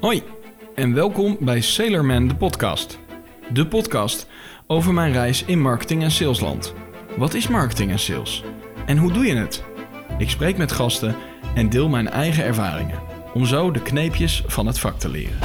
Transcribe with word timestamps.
Hoi 0.00 0.22
en 0.74 0.94
welkom 0.94 1.36
bij 1.40 1.60
Sailorman 1.60 2.28
de 2.28 2.34
podcast. 2.34 2.98
De 3.52 3.66
podcast 3.66 4.26
over 4.66 4.94
mijn 4.94 5.12
reis 5.12 5.44
in 5.44 5.60
marketing 5.60 6.02
en 6.02 6.10
salesland. 6.10 6.74
Wat 7.16 7.34
is 7.34 7.48
marketing 7.48 7.90
en 7.90 7.98
sales? 7.98 8.44
En 8.86 8.96
hoe 8.96 9.12
doe 9.12 9.24
je 9.24 9.34
het? 9.34 9.64
Ik 10.18 10.30
spreek 10.30 10.56
met 10.56 10.72
gasten 10.72 11.16
en 11.54 11.68
deel 11.68 11.88
mijn 11.88 12.08
eigen 12.08 12.44
ervaringen 12.44 12.98
om 13.34 13.46
zo 13.46 13.70
de 13.70 13.82
kneepjes 13.82 14.42
van 14.46 14.66
het 14.66 14.78
vak 14.78 14.98
te 14.98 15.08
leren. 15.08 15.38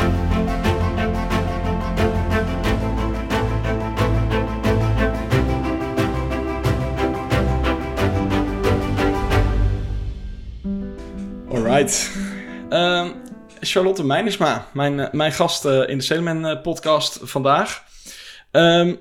Alright. 11.50 12.25
Ehm, 13.66 13.74
Charlotte 13.74 14.04
Meinersma, 14.04 14.68
mijn, 14.74 15.00
eh, 15.00 15.12
mijn 15.12 15.32
gast 15.32 15.66
eh, 15.66 15.90
in 15.90 15.98
de 15.98 16.04
Salesman 16.04 16.46
eh, 16.46 16.62
podcast 16.62 17.20
vandaag. 17.22 17.84
Ehm, 18.52 18.96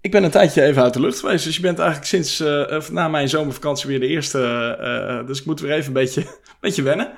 ik 0.00 0.10
ben 0.10 0.24
een 0.24 0.30
tijdje 0.30 0.62
even 0.62 0.82
uit 0.82 0.92
de 0.92 1.00
lucht 1.00 1.18
geweest, 1.18 1.44
dus 1.44 1.56
je 1.56 1.60
bent 1.60 1.78
eigenlijk 1.78 2.08
sinds 2.08 2.42
na 2.90 3.08
mijn 3.08 3.28
zomervakantie 3.28 3.88
weer 3.88 4.00
de 4.00 4.06
eerste. 4.06 5.24
dus 5.26 5.40
ik 5.40 5.46
moet 5.46 5.60
weer 5.60 5.72
even 5.72 5.86
een 5.86 5.92
beetje, 5.92 6.20
een 6.52 6.60
beetje 6.60 6.82
wennen. 6.82 7.12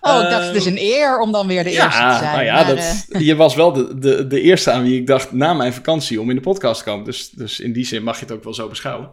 Oh, 0.00 0.22
ik 0.22 0.30
dacht 0.30 0.46
het 0.46 0.56
is 0.56 0.66
een 0.66 0.78
eer 0.78 1.20
om 1.20 1.32
dan 1.32 1.46
weer 1.46 1.64
de 1.64 1.70
eerste 1.70 1.88
te 1.88 2.16
zijn. 2.18 2.32
Nou 2.32 2.44
ja, 2.44 2.64
dat, 2.64 3.06
je 3.08 3.36
was 3.36 3.54
wel 3.54 3.72
de, 3.72 3.98
de, 3.98 4.26
de 4.26 4.40
eerste 4.40 4.70
aan 4.70 4.82
wie 4.82 5.00
ik 5.00 5.06
dacht 5.06 5.32
na 5.32 5.54
mijn 5.54 5.72
vakantie 5.72 6.20
om 6.20 6.30
in 6.30 6.36
de 6.36 6.42
podcast 6.42 6.78
te 6.78 6.90
komen. 6.90 7.04
Dus, 7.04 7.30
dus 7.30 7.60
in 7.60 7.72
die 7.72 7.86
zin 7.86 8.02
mag 8.02 8.18
je 8.18 8.24
het 8.24 8.34
ook 8.34 8.44
wel 8.44 8.54
zo 8.54 8.68
beschouwen. 8.68 9.10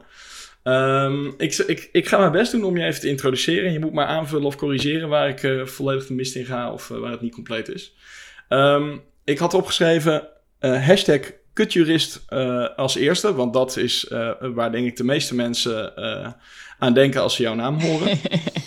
Um, 0.68 1.34
ik, 1.38 1.56
ik, 1.56 1.90
ik 1.92 2.08
ga 2.08 2.18
mijn 2.18 2.32
best 2.32 2.52
doen 2.52 2.64
om 2.64 2.78
je 2.78 2.86
even 2.86 3.02
te 3.02 3.08
introduceren. 3.08 3.72
Je 3.72 3.80
moet 3.80 3.94
maar 3.94 4.06
aanvullen 4.06 4.46
of 4.46 4.56
corrigeren 4.56 5.10
waar 5.10 5.30
ik 5.30 5.44
uh, 5.44 5.66
volledig 5.66 6.08
de 6.08 6.14
mist 6.14 6.36
in 6.36 6.46
ga 6.46 6.72
of 6.72 6.90
uh, 6.90 6.98
waar 6.98 7.12
het 7.12 7.22
niet 7.22 7.34
compleet 7.34 7.70
is. 7.70 7.96
Um, 8.50 9.02
ik 9.24 9.38
had 9.38 9.54
opgeschreven 9.54 10.28
uh, 10.62 10.86
hashtag 10.86 11.20
kutjurist 11.54 12.26
als 12.76 12.96
eerste, 12.96 13.34
want 13.34 13.54
dat 13.54 13.78
is 13.78 14.08
waar 14.40 14.72
denk 14.72 14.88
ik 14.88 14.98
de 14.98 15.04
meeste 15.04 15.36
mensen 15.36 15.94
aan 16.80 16.94
denken 16.94 17.22
als 17.22 17.36
ze 17.36 17.42
jouw 17.42 17.56
naam 17.56 17.82
horen. 17.82 18.18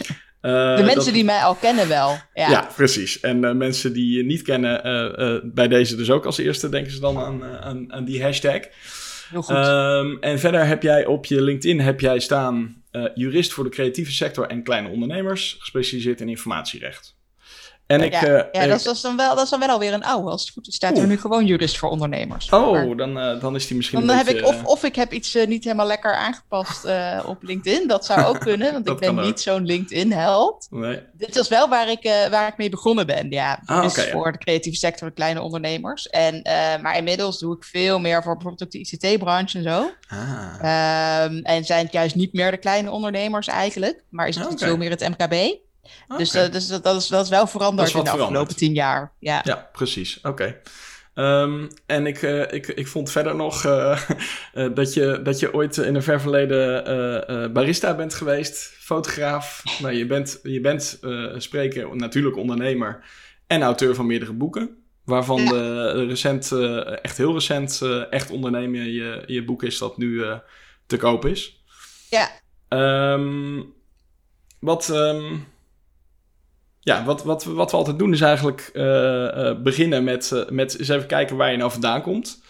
de 0.76 0.82
mensen 0.84 1.12
die 1.12 1.24
mij 1.24 1.40
al 1.40 1.54
kennen 1.54 1.88
wel. 1.88 2.18
Ja, 2.34 2.50
ja 2.50 2.68
precies. 2.76 3.20
En 3.20 3.56
mensen 3.56 3.92
die 3.92 4.16
je 4.16 4.24
niet 4.24 4.42
kennen, 4.42 4.80
bij 5.54 5.68
deze 5.68 5.96
dus 5.96 6.10
ook 6.10 6.26
als 6.26 6.38
eerste 6.38 6.68
denken 6.68 6.92
ze 6.92 7.00
dan 7.00 7.18
aan, 7.18 7.44
aan, 7.44 7.92
aan 7.92 8.04
die 8.04 8.22
hashtag. 8.22 8.60
Heel 9.30 9.42
goed. 9.42 9.56
Um, 9.56 10.18
en 10.20 10.38
verder 10.38 10.66
heb 10.66 10.82
jij 10.82 11.06
op 11.06 11.24
je 11.24 11.42
LinkedIn 11.42 11.80
heb 11.80 12.00
jij 12.00 12.18
staan 12.18 12.82
uh, 12.92 13.04
jurist 13.14 13.52
voor 13.52 13.64
de 13.64 13.70
creatieve 13.70 14.12
sector 14.12 14.46
en 14.46 14.62
kleine 14.62 14.88
ondernemers, 14.88 15.56
gespecialiseerd 15.58 16.20
in 16.20 16.28
informatierecht. 16.28 17.17
En 17.88 18.00
ik, 18.00 18.12
ja, 18.12 18.22
uh, 18.22 18.42
ja 18.52 18.66
dat, 18.66 18.86
is, 18.86 19.00
dan 19.00 19.16
wel, 19.16 19.34
dat 19.34 19.44
is 19.44 19.50
dan 19.50 19.60
wel 19.60 19.68
alweer 19.68 19.92
een 19.92 20.04
oude. 20.04 20.30
Als 20.30 20.42
het 20.42 20.50
goed 20.50 20.68
is, 20.68 20.74
staat 20.74 20.98
er 20.98 21.06
nu 21.06 21.18
gewoon 21.18 21.46
jurist 21.46 21.78
voor 21.78 21.90
ondernemers. 21.90 22.50
Oh, 22.50 22.96
dan, 22.96 23.18
uh, 23.18 23.40
dan 23.40 23.54
is 23.54 23.66
die 23.66 23.76
misschien 23.76 24.06
dan 24.06 24.16
heb 24.16 24.28
ik, 24.28 24.46
of, 24.46 24.64
of 24.64 24.84
ik 24.84 24.96
heb 24.96 25.12
iets 25.12 25.36
uh, 25.36 25.46
niet 25.46 25.64
helemaal 25.64 25.86
lekker 25.86 26.14
aangepast 26.14 26.84
op 27.26 27.42
LinkedIn. 27.42 27.88
Dat 27.88 28.04
zou 28.04 28.24
ook 28.24 28.40
kunnen, 28.48 28.72
want 28.72 28.88
ik 28.88 28.98
ben 28.98 29.14
niet 29.14 29.40
zo'n 29.40 29.64
LinkedIn-held. 29.64 30.66
Nee. 30.70 31.02
Dit 31.12 31.36
is 31.36 31.48
wel 31.48 31.68
waar 31.68 31.90
ik, 31.90 32.26
waar 32.30 32.48
ik 32.48 32.56
mee 32.56 32.68
begonnen 32.68 33.06
ben. 33.06 33.30
Ja, 33.30 33.62
ah, 33.64 33.82
dus 33.82 33.92
okay, 33.92 34.10
voor 34.10 34.26
ja. 34.26 34.32
de 34.32 34.38
creatieve 34.38 34.78
sector, 34.78 35.08
de 35.08 35.14
kleine 35.14 35.42
ondernemers. 35.42 36.08
En, 36.08 36.40
maar 36.82 36.96
inmiddels 36.96 37.38
doe 37.38 37.56
ik 37.56 37.64
veel 37.64 37.98
meer 37.98 38.22
voor 38.22 38.34
bijvoorbeeld 38.34 38.62
ook 38.62 38.70
de 38.70 38.78
ICT-branche 38.78 39.58
en 39.58 39.64
zo. 39.64 39.90
Ah. 40.08 41.24
Um, 41.24 41.42
en 41.42 41.64
zijn 41.64 41.84
het 41.84 41.92
juist 41.92 42.14
niet 42.14 42.32
meer 42.32 42.50
de 42.50 42.56
kleine 42.56 42.90
ondernemers 42.90 43.46
eigenlijk, 43.46 44.02
maar 44.08 44.28
is 44.28 44.36
het 44.36 44.44
okay. 44.44 44.68
veel 44.68 44.76
meer 44.76 44.90
het 44.90 45.08
MKB. 45.08 45.66
Dus, 46.16 46.34
uh, 46.34 46.50
dus 46.50 46.66
dat, 46.66 46.96
is, 46.96 47.06
dat 47.06 47.24
is 47.24 47.30
wel 47.30 47.46
veranderd 47.46 47.94
in 47.94 48.04
de 48.04 48.10
afgelopen 48.10 48.56
tien 48.56 48.74
jaar. 48.74 49.12
Ja, 49.18 49.40
ja 49.44 49.68
precies. 49.72 50.16
Oké. 50.16 50.28
Okay. 50.28 50.60
Um, 51.18 51.68
en 51.86 52.06
ik, 52.06 52.22
uh, 52.22 52.52
ik, 52.52 52.66
ik 52.66 52.88
vond 52.88 53.10
verder 53.10 53.36
nog 53.36 53.64
uh, 53.64 54.00
uh, 54.54 54.68
dat, 54.74 54.94
je, 54.94 55.20
dat 55.22 55.38
je 55.38 55.54
ooit 55.54 55.76
in 55.76 55.94
een 55.94 56.02
ver 56.02 56.20
verleden 56.20 57.52
barista 57.52 57.94
bent 57.94 58.14
geweest, 58.14 58.74
fotograaf. 58.78 59.62
nou, 59.78 59.94
je 59.94 60.06
bent, 60.06 60.40
je 60.42 60.60
bent 60.60 61.00
spreker, 61.36 61.96
natuurlijk 61.96 62.36
ondernemer 62.36 63.04
en 63.46 63.62
auteur 63.62 63.94
van 63.94 64.06
meerdere 64.06 64.32
boeken. 64.32 64.76
Waarvan 65.04 65.42
ja. 65.42 65.50
de 65.50 66.04
recent, 66.06 66.52
echt 67.02 67.16
heel 67.16 67.32
recent, 67.32 67.82
echt 68.10 68.30
ondernemen 68.30 68.92
je, 68.92 69.22
je 69.26 69.44
boek 69.44 69.62
is 69.62 69.78
dat 69.78 69.96
nu 69.96 70.24
te 70.86 70.96
koop 70.96 71.24
is. 71.24 71.62
Ja. 72.10 72.30
Um, 73.12 73.74
wat... 74.60 74.88
Um, 74.88 75.46
ja, 76.88 77.04
wat, 77.04 77.24
wat, 77.24 77.44
wat 77.44 77.70
we 77.70 77.76
altijd 77.76 77.98
doen 77.98 78.12
is 78.12 78.20
eigenlijk 78.20 78.70
uh, 78.72 78.84
uh, 78.84 79.62
beginnen 79.62 80.04
met, 80.04 80.30
uh, 80.34 80.48
met 80.48 80.78
eens 80.78 80.88
even 80.88 81.06
kijken 81.06 81.36
waar 81.36 81.50
je 81.50 81.56
nou 81.56 81.70
vandaan 81.70 82.02
komt. 82.02 82.42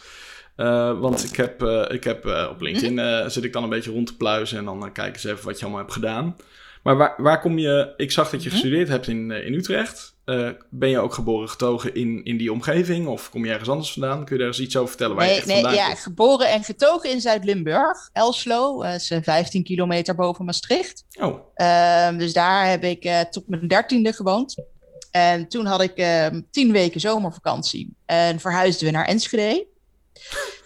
want 1.00 1.24
ik 1.24 1.36
heb, 1.36 1.62
ik 1.90 2.04
heb 2.04 2.26
op 2.50 2.60
LinkedIn 2.60 3.30
zit 3.30 3.44
ik 3.44 3.52
dan 3.52 3.62
een 3.62 3.68
beetje 3.68 3.90
rond 3.90 4.06
te 4.06 4.16
pluizen 4.16 4.58
en 4.58 4.64
dan 4.64 4.92
kijk 4.92 5.14
eens 5.14 5.24
even 5.24 5.44
wat 5.44 5.58
je 5.58 5.64
allemaal 5.64 5.82
hebt 5.82 5.92
gedaan. 5.92 6.36
Maar 6.82 6.96
waar, 6.96 7.14
waar 7.16 7.40
kom 7.40 7.58
je? 7.58 7.92
Ik 7.96 8.10
zag 8.10 8.30
dat 8.30 8.42
je 8.42 8.50
gestudeerd 8.50 8.88
hebt 8.88 9.08
in, 9.08 9.30
in 9.30 9.54
Utrecht. 9.54 10.17
Uh, 10.28 10.50
ben 10.70 10.88
je 10.88 10.98
ook 10.98 11.14
geboren 11.14 11.48
getogen 11.48 11.94
in, 11.94 12.24
in 12.24 12.36
die 12.36 12.52
omgeving? 12.52 13.06
Of 13.06 13.30
kom 13.30 13.44
je 13.44 13.50
ergens 13.50 13.68
anders 13.68 13.92
vandaan? 13.92 14.24
Kun 14.24 14.34
je 14.34 14.38
daar 14.38 14.50
eens 14.50 14.60
iets 14.60 14.76
over 14.76 14.88
vertellen? 14.88 15.16
Waar 15.16 15.24
nee, 15.24 15.34
je 15.34 15.40
echt 15.40 15.48
nee, 15.48 15.62
vandaan 15.62 15.80
ja, 15.80 15.86
komt? 15.86 15.98
geboren 15.98 16.50
en 16.50 16.64
getogen 16.64 17.10
in 17.10 17.20
Zuid-Limburg. 17.20 18.08
Elslo, 18.12 18.82
uh, 18.82 18.94
is 18.94 19.12
15 19.22 19.64
kilometer 19.64 20.14
boven 20.14 20.44
Maastricht. 20.44 21.04
Oh. 21.20 21.40
Uh, 21.56 22.18
dus 22.18 22.32
daar 22.32 22.68
heb 22.68 22.84
ik 22.84 23.26
tot 23.30 23.48
mijn 23.48 23.68
dertiende 23.68 24.12
gewoond. 24.12 24.64
En 25.10 25.48
toen 25.48 25.66
had 25.66 25.82
ik 25.82 25.96
ehm, 25.96 26.40
tien 26.50 26.72
weken 26.72 27.00
zomervakantie. 27.00 27.96
En 28.06 28.40
verhuisden 28.40 28.86
we 28.86 28.92
naar 28.92 29.06
Enschede. 29.06 29.66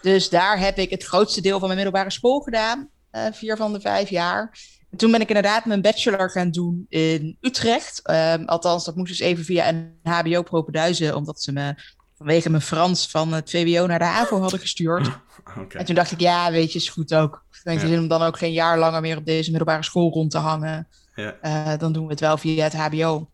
Dus 0.01 0.29
daar 0.29 0.59
heb 0.59 0.77
ik 0.77 0.89
het 0.89 1.03
grootste 1.03 1.41
deel 1.41 1.59
van 1.59 1.67
mijn 1.67 1.79
middelbare 1.83 2.11
school 2.11 2.39
gedaan. 2.39 2.89
vier 3.31 3.57
van 3.57 3.73
de 3.73 3.81
vijf 3.81 4.09
jaar 4.09 4.57
toen 4.95 5.11
ben 5.11 5.21
ik 5.21 5.27
inderdaad 5.27 5.65
mijn 5.65 5.81
bachelor 5.81 6.29
gaan 6.29 6.51
doen 6.51 6.85
in 6.89 7.37
Utrecht. 7.41 8.01
Um, 8.09 8.45
althans, 8.45 8.85
dat 8.85 8.95
moest 8.95 9.09
dus 9.09 9.19
even 9.19 9.45
via 9.45 9.69
een 9.69 9.99
HBO-propeduizen, 10.03 11.15
omdat 11.15 11.41
ze 11.41 11.51
me 11.51 11.75
vanwege 12.17 12.49
mijn 12.49 12.61
Frans 12.61 13.09
van 13.09 13.33
het 13.33 13.49
VWO 13.49 13.85
naar 13.85 13.99
de 13.99 14.05
HAVO 14.05 14.39
hadden 14.39 14.59
gestuurd. 14.59 15.09
Okay. 15.49 15.79
En 15.79 15.85
toen 15.85 15.95
dacht 15.95 16.11
ik, 16.11 16.19
ja, 16.19 16.51
weet 16.51 16.71
je, 16.71 16.79
is 16.79 16.89
goed 16.89 17.13
ook. 17.13 17.45
Ik 17.51 17.59
denk 17.63 17.81
ja. 17.81 17.87
zin 17.87 17.99
om 17.99 18.07
dan 18.07 18.21
ook 18.21 18.37
geen 18.37 18.51
jaar 18.51 18.79
langer 18.79 19.01
meer 19.01 19.17
op 19.17 19.25
deze 19.25 19.49
middelbare 19.49 19.83
school 19.83 20.11
rond 20.11 20.31
te 20.31 20.37
hangen. 20.37 20.87
Ja. 21.15 21.35
Uh, 21.41 21.79
dan 21.79 21.93
doen 21.93 22.03
we 22.03 22.11
het 22.11 22.19
wel 22.19 22.37
via 22.37 22.63
het 22.63 22.73
HBO. 22.73 23.29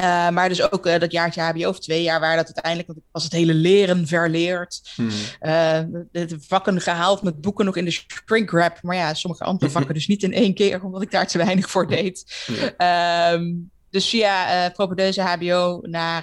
Uh, 0.00 0.28
maar 0.30 0.48
dus 0.48 0.70
ook 0.70 0.86
uh, 0.86 0.98
dat 0.98 1.12
jaartje 1.12 1.40
HBO 1.40 1.68
of 1.68 1.78
twee 1.78 2.02
jaar 2.02 2.20
waar 2.20 2.36
dat 2.36 2.44
uiteindelijk, 2.44 2.86
want 2.86 2.98
ik 2.98 3.04
was 3.12 3.24
het 3.24 3.32
hele 3.32 3.54
leren 3.54 4.06
verleerd. 4.06 4.92
Hmm. 4.94 5.08
Uh, 5.08 5.80
de 6.12 6.36
vakken 6.40 6.80
gehaald 6.80 7.22
met 7.22 7.40
boeken 7.40 7.64
nog 7.64 7.76
in 7.76 7.84
de 7.84 7.90
shrink 7.90 8.50
wrap. 8.50 8.82
Maar 8.82 8.96
ja, 8.96 9.14
sommige 9.14 9.44
andere 9.44 9.70
vakken 9.76 9.94
dus 9.94 10.06
niet 10.06 10.22
in 10.22 10.32
één 10.32 10.54
keer, 10.54 10.84
omdat 10.84 11.02
ik 11.02 11.10
daar 11.10 11.26
te 11.26 11.38
weinig 11.38 11.70
voor 11.70 11.88
deed. 11.88 12.46
Ja. 12.76 13.32
Um, 13.32 13.70
dus 13.90 14.08
via 14.08 14.66
uh, 14.66 14.72
propedeuse 14.72 15.22
HBO 15.22 15.78
naar, 15.82 16.22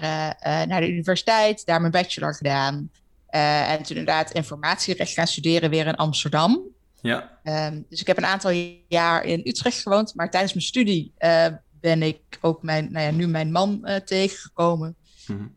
naar 0.68 0.82
de 0.82 0.90
universiteit, 0.90 1.66
daar 1.66 1.80
mijn 1.80 1.92
bachelor 1.92 2.36
gedaan. 2.36 2.92
en 3.30 3.84
toen 3.84 3.98
inderdaad 3.98 4.32
informatierecht 4.32 5.14
gaan 5.14 5.28
studeren 5.28 5.70
weer 5.70 5.88
in 5.88 5.96
Amsterdam. 5.96 6.62
Ja. 7.02 7.40
Um, 7.44 7.86
dus 7.90 8.02
ik 8.02 8.08
heb 8.08 8.18
een 8.18 8.26
aantal 8.26 8.52
jaar 8.88 9.24
in 9.24 9.42
Utrecht 9.44 9.82
gewoond, 9.82 10.16
maar 10.16 10.30
tijdens 10.30 10.54
mijn 10.54 10.66
studie 10.66 11.14
ben 11.82 12.02
ik 12.02 12.20
ook 12.42 12.64
mijn, 12.64 12.92
nou 12.92 13.06
ja, 13.06 13.12
nu 13.12 13.28
mijn 13.28 13.52
man 13.52 13.80
uh, 13.84 13.96
tegengekomen. 13.96 14.96
Mm-hmm. 15.28 15.56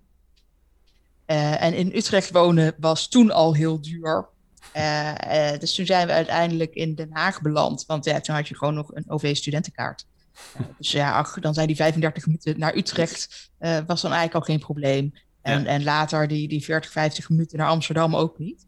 Uh, 1.27 1.63
en 1.63 1.75
in 1.75 1.93
Utrecht 1.95 2.31
wonen 2.31 2.75
was 2.79 3.09
toen 3.09 3.31
al 3.31 3.55
heel 3.55 3.81
duur. 3.81 4.29
Uh, 4.77 5.59
dus 5.59 5.75
toen 5.75 5.87
zijn 5.87 6.07
we 6.07 6.13
uiteindelijk 6.13 6.75
in 6.75 6.95
Den 6.95 7.13
Haag 7.13 7.41
beland. 7.41 7.87
Want 7.87 8.05
ja, 8.05 8.21
toen 8.21 8.35
had 8.35 8.49
je 8.49 8.57
gewoon 8.57 8.75
nog 8.75 8.95
een 8.95 9.11
OV-studentenkaart. 9.11 10.07
dus 10.79 10.91
ja, 10.91 11.13
ach, 11.13 11.41
dan 11.41 11.55
zijn 11.55 11.67
die 11.67 11.77
35 11.77 12.27
minuten 12.27 12.59
naar 12.59 12.77
Utrecht 12.77 13.51
was 13.59 14.01
dan 14.01 14.13
eigenlijk 14.13 14.35
al 14.35 14.41
geen 14.55 14.59
probleem. 14.59 15.13
En, 15.43 15.63
Ja. 15.63 15.67
en 15.67 15.85
later 15.85 16.29
die, 16.29 16.49
die 16.49 16.65
40, 16.65 16.91
50 16.91 17.29
minuten 17.29 17.59
naar 17.59 17.69
Amsterdam 17.69 18.17
ook 18.17 18.39
niet. 18.39 18.67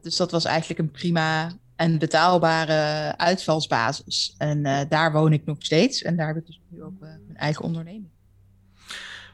dus 0.00 0.16
dat 0.16 0.30
was 0.30 0.44
eigenlijk 0.44 0.80
een 0.80 0.90
prima 0.90 1.52
en 1.82 1.98
betaalbare 1.98 3.14
uitvalsbasis. 3.16 4.34
En 4.38 4.58
uh, 4.58 4.80
daar 4.88 5.12
woon 5.12 5.32
ik 5.32 5.44
nog 5.44 5.56
steeds. 5.58 6.02
En 6.02 6.16
daar 6.16 6.26
heb 6.26 6.36
ik 6.36 6.46
dus 6.46 6.60
nu 6.68 6.82
ook 6.82 6.92
uh, 6.92 7.00
mijn 7.00 7.36
eigen 7.36 7.64
onderneming. 7.64 8.10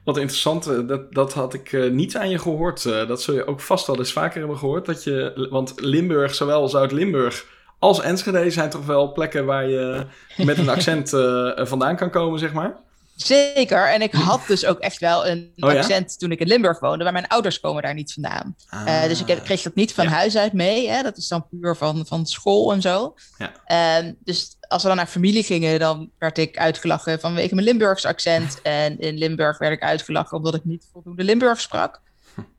Wat 0.04 0.16
interessant, 0.16 0.68
uh, 0.68 0.88
dat, 0.88 1.12
dat 1.12 1.32
had 1.32 1.54
ik 1.54 1.90
niet 1.92 2.16
aan 2.16 2.30
je 2.30 2.38
gehoord. 2.38 2.82
dat 2.82 3.22
zul 3.22 3.34
je 3.34 3.46
ook 3.46 3.60
vast 3.60 3.86
wel 3.86 3.98
eens 3.98 4.12
vaker 4.12 4.38
hebben 4.38 4.58
gehoord. 4.58 4.86
Dat 4.86 5.04
je, 5.04 5.46
want 5.50 5.72
Limburg, 5.80 6.34
zowel 6.34 6.68
Zuid-Limburg 6.68 7.46
als 7.78 8.00
Enschede 8.00 8.50
zijn 8.50 8.70
toch 8.70 8.86
wel 8.86 9.12
plekken 9.12 9.44
waar 9.44 9.68
je 9.68 10.06
met 10.36 10.58
een 10.58 10.68
accent 10.76 11.10
vandaan 11.56 11.96
kan 11.96 12.10
komen, 12.10 12.38
zeg 12.38 12.52
maar. 12.52 12.76
Zeker. 13.22 13.88
En 13.88 14.02
ik 14.02 14.12
had 14.12 14.46
dus 14.46 14.64
ook 14.64 14.78
echt 14.78 14.98
wel 14.98 15.26
een 15.26 15.52
Oh 15.56 15.72
ja? 15.72 15.78
accent 15.78 16.18
toen 16.18 16.32
ik 16.32 16.40
in 16.40 16.46
Limburg 16.46 16.80
woonde, 16.80 17.04
maar 17.04 17.12
mijn 17.12 17.28
ouders 17.28 17.60
komen 17.60 17.82
daar 17.82 17.94
niet 17.94 18.12
vandaan. 18.12 18.56
Eh, 18.70 19.02
dus 19.02 19.20
ik 19.20 19.26
heb, 19.26 19.44
kreeg 19.44 19.62
dat 19.62 19.74
niet 19.74 19.94
van 19.94 20.04
ja. 20.04 20.10
huis 20.10 20.36
uit 20.36 20.52
mee. 20.52 20.88
Hè? 20.88 21.02
Dat 21.02 21.16
is 21.16 21.28
dan 21.28 21.48
puur 21.48 21.76
van, 21.76 22.06
van 22.06 22.26
school 22.26 22.72
en 22.72 22.80
zo. 22.80 23.14
Ja. 23.38 23.52
Ehm, 23.64 24.12
dus 24.24 24.56
als 24.68 24.82
we 24.82 24.88
dan 24.88 24.96
naar 24.96 25.06
familie 25.06 25.42
gingen, 25.42 25.78
dan 25.78 26.10
werd 26.18 26.38
ik 26.38 26.58
uitgelachen 26.58 27.20
vanwege 27.20 27.54
mijn 27.54 27.66
Limburgs 27.66 28.04
accent. 28.04 28.62
En 28.62 28.98
in 28.98 29.18
Limburg 29.18 29.58
werd 29.58 29.72
ik 29.72 29.82
uitgelachen 29.82 30.36
omdat 30.36 30.54
ik 30.54 30.64
niet 30.64 30.88
voldoende 30.92 31.24
Limburg 31.24 31.60
sprak. 31.60 32.00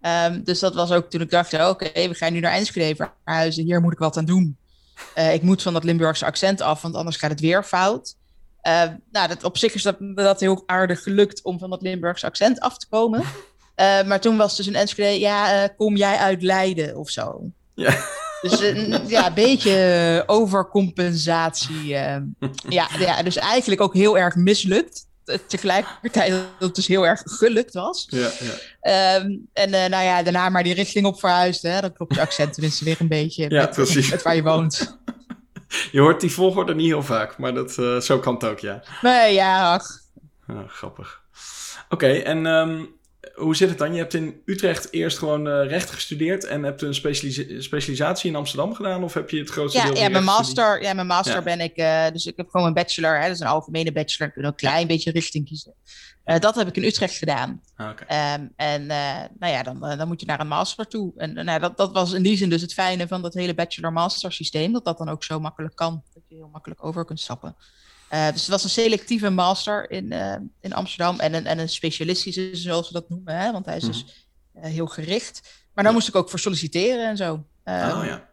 Ehm, 0.02 0.44
dus 0.44 0.60
dat 0.60 0.74
was 0.74 0.92
ook 0.92 1.10
toen 1.10 1.22
ik 1.22 1.30
dacht, 1.30 1.54
oké, 1.54 2.08
we 2.08 2.14
gaan 2.14 2.34
nu 2.34 2.40
naar 2.40 2.54
Enschede 2.54 3.10
verhuizen. 3.26 3.64
Hier 3.64 3.82
moet 3.82 3.94
ik 3.94 4.00
wat 4.00 4.18
aan 4.18 4.26
doen. 4.26 4.58
Eh, 5.14 5.34
ik 5.34 5.42
moet 5.42 5.62
van 5.62 5.74
dat 5.74 5.84
Limburgse 5.84 6.26
accent 6.26 6.62
af, 6.62 6.82
want 6.82 6.96
anders 6.96 7.18
gaat 7.18 7.30
het 7.30 7.40
weer 7.40 7.64
fout. 7.64 8.16
Eh, 8.62 8.84
nou, 9.12 9.28
dat, 9.28 9.44
op 9.44 9.58
zich 9.58 9.74
is 9.74 9.84
dat, 9.84 9.96
dat 10.00 10.40
heel 10.40 10.64
aardig 10.66 11.04
gelukt 11.04 11.44
om 11.44 11.60
van 11.60 11.70
dat 11.70 11.82
Limburgse 11.82 12.26
accent 12.26 12.60
af 12.60 12.78
te 12.78 12.88
komen. 12.90 13.24
Eh, 13.80 14.04
maar 14.04 14.20
toen 14.20 14.38
was 14.38 14.58
dus 14.58 14.66
een 14.66 14.76
Enschede, 14.76 15.20
ja, 15.20 15.64
eh, 15.64 15.70
kom 15.78 15.96
jij 15.96 16.18
uit 16.18 16.42
Leiden 16.42 16.98
of 16.98 17.10
zo. 17.10 17.42
Ja. 17.76 17.98
Dus 18.42 18.60
een 18.60 19.08
ja, 19.08 19.28
een 19.28 19.34
beetje 19.34 20.24
overcompensatie. 20.26 21.88
ja, 22.70 22.90
ja, 23.00 23.24
dus 23.24 23.36
eigenlijk 23.36 23.82
ook 23.82 23.94
heel 23.94 24.18
erg 24.18 24.36
mislukt. 24.36 25.08
Tegelijkertijd 25.48 26.32
dat 26.32 26.42
het 26.60 26.76
dus 26.76 26.88
heel 26.88 27.08
erg 27.08 27.22
gelukt 27.26 27.74
was. 27.74 28.08
Ja, 28.10 28.30
ja. 28.40 28.54
Ehm, 28.82 29.38
en 29.54 29.70
nou 29.70 30.04
ja, 30.04 30.24
daarna 30.24 30.50
maar 30.50 30.64
die 30.64 30.74
richting 30.74 31.06
op 31.06 31.20
verhuisd. 31.20 31.62
Hè? 31.62 31.82
Dan 31.82 31.94
klopt 31.94 32.16
je 32.16 32.22
accent 32.22 32.54
tenminste 32.54 32.84
weer 32.86 32.98
een 33.00 33.08
beetje 33.08 33.50
Ja, 33.50 33.62
met, 33.62 33.72
precies. 33.72 34.10
met 34.10 34.22
waar 34.22 34.36
je 34.36 34.44
woont. 34.44 34.99
Je 35.92 36.00
hoort 36.00 36.22
die 36.22 36.32
volgorde 36.32 36.76
niet 36.76 36.88
heel 36.88 37.04
vaak, 37.04 37.38
maar 37.38 37.54
dat, 37.54 37.78
eh, 37.78 37.98
zo 37.98 38.20
kan 38.20 38.34
het 38.34 38.44
ook, 38.44 38.60
ja. 38.60 38.84
Nee, 39.02 39.34
ja, 39.34 39.74
ach. 39.74 39.88
Ah, 40.48 40.68
grappig. 40.68 41.22
Oké, 41.90 42.08
en 42.08 42.46
ehm, 42.46 42.84
hoe 43.40 43.56
zit 43.56 43.70
het 43.70 43.78
dan? 43.78 43.94
Je 43.94 44.00
hebt 44.00 44.14
in 44.14 44.42
Utrecht 44.46 44.94
eerst 44.94 45.18
gewoon 45.18 45.48
eh, 45.48 45.68
recht 45.68 45.90
gestudeerd 45.90 46.46
en 46.46 46.64
hebt 46.64 46.82
een 46.82 46.94
specialisa- 46.94 47.62
specialisatie 47.62 48.30
in 48.30 48.36
Amsterdam 48.36 48.74
gedaan? 48.76 49.04
Of 49.04 49.14
heb 49.14 49.30
je 49.30 49.40
het 49.40 49.50
grootste 49.50 49.80
Ja, 49.80 49.86
deel 49.86 49.96
ja, 49.96 50.04
je 50.04 50.10
mijn 50.10 50.24
master, 50.24 50.82
ja, 50.82 50.94
mijn 50.94 51.08
master 51.08 51.36
Ja. 51.36 51.42
ben 51.42 51.60
ik. 51.62 51.76
eh, 51.76 52.06
dus 52.14 52.26
ik 52.26 52.38
heb 52.38 52.50
gewoon 52.50 52.68
een 52.68 52.74
bachelor. 52.74 53.20
Hè, 53.22 53.30
is 53.30 53.40
een 53.40 53.48
algemene 53.48 53.92
bachelor. 53.92 54.28
Ik 54.28 54.34
kan 54.34 54.44
ook 54.46 54.50
een 54.52 54.58
klein 54.70 54.88
beetje 54.88 55.12
richting 55.12 55.46
kiezen. 55.48 55.74
Eh, 56.24 56.40
dat 56.40 56.56
heb 56.56 56.68
ik 56.68 56.76
in 56.78 56.84
Utrecht 56.84 57.18
gedaan. 57.18 57.62
Ah, 57.76 57.90
oké. 57.90 58.04
Ehm, 58.04 58.46
en 58.56 58.86
nou 59.40 59.54
ja, 59.54 59.64
dan, 59.64 59.80
dan 59.80 60.08
moet 60.08 60.20
je 60.20 60.26
naar 60.26 60.40
een 60.40 60.48
master 60.48 60.88
toe. 60.88 61.14
En 61.18 61.34
nou, 61.46 61.60
dat, 61.60 61.78
dat 61.78 61.92
was 61.92 62.14
in 62.14 62.24
die 62.24 62.38
zin 62.38 62.50
dus 62.50 62.62
het 62.62 62.74
fijne 62.74 63.08
van 63.08 63.22
dat 63.22 63.34
hele 63.34 63.54
bachelor-master 63.54 64.32
systeem. 64.32 64.74
Dat 64.74 64.86
dat 64.86 64.98
dan 64.98 65.10
ook 65.10 65.24
zo 65.24 65.40
makkelijk 65.40 65.76
kan. 65.76 66.04
Dat 66.14 66.24
je 66.28 66.36
heel 66.36 66.50
makkelijk 66.52 66.86
over 66.86 67.06
kunt 67.06 67.20
stappen. 67.20 67.56
Eh, 68.10 68.32
dus 68.32 68.42
het 68.42 68.50
was 68.50 68.64
een 68.64 68.70
selectieve 68.70 69.30
master 69.30 69.92
in, 69.92 70.12
eh, 70.12 70.36
in 70.62 70.74
Amsterdam. 70.74 71.20
En 71.20 71.34
een, 71.34 71.46
en 71.46 71.60
een 71.60 71.70
specialistische, 71.70 72.50
zoals 72.56 72.88
we 72.88 72.94
dat 72.94 73.10
noemen. 73.10 73.36
Hè? 73.36 73.52
Want 73.52 73.66
hij 73.66 73.78
is 73.78 73.84
dus 73.84 74.28
eh, 74.54 74.64
heel 74.64 74.88
gericht. 74.88 75.64
Maar 75.74 75.84
dan 75.84 75.94
moest 75.94 76.08
ik 76.08 76.16
ook 76.16 76.30
voor 76.30 76.40
solliciteren 76.40 77.08
en 77.08 77.18
zo. 77.18 77.34
Oh 77.64 78.02
ja. 78.06 78.30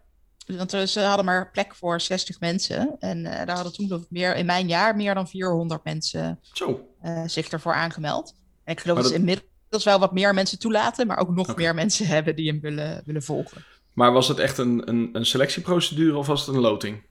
want 0.46 0.70
ze 0.70 1.00
hadden 1.00 1.24
maar 1.24 1.50
plek 1.50 1.74
voor 1.74 2.00
60 2.00 2.40
mensen. 2.40 2.96
En 2.98 3.22
daar 3.22 3.50
hadden 3.50 3.72
toen 3.72 4.06
meer, 4.08 4.36
in 4.36 4.46
mijn 4.46 4.68
jaar 4.68 4.96
meer 4.96 5.14
dan 5.14 5.28
400 5.28 5.84
mensen 5.84 6.40
Zo. 6.52 6.88
zich 7.26 7.48
ervoor 7.48 7.74
aangemeld. 7.74 8.34
En 8.64 8.72
ik 8.72 8.80
geloof 8.80 8.96
dat 8.96 9.06
ze 9.06 9.14
inmiddels 9.14 9.84
wel 9.84 9.98
wat 9.98 10.12
meer 10.12 10.34
mensen 10.34 10.58
toelaten, 10.58 11.06
maar 11.06 11.18
ook 11.18 11.30
nog 11.30 11.56
meer 11.56 11.74
mensen 11.74 12.06
hebben 12.16 12.36
die 12.36 12.50
hem 12.50 12.60
willen, 12.60 13.02
willen 13.04 13.22
volgen. 13.22 13.64
Maar 13.92 14.12
was 14.12 14.28
het 14.28 14.38
echt 14.38 14.58
een, 14.58 14.88
een, 14.88 15.08
een 15.12 15.26
selectieprocedure 15.26 16.16
of 16.16 16.26
was 16.26 16.46
het 16.46 16.54
een 16.54 16.60
loting? 16.60 17.02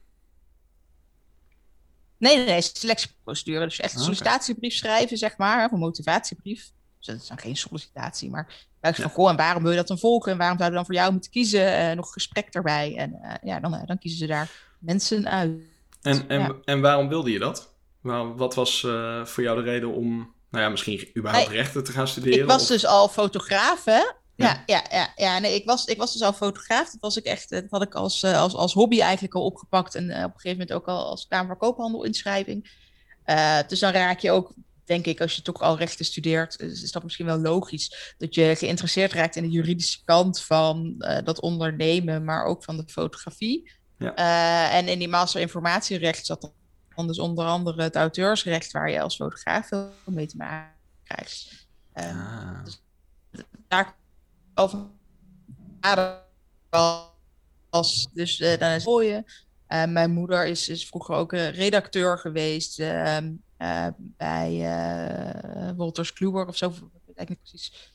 Nee, 2.26 2.38
nee, 2.38 2.46
nee, 2.46 2.62
selectieprocedure. 2.62 3.66
Dus 3.66 3.80
echt 3.80 3.92
een 3.94 3.98
Ah, 4.00 4.04
sollicitatiebrief 4.04 4.74
schrijven, 4.74 5.18
zeg 5.18 5.38
maar, 5.38 5.66
of 5.66 5.72
een 5.72 5.80
motivatiebrief. 5.80 6.72
Dus 6.98 7.06
dat 7.08 7.16
is 7.16 7.28
dan 7.28 7.38
geen 7.40 7.56
sollicitatie, 7.58 8.30
maar 8.30 8.68
Ja. 8.82 8.94
van, 8.94 9.10
goh, 9.10 9.30
en 9.30 9.36
waarom 9.36 9.62
wil 9.64 9.72
je 9.72 9.78
dat 9.78 9.88
dan 9.88 10.00
volgen? 10.00 10.32
En 10.32 10.38
waarom 10.38 10.58
zouden 10.58 10.80
we 10.80 10.86
dan 10.86 10.94
voor 10.96 11.02
jou 11.04 11.12
moeten 11.12 11.32
kiezen? 11.32 11.78
Eh, 11.78 11.96
nog 11.96 12.14
gesprek 12.14 12.48
erbij. 12.52 12.96
En 12.98 13.14
eh, 13.22 13.32
ja, 13.44 13.60
dan, 13.60 13.74
eh, 13.76 13.86
dan 13.88 13.98
kiezen 13.98 14.20
ze 14.20 14.28
daar 14.28 14.50
mensen 14.80 15.30
uit. 15.30 15.52
En, 16.02 16.26
en, 16.30 16.40
Ja. 16.40 16.56
en 16.66 16.82
waarom 16.82 17.08
wilde 17.08 17.32
je 17.32 17.40
dat? 17.40 17.74
Waarom, 18.02 18.38
wat 18.38 18.56
was 18.56 18.80
voor 19.24 19.44
jou 19.44 19.64
de 19.64 19.72
reden 19.72 19.94
om, 19.94 20.34
nou 20.52 20.64
ja, 20.64 20.70
misschien 20.70 21.10
überhaupt 21.18 21.48
Nee, 21.48 21.58
rechten 21.58 21.84
te 21.84 21.92
gaan 21.92 22.08
studeren? 22.08 22.40
Ik 22.40 22.46
was 22.46 22.62
of- 22.62 22.68
dus 22.68 22.86
al 22.86 23.08
fotograaf, 23.10 23.86
hè? 23.86 24.02
Ja. 24.36 24.64
Ja, 24.66 24.84
ja, 24.90 25.12
ja. 25.16 25.40
Nee, 25.40 25.56
ik 25.56 25.66
was, 25.66 25.86
ik 25.86 25.98
was 25.98 26.14
dus 26.14 26.22
al 26.22 26.34
fotograaf. 26.34 26.92
Dat 26.92 27.02
was 27.02 27.18
ik 27.18 27.26
echt, 27.26 27.50
dat 27.50 27.64
had 27.70 27.82
ik 27.82 27.96
als, 27.96 28.24
eh, 28.24 28.40
als, 28.40 28.54
als 28.54 28.74
hobby 28.74 29.02
eigenlijk 29.02 29.34
al 29.36 29.46
opgepakt. 29.46 29.96
En 29.96 30.10
eh, 30.10 30.18
op 30.24 30.34
een 30.34 30.40
gegeven 30.40 30.58
moment 30.58 30.74
ook 30.74 30.88
al 30.88 31.06
als 31.06 31.28
Kamer 31.28 31.48
van 31.48 31.58
Koophandel 31.58 32.04
inschrijving. 32.04 32.84
Eh, 33.24 33.60
dus 33.68 33.80
dan 33.80 33.92
raak 33.92 34.20
je 34.20 34.32
ook, 34.32 34.54
denk 34.86 35.06
ik, 35.06 35.22
als 35.22 35.36
je 35.36 35.42
toch 35.42 35.62
al 35.62 35.78
rechten 35.78 36.06
studeert, 36.06 36.60
is, 36.60 36.92
dat 36.92 37.04
misschien 37.04 37.26
wel 37.26 37.38
logisch. 37.40 38.16
Dat 38.18 38.36
je 38.36 38.56
geïnteresseerd 38.56 39.14
raakt 39.14 39.36
in 39.36 39.44
de 39.44 39.50
juridische 39.50 40.04
kant 40.04 40.42
van 40.42 40.96
eh, 40.98 41.24
dat 41.24 41.40
ondernemen, 41.40 42.24
maar 42.24 42.46
ook 42.46 42.64
van 42.64 42.78
de 42.78 42.84
fotografie. 42.88 43.72
Ja. 43.98 44.16
Eh, 44.16 44.78
en 44.78 44.88
in 44.88 45.00
die 45.00 45.08
master 45.08 45.42
informatierecht 45.42 46.26
zat 46.26 46.52
dan 46.96 47.08
dus 47.08 47.20
onder 47.20 47.46
andere 47.46 47.84
het 47.84 47.96
auteursrecht, 47.96 48.72
waar 48.72 48.92
je 48.92 49.02
als 49.02 49.16
fotograaf 49.16 49.68
veel 49.68 49.92
mee 50.06 50.28
te 50.28 50.38
maken 50.38 50.74
krijgt. 51.04 51.68
Ehm, 51.94 52.18
Ah. 52.18 52.66
daar 53.68 53.96
over 54.56 54.80
was 57.70 58.08
dus 58.14 58.40
eh, 58.40 58.60
dan 58.60 58.72
is 58.72 58.84
gooien. 58.84 59.26
Eh, 59.68 59.86
mijn 59.86 60.12
moeder 60.12 60.46
is, 60.48 60.70
is 60.70 60.88
vroeger 60.88 61.16
ook 61.16 61.34
eh, 61.34 61.50
redacteur 61.50 62.18
geweest 62.18 62.80
ehm, 62.80 63.32
eh, 63.58 63.88
bij 63.98 64.60
Wolters 65.76 66.14
Kluwer 66.14 66.48
of 66.48 66.58
zo. 66.58 66.68
Ik 67.08 67.14
weet 67.16 67.30
niet 67.30 67.40
precies 67.40 67.94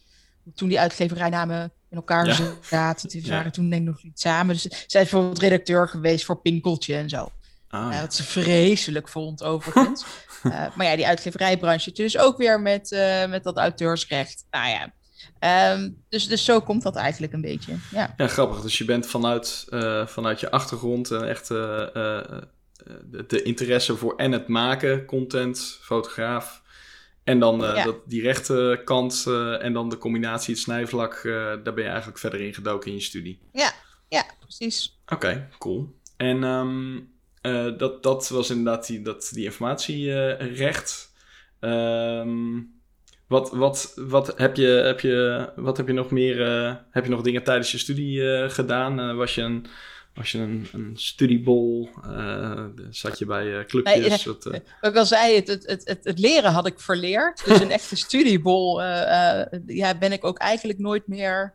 toen 0.54 0.68
die 0.68 0.80
uitgeverijnamen 0.80 1.72
in 1.90 1.96
elkaar 1.96 2.26
Ja. 2.26 2.54
zaten. 2.62 3.08
Die 3.08 3.24
Ja. 3.24 3.30
waren 3.30 3.52
toen 3.52 3.70
denk 3.70 3.82
ik 3.82 3.88
nog 3.88 4.02
niet 4.02 4.20
samen. 4.20 4.54
Dus 4.54 4.62
zij 4.62 5.02
is 5.02 5.10
bijvoorbeeld 5.10 5.38
redacteur 5.38 5.88
geweest 5.88 6.24
voor 6.24 6.40
Pinkeltje 6.40 6.96
en 6.96 7.08
zo. 7.08 7.32
Ah, 7.68 7.92
ja. 7.92 8.00
wat 8.00 8.14
ze 8.14 8.22
vreselijk 8.22 9.08
vond, 9.08 9.42
overigens. 9.42 10.04
Maar 10.76 10.84
ja, 10.86 10.96
die 10.96 11.06
uitgeverijbranche. 11.06 11.92
Dus 11.92 12.18
ook 12.18 12.36
weer 12.36 12.60
met, 12.60 12.90
met 13.28 13.42
dat 13.42 13.56
auteursrecht. 13.56 14.44
Nou 14.50 14.68
ja. 14.68 14.92
Ehm, 15.38 15.90
dus, 16.08 16.28
dus 16.28 16.44
zo 16.44 16.60
komt 16.60 16.82
dat 16.82 16.96
eigenlijk 16.96 17.32
een 17.32 17.40
beetje. 17.40 17.74
Ja, 17.90 18.14
Ja, 18.16 18.26
grappig. 18.26 18.60
Dus 18.60 18.78
je 18.78 18.84
bent 18.84 19.06
vanuit, 19.06 19.66
eh, 19.70 20.06
vanuit 20.06 20.40
je 20.40 20.50
achtergrond 20.50 21.10
en 21.10 21.28
echt 21.28 21.50
eh, 21.50 21.94
eh, 21.96 22.18
eh, 22.18 22.42
de, 23.04 23.26
de 23.26 23.42
interesse 23.42 23.96
voor 23.96 24.16
en 24.16 24.32
het 24.32 24.48
maken, 24.48 25.04
content, 25.04 25.78
fotograaf. 25.82 26.62
En 27.24 27.38
dan 27.38 27.60
Ja. 27.60 27.84
dat, 27.84 27.96
die 28.06 28.22
rechte 28.22 28.80
kant 28.84 29.26
en 29.60 29.72
dan 29.72 29.88
de 29.88 29.98
combinatie, 29.98 30.54
het 30.54 30.62
snijvlak, 30.62 31.20
daar 31.22 31.74
ben 31.74 31.84
je 31.84 31.88
eigenlijk 31.88 32.18
verder 32.18 32.40
in 32.40 32.54
gedoken 32.54 32.90
in 32.90 32.96
je 32.96 33.02
studie. 33.02 33.40
ja 34.08 34.24
precies. 34.40 34.98
Oké, 35.06 35.48
cool. 35.58 35.98
En 36.16 36.44
ehm, 36.44 36.98
eh, 37.40 37.78
dat, 37.78 38.02
dat 38.02 38.28
was 38.28 38.50
inderdaad 38.50 38.86
die, 38.86 39.02
dat, 39.02 39.30
die 39.32 39.44
informatierecht. 39.44 41.12
Ehm, 41.60 42.56
wat, 43.30 43.50
wat, 43.50 43.92
wat, 43.96 44.32
heb 44.36 44.56
je, 44.56 44.66
heb 44.66 45.00
je, 45.00 45.48
wat 45.56 45.76
heb 45.76 45.86
je 45.86 45.92
nog 45.92 46.10
meer? 46.10 46.42
eh, 46.42 46.74
heb 46.90 47.04
je 47.04 47.10
nog 47.10 47.22
dingen 47.22 47.42
tijdens 47.42 47.70
je 47.70 47.78
studie 47.78 48.32
eh, 48.32 48.50
gedaan? 48.50 49.00
Eh, 49.00 49.14
was 49.16 49.34
je 49.34 49.42
een, 49.42 49.66
was 50.14 50.32
je 50.32 50.38
een, 50.38 50.68
een 50.72 50.92
studiebol? 50.96 51.88
Zat 52.90 53.18
je 53.18 53.26
bij 53.26 53.64
clubjes? 53.64 53.94
Nee, 53.94 54.08
Wat, 54.80 54.90
ik 54.90 54.96
al 54.96 55.06
zei, 55.06 55.34
het, 55.34 55.48
het, 55.48 55.66
het, 55.66 55.88
het, 55.88 56.04
het 56.04 56.18
leren 56.18 56.52
had 56.52 56.66
ik 56.66 56.80
verleerd. 56.80 57.44
Dus 57.44 57.60
een 57.60 57.70
echte 57.80 57.96
studiebol 57.96 58.82
ja, 59.66 59.98
ben 59.98 60.12
ik 60.12 60.24
ook 60.24 60.38
eigenlijk 60.38 60.78
nooit 60.78 61.06
meer 61.06 61.52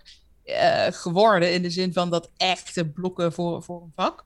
geworden. 0.90 1.54
In 1.54 1.62
de 1.62 1.70
zin 1.70 1.94
van 1.94 2.10
dat 2.10 2.32
echte 2.38 2.86
blokken 2.90 3.34
voor, 3.34 3.64
voor 3.64 3.82
een 3.82 3.94
vak. 3.96 4.24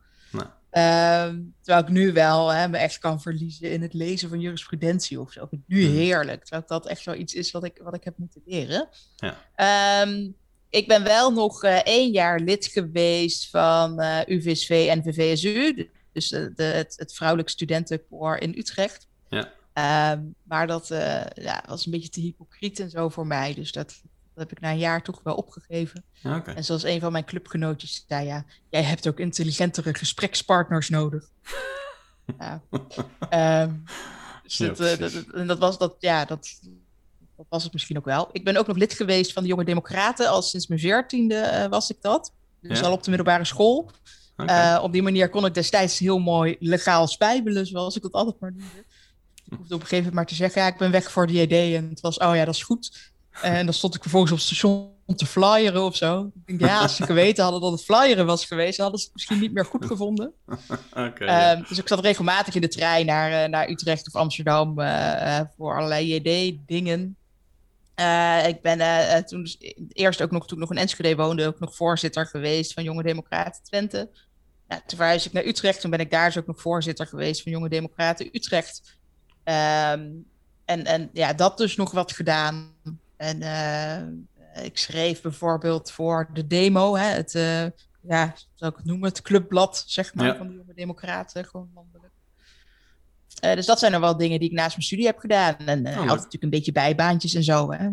Ehm, 0.69 1.39
terwijl 1.61 1.85
ik 1.85 1.89
nu 1.91 2.13
wel 2.13 2.49
hè, 2.49 2.67
me 2.67 2.77
echt 2.77 2.99
kan 2.99 3.21
verliezen 3.21 3.71
in 3.71 3.81
het 3.81 3.93
lezen 3.93 4.29
van 4.29 4.39
jurisprudentie 4.39 5.19
of 5.19 5.31
zo. 5.31 5.43
Ik 5.43 5.49
vind 5.49 5.61
het 5.67 5.77
nu 5.77 5.85
Hmm. 5.85 5.95
heerlijk. 5.95 6.41
Terwijl 6.41 6.63
dat 6.67 6.87
echt 6.87 7.05
wel 7.05 7.15
iets 7.15 7.33
is 7.33 7.51
wat 7.51 7.63
ik, 7.63 7.79
wat 7.83 7.95
ik 7.95 8.03
heb 8.03 8.17
moeten 8.17 8.41
leren. 8.45 8.87
Ja. 9.15 9.37
Ehm, 9.55 10.29
ik 10.69 10.87
ben 10.87 11.03
wel 11.03 11.31
nog 11.31 11.63
eh, 11.63 11.75
één 11.83 12.11
jaar 12.11 12.39
lid 12.39 12.65
geweest 12.65 13.49
van 13.49 13.99
eh, 13.99 14.19
UVSV 14.37 14.87
en 14.89 15.03
VVSU. 15.03 15.89
Dus 16.11 16.29
de, 16.29 16.63
het, 16.63 16.93
het 16.97 17.13
vrouwelijk 17.13 17.49
studentenkoor 17.49 18.37
in 18.37 18.53
Utrecht. 18.57 19.07
Ja. 19.29 19.51
Ehm, 19.73 20.21
maar 20.43 20.67
dat 20.67 20.91
eh, 20.91 21.21
ja, 21.33 21.63
was 21.67 21.85
een 21.85 21.91
beetje 21.91 22.09
te 22.09 22.21
hypocriet 22.21 22.79
en 22.79 22.89
zo 22.89 23.09
voor 23.09 23.27
mij. 23.27 23.53
Dus 23.53 23.71
dat 23.71 24.01
heb 24.39 24.51
ik 24.51 24.59
na 24.59 24.71
een 24.71 24.77
jaar 24.77 25.03
toch 25.03 25.19
wel 25.23 25.35
opgegeven. 25.35 26.03
oké. 26.23 26.51
En 26.51 26.63
zoals 26.63 26.83
een 26.83 26.99
van 26.99 27.11
mijn 27.11 27.25
clubgenootjes 27.25 28.05
zei, 28.07 28.25
ja, 28.25 28.45
jij 28.69 28.83
hebt 28.83 29.07
ook 29.07 29.19
intelligentere 29.19 29.93
gesprekspartners 29.93 30.89
nodig. 30.89 31.29
ja. 32.39 32.61
Ehm, 33.29 33.73
dus 34.43 34.57
Ja, 34.57 34.67
dat, 34.67 34.79
eh, 34.79 34.97
dat, 34.97 35.13
en 35.33 35.59
was 35.59 35.77
dat, 35.77 35.95
ja, 35.99 36.25
dat, 36.25 36.59
dat 37.37 37.45
was 37.49 37.63
het 37.63 37.73
misschien 37.73 37.97
ook 37.97 38.05
wel. 38.05 38.29
Ik 38.31 38.43
ben 38.43 38.57
ook 38.57 38.67
nog 38.67 38.77
lid 38.77 38.93
geweest 38.93 39.33
van 39.33 39.43
de 39.43 39.49
Jonge 39.49 39.65
Democraten. 39.65 40.29
Al 40.29 40.41
sinds 40.41 40.67
mijn 40.67 40.79
veertiende 40.79 41.35
eh, 41.35 41.69
was 41.69 41.89
ik 41.89 41.97
dat. 42.01 42.33
Dus 42.61 42.79
Ja. 42.79 42.85
al 42.85 42.91
op 42.93 43.03
de 43.03 43.09
middelbare 43.09 43.45
school. 43.45 43.91
Eh, 44.35 44.79
op 44.81 44.91
die 44.91 45.01
manier 45.01 45.29
kon 45.29 45.45
ik 45.45 45.53
destijds 45.53 45.99
heel 45.99 46.19
mooi 46.19 46.55
legaal 46.59 47.07
spijbelen, 47.07 47.65
zoals 47.65 47.95
ik 47.95 48.01
dat 48.01 48.11
altijd 48.11 48.39
maar 48.39 48.51
noemde. 48.51 48.85
Ik 49.45 49.57
hoefde 49.57 49.73
op 49.75 49.81
een 49.81 49.87
gegeven 49.87 49.97
moment 49.97 50.13
maar 50.13 50.25
te 50.25 50.35
zeggen, 50.35 50.61
ja, 50.61 50.67
ik 50.67 50.77
ben 50.77 50.91
weg 50.91 51.11
voor 51.11 51.27
de 51.27 51.33
JD. 51.33 51.51
En 51.75 51.89
het 51.89 51.99
was, 51.99 52.17
oh 52.17 52.35
ja, 52.35 52.45
dat 52.45 52.55
is 52.55 52.63
goed. 52.63 53.11
En 53.41 53.65
dan 53.65 53.73
stond 53.73 53.95
ik 53.95 54.01
vervolgens 54.01 54.31
op 54.31 54.37
het 54.37 54.47
station 54.47 54.97
te 55.15 55.25
flyeren 55.25 55.83
of 55.83 55.95
zo. 55.95 56.31
Ik 56.45 56.57
denk, 56.59 56.71
ja, 56.71 56.79
als 56.79 56.95
ze 56.95 57.05
geweten 57.05 57.43
hadden 57.43 57.61
dat 57.61 57.71
het 57.71 57.83
flyeren 57.83 58.25
was 58.25 58.45
geweest, 58.45 58.77
dan 58.77 58.85
hadden 58.85 58.99
ze 59.01 59.05
het 59.05 59.15
misschien 59.15 59.39
niet 59.39 59.53
meer 59.53 59.65
goed 59.65 59.85
gevonden. 59.85 60.33
Ja. 60.93 61.13
Ehm, 61.13 61.63
dus 61.67 61.77
ik 61.77 61.87
zat 61.87 61.99
regelmatig 61.99 62.55
in 62.55 62.61
de 62.61 62.67
trein 62.67 63.05
naar, 63.05 63.43
eh, 63.43 63.49
naar 63.49 63.69
Utrecht 63.69 64.07
of 64.07 64.15
Amsterdam 64.15 64.79
eh, 64.79 65.37
eh, 65.37 65.45
voor 65.57 65.75
allerlei 65.77 66.15
JD-dingen. 66.15 67.15
Ik 68.47 68.61
ben 68.61 69.25
toen 69.25 69.43
dus 69.43 69.57
eerst 69.89 70.21
ook 70.21 70.31
nog, 70.31 70.47
toen 70.47 70.57
ik 70.57 70.63
nog 70.63 70.71
in 70.71 70.81
Enschede 70.81 71.15
woonde, 71.15 71.47
ook 71.47 71.59
nog 71.59 71.75
voorzitter 71.75 72.25
geweest 72.25 72.73
van 72.73 72.83
Jonge 72.83 73.03
Democraten 73.03 73.63
Twente. 73.63 74.09
Nou, 74.67 74.81
toen 74.85 74.97
verhuisde 74.97 75.29
ik 75.29 75.35
naar 75.35 75.45
Utrecht, 75.45 75.81
toen 75.81 75.89
ben 75.91 75.99
ik 75.99 76.11
daar 76.11 76.25
dus 76.25 76.37
ook 76.37 76.47
nog 76.47 76.61
voorzitter 76.61 77.07
geweest 77.07 77.43
van 77.43 77.51
Jonge 77.51 77.69
Democraten 77.69 78.29
Utrecht. 78.31 78.97
Ehm, 79.43 80.07
en, 80.65 80.85
en 80.85 81.09
ja, 81.13 81.33
dat 81.33 81.57
dus 81.57 81.75
nog 81.75 81.91
wat 81.91 82.11
gedaan. 82.11 82.75
En 83.19 83.41
eh, 83.41 84.63
ik 84.65 84.77
schreef 84.77 85.21
bijvoorbeeld 85.21 85.91
voor 85.91 86.29
de 86.33 86.47
demo, 86.47 86.95
hè, 86.95 87.05
het, 87.05 87.35
eh, 87.35 87.65
ja, 88.01 88.33
zou 88.53 88.71
ik 88.71 88.77
het 88.77 88.85
noemen, 88.85 89.09
het 89.09 89.21
clubblad, 89.21 89.83
zeg 89.87 90.13
maar, 90.13 90.25
Ja. 90.25 90.35
van 90.35 90.47
de 90.47 90.53
Jonge 90.53 90.73
Democraten, 90.73 91.45
gewoon 91.45 91.69
landelijk. 91.75 92.13
Eh, 93.39 93.55
dus 93.55 93.65
dat 93.65 93.79
zijn 93.79 93.93
er 93.93 93.99
wel 93.99 94.17
dingen 94.17 94.39
die 94.39 94.49
ik 94.49 94.55
naast 94.55 94.75
mijn 94.75 94.83
studie 94.87 95.05
heb 95.05 95.17
gedaan. 95.17 95.55
En 95.57 95.81
leuk. 95.81 95.95
altijd 95.95 96.07
natuurlijk 96.09 96.43
een 96.43 96.49
beetje 96.49 96.71
bijbaantjes 96.71 97.33
en 97.33 97.43
zo. 97.43 97.71
Hè. 97.71 97.89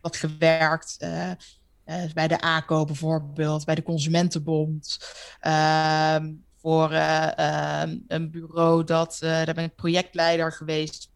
Wat, 0.00 0.16
gewerkt. 0.16 0.96
bij 2.14 2.28
de 2.28 2.40
ACO 2.40 2.84
bijvoorbeeld, 2.84 3.64
bij 3.64 3.74
de 3.74 3.82
Consumentenbond. 3.82 4.98
Ehm, 5.40 6.32
voor 6.60 6.90
eh, 6.92 7.38
ehm, 7.38 7.98
een 8.08 8.30
bureau 8.30 8.84
dat, 8.84 9.16
daar 9.20 9.54
ben 9.54 9.64
ik 9.64 9.74
projectleider 9.74 10.52
geweest. 10.52 11.10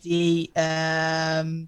Die 0.00 0.50
ehm, 0.52 1.64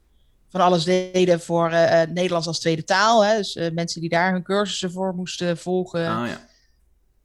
van 0.50 0.60
alles 0.60 0.84
deden 0.84 1.40
voor 1.40 1.70
eh, 1.70 2.02
eh, 2.02 2.10
Nederlands 2.10 2.46
als 2.46 2.60
tweede 2.60 2.84
taal. 2.84 3.24
Hè. 3.24 3.36
Dus 3.36 3.56
eh, 3.56 3.70
mensen 3.72 4.00
die 4.00 4.10
daar 4.10 4.32
hun 4.32 4.42
cursussen 4.42 4.92
voor 4.92 5.14
moesten 5.14 5.58
volgen. 5.58 6.08
Ah, 6.08 6.28
ja. 6.28 6.48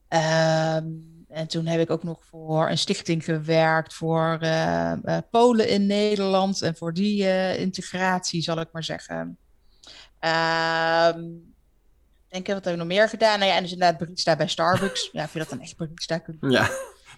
Ehm, 0.08 0.86
en 1.30 1.48
toen 1.48 1.66
heb 1.66 1.80
ik 1.80 1.90
ook 1.90 2.04
nog 2.04 2.26
voor 2.30 2.70
een 2.70 2.78
stichting 2.78 3.24
gewerkt 3.24 3.94
voor 3.94 4.40
Polen 5.32 5.70
in 5.70 5.86
Nederland 5.86 6.62
en 6.62 6.76
voor 6.76 6.94
die 6.94 7.58
integratie, 7.58 8.42
zal 8.42 8.60
ik 8.60 8.68
maar 8.72 8.84
zeggen. 8.84 9.38
Ehm, 10.20 11.22
denk 12.28 12.48
ik, 12.48 12.54
wat 12.54 12.64
heb 12.64 12.74
ik 12.74 12.80
nog 12.80 12.88
meer 12.88 13.10
gedaan? 13.10 13.40
Nou 13.40 13.52
ja, 13.52 13.58
en 13.58 13.64
dus 13.64 13.72
inderdaad 13.72 14.00
barista 14.00 14.36
bij 14.36 14.48
Starbucks. 14.48 15.10
Ja, 15.12 15.24
of 15.24 15.34
je 15.34 15.40
dat 15.40 15.50
dan 15.50 15.62
echt 15.62 15.78
barista 15.78 16.22
ja, 16.40 16.70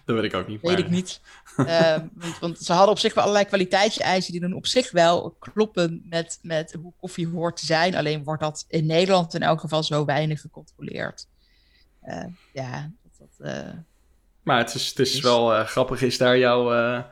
dat 0.08 0.20
weet 0.20 0.32
ik 0.32 0.38
ook 0.38 0.48
niet. 0.48 0.60
Weet 0.62 0.70
maar- 0.70 0.80
ik 0.80 0.90
niet. 0.90 1.20
Ehm, 1.56 2.06
want, 2.14 2.38
want 2.38 2.58
ze 2.58 2.72
hadden 2.72 2.90
op 2.90 2.98
zich 2.98 3.14
wel 3.14 3.22
allerlei 3.24 3.46
kwaliteitseisen 3.48 4.32
die 4.32 4.40
dan 4.40 4.52
op 4.52 4.66
zich 4.66 4.90
wel 4.90 5.36
kloppen 5.38 6.02
met, 6.08 6.38
met 6.42 6.76
hoe 6.82 6.92
koffie 7.00 7.28
hoort 7.28 7.56
te 7.56 7.66
zijn. 7.66 7.94
Alleen 7.94 8.24
wordt 8.24 8.42
dat 8.42 8.64
in 8.68 8.86
Nederland 8.86 9.34
in 9.34 9.42
elk 9.42 9.60
geval 9.60 9.82
zo 9.82 10.04
weinig 10.04 10.40
gecontroleerd. 10.40 11.26
Eh, 12.00 12.24
ja, 12.52 12.90
dat, 13.02 13.28
dat, 13.38 13.46
eh, 13.52 13.72
Maar 14.42 14.58
het 14.58 14.74
is, 14.74 14.88
het 14.88 14.98
is 14.98 15.20
wel 15.20 15.54
eh, 15.54 15.64
grappig, 15.66 16.02
is 16.02 16.18
daar 16.18 16.38
jouw... 16.38 16.72
eh, 16.72 17.02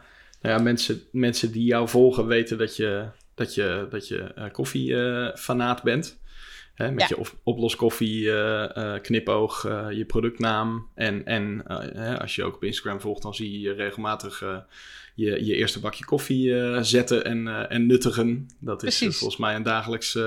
nou 0.41 0.57
ja, 0.57 0.59
mensen, 0.59 1.03
mensen 1.13 1.53
die 1.53 1.65
jou 1.65 1.89
volgen 1.89 2.27
weten 2.27 2.59
dat 2.59 2.77
je, 2.77 3.09
dat 3.35 3.55
je, 3.55 3.87
dat 3.91 4.09
je 4.09 4.49
koffiefanaat 4.53 5.83
bent. 5.83 6.19
Hè, 6.77 6.91
met 6.91 7.01
Ja. 7.01 7.07
je 7.09 7.19
op, 7.19 7.35
oploskoffie, 7.43 8.33
eh, 8.33 9.01
knipoog, 9.03 9.65
eh, 9.65 9.87
je 9.91 10.05
productnaam. 10.05 10.87
En, 10.95 11.25
en 11.27 11.63
hè, 11.95 12.21
als 12.21 12.35
je 12.35 12.45
ook 12.45 12.55
op 12.55 12.65
Instagram 12.65 13.01
volgt, 13.01 13.23
dan 13.23 13.35
zie 13.35 13.61
je 13.61 13.73
regelmatig 13.73 14.45
je, 15.15 15.45
je 15.45 15.55
eerste 15.55 15.81
bakje 15.81 16.05
koffie 16.05 16.55
zetten 16.85 17.25
en, 17.25 17.69
en 17.71 17.87
nuttigen. 17.87 18.49
Dat 18.59 18.83
is 18.83 18.99
volgens 18.99 19.37
mij 19.37 19.55
een 19.55 19.63
dagelijks 19.63 20.19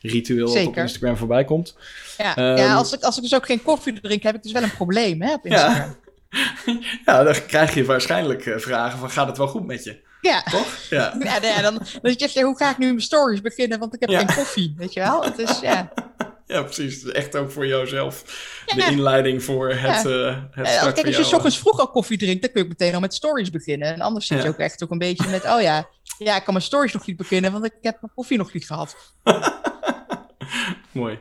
ritueel 0.00 0.54
dat 0.54 0.66
op. 0.66 0.76
Instagram 0.76 1.16
voorbij 1.16 1.44
komt. 1.44 1.76
ja, 2.18 2.36
Ehm, 2.36 2.56
ja 2.56 2.74
als, 2.74 2.92
ik, 2.92 3.02
als 3.02 3.16
ik 3.16 3.22
dus 3.22 3.34
ook 3.34 3.46
geen 3.46 3.62
koffie 3.62 4.00
drink, 4.00 4.22
heb 4.22 4.34
ik 4.34 4.42
dus 4.42 4.52
wel 4.52 4.62
een 4.62 4.74
probleem 4.74 5.22
hè, 5.22 5.34
op 5.34 5.46
Instagram. 5.46 5.96
Ja, 7.04 7.22
dan 7.22 7.46
krijg 7.46 7.74
je 7.74 7.84
waarschijnlijk 7.84 8.54
vragen 8.56 8.98
van 8.98 9.10
gaat 9.10 9.26
het 9.26 9.36
wel 9.36 9.48
goed 9.48 9.66
met 9.66 9.84
je? 9.84 10.06
Ja. 10.20 10.42
Toch? 10.42 10.76
Ja. 10.90 11.14
Ja, 11.40 11.62
dan, 11.62 11.74
dan 12.02 12.12
zit 12.18 12.32
je 12.32 12.42
hoe 12.42 12.56
ga 12.56 12.70
ik 12.70 12.78
nu 12.78 12.86
mijn 12.86 13.00
stories 13.00 13.40
beginnen? 13.40 13.78
Want 13.78 13.94
ik 13.94 14.00
heb 14.00 14.08
Ja. 14.10 14.18
geen 14.18 14.36
koffie, 14.36 14.74
weet 14.76 14.92
je 14.92 15.00
wel? 15.00 15.24
Het 15.24 15.38
is, 15.38 15.60
ja. 15.60 15.88
Ja, 16.46 16.62
precies. 16.62 16.94
Het 16.94 17.04
is 17.04 17.12
Echt 17.12 17.36
ook 17.36 17.50
voor 17.50 17.66
jouzelf. 17.66 18.22
De 18.66 18.86
inleiding 18.90 19.42
voor 19.44 19.68
het, 19.70 20.06
eh 20.06 20.36
het 20.50 20.66
start 20.68 20.94
Kijk, 20.94 21.16
als 21.16 21.28
je 21.28 21.36
ochtends 21.36 21.58
vroeg 21.58 21.78
al 21.80 21.90
koffie 21.90 22.18
drinkt, 22.18 22.42
dan 22.42 22.52
kun 22.52 22.62
je 22.62 22.68
meteen 22.68 22.94
al 22.94 23.00
met 23.00 23.14
stories 23.14 23.50
beginnen. 23.50 23.94
En 23.94 24.00
anders 24.00 24.26
zit 24.26 24.42
je 24.42 24.48
ook 24.48 24.58
echt 24.58 24.82
ook 24.82 24.90
een 24.90 24.98
beetje 24.98 25.28
met, 25.28 25.44
oh 25.44 25.60
ja, 25.60 25.88
ja, 26.18 26.36
ik 26.36 26.44
kan 26.44 26.52
mijn 26.54 26.64
stories 26.64 26.92
nog 26.92 27.06
niet 27.06 27.16
beginnen, 27.16 27.52
want 27.52 27.64
ik 27.64 27.72
heb 27.80 27.96
mijn 28.00 28.12
koffie 28.14 28.38
nog 28.38 28.52
niet 28.52 28.66
gehad. 28.66 28.96
Mooi. 30.92 31.18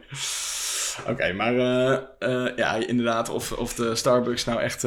Oké, 1.07 1.33
maar 1.33 1.55
eh, 1.57 1.93
eh, 2.19 2.57
ja, 2.57 2.73
inderdaad, 2.73 3.29
of, 3.29 3.51
of 3.51 3.73
de 3.73 3.95
Starbucks 3.95 4.45
nou 4.45 4.61
echt 4.61 4.83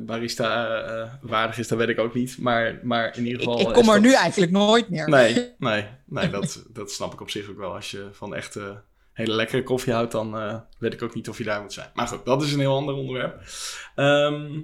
barista 0.00 0.80
eh, 0.84 1.12
waardig 1.20 1.58
is, 1.58 1.68
dat 1.68 1.78
weet 1.78 1.88
ik 1.88 1.98
ook 1.98 2.14
niet. 2.14 2.38
Maar, 2.38 2.80
maar 2.82 3.16
in 3.16 3.26
ieder 3.26 3.40
Ik, 3.42 3.48
geval... 3.48 3.60
ik 3.68 3.74
kom 3.74 3.86
er 3.88 3.92
dat- 3.94 4.02
nu 4.02 4.14
eigenlijk 4.14 4.52
nooit 4.52 4.88
meer. 4.88 5.08
Nee, 5.08 5.52
nee, 5.58 5.86
nee 6.06 6.30
dat, 6.30 6.64
dat 6.72 6.90
snap 6.90 7.12
ik 7.12 7.20
op 7.20 7.30
zich 7.30 7.48
ook 7.50 7.58
wel. 7.58 7.74
Als 7.74 7.90
je 7.90 8.08
van 8.12 8.34
echt 8.34 8.56
eh, 8.56 8.70
hele 9.12 9.32
lekkere 9.34 9.62
koffie 9.62 9.92
houdt, 9.92 10.12
dan 10.12 10.36
eh, 10.38 10.58
weet 10.78 10.92
ik 10.92 11.02
ook 11.02 11.14
niet 11.14 11.28
of 11.28 11.38
je 11.38 11.44
daar 11.44 11.60
moet 11.62 11.72
zijn. 11.72 11.90
Maar 11.94 12.06
goed, 12.06 12.24
dat 12.24 12.42
is 12.42 12.52
een 12.52 12.60
heel 12.60 12.76
ander 12.76 12.94
onderwerp. 12.94 13.42
Ehm, 13.94 14.60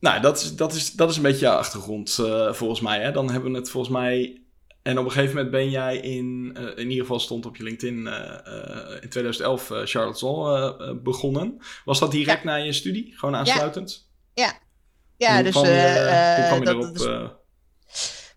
nou, 0.00 0.20
dat 0.20 0.36
is, 0.40 0.56
dat, 0.56 0.72
is, 0.74 0.92
dat 0.92 1.10
is 1.10 1.16
een 1.16 1.22
beetje 1.22 1.40
jouw 1.46 1.56
achtergrond 1.56 2.18
eh, 2.18 2.52
volgens 2.52 2.80
mij. 2.80 3.00
Hè? 3.00 3.12
Dan 3.12 3.30
hebben 3.30 3.52
we 3.52 3.58
het 3.58 3.70
volgens 3.70 3.92
mij... 3.92 4.36
En 4.82 4.98
op 4.98 5.04
een 5.04 5.10
gegeven 5.10 5.34
moment 5.34 5.52
ben 5.52 5.70
jij 5.70 5.96
in... 5.96 6.50
eh, 6.56 6.62
in 6.62 6.88
ieder 6.90 7.00
geval 7.04 7.20
stond 7.20 7.46
op 7.46 7.56
je 7.56 7.62
LinkedIn 7.62 8.06
eh, 8.06 8.46
eh, 8.46 9.02
in 9.02 9.08
2011 9.08 9.70
eh 9.70 9.80
Charlottesville 9.84 10.74
eh, 10.78 10.88
eh, 10.88 10.96
begonnen. 11.02 11.58
Was 11.84 11.98
dat 11.98 12.10
direct 12.10 12.44
na 12.44 12.54
je 12.54 12.72
studie? 12.72 13.12
Gewoon 13.16 13.36
aansluitend? 13.36 14.10
Ja, 14.34 15.34
Hoe 15.34 15.42
dus... 15.42 15.52
kwam 15.52 15.64
je, 15.64 15.70
eh, 15.70 16.34
hoe 16.36 16.46
kwam 16.46 16.58
je 16.58 16.64
dat- 16.64 16.74
erop? 16.74 16.82
dat 16.98 17.00
is- 17.00 17.06
eh, 17.06 17.28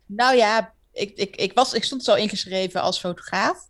Nou 0.05 0.35
ja, 0.35 0.73
ik, 0.91 1.17
ik, 1.17 1.35
ik, 1.35 1.53
was, 1.53 1.73
ik 1.73 1.83
stond 1.83 2.03
zo 2.03 2.13
ingeschreven 2.15 2.81
als 2.81 2.99
fotograaf. 2.99 3.69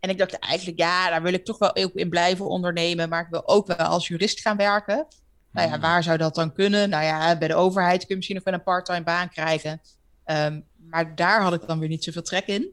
En 0.00 0.10
ik 0.10 0.18
dacht 0.18 0.32
eigenlijk, 0.38 0.78
ja, 0.78 1.10
daar 1.10 1.22
wil 1.22 1.32
ik 1.32 1.44
toch 1.44 1.58
wel 1.58 1.76
ook 1.76 1.94
in 1.94 2.08
blijven 2.08 2.46
ondernemen. 2.48 3.08
Maar 3.08 3.22
ik 3.22 3.30
wil 3.30 3.48
ook 3.48 3.66
wel 3.66 3.76
als 3.76 4.08
jurist 4.08 4.40
gaan 4.40 4.56
werken. 4.56 5.06
Nou 5.52 5.66
ja, 5.66 5.72
Hmm. 5.72 5.82
waar 5.82 6.02
zou 6.02 6.18
dat 6.18 6.34
dan 6.34 6.52
kunnen? 6.52 6.88
Nou 6.90 7.04
ja, 7.04 7.38
bij 7.38 7.48
de 7.48 7.54
overheid 7.54 7.98
kun 7.98 8.06
je 8.08 8.14
misschien 8.14 8.36
nog 8.36 8.44
wel 8.44 8.54
een 8.54 8.62
parttime 8.62 9.02
baan 9.02 9.28
krijgen. 9.28 9.80
Ehm, 10.24 10.60
maar 10.76 11.14
daar 11.14 11.42
had 11.42 11.52
ik 11.54 11.66
dan 11.66 11.78
weer 11.78 11.88
niet 11.88 12.04
zoveel 12.04 12.22
trek 12.22 12.46
in. 12.46 12.68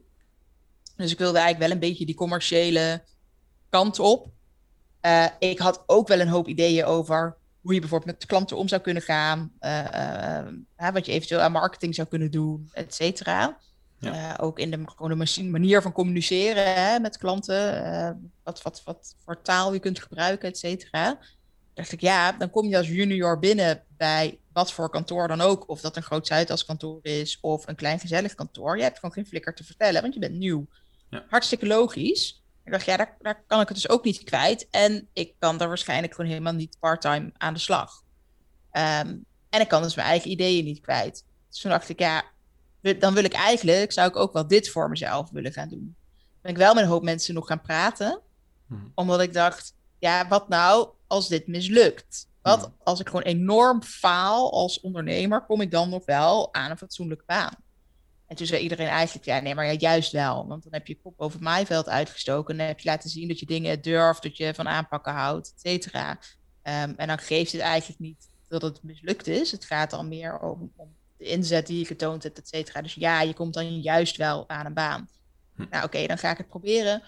Dus 0.96 1.10
ik 1.12 1.18
wilde 1.18 1.38
eigenlijk 1.38 1.66
wel 1.68 1.74
een 1.80 1.88
beetje 1.88 2.06
die 2.06 2.14
commerciële 2.14 3.02
kant 3.70 3.98
op. 3.98 4.28
Eh, 5.00 5.26
ik 5.38 5.58
had 5.58 5.82
ook 5.86 6.08
wel 6.08 6.20
een 6.20 6.28
hoop 6.28 6.48
ideeën 6.48 6.84
over 6.84 7.36
hoe 7.66 7.74
je 7.74 7.80
bijvoorbeeld 7.80 8.18
met 8.18 8.26
klanten 8.26 8.56
om 8.56 8.68
zou 8.68 8.80
kunnen 8.82 9.02
gaan. 9.02 9.52
eh, 9.58 10.38
eh, 10.76 10.92
wat 10.92 11.06
je 11.06 11.12
eventueel 11.12 11.40
aan 11.40 11.52
marketing 11.52 11.94
zou 11.94 12.08
kunnen 12.08 12.30
doen, 12.30 12.70
et 12.72 12.94
cetera. 12.94 13.58
Ja. 13.98 14.34
Eh, 14.34 14.44
ook 14.44 14.58
in 14.58 14.70
de, 14.70 14.82
gewoon 14.86 15.10
de 15.10 15.16
machine- 15.16 15.50
manier 15.50 15.82
van 15.82 15.92
communiceren 15.92 16.74
hè, 16.74 16.98
met 16.98 17.18
klanten. 17.18 18.30
wat, 18.42 18.62
wat, 18.62 18.82
wat 18.84 19.14
voor 19.24 19.42
taal 19.42 19.72
je 19.72 19.78
kunt 19.78 20.00
gebruiken, 20.02 20.48
et 20.48 20.58
cetera. 20.58 21.18
dacht 21.74 21.92
ik, 21.92 22.00
ja, 22.00 22.32
dan 22.32 22.50
kom 22.50 22.68
je 22.68 22.76
als 22.76 22.88
junior 22.88 23.38
binnen 23.38 23.82
bij 23.96 24.38
wat 24.52 24.72
voor 24.72 24.90
kantoor 24.90 25.28
dan 25.28 25.40
ook. 25.40 25.68
Of 25.68 25.80
dat 25.80 25.96
een 25.96 26.02
groot 26.02 26.26
Zuidas 26.26 26.64
kantoor 26.64 26.98
is 27.02 27.38
of 27.40 27.68
een 27.68 27.74
klein 27.74 27.98
gezellig 28.00 28.34
kantoor. 28.34 28.76
Je 28.76 28.82
hebt 28.82 28.98
gewoon 28.98 29.14
geen 29.14 29.26
flikker 29.26 29.54
te 29.54 29.64
vertellen, 29.64 30.02
want 30.02 30.14
je 30.14 30.20
bent 30.20 30.34
nieuw. 30.34 30.66
Ja. 31.10 31.24
Hartstikke 31.28 31.66
logisch. 31.66 32.42
Ik 32.66 32.72
dacht, 32.72 32.84
ja, 32.84 32.96
daar, 32.96 33.16
daar 33.20 33.44
kan 33.46 33.60
ik 33.60 33.68
het 33.68 33.76
dus 33.76 33.88
ook 33.88 34.04
niet 34.04 34.24
kwijt. 34.24 34.66
En 34.70 35.08
ik 35.12 35.34
kan 35.38 35.58
daar 35.58 35.68
waarschijnlijk 35.68 36.14
gewoon 36.14 36.30
helemaal 36.30 36.52
niet 36.52 36.76
parttime 36.80 37.30
aan 37.36 37.54
de 37.54 37.60
slag. 37.60 38.02
Ehm, 38.70 39.16
en 39.50 39.60
ik 39.60 39.68
kan 39.68 39.82
dus 39.82 39.94
mijn 39.94 40.08
eigen 40.08 40.30
ideeën 40.30 40.64
niet 40.64 40.80
kwijt. 40.80 41.24
Dus 41.48 41.60
toen 41.60 41.70
dacht 41.70 41.88
ik, 41.88 41.98
ja, 41.98 42.24
dan 42.98 43.14
wil 43.14 43.24
ik 43.24 43.32
eigenlijk, 43.32 43.92
zou 43.92 44.08
ik 44.08 44.16
ook 44.16 44.32
wel 44.32 44.46
dit 44.46 44.70
voor 44.70 44.88
mezelf 44.88 45.30
willen 45.30 45.52
gaan 45.52 45.68
doen. 45.68 45.96
Ben 46.40 46.50
ik 46.52 46.58
wel 46.58 46.74
met 46.74 46.82
een 46.82 46.88
hoop 46.90 47.02
mensen 47.02 47.34
nog 47.34 47.46
gaan 47.46 47.60
praten. 47.60 48.20
Mhm. 48.66 48.80
Omdat 48.94 49.20
ik 49.20 49.32
dacht, 49.32 49.74
ja, 49.98 50.28
wat 50.28 50.48
nou 50.48 50.88
als 51.06 51.28
dit 51.28 51.46
mislukt? 51.46 52.28
Wat 52.42 52.60
Mhm. 52.60 52.70
als 52.82 53.00
ik 53.00 53.06
gewoon 53.06 53.22
enorm 53.22 53.82
faal 53.82 54.52
als 54.52 54.80
ondernemer, 54.80 55.40
kom 55.44 55.60
ik 55.60 55.70
dan 55.70 55.88
nog 55.88 56.04
wel 56.04 56.54
aan 56.54 56.70
een 56.70 56.78
fatsoenlijke 56.78 57.24
baan? 57.26 57.54
En 58.26 58.36
toen 58.36 58.46
zei 58.46 58.62
iedereen 58.62 58.88
eigenlijk, 58.88 59.26
ja, 59.26 59.40
nee, 59.40 59.54
maar 59.54 59.66
ja, 59.66 59.72
juist 59.72 60.12
wel. 60.12 60.46
Want 60.46 60.62
dan 60.62 60.72
heb 60.72 60.86
je 60.86 61.00
kop 61.02 61.14
over 61.16 61.42
maaiveld 61.42 61.88
uitgestoken. 61.88 62.52
En 62.52 62.58
dan 62.58 62.66
heb 62.66 62.80
je 62.80 62.88
laten 62.88 63.10
zien 63.10 63.28
dat 63.28 63.38
je 63.38 63.46
dingen 63.46 63.82
durft, 63.82 64.22
dat 64.22 64.36
je 64.36 64.54
van 64.54 64.68
aanpakken 64.68 65.12
houdt, 65.12 65.52
et 65.54 65.60
cetera. 65.60 66.18
Ehm, 66.62 66.92
en 66.96 67.06
dan 67.06 67.18
geeft 67.18 67.52
het 67.52 67.60
eigenlijk 67.60 68.00
niet 68.00 68.28
dat 68.48 68.62
het 68.62 68.82
mislukt 68.82 69.26
is. 69.26 69.52
Het 69.52 69.64
gaat 69.64 69.90
dan 69.90 70.08
meer 70.08 70.38
om, 70.38 70.72
om 70.76 70.94
de 71.16 71.24
inzet 71.24 71.66
die 71.66 71.78
je 71.78 71.84
getoond 71.84 72.22
hebt, 72.22 72.38
et 72.38 72.48
cetera. 72.48 72.82
Dus 72.82 72.94
ja, 72.94 73.20
je 73.20 73.34
komt 73.34 73.54
dan 73.54 73.80
juist 73.80 74.16
wel 74.16 74.48
aan 74.48 74.66
een 74.66 74.74
baan. 74.74 75.08
Hm. 75.54 75.64
Nou, 75.70 75.84
oké, 75.84 76.06
dan 76.06 76.18
ga 76.18 76.30
ik 76.30 76.38
het 76.38 76.48
proberen. 76.48 77.02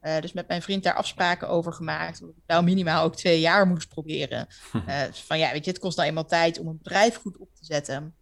Eh, 0.00 0.20
dus 0.20 0.32
met 0.32 0.48
mijn 0.48 0.62
vriend 0.62 0.82
daar 0.82 0.94
afspraken 0.94 1.48
over 1.48 1.72
gemaakt. 1.72 2.20
Dat 2.20 2.28
ik 2.28 2.42
nou 2.46 2.64
minimaal 2.64 3.04
ook 3.04 3.16
twee 3.16 3.40
jaar 3.40 3.66
moest 3.66 3.88
proberen. 3.88 4.46
Eh, 4.86 5.02
van 5.12 5.38
ja, 5.38 5.52
weet 5.52 5.64
je, 5.64 5.70
het 5.70 5.80
kost 5.80 5.96
nou 5.96 6.08
eenmaal 6.08 6.26
tijd 6.26 6.58
om 6.58 6.66
een 6.66 6.78
bedrijf 6.78 7.16
goed 7.16 7.36
op 7.36 7.48
te 7.54 7.64
zetten. 7.64 8.14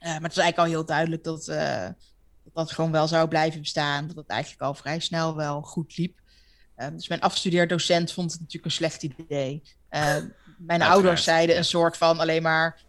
Maar 0.00 0.22
het 0.22 0.30
is 0.30 0.38
eigenlijk 0.38 0.58
al 0.58 0.64
heel 0.64 0.84
duidelijk 0.84 1.24
dat, 1.24 1.44
dat 2.44 2.54
dat 2.54 2.72
gewoon 2.72 2.92
wel 2.92 3.08
zou 3.08 3.28
blijven 3.28 3.60
bestaan. 3.60 4.06
Dat 4.06 4.16
het 4.16 4.28
eigenlijk 4.28 4.62
al 4.62 4.74
vrij 4.74 4.98
snel 4.98 5.36
wel 5.36 5.62
goed 5.62 5.96
liep. 5.96 6.18
Ehm, 6.76 6.94
dus 6.94 7.08
mijn 7.08 7.20
afstudeerdocent 7.20 8.12
vond 8.12 8.30
het 8.30 8.40
natuurlijk 8.40 8.66
een 8.66 8.70
slecht 8.70 9.02
idee. 9.02 9.62
Mijn 10.58 10.82
ouders 10.82 11.24
zeiden 11.24 11.56
een 11.56 11.64
soort 11.64 11.96
van 11.96 12.18
alleen 12.18 12.42
maar 12.42 12.82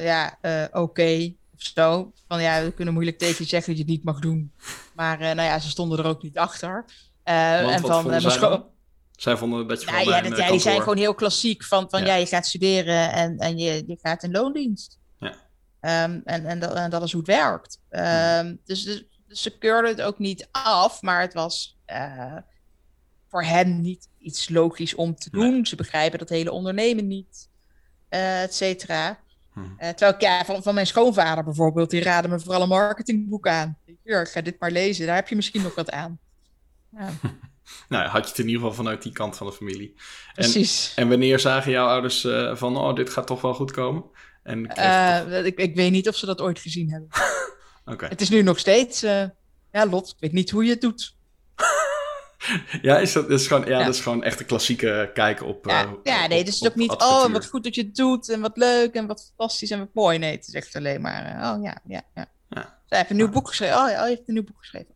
ja, 0.00 0.38
oké 0.42 0.78
okay, 0.78 1.36
of 1.54 1.62
zo. 1.62 2.12
Van 2.28 2.42
ja, 2.42 2.62
we 2.62 2.72
kunnen 2.72 2.94
moeilijk 2.94 3.18
tegen 3.18 3.44
je 3.44 3.48
zeggen 3.48 3.68
dat 3.68 3.76
je 3.76 3.82
het 3.82 3.92
niet 3.92 4.04
mag 4.04 4.20
doen. 4.20 4.52
Maar 4.94 5.20
uh, 5.20 5.26
nou 5.26 5.48
ja, 5.48 5.58
ze 5.58 5.68
stonden 5.68 5.98
er 5.98 6.04
ook 6.04 6.22
niet 6.22 6.38
achter. 6.38 6.84
en 7.24 7.80
van 7.80 8.06
mijn 8.06 8.20
school. 8.20 8.76
Zij 9.16 9.36
vonden 9.36 9.68
dat 9.68 9.80
je 9.82 9.90
ja, 9.90 10.00
ja, 10.00 10.20
dat, 10.20 10.38
ja, 10.38 10.50
die 10.50 10.60
zijn 10.60 10.80
gewoon 10.80 10.96
heel 10.96 11.14
klassiek 11.14 11.64
van, 11.64 11.90
van 11.90 12.00
ja. 12.00 12.06
ja 12.06 12.14
je 12.14 12.26
gaat 12.26 12.46
studeren 12.46 13.12
en, 13.12 13.38
en 13.38 13.58
je, 13.58 13.84
je 13.86 13.98
gaat 14.02 14.22
in 14.22 14.30
loondienst. 14.30 14.98
Um, 15.88 16.22
en, 16.24 16.46
en, 16.46 16.58
dat, 16.58 16.74
en 16.74 16.90
dat 16.90 17.02
is 17.02 17.12
hoe 17.12 17.20
het 17.20 17.30
werkt. 17.30 17.80
Um, 17.90 18.60
dus, 18.64 18.82
dus, 18.82 19.04
dus, 19.26 19.42
ze 19.42 19.58
keurden 19.58 19.90
het 19.90 20.02
ook 20.02 20.18
niet 20.18 20.48
af, 20.50 21.02
maar 21.02 21.20
het 21.20 21.34
was 21.34 21.78
voor 23.28 23.44
hen 23.44 23.80
niet 23.80 24.08
iets 24.18 24.48
logisch 24.48 24.94
om 24.94 25.14
te 25.14 25.30
doen. 25.30 25.66
Ze 25.66 25.76
begrijpen 25.76 26.18
dat 26.18 26.28
hele 26.28 26.52
ondernemen 26.52 27.06
niet, 27.06 27.48
uh, 28.10 28.42
et 28.42 28.54
cetera. 28.54 29.18
Hm. 29.52 29.60
Uh, 29.60 29.88
terwijl 29.88 30.14
ik, 30.14 30.20
ja, 30.20 30.44
van, 30.44 30.62
van 30.62 30.74
mijn 30.74 30.86
schoonvader 30.86 31.44
bijvoorbeeld, 31.44 31.90
die 31.90 32.02
raadde 32.02 32.28
me 32.28 32.40
vooral 32.40 32.62
een 32.62 32.68
marketingboek 32.68 33.48
aan. 33.48 33.78
Hier, 34.02 34.26
ga 34.26 34.40
dit 34.40 34.60
maar 34.60 34.70
lezen, 34.70 35.06
daar 35.06 35.14
heb 35.14 35.28
je 35.28 35.36
misschien 35.36 35.62
nog 35.62 35.74
wat 35.74 35.90
aan. 35.90 36.18
Ja. 36.90 37.10
nou, 37.88 38.08
had 38.08 38.22
je 38.24 38.30
het 38.30 38.38
in 38.38 38.46
ieder 38.46 38.60
geval 38.60 38.76
vanuit 38.76 39.02
die 39.02 39.12
kant 39.12 39.36
van 39.36 39.46
de 39.46 39.52
familie. 39.52 39.94
Precies. 40.34 40.92
En, 40.94 41.02
en 41.02 41.08
wanneer 41.08 41.38
zagen 41.38 41.72
jouw 41.72 41.86
ouders 41.86 42.24
uh, 42.24 42.56
van, 42.56 42.76
oh, 42.76 42.94
dit 42.94 43.10
gaat 43.10 43.26
toch 43.26 43.40
wel 43.40 43.54
goed 43.54 43.70
komen? 43.70 44.04
En 44.48 44.68
toch... 44.68 45.44
ik, 45.44 45.58
ik 45.58 45.74
weet 45.74 45.90
niet 45.90 46.08
of 46.08 46.16
ze 46.16 46.26
dat 46.26 46.40
ooit 46.40 46.58
gezien 46.58 46.90
hebben. 46.90 47.08
Het 48.08 48.20
is 48.20 48.28
nu 48.28 48.42
nog 48.42 48.58
steeds, 48.58 49.00
ja, 49.72 49.86
Lot, 49.90 50.08
ik 50.08 50.16
weet 50.20 50.32
niet 50.32 50.50
hoe 50.50 50.64
je 50.64 50.70
het 50.70 50.80
doet. 50.80 51.16
ja, 52.82 52.98
is 52.98 53.12
dat, 53.12 53.30
is 53.30 53.46
gewoon, 53.46 53.66
ja, 53.66 53.84
dat 53.84 53.94
is 53.94 54.00
gewoon 54.00 54.22
echt 54.22 54.40
een 54.40 54.46
klassieke 54.46 55.10
kijk 55.14 55.42
op. 55.42 55.66
Ja, 55.66 55.84
uh, 55.84 55.92
ja 56.02 56.26
nee, 56.26 56.38
het 56.38 56.48
is 56.48 56.66
ook 56.66 56.74
niet. 56.74 56.92
Oh, 56.92 57.26
wat 57.26 57.46
goed 57.46 57.64
dat 57.64 57.74
je 57.74 57.82
het 57.82 57.94
doet 57.94 58.28
en 58.28 58.40
wat 58.40 58.56
leuk 58.56 58.94
en 58.94 59.06
wat 59.06 59.32
fantastisch 59.36 59.70
en 59.70 59.78
wat 59.78 59.88
mooi. 59.92 60.18
Nee, 60.18 60.36
het 60.36 60.48
is 60.48 60.54
echt 60.54 60.76
alleen 60.76 61.00
maar. 61.00 61.22
Oh 61.22 61.62
ja, 61.62 61.78
ja, 61.84 62.02
ja. 62.14 62.26
ja. 62.48 62.78
Ze 62.86 62.96
heeft 62.96 63.10
een 63.10 63.16
nieuw 63.16 63.30
boek 63.30 63.48
geschreven. 63.48 63.76
Oh 63.76 63.90
ja, 63.90 63.98
hij 63.98 64.08
heeft 64.08 64.22
een 64.26 64.34
nieuw 64.34 64.44
boek 64.44 64.58
geschreven. 64.58 64.94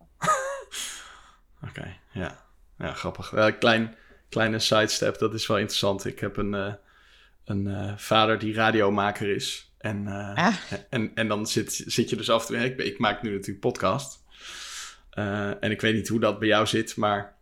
Oké, 1.68 1.96
ja. 2.12 2.44
Ja, 2.78 2.92
grappig. 2.92 3.56
Klein, 3.58 3.96
kleine 4.28 4.58
sidestep, 4.58 5.18
dat 5.18 5.34
is 5.34 5.46
wel 5.46 5.58
interessant. 5.58 6.04
Ik 6.04 6.20
heb 6.20 6.36
een, 6.36 6.78
een 7.44 7.94
vader 7.98 8.38
die 8.38 8.54
radiomaker 8.54 9.28
is. 9.28 9.72
En, 9.78 10.06
ah. 10.34 10.54
en, 10.90 11.10
en 11.14 11.28
dan 11.28 11.46
zit, 11.46 11.84
zit 11.86 12.10
je 12.10 12.16
dus 12.16 12.30
af 12.30 12.48
en 12.50 12.54
toe. 12.54 12.64
Ik, 12.64 12.78
ik 12.78 12.98
maak 12.98 13.22
nu 13.22 13.30
natuurlijk 13.32 13.60
podcast. 13.60 14.24
en 15.60 15.70
ik 15.70 15.80
weet 15.80 15.94
niet 15.94 16.08
hoe 16.08 16.20
dat 16.20 16.38
bij 16.38 16.48
jou 16.48 16.66
zit, 16.66 16.96
maar 16.96 17.36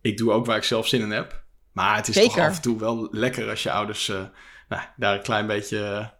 ik 0.00 0.16
doe 0.16 0.32
ook 0.32 0.46
waar 0.46 0.56
ik 0.56 0.62
zelf 0.62 0.86
zin 0.86 1.00
in 1.00 1.10
heb. 1.10 1.42
Maar 1.72 1.96
het 1.96 2.08
is 2.08 2.14
toch 2.14 2.38
af 2.38 2.56
en 2.56 2.62
toe 2.62 2.78
wel 2.78 3.08
lekker 3.10 3.48
als 3.48 3.62
je 3.62 3.70
ouders 3.70 4.06
nou, 4.68 4.82
daar 4.96 5.14
een 5.14 5.22
klein 5.22 5.46
beetje 5.46 6.10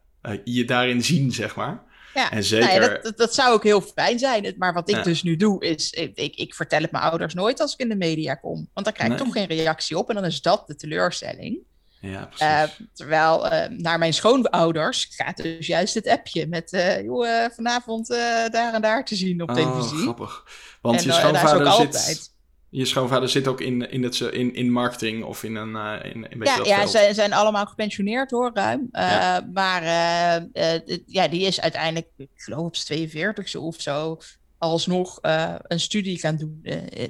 je 0.45 0.65
daarin 0.65 1.03
zien, 1.03 1.33
zeg 1.33 1.57
maar. 1.57 1.89
Ja, 2.15 2.31
en 2.31 2.45
zeker... 2.45 2.69
Nou 2.69 2.81
ja, 2.83 2.99
dat, 3.03 3.17
dat, 3.17 3.35
zou 3.35 3.53
ook 3.53 3.63
heel 3.63 3.81
fijn 3.81 4.19
zijn. 4.19 4.55
Maar 4.59 4.73
wat 4.73 4.89
ik 4.89 4.95
ja. 4.95 5.03
dus 5.03 5.23
nu 5.23 5.37
doe, 5.37 5.65
is 5.65 5.91
ik, 5.91 6.17
ik, 6.17 6.37
ik, 6.37 6.55
vertel 6.55 6.83
het 6.83 6.91
mijn 6.91 7.05
ouders 7.05 7.35
nooit 7.35 7.61
als 7.61 7.73
ik 7.73 7.79
in 7.79 7.89
de 7.89 7.97
media 7.97 8.35
kom. 8.35 8.69
Want 8.73 8.87
dan 8.87 8.95
krijg 8.95 9.11
ik 9.11 9.17
nee. 9.17 9.25
toch 9.25 9.35
geen 9.35 9.47
reactie 9.47 9.99
op. 9.99 10.09
En 10.09 10.15
dan 10.15 10.25
is 10.25 10.43
dat 10.43 10.67
de 10.67 10.77
teleurstelling. 10.77 11.59
Ja, 12.01 12.27
precies. 12.27 12.89
terwijl 12.93 13.49
naar 13.69 13.99
mijn 13.99 14.15
schoonouders 14.15 15.09
gaat 15.11 15.37
dus 15.37 15.67
juist 15.67 15.95
het 15.95 16.09
appje 16.09 16.47
met 16.47 16.71
joh, 17.05 17.47
vanavond 17.51 18.09
daar 18.51 18.75
en 18.75 18.83
daar 18.83 19.05
te 19.05 19.17
zien 19.17 19.43
op 19.43 19.51
oh, 19.51 19.55
televisie. 19.55 19.99
grappig. 19.99 20.45
Want 20.83 20.99
en, 20.99 21.05
je 21.05 21.13
schoonvader 21.13 21.67
zit... 21.67 21.67
Altijd 21.67 22.31
je 22.71 22.85
schoonvader 22.85 23.29
zit 23.29 23.49
ook 23.49 23.61
in, 23.61 23.91
in, 23.91 24.03
het, 24.03 24.21
in, 24.21 24.55
in 24.55 24.73
marketing 24.73 25.25
of 25.25 25.45
in 25.45 25.55
een, 25.55 26.03
in, 26.03 26.31
in 26.31 26.41
Ja, 26.43 26.61
ja 26.65 26.87
ze 26.87 27.11
zijn 27.13 27.33
allemaal 27.33 27.67
gepensioneerd 27.67 28.31
hoor, 28.31 28.51
ruim. 28.55 28.89
Ja. 28.93 29.49
Maar 29.53 29.83
ja, 31.07 31.29
die 31.29 31.47
is 31.47 31.61
uiteindelijk, 31.61 32.09
ik 32.17 32.29
geloof 32.35 32.67
op 32.67 32.77
zijn 32.77 33.09
42e 33.09 33.61
of 33.61 33.81
zo, 33.81 34.19
alsnog 34.59 35.19
een 35.63 35.81
studie 35.81 36.19
gaan 36.19 36.37
doen 36.37 36.61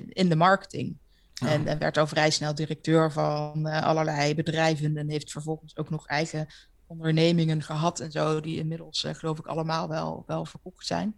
in 0.08 0.28
de 0.28 0.36
marketing. 0.36 0.96
En, 1.40 1.66
en, 1.66 1.78
werd 1.78 1.96
al 1.96 2.06
vrij 2.06 2.30
snel 2.30 2.54
directeur 2.54 3.12
van 3.12 3.66
allerlei 3.66 4.34
bedrijven 4.34 4.96
en 4.96 5.10
heeft 5.10 5.32
vervolgens 5.32 5.76
ook 5.76 5.90
nog 5.90 6.06
eigen 6.06 6.46
ondernemingen 6.86 7.62
gehad 7.62 8.00
en 8.00 8.10
zo, 8.10 8.40
die 8.40 8.58
inmiddels 8.58 9.06
geloof 9.12 9.38
ik 9.38 9.46
allemaal 9.46 9.88
wel, 9.88 10.24
wel 10.26 10.44
verkocht 10.44 10.86
zijn. 10.86 11.16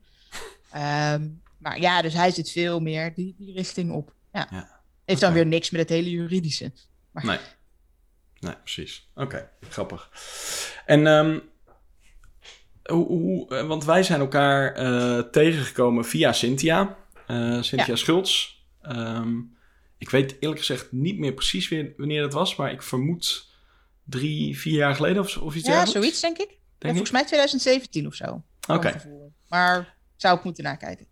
um, 1.15 1.43
maar 1.63 1.81
ja, 1.81 2.03
dus 2.03 2.15
hij 2.15 2.31
zit 2.31 2.51
veel 2.51 2.81
meer 2.81 3.15
die, 3.15 3.35
die 3.39 3.53
richting 3.53 3.93
op. 3.93 4.15
Ja. 4.33 4.47
ja. 4.51 4.81
Heeft 5.05 5.21
dan 5.21 5.33
weer 5.33 5.47
niks 5.47 5.71
met 5.71 5.81
het 5.81 5.89
hele 5.89 6.11
juridische. 6.11 6.73
Maar... 7.11 7.25
Nee. 7.25 7.39
Nee, 8.39 8.57
precies. 8.57 9.09
Oké, 9.15 9.51
grappig. 9.69 10.11
En 10.87 11.07
um, 11.07 11.43
hoe, 12.83 13.07
hoe, 13.07 13.49
eh, 13.49 13.67
want 13.67 13.85
wij 13.85 14.03
zijn 14.03 14.21
elkaar 14.21 14.83
uh, 14.83 15.19
tegengekomen 15.19 16.05
via 16.05 16.33
Cynthia. 16.33 16.97
Uh, 17.29 17.63
Cynthia 17.63 17.87
ja. 17.87 17.97
Schultz. 17.97 18.55
Um, 18.83 19.57
ik 20.03 20.11
weet 20.11 20.37
eerlijk 20.41 20.61
gezegd 20.61 20.93
niet 20.93 21.19
meer 21.19 21.33
precies 21.33 21.69
weer 21.69 21.93
wanneer 21.97 22.23
dat 22.23 22.33
was, 22.33 22.57
maar 22.57 22.73
ik 22.73 22.83
vermoed 22.83 23.51
drie, 24.05 24.59
vier 24.59 24.75
jaar 24.75 24.95
geleden 24.95 25.23
of, 25.23 25.37
of 25.37 25.55
iets 25.55 25.67
Ja, 25.69 25.87
zoiets 25.87 26.21
denk 26.21 26.39
ik. 26.39 26.49
Denk 26.79 26.95
volgens 26.95 27.11
mij 27.11 27.25
2017 27.25 28.07
of 28.07 28.15
zo. 28.15 28.43
Oké. 28.69 29.03
Maar 29.49 29.97
zou 30.17 30.39
ik 30.39 30.45
moeten 30.45 30.65
nakijken. 30.65 31.07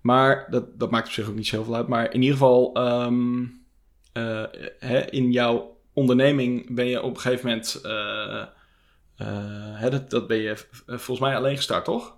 Maar 0.00 0.46
dat, 0.50 0.78
dat 0.78 0.90
maakt 0.90 1.06
op 1.06 1.12
zich 1.12 1.28
ook 1.28 1.34
niet 1.34 1.46
zoveel 1.46 1.74
uit. 1.74 1.88
Maar 1.88 2.12
in 2.12 2.20
ieder 2.22 2.36
geval, 2.36 2.76
um, 2.76 3.66
uh, 4.12 4.44
hè, 4.78 5.10
in 5.10 5.32
jouw 5.32 5.80
onderneming 5.92 6.74
ben 6.74 6.86
je 6.86 7.02
op 7.02 7.14
een 7.14 7.20
gegeven 7.20 7.48
moment. 7.48 7.80
Uh, 7.84 7.92
uh, 7.92 9.80
hè, 9.80 9.90
dat, 9.90 10.10
dat 10.10 10.26
ben 10.26 10.36
je 10.36 10.66
volgens 10.86 11.20
mij 11.20 11.36
alleen 11.36 11.56
gestart, 11.56 11.84
toch? 11.84 12.16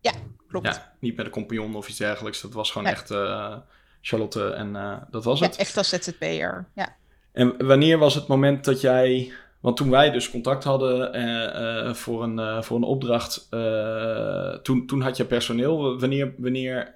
Ja, 0.00 0.12
klopt. 0.48 0.66
Ja, 0.66 0.96
niet 1.00 1.16
met 1.16 1.26
een 1.26 1.32
compagnon 1.32 1.76
of 1.76 1.88
iets 1.88 1.98
dergelijks. 1.98 2.40
Dat 2.40 2.52
was 2.52 2.70
gewoon 2.70 2.86
nee. 2.86 2.96
echt 2.96 3.10
Charlotte 4.06 4.50
en 4.50 4.72
dat 5.10 5.24
was 5.24 5.40
het. 5.40 5.56
Echt 5.56 5.76
als 5.76 5.88
ZZP'er, 5.88 6.68
ja. 6.74 6.96
En 7.32 7.66
wanneer 7.66 7.98
was 7.98 8.14
het 8.14 8.26
moment 8.26 8.64
dat 8.64 8.80
jij 8.80 9.32
want 9.60 9.76
toen 9.76 9.90
wij 9.90 10.10
dus 10.10 10.30
contact 10.30 10.64
hadden 10.64 11.16
uh, 11.16 11.86
uh, 11.86 11.94
voor, 11.94 12.22
een, 12.22 12.64
voor 12.64 12.76
een 12.76 12.82
opdracht, 12.82 13.46
toen, 14.62 14.86
toen 14.86 15.00
had 15.00 15.16
je 15.16 15.24
personeel. 15.24 15.98
Wanneer, 15.98 16.34
wanneer 16.38 16.94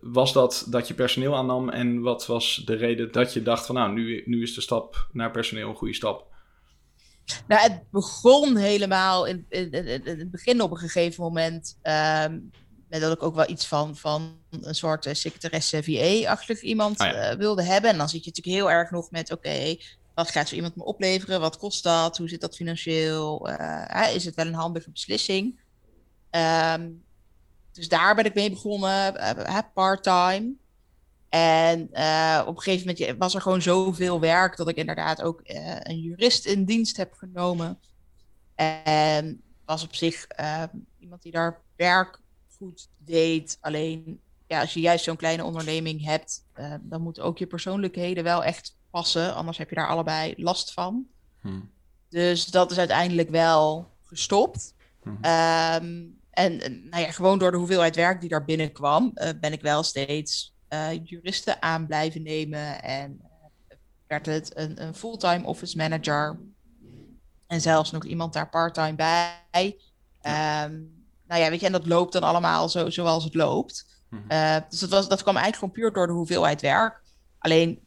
was 0.00 0.32
dat 0.32 0.66
dat 0.68 0.88
je 0.88 0.94
personeel 0.94 1.36
aannam 1.36 1.68
en 1.68 2.00
wat 2.00 2.26
was 2.26 2.62
de 2.64 2.74
reden 2.74 3.12
dat 3.12 3.32
je 3.32 3.42
dacht 3.42 3.66
van 3.66 3.74
nou, 3.74 3.92
nu, 3.92 4.22
nu 4.26 4.42
is 4.42 4.54
de 4.54 4.60
stap 4.60 5.08
naar 5.12 5.30
personeel 5.30 5.68
een 5.68 5.76
goede 5.76 5.94
stap? 5.94 6.26
Nou, 7.46 7.62
het 7.62 7.82
begon 7.90 8.56
helemaal 8.56 9.26
in, 9.26 9.46
in, 9.48 9.70
in, 9.70 10.04
in 10.04 10.18
het 10.18 10.30
begin 10.30 10.60
op 10.60 10.70
een 10.70 10.76
gegeven 10.76 11.22
moment. 11.24 11.78
Um, 11.82 12.50
met 12.90 13.00
dat 13.00 13.12
ik 13.12 13.22
ook 13.22 13.34
wel 13.34 13.48
iets 13.48 13.66
van, 13.66 13.96
van 13.96 14.38
een 14.50 14.74
soort 14.74 15.08
secretaresse 15.12 15.82
VA-achtig 15.82 16.60
iemand 16.60 16.98
ah, 16.98 17.12
ja. 17.12 17.36
wilde 17.36 17.62
hebben. 17.62 17.90
En 17.90 17.98
dan 17.98 18.08
zit 18.08 18.24
je 18.24 18.30
natuurlijk 18.30 18.56
heel 18.56 18.70
erg 18.70 18.90
nog 18.90 19.10
met: 19.10 19.32
oké, 19.32 19.76
wat 20.14 20.30
gaat 20.30 20.48
zo 20.48 20.54
iemand 20.54 20.76
me 20.76 20.84
opleveren? 20.84 21.40
Wat 21.40 21.56
kost 21.56 21.82
dat? 21.82 22.18
Hoe 22.18 22.28
zit 22.28 22.40
dat 22.40 22.56
financieel? 22.56 23.48
Uh, 23.50 24.14
is 24.14 24.24
het 24.24 24.34
wel 24.34 24.46
een 24.46 24.54
handige 24.54 24.90
beslissing? 24.90 25.60
Um, 26.30 27.02
dus 27.72 27.88
daar 27.88 28.14
ben 28.14 28.24
ik 28.24 28.34
mee 28.34 28.50
begonnen, 28.50 29.14
uh, 29.16 29.58
part-time. 29.74 30.52
En 31.28 31.82
op 32.46 32.56
een 32.56 32.62
gegeven 32.62 32.94
moment 32.96 33.18
was 33.18 33.34
er 33.34 33.40
gewoon 33.40 33.62
zoveel 33.62 34.20
werk 34.20 34.56
dat 34.56 34.68
ik 34.68 34.76
inderdaad 34.76 35.22
ook 35.22 35.40
een 35.82 35.98
jurist 36.00 36.46
in 36.46 36.64
dienst 36.64 36.96
heb 36.96 37.12
genomen. 37.12 37.78
En 38.54 39.42
was 39.64 39.82
op 39.82 39.94
zich 39.94 40.26
ehm, 40.26 40.68
iemand 40.98 41.22
die 41.22 41.32
daar 41.32 41.60
werk 41.76 42.19
goed 42.60 42.88
deed. 42.98 43.58
Alleen 43.60 44.20
ja, 44.46 44.60
als 44.60 44.74
je 44.74 44.80
juist 44.80 45.04
zo'n 45.04 45.16
kleine 45.16 45.44
onderneming 45.44 46.04
hebt, 46.04 46.44
dan 46.80 47.02
moeten 47.02 47.24
ook 47.24 47.38
je 47.38 47.46
persoonlijkheden 47.46 48.24
wel 48.24 48.44
echt 48.44 48.76
passen, 48.90 49.34
anders 49.34 49.58
heb 49.58 49.68
je 49.68 49.74
daar 49.74 49.88
allebei 49.88 50.34
last 50.36 50.72
van. 50.72 51.06
Hmm. 51.40 51.70
Dus 52.08 52.46
dat 52.46 52.70
is 52.70 52.78
uiteindelijk 52.78 53.30
wel 53.30 53.90
gestopt. 54.02 54.74
Hmm. 55.02 55.12
Um, 55.12 56.18
en 56.30 56.56
nou 56.90 57.02
ja, 57.02 57.10
gewoon 57.10 57.38
door 57.38 57.50
de 57.50 57.56
hoeveelheid 57.56 57.96
werk 57.96 58.20
die 58.20 58.28
daar 58.28 58.44
binnenkwam, 58.44 59.12
uh, 59.14 59.28
ben 59.40 59.52
ik 59.52 59.60
wel 59.60 59.82
steeds 59.82 60.54
uh, 60.68 61.04
juristen 61.04 61.62
aan 61.62 61.86
blijven 61.86 62.22
nemen. 62.22 62.82
En 62.82 63.20
werd 64.06 64.26
het 64.26 64.56
een, 64.56 64.82
een 64.82 64.94
fulltime 64.94 65.46
office 65.46 65.76
manager. 65.76 66.38
En 67.46 67.60
zelfs 67.60 67.90
nog 67.90 68.04
iemand 68.04 68.32
daar 68.32 68.48
parttime 68.48 68.94
bij. 68.94 69.76
Um, 70.66 70.99
nou 71.30 71.42
ja, 71.42 71.50
weet 71.50 71.60
je, 71.60 71.66
en 71.66 71.72
dat 71.72 71.86
loopt 71.86 72.12
dan 72.12 72.22
allemaal 72.22 72.68
zo, 72.68 72.90
zoals 72.90 73.24
het 73.24 73.34
loopt. 73.34 73.86
Hmm. 74.08 74.28
dus 74.68 74.80
dat, 74.80 74.90
was, 74.90 75.08
dat 75.08 75.22
kwam 75.22 75.36
eigenlijk 75.36 75.56
gewoon 75.56 75.74
puur 75.74 75.92
door 75.92 76.06
de 76.06 76.12
hoeveelheid 76.12 76.60
werk. 76.60 77.00
Alleen 77.38 77.80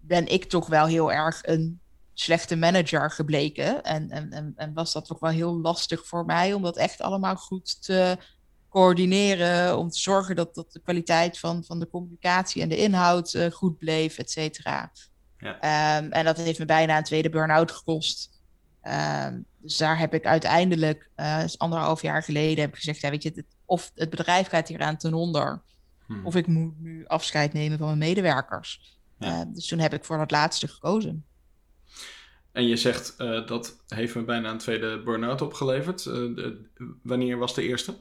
ben 0.00 0.26
ik 0.26 0.44
toch 0.44 0.66
wel 0.66 0.86
heel 0.86 1.12
erg 1.12 1.40
een 1.42 1.80
slechte 2.14 2.56
manager 2.56 3.10
gebleken. 3.10 3.82
En, 3.82 4.10
en, 4.10 4.32
en, 4.32 4.52
en 4.56 4.72
was 4.72 4.92
dat 4.92 5.06
toch 5.06 5.18
wel 5.18 5.30
heel 5.30 5.56
lastig 5.56 6.06
voor 6.06 6.24
mij 6.24 6.52
om 6.52 6.62
dat 6.62 6.76
echt 6.76 7.00
allemaal 7.00 7.36
goed 7.36 7.82
te 7.82 8.16
coördineren. 8.68 9.78
Om 9.78 9.88
te 9.88 9.98
zorgen 9.98 10.36
dat, 10.36 10.54
dat 10.54 10.72
de 10.72 10.80
kwaliteit 10.80 11.38
van, 11.38 11.64
van 11.64 11.78
de 11.78 11.88
communicatie 11.88 12.62
en 12.62 12.68
de 12.68 12.76
inhoud 12.76 13.34
uh, 13.34 13.50
goed 13.50 13.78
bleef, 13.78 14.18
et 14.18 14.30
cetera. 14.30 14.92
Ja. 15.38 15.98
Um, 15.98 16.12
en 16.12 16.24
dat 16.24 16.36
heeft 16.36 16.58
me 16.58 16.64
bijna 16.64 16.96
een 16.96 17.04
tweede 17.04 17.30
burn-out 17.30 17.72
gekost. 17.72 18.40
Um, 18.82 19.46
dus 19.62 19.76
daar 19.76 19.98
heb 19.98 20.14
ik 20.14 20.26
uiteindelijk, 20.26 21.10
uh, 21.16 21.44
anderhalf 21.56 22.02
jaar 22.02 22.22
geleden, 22.22 22.60
heb 22.60 22.70
ik 22.70 22.76
gezegd: 22.76 23.00
ja, 23.00 23.10
weet 23.10 23.22
je, 23.22 23.32
het, 23.34 23.44
of 23.64 23.90
het 23.94 24.10
bedrijf 24.10 24.48
gaat 24.48 24.68
hier 24.68 24.80
aan 24.80 24.96
ten 24.96 25.14
onder, 25.14 25.62
hmm. 26.06 26.26
of 26.26 26.36
ik 26.36 26.46
moet 26.46 26.80
nu 26.80 27.06
afscheid 27.06 27.52
nemen 27.52 27.78
van 27.78 27.86
mijn 27.86 27.98
medewerkers. 27.98 28.98
Ja. 29.18 29.40
Uh, 29.40 29.54
dus 29.54 29.66
toen 29.66 29.78
heb 29.78 29.92
ik 29.92 30.04
voor 30.04 30.18
dat 30.18 30.30
laatste 30.30 30.68
gekozen. 30.68 31.24
En 32.52 32.66
je 32.66 32.76
zegt 32.76 33.14
uh, 33.18 33.46
dat 33.46 33.82
heeft 33.88 34.14
me 34.14 34.22
bijna 34.22 34.50
een 34.50 34.58
tweede 34.58 35.02
burn-out 35.02 35.40
opgeleverd. 35.40 36.04
De, 36.04 36.68
wanneer 37.02 37.38
was 37.38 37.54
de 37.54 37.62
eerste? 37.62 38.00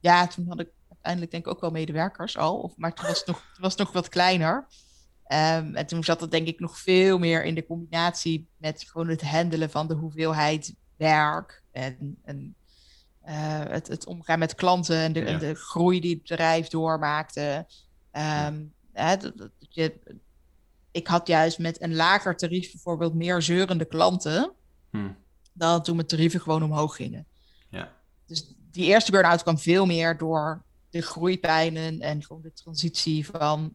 Ja, 0.00 0.26
toen 0.26 0.48
had 0.48 0.60
ik 0.60 0.68
uiteindelijk 0.88 1.30
denk 1.30 1.46
ik 1.46 1.52
ook 1.52 1.60
wel 1.60 1.70
medewerkers 1.70 2.36
al. 2.36 2.58
Of, 2.58 2.76
maar 2.76 2.94
toen 2.94 3.06
was 3.06 3.18
het 3.18 3.26
nog, 3.26 3.42
het 3.50 3.58
was 3.58 3.76
nog 3.76 3.92
wat 3.92 4.08
kleiner. 4.08 4.66
Um, 5.28 5.74
en 5.74 5.86
toen 5.86 6.04
zat 6.04 6.20
dat 6.20 6.30
denk 6.30 6.46
ik 6.46 6.60
nog 6.60 6.78
veel 6.78 7.18
meer 7.18 7.44
in 7.44 7.54
de 7.54 7.66
combinatie 7.66 8.48
met 8.56 8.84
gewoon 8.88 9.08
het 9.08 9.22
handelen 9.22 9.70
van 9.70 9.88
de 9.88 9.94
hoeveelheid 9.94 10.74
werk 10.96 11.62
en, 11.72 12.18
en 12.24 12.56
uh, 13.24 13.62
het, 13.68 13.88
het, 13.88 14.06
omgaan 14.06 14.38
met 14.38 14.54
klanten 14.54 14.96
en 14.96 15.12
de, 15.12 15.20
en 15.20 15.38
de, 15.38 15.54
groei 15.54 16.00
die 16.00 16.12
het 16.12 16.22
bedrijf 16.22 16.68
doormaakte. 16.68 17.66
Um, 18.12 18.74
hè, 18.92 19.16
dat, 19.16 19.36
dat 19.36 19.50
je, 19.68 20.00
ik 20.90 21.06
had 21.06 21.26
juist 21.26 21.58
met 21.58 21.82
een 21.82 21.94
lager 21.94 22.36
tarief 22.36 22.72
bijvoorbeeld 22.72 23.14
meer 23.14 23.42
zeurende 23.42 23.84
klanten 23.84 24.52
hmm. 24.90 25.16
dan 25.52 25.82
toen 25.82 25.96
mijn 25.96 26.08
tarieven 26.08 26.40
gewoon 26.40 26.62
omhoog 26.62 26.96
gingen. 26.96 27.26
Ja. 27.68 27.92
Dus 28.26 28.54
die 28.70 28.84
eerste 28.84 29.10
burn-out 29.10 29.42
kwam 29.42 29.58
veel 29.58 29.86
meer 29.86 30.16
door 30.16 30.64
de 30.90 31.02
groeipijnen 31.02 32.00
en 32.00 32.22
gewoon 32.22 32.42
de 32.42 32.52
transitie 32.52 33.26
van 33.26 33.74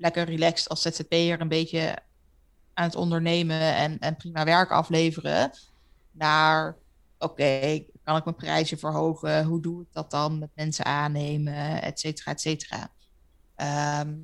lekker 0.00 0.24
relaxed 0.24 0.68
als 0.68 0.82
ZZP'er 0.82 1.40
een 1.40 1.48
beetje 1.48 1.98
aan 2.74 2.84
het 2.84 2.94
ondernemen 2.94 3.60
en, 3.60 3.98
en 3.98 4.16
prima 4.16 4.44
werk 4.44 4.70
afleveren. 4.70 5.50
Naar, 6.10 6.76
oké, 7.18 7.84
kan 8.04 8.16
ik 8.16 8.24
mijn 8.24 8.36
prijzen 8.36 8.78
verhogen? 8.78 9.44
Hoe 9.44 9.60
doe 9.60 9.82
ik 9.82 9.88
dat 9.92 10.10
dan 10.10 10.38
met 10.38 10.50
mensen 10.54 10.84
aannemen, 10.84 11.82
et 11.82 12.00
cetera, 12.00 12.32
et 12.32 12.40
cetera. 12.40 12.90
Ehm, 13.54 14.14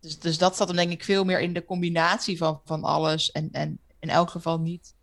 dus, 0.00 0.18
dus 0.18 0.38
dat 0.38 0.56
zat 0.56 0.66
dan 0.66 0.76
denk 0.76 0.90
ik 0.90 1.04
veel 1.04 1.24
meer 1.24 1.40
in 1.40 1.52
de 1.52 1.64
combinatie 1.64 2.36
van, 2.36 2.60
van 2.64 2.84
alles. 2.84 3.30
En, 3.30 3.48
en 3.52 3.78
in 3.98 4.08
elk 4.08 4.30
geval 4.30 4.60
niet 4.60 4.94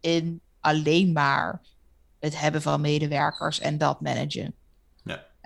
in 0.00 0.40
alleen 0.60 1.12
maar 1.12 1.62
het 2.18 2.40
hebben 2.40 2.62
van 2.62 2.80
medewerkers 2.80 3.60
en 3.60 3.78
dat 3.78 4.00
managen. 4.00 4.54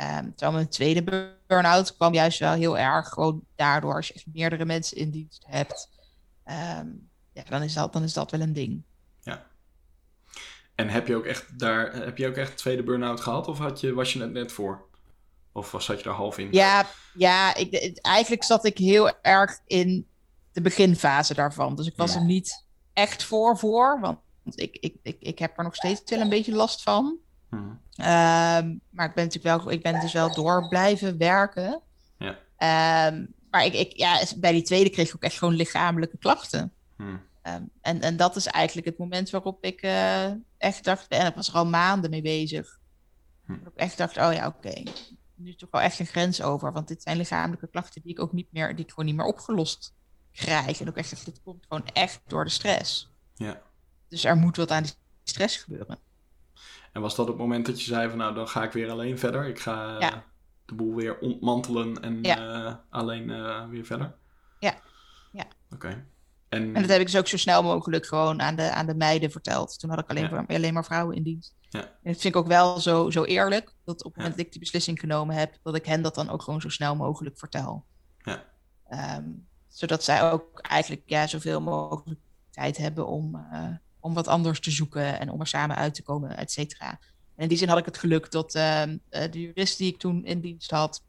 Um, 0.01 0.35
terwijl 0.35 0.53
mijn 0.53 0.69
tweede 0.69 1.33
burn-out 1.47 1.97
kwam 1.97 2.15
juist 2.15 2.39
wel 2.39 2.53
heel 2.53 2.79
erg 2.79 3.09
gewoon 3.09 3.45
daardoor 3.57 3.95
als 3.95 4.09
je 4.09 4.23
meerdere 4.33 4.65
mensen 4.65 4.97
in 4.97 5.11
dienst 5.11 5.45
hebt. 5.47 5.91
Um, 6.45 7.11
ja, 7.33 7.43
dan 7.49 7.63
is, 7.63 7.75
dat, 7.75 7.93
dan 7.93 8.03
is 8.03 8.13
dat 8.13 8.31
wel 8.31 8.41
een 8.41 8.53
ding. 8.53 8.83
Ja. 9.21 9.47
En 10.75 10.89
heb 10.89 11.07
je 11.07 11.17
ook 11.17 11.25
echt 11.25 11.59
daar, 11.59 11.95
heb 11.95 12.19
je 12.19 12.27
ook 12.27 12.35
echt 12.35 12.51
een 12.51 12.57
tweede 12.57 12.83
burn-out 12.83 13.21
gehad? 13.21 13.49
Of 13.49 13.59
had 13.59 13.81
je, 13.81 13.95
was 13.95 14.13
je 14.13 14.21
het 14.21 14.33
net 14.33 14.53
voor? 14.53 14.87
Of 15.53 15.71
was, 15.71 15.85
zat 15.85 16.03
je 16.03 16.09
er 16.09 16.15
half 16.15 16.39
in? 16.39 16.49
Ja, 16.53 16.87
ja 17.15 17.55
ik, 17.55 17.99
eigenlijk 18.03 18.45
zat 18.45 18.65
ik 18.65 18.79
heel 18.79 19.23
erg 19.23 19.59
in 19.67 20.07
de 20.53 20.61
beginfase 20.61 21.35
daarvan. 21.35 21.75
Dus 21.75 21.87
ik 21.87 21.97
was 21.97 22.15
er 22.15 22.25
niet 22.25 22.67
echt 22.93 23.25
voor 23.25 23.59
voor. 23.59 24.01
Want 24.01 24.19
ik, 24.43 24.77
ik, 24.81 24.97
ik, 25.03 25.17
ik 25.21 25.39
heb 25.39 25.59
er 25.59 25.65
nog 25.65 25.75
steeds 25.75 26.03
wel 26.05 26.21
een 26.21 26.29
beetje 26.29 26.55
last 26.55 26.83
van. 26.83 27.17
Hmm. 27.49 27.81
Ehm, 27.99 28.77
maar 28.91 29.07
ik 29.07 29.15
ben 29.15 29.25
natuurlijk 29.25 29.45
wel, 29.45 29.71
ik 29.71 29.83
ben 29.83 30.01
dus 30.01 30.13
wel 30.13 30.35
door 30.35 30.69
blijven 30.69 31.19
werken. 31.19 31.81
Ja. 32.19 33.07
Um, 33.07 33.35
maar 33.51 33.65
ik, 33.65 33.73
ik, 33.73 33.97
ja, 33.97 34.23
bij 34.37 34.53
die 34.53 34.63
tweede 34.63 34.91
kreeg 34.91 35.09
ik 35.09 35.15
ook 35.15 35.23
echt 35.23 35.39
gewoon 35.39 35.55
lichamelijke 35.55 36.19
klachten. 36.19 36.73
Hmm. 36.97 37.21
Um, 37.43 37.71
en, 37.81 38.01
en 38.01 38.17
dat 38.17 38.37
is 38.37 38.47
eigenlijk 38.47 38.87
het 38.87 38.99
moment 38.99 39.31
waarop 39.31 39.65
ik 39.65 39.83
uh, 39.83 40.31
echt 40.59 40.85
dacht, 40.85 41.09
en 41.09 41.27
ik 41.27 41.35
was 41.35 41.49
er 41.49 41.55
al 41.55 41.67
maanden 41.67 42.11
mee 42.11 42.23
bezig. 42.23 42.79
Hmm. 43.45 43.55
Ik 43.55 43.75
echt 43.75 43.97
dacht, 43.97 44.17
oh 44.17 44.33
ja, 44.33 44.47
oké, 44.47 44.69
okay. 44.69 44.87
nu 45.35 45.49
is 45.49 45.57
toch 45.57 45.71
wel 45.71 45.81
echt 45.81 45.99
een 45.99 46.07
grens 46.07 46.43
over. 46.43 46.73
Want 46.73 46.89
dit 46.89 47.03
zijn 47.03 47.17
lichamelijke 47.17 47.69
klachten 47.69 48.03
die 48.03 48.11
ik 48.13 48.21
ook 48.21 48.33
niet 48.33 48.53
meer, 48.53 48.77
die 48.77 48.85
ik 48.85 48.91
gewoon 48.91 49.05
niet 49.07 49.17
meer 49.17 49.27
opgelost 49.27 49.95
krijg. 50.33 50.81
En 50.81 50.89
ook 50.89 50.97
echt, 50.97 51.25
dit 51.25 51.43
komt 51.43 51.67
gewoon 51.69 51.87
echt 51.93 52.21
door 52.27 52.45
de 52.45 52.51
stress. 52.51 53.11
Ja. 53.35 53.61
Dus 54.09 54.25
er 54.25 54.37
moet 54.37 54.57
wat 54.57 54.71
aan 54.71 54.83
die 54.83 54.93
stress 55.25 55.57
gebeuren. 55.57 55.99
En 56.93 57.01
was 57.01 57.17
dat 57.17 57.27
het 57.29 57.37
moment 57.37 57.67
dat 57.67 57.83
je 57.83 57.87
zei 57.87 58.09
van 58.09 58.19
nou, 58.19 58.35
dan 58.35 58.49
ga 58.49 58.63
ik 58.63 58.73
weer 58.73 58.91
alleen 58.91 59.19
verder. 59.19 59.47
Ik 59.47 59.61
ga 59.61 59.99
de 60.65 60.75
boel 60.75 60.95
weer 60.95 61.19
ontmantelen 61.19 62.03
en 62.03 62.27
uh, 62.27 62.75
alleen 62.91 63.29
uh, 63.29 63.69
weer 63.69 63.85
verder? 63.85 64.15
Ja. 64.59 64.75
ja. 65.33 65.45
Oké. 65.73 66.07
En... 66.49 66.75
en 66.75 66.81
dat 66.83 66.91
heb 66.91 67.01
ik 67.01 67.07
dus 67.07 67.17
ook 67.17 67.27
zo 67.27 67.37
snel 67.37 67.63
mogelijk 67.63 68.07
gewoon 68.07 68.43
aan 68.43 68.57
de, 68.57 68.71
aan 68.71 68.87
de 68.87 68.95
meiden 68.95 69.31
verteld. 69.31 69.79
Toen 69.79 69.91
had 69.91 69.99
ik 69.99 70.11
alleen, 70.11 70.31
maar, 70.31 70.47
alleen 70.47 70.75
maar 70.75 70.85
vrouwen 70.85 71.17
in 71.17 71.23
dienst. 71.23 71.55
Ja. 71.69 71.81
En 71.81 72.13
dat 72.13 72.21
vind 72.21 72.35
ik 72.35 72.37
ook 72.37 72.47
wel 72.47 72.81
zo, 72.81 73.11
zo 73.11 73.25
eerlijk, 73.25 73.75
dat 73.85 74.05
op 74.05 74.05
het 74.05 74.17
moment 74.17 74.37
dat 74.37 74.47
ik 74.47 74.53
die 74.53 74.61
beslissing 74.61 75.01
genomen 75.01 75.35
heb, 75.35 75.59
dat 75.63 75.77
ik 75.77 75.87
hen 75.87 76.03
dat 76.03 76.15
dan 76.15 76.29
ook 76.29 76.43
gewoon 76.43 76.61
zo 76.61 76.69
snel 76.69 76.97
mogelijk 76.97 77.39
vertel. 77.39 77.85
Ja. 78.19 78.45
Um, 79.17 79.47
zodat 79.69 80.05
zij 80.05 80.31
ook 80.31 80.61
eigenlijk 80.61 81.03
ja, 81.05 81.27
zoveel 81.27 81.61
mogelijk 81.61 82.21
tijd 82.51 82.77
hebben 82.77 83.07
om, 83.07 83.35
uh, 83.53 83.69
om 84.09 84.15
wat 84.15 84.29
anders 84.29 84.61
te 84.61 84.71
zoeken 84.71 85.19
en 85.21 85.31
om 85.31 85.41
er 85.41 85.47
samen 85.47 85.77
uit 85.77 85.95
te 85.95 86.03
komen, 86.03 86.37
et 86.37 86.53
cetera. 86.53 86.91
En 87.37 87.43
in 87.43 87.49
die 87.49 87.59
zin 87.59 87.69
had 87.69 87.79
ik 87.79 87.85
het 87.85 87.99
geluk 87.99 88.31
dat 88.31 88.55
uh, 88.55 88.83
de 89.11 89.41
jurist 89.41 89.79
die 89.79 89.93
ik 89.93 89.99
toen 89.99 90.25
in 90.25 90.41
dienst 90.41 90.71
had, 90.71 91.03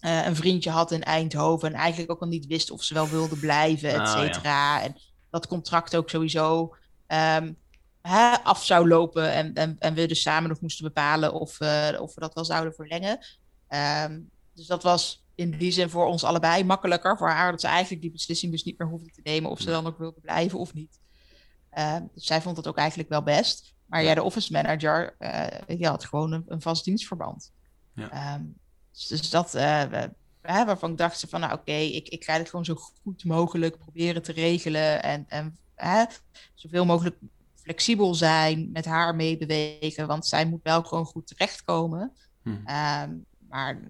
uh, 0.00 0.26
een 0.26 0.36
vriendje 0.36 0.70
had 0.70 0.90
in 0.90 1.02
Eindhoven 1.02 1.68
en 1.68 1.78
eigenlijk 1.78 2.10
ook 2.10 2.20
al 2.20 2.28
niet 2.28 2.46
wist 2.46 2.70
of 2.70 2.82
ze 2.82 2.94
wel 2.94 3.08
wilde 3.08 3.36
blijven, 3.36 3.90
et 3.90 3.98
ah, 3.98 4.12
cetera. 4.12 4.82
En 4.82 4.96
dat 5.30 5.46
contract 5.46 5.96
ook 5.96 6.10
sowieso 6.10 6.76
um, 7.08 7.56
hè, 8.02 8.42
af 8.42 8.64
zou 8.64 8.88
lopen 8.88 9.32
en, 9.32 9.54
en, 9.54 9.76
en, 9.78 9.94
we 9.94 10.06
dus 10.06 10.22
samen 10.22 10.48
nog 10.48 10.60
moesten 10.60 10.84
bepalen 10.84 11.32
of, 11.32 11.60
uh, 11.60 11.88
of 12.00 12.14
we 12.14 12.20
dat 12.20 12.34
wel 12.34 12.44
zouden 12.44 12.74
verlengen. 12.74 13.18
Um, 14.04 14.30
dus 14.54 14.66
dat 14.66 14.82
was 14.82 15.24
in 15.34 15.58
die 15.58 15.72
zin 15.72 15.90
voor 15.90 16.06
ons 16.06 16.24
allebei 16.24 16.64
makkelijker. 16.64 17.16
Voor 17.16 17.30
haar 17.30 17.50
dat 17.50 17.60
ze 17.60 17.66
eigenlijk 17.66 18.02
die 18.02 18.10
beslissing 18.10 18.52
dus 18.52 18.64
niet 18.64 18.78
meer 18.78 18.88
hoefde 18.88 19.10
te 19.10 19.20
nemen 19.22 19.50
of 19.50 19.60
ze 19.60 19.70
dan 19.70 19.86
ook 19.86 19.98
wilde 19.98 20.20
blijven 20.20 20.58
of 20.58 20.74
niet. 20.74 20.98
Dus 22.12 22.26
zij 22.26 22.42
vond 22.42 22.56
het 22.56 22.66
ook 22.66 22.76
eigenlijk 22.76 23.08
wel 23.08 23.22
best. 23.22 23.74
Maar 23.86 24.02
ja, 24.02 24.14
de 24.14 24.22
office 24.22 24.52
manager, 24.52 25.16
uh, 25.18 25.46
die 25.66 25.86
had 25.86 26.04
gewoon 26.04 26.32
een, 26.32 26.44
een 26.46 26.60
vast 26.60 26.84
dienstverband. 26.84 27.52
Ja. 27.94 28.34
Um, 28.34 28.58
dus, 28.92 29.06
dus, 29.06 29.30
dat, 29.30 29.54
uh, 29.54 30.04
waarvan 30.42 30.90
ik 30.90 30.96
dacht 30.96 31.24
van, 31.28 31.40
nou 31.40 31.52
oké, 31.52 31.60
okay, 31.60 31.86
ik, 31.86 32.08
ik 32.08 32.24
ga 32.24 32.38
dit 32.38 32.50
gewoon 32.50 32.64
zo 32.64 32.74
goed 32.74 33.24
mogelijk 33.24 33.78
proberen 33.78 34.22
te 34.22 34.32
regelen. 34.32 35.02
En, 35.02 35.24
en 35.28 35.58
zoveel 36.54 36.84
mogelijk 36.84 37.16
flexibel 37.54 38.14
zijn, 38.14 38.70
met 38.72 38.84
haar 38.84 39.14
meebewegen. 39.14 40.06
Want 40.06 40.26
zij 40.26 40.46
moet 40.46 40.62
wel 40.62 40.82
gewoon 40.82 41.04
goed 41.04 41.26
terechtkomen. 41.26 42.12
Hmm. 42.42 42.54
Um, 42.54 43.24
maar 43.48 43.80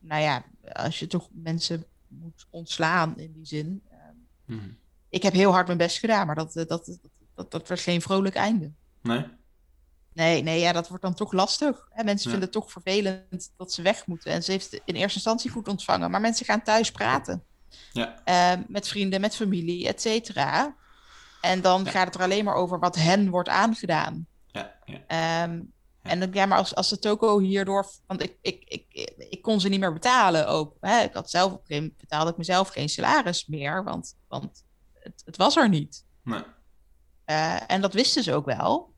nou 0.00 0.22
ja, 0.22 0.44
als 0.72 0.98
je 0.98 1.06
toch 1.06 1.28
mensen 1.32 1.84
moet 2.08 2.46
ontslaan 2.50 3.18
in 3.18 3.32
die 3.32 3.46
zin. 3.46 3.82
Um, 3.92 4.26
hmm. 4.44 4.76
Ik 5.08 5.22
heb 5.22 5.32
heel 5.32 5.52
hard 5.52 5.66
mijn 5.66 5.78
best 5.78 5.98
gedaan, 5.98 6.26
maar 6.26 6.34
dat, 6.34 6.52
dat, 6.52 6.68
dat, 6.68 6.98
dat, 7.36 7.50
dat 7.50 7.68
werd 7.68 7.80
geen 7.80 8.02
vrolijk 8.02 8.34
einde. 8.34 8.72
Nee? 9.02 9.26
Nee, 10.12 10.42
nee, 10.42 10.60
ja, 10.60 10.72
dat 10.72 10.88
wordt 10.88 11.02
dan 11.02 11.14
toch 11.14 11.32
lastig. 11.32 11.88
Hè? 11.90 12.04
Mensen 12.04 12.30
vinden 12.30 12.48
het 12.48 12.58
toch 12.58 12.72
vervelend 12.72 13.52
dat 13.56 13.72
ze 13.72 13.82
weg 13.82 14.06
moeten. 14.06 14.32
En 14.32 14.42
ze 14.42 14.50
heeft 14.50 14.72
in 14.72 14.94
eerste 14.94 15.14
instantie 15.14 15.50
goed 15.50 15.68
ontvangen. 15.68 16.10
Maar 16.10 16.20
mensen 16.20 16.46
gaan 16.46 16.62
thuis 16.62 16.90
praten. 16.90 17.44
Ja. 17.92 18.20
Uh, 18.24 18.64
met 18.68 18.88
vrienden, 18.88 19.20
met 19.20 19.36
familie, 19.36 19.88
et 19.88 20.00
cetera. 20.00 20.76
En 21.40 21.60
dan 21.60 21.86
gaat 21.86 22.06
het 22.06 22.14
er 22.14 22.20
alleen 22.20 22.44
maar 22.44 22.54
over 22.54 22.78
wat 22.78 22.96
hen 22.96 23.30
wordt 23.30 23.48
aangedaan. 23.48 24.26
Ja, 24.46 24.74
ja. 24.84 25.42
Um, 25.44 25.72
en 26.02 26.32
ja, 26.32 26.46
maar 26.46 26.58
als, 26.58 26.74
als 26.74 26.88
de 26.88 26.98
toko 26.98 27.38
hierdoor... 27.38 27.90
Want 28.06 28.22
ik, 28.22 28.36
ik, 28.40 28.64
ik, 28.64 29.12
ik 29.16 29.42
kon 29.42 29.60
ze 29.60 29.68
niet 29.68 29.80
meer 29.80 29.92
betalen 29.92 30.48
ook. 30.48 30.76
Hè? 30.80 31.02
Ik 31.02 31.14
had 31.14 31.30
zelf 31.30 31.52
op 31.52 31.58
een 31.58 31.66
gegeven 31.66 31.82
moment 31.82 32.00
betaalde 32.00 32.30
ik 32.30 32.36
mezelf 32.36 32.68
geen 32.68 32.88
salaris 32.88 33.46
meer. 33.46 33.84
Want, 33.84 34.16
want 34.28 34.64
het, 34.92 35.22
het 35.24 35.36
was 35.36 35.56
er 35.56 35.68
niet. 35.68 36.04
Nee. 36.22 36.42
Uh, 37.26 37.70
en 37.70 37.80
dat 37.80 37.94
wisten 37.94 38.22
ze 38.22 38.34
ook 38.34 38.44
wel. 38.44 38.94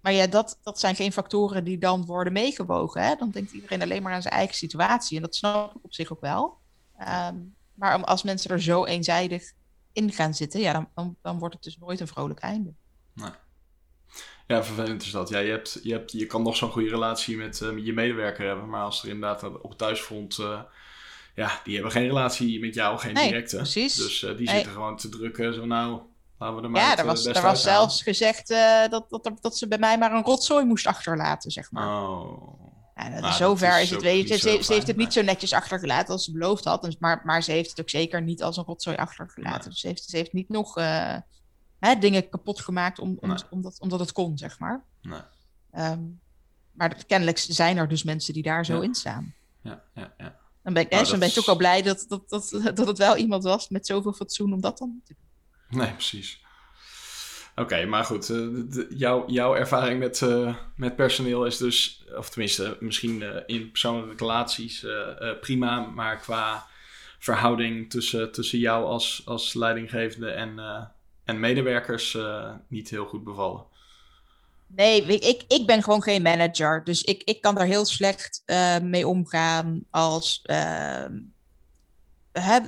Maar 0.00 0.12
ja, 0.12 0.26
dat, 0.26 0.58
dat 0.62 0.80
zijn 0.80 0.94
geen 0.94 1.12
factoren 1.12 1.64
die 1.64 1.78
dan 1.78 2.04
worden 2.04 2.32
meegewogen. 2.32 3.02
Hè? 3.02 3.14
Dan 3.14 3.30
denkt 3.30 3.52
iedereen 3.52 3.82
alleen 3.82 4.02
maar 4.02 4.12
aan 4.12 4.22
zijn 4.22 4.34
eigen 4.34 4.56
situatie. 4.56 5.16
En 5.16 5.22
dat 5.22 5.34
snap 5.34 5.74
ik 5.74 5.84
op 5.84 5.94
zich 5.94 6.12
ook 6.12 6.20
wel. 6.20 6.58
Um, 7.00 7.54
maar 7.74 8.04
als 8.04 8.22
mensen 8.22 8.50
er 8.50 8.62
zo 8.62 8.84
eenzijdig 8.84 9.52
in 9.92 10.12
gaan 10.12 10.34
zitten, 10.34 10.60
ja, 10.60 10.72
dan, 10.72 10.88
dan, 10.94 11.16
dan 11.22 11.38
wordt 11.38 11.54
het 11.54 11.62
dus 11.64 11.78
nooit 11.78 12.00
een 12.00 12.06
vrolijk 12.08 12.40
einde. 12.40 12.72
Nee. 13.14 13.30
Ja, 14.46 14.64
vervelend 14.64 15.02
is 15.02 15.10
dat. 15.10 15.28
Ja, 15.28 15.38
je, 15.38 15.50
hebt, 15.50 15.80
je, 15.82 15.92
hebt, 15.92 16.12
je 16.12 16.26
kan 16.26 16.42
nog 16.42 16.56
zo'n 16.56 16.70
goede 16.70 16.88
relatie 16.88 17.36
met 17.36 17.60
uh, 17.60 17.84
je 17.84 17.92
medewerker 17.92 18.46
hebben, 18.46 18.68
maar 18.68 18.84
als 18.84 19.02
er 19.02 19.08
inderdaad 19.08 19.44
op 19.44 19.68
het 19.68 19.78
thuisfront, 19.78 20.38
uh, 20.38 20.60
ja, 21.34 21.60
die 21.64 21.74
hebben 21.74 21.92
geen 21.92 22.06
relatie 22.06 22.60
met 22.60 22.74
jou, 22.74 22.98
geen 22.98 23.14
directe. 23.14 23.56
Precies. 23.56 23.94
Dus 23.94 24.22
uh, 24.22 24.36
die 24.36 24.48
zitten 24.48 24.72
gewoon 24.72 24.96
te 24.96 25.08
drukken, 25.08 25.54
zo 25.54 25.64
nou, 25.64 26.00
Laten 26.40 26.56
we 26.56 26.62
er 26.62 26.70
maar 26.70 26.80
Ja, 26.82 26.88
het, 26.90 26.98
er 26.98 27.04
eh, 27.04 27.10
was, 27.10 27.26
er 27.26 27.42
was 27.42 27.62
zelfs 27.62 28.02
gezegd 28.02 28.50
eh, 28.50 28.88
dat, 28.88 29.10
dat, 29.10 29.30
dat 29.40 29.56
ze 29.56 29.68
bij 29.68 29.78
mij 29.78 29.98
maar 29.98 30.12
een 30.12 30.22
rotzooi 30.22 30.64
moest 30.64 30.86
achterlaten, 30.86 31.50
zeg 31.50 31.70
maar. 31.70 32.02
Oh. 32.02 32.68
Ja, 32.94 33.10
dat- 33.10 33.20
Nou, 33.20 33.34
zover 33.34 33.70
dat 33.70 33.78
is 33.80 33.88
het. 33.90 33.98
ook 33.98 34.04
Weet 34.04 34.28
je, 34.28 34.36
ze, 34.36 34.72
heeft 34.72 34.86
het 34.86 34.96
niet 34.96 35.12
zo 35.12 35.22
netjes 35.22 35.52
achtergelaten 35.52 36.12
als 36.12 36.24
ze 36.24 36.32
beloofd 36.32 36.64
had. 36.64 36.96
maar, 36.98 37.20
maar 37.24 37.42
ze 37.42 37.52
heeft 37.52 37.70
het 37.70 37.80
ook 37.80 37.90
zeker 37.90 38.22
niet 38.22 38.42
als 38.42 38.56
een 38.56 38.64
rotzooi 38.64 38.96
achtergelaten. 38.96 39.58
Nee. 39.60 39.68
Dus 39.68 39.80
ze 39.80 39.86
heeft, 39.86 40.02
ze 40.04 40.16
heeft 40.16 40.32
niet 40.32 40.48
nog 40.48 40.76
eh, 40.76 41.16
hè, 41.78 41.94
dingen 41.98 42.28
kapot 42.28 42.60
gemaakt 42.60 42.98
om, 42.98 43.16
om, 43.20 43.28
Nee. 43.28 43.38
omdat, 43.50 43.80
omdat 43.80 44.00
het 44.00 44.12
kon, 44.12 44.38
zeg 44.38 44.58
maar. 44.58 44.84
Nee. 45.02 45.20
Ehm, 45.72 46.00
maar 46.72 46.88
dat- 46.90 47.06
kennelijk 47.06 47.38
zijn 47.38 47.76
er 47.76 47.88
dus 47.88 48.02
mensen 48.02 48.34
die 48.34 48.42
daar 48.42 48.64
zo 48.64 48.76
Ja. 48.76 48.82
in 48.82 48.94
staan. 48.94 49.34
Ja, 49.62 49.82
ja, 49.94 50.12
ja. 50.18 50.36
Dan 50.62 50.72
ben 50.72 50.82
ik, 50.82 50.90
Nou, 50.90 51.18
ben 51.18 51.28
ik 51.28 51.34
toch 51.34 51.46
wel 51.46 51.56
blij 51.56 51.82
dat, 51.82 52.04
dat, 52.08 52.28
dat, 52.28 52.50
dat 52.74 52.86
het 52.86 52.98
wel 52.98 53.16
iemand 53.16 53.42
was 53.44 53.68
met 53.68 53.86
zoveel 53.86 54.12
fatsoen 54.12 54.52
om 54.52 54.60
dat 54.60 54.78
dan 54.78 55.00
te 55.04 55.14
doen. 55.18 55.28
Nee, 55.78 55.92
precies. 55.92 56.40
Oké, 57.60 57.84
maar 57.84 58.04
goed. 58.04 58.30
eh, 58.30 58.84
jouw, 58.88 59.24
jouw 59.28 59.54
ervaring 59.54 59.98
met, 59.98 60.22
eh, 60.22 60.56
met 60.76 60.96
personeel 60.96 61.44
is 61.44 61.56
dus, 61.56 62.04
of 62.16 62.30
tenminste, 62.30 62.76
misschien 62.80 63.22
eh, 63.22 63.42
in 63.46 63.70
persoonlijke 63.70 64.16
relaties 64.16 64.86
prima, 65.40 65.80
maar 65.80 66.18
qua 66.18 66.66
verhouding 67.18 67.90
tussen, 67.90 68.32
tussen 68.32 68.58
jou 68.58 68.84
als, 68.84 69.22
als 69.24 69.54
leidinggevende 69.54 70.30
en, 70.30 70.58
en 71.24 71.40
medewerkers 71.40 72.18
niet 72.68 72.90
heel 72.90 73.06
goed 73.06 73.24
bevallen. 73.24 73.64
Nee, 74.66 75.02
ik, 75.02 75.42
ik, 75.48 75.66
ben 75.66 75.82
gewoon 75.82 76.02
geen 76.02 76.22
manager. 76.22 76.84
Dus 76.84 77.02
ik, 77.02 77.22
ik 77.22 77.40
kan 77.40 77.54
daar 77.54 77.66
heel 77.66 77.84
slecht 77.84 78.42
mee 78.82 79.06
omgaan 79.06 79.84
als. 79.90 80.40
ehm, 80.42 81.18
hè, 82.32 82.58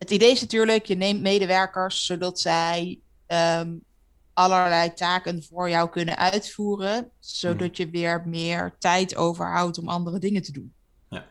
het, 0.00 0.10
idee 0.10 0.30
is 0.30 0.40
natuurlijk, 0.40 0.86
je 0.86 0.96
neemt 0.96 1.20
medewerkers 1.20 2.06
zodat 2.06 2.40
zij 2.40 3.00
ehm, 3.26 3.76
allerlei 4.32 4.94
taken 4.94 5.42
voor 5.42 5.70
jou 5.70 5.90
kunnen 5.90 6.16
uitvoeren, 6.16 7.10
zodat 7.18 7.76
je 7.76 7.90
weer 7.90 8.22
meer 8.26 8.74
tijd 8.78 9.16
overhoudt 9.16 9.78
om 9.78 9.88
andere 9.88 10.18
dingen 10.18 10.42
te 10.42 10.52
doen. 10.52 10.72
Ja. 11.08 11.26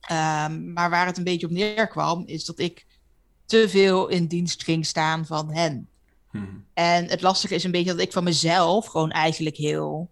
Ehm, 0.00 0.72
maar 0.72 0.90
waar 0.90 1.06
het 1.06 1.18
een 1.18 1.24
beetje 1.24 1.46
op 1.46 1.52
neerkwam, 1.52 2.22
is 2.26 2.44
dat 2.44 2.58
ik 2.58 2.86
te 3.44 3.68
veel 3.68 4.08
in 4.08 4.26
dienst 4.26 4.62
ging 4.62 4.86
staan 4.86 5.26
van 5.26 5.52
hen. 5.52 5.88
Mhm. 6.30 6.44
En 6.74 7.06
het 7.08 7.20
lastige 7.20 7.54
is 7.54 7.64
een 7.64 7.70
beetje 7.70 7.90
dat 7.90 8.00
ik 8.00 8.12
van 8.12 8.24
mezelf 8.24 8.86
gewoon 8.86 9.10
eigenlijk 9.10 9.56
heel 9.56 10.10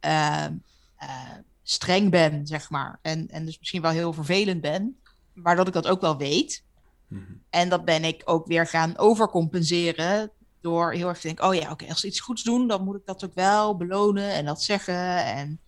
ehm, 0.00 0.54
eh, 0.96 1.34
streng 1.62 2.10
ben, 2.10 2.46
zeg 2.46 2.70
maar. 2.70 2.98
En, 3.02 3.28
en 3.28 3.44
dus 3.44 3.58
misschien 3.58 3.82
wel 3.82 3.90
heel 3.90 4.12
vervelend 4.12 4.60
ben, 4.60 5.00
maar 5.32 5.56
dat 5.56 5.66
ik 5.66 5.72
dat 5.72 5.86
ook 5.86 6.00
wel 6.00 6.16
weet. 6.16 6.62
Mhm. 7.08 7.32
En 7.50 7.68
dat 7.68 7.84
ben 7.84 8.04
ik 8.04 8.22
ook 8.24 8.46
weer 8.46 8.66
gaan 8.66 8.96
overcompenseren 8.98 10.30
door 10.60 10.92
heel 10.92 11.08
erg 11.08 11.20
te 11.20 11.26
denken, 11.26 11.46
oh 11.48 11.54
ja, 11.54 11.70
oké, 11.70 11.88
als 11.88 12.00
ze 12.00 12.06
iets 12.06 12.20
goeds 12.20 12.42
doen, 12.42 12.68
dan 12.68 12.84
moet 12.84 12.96
ik 12.96 13.06
dat 13.06 13.24
ook 13.24 13.34
wel 13.34 13.76
belonen 13.76 14.32
en 14.32 14.44
dat 14.44 14.62
zeggen. 14.62 15.24
En 15.24 15.60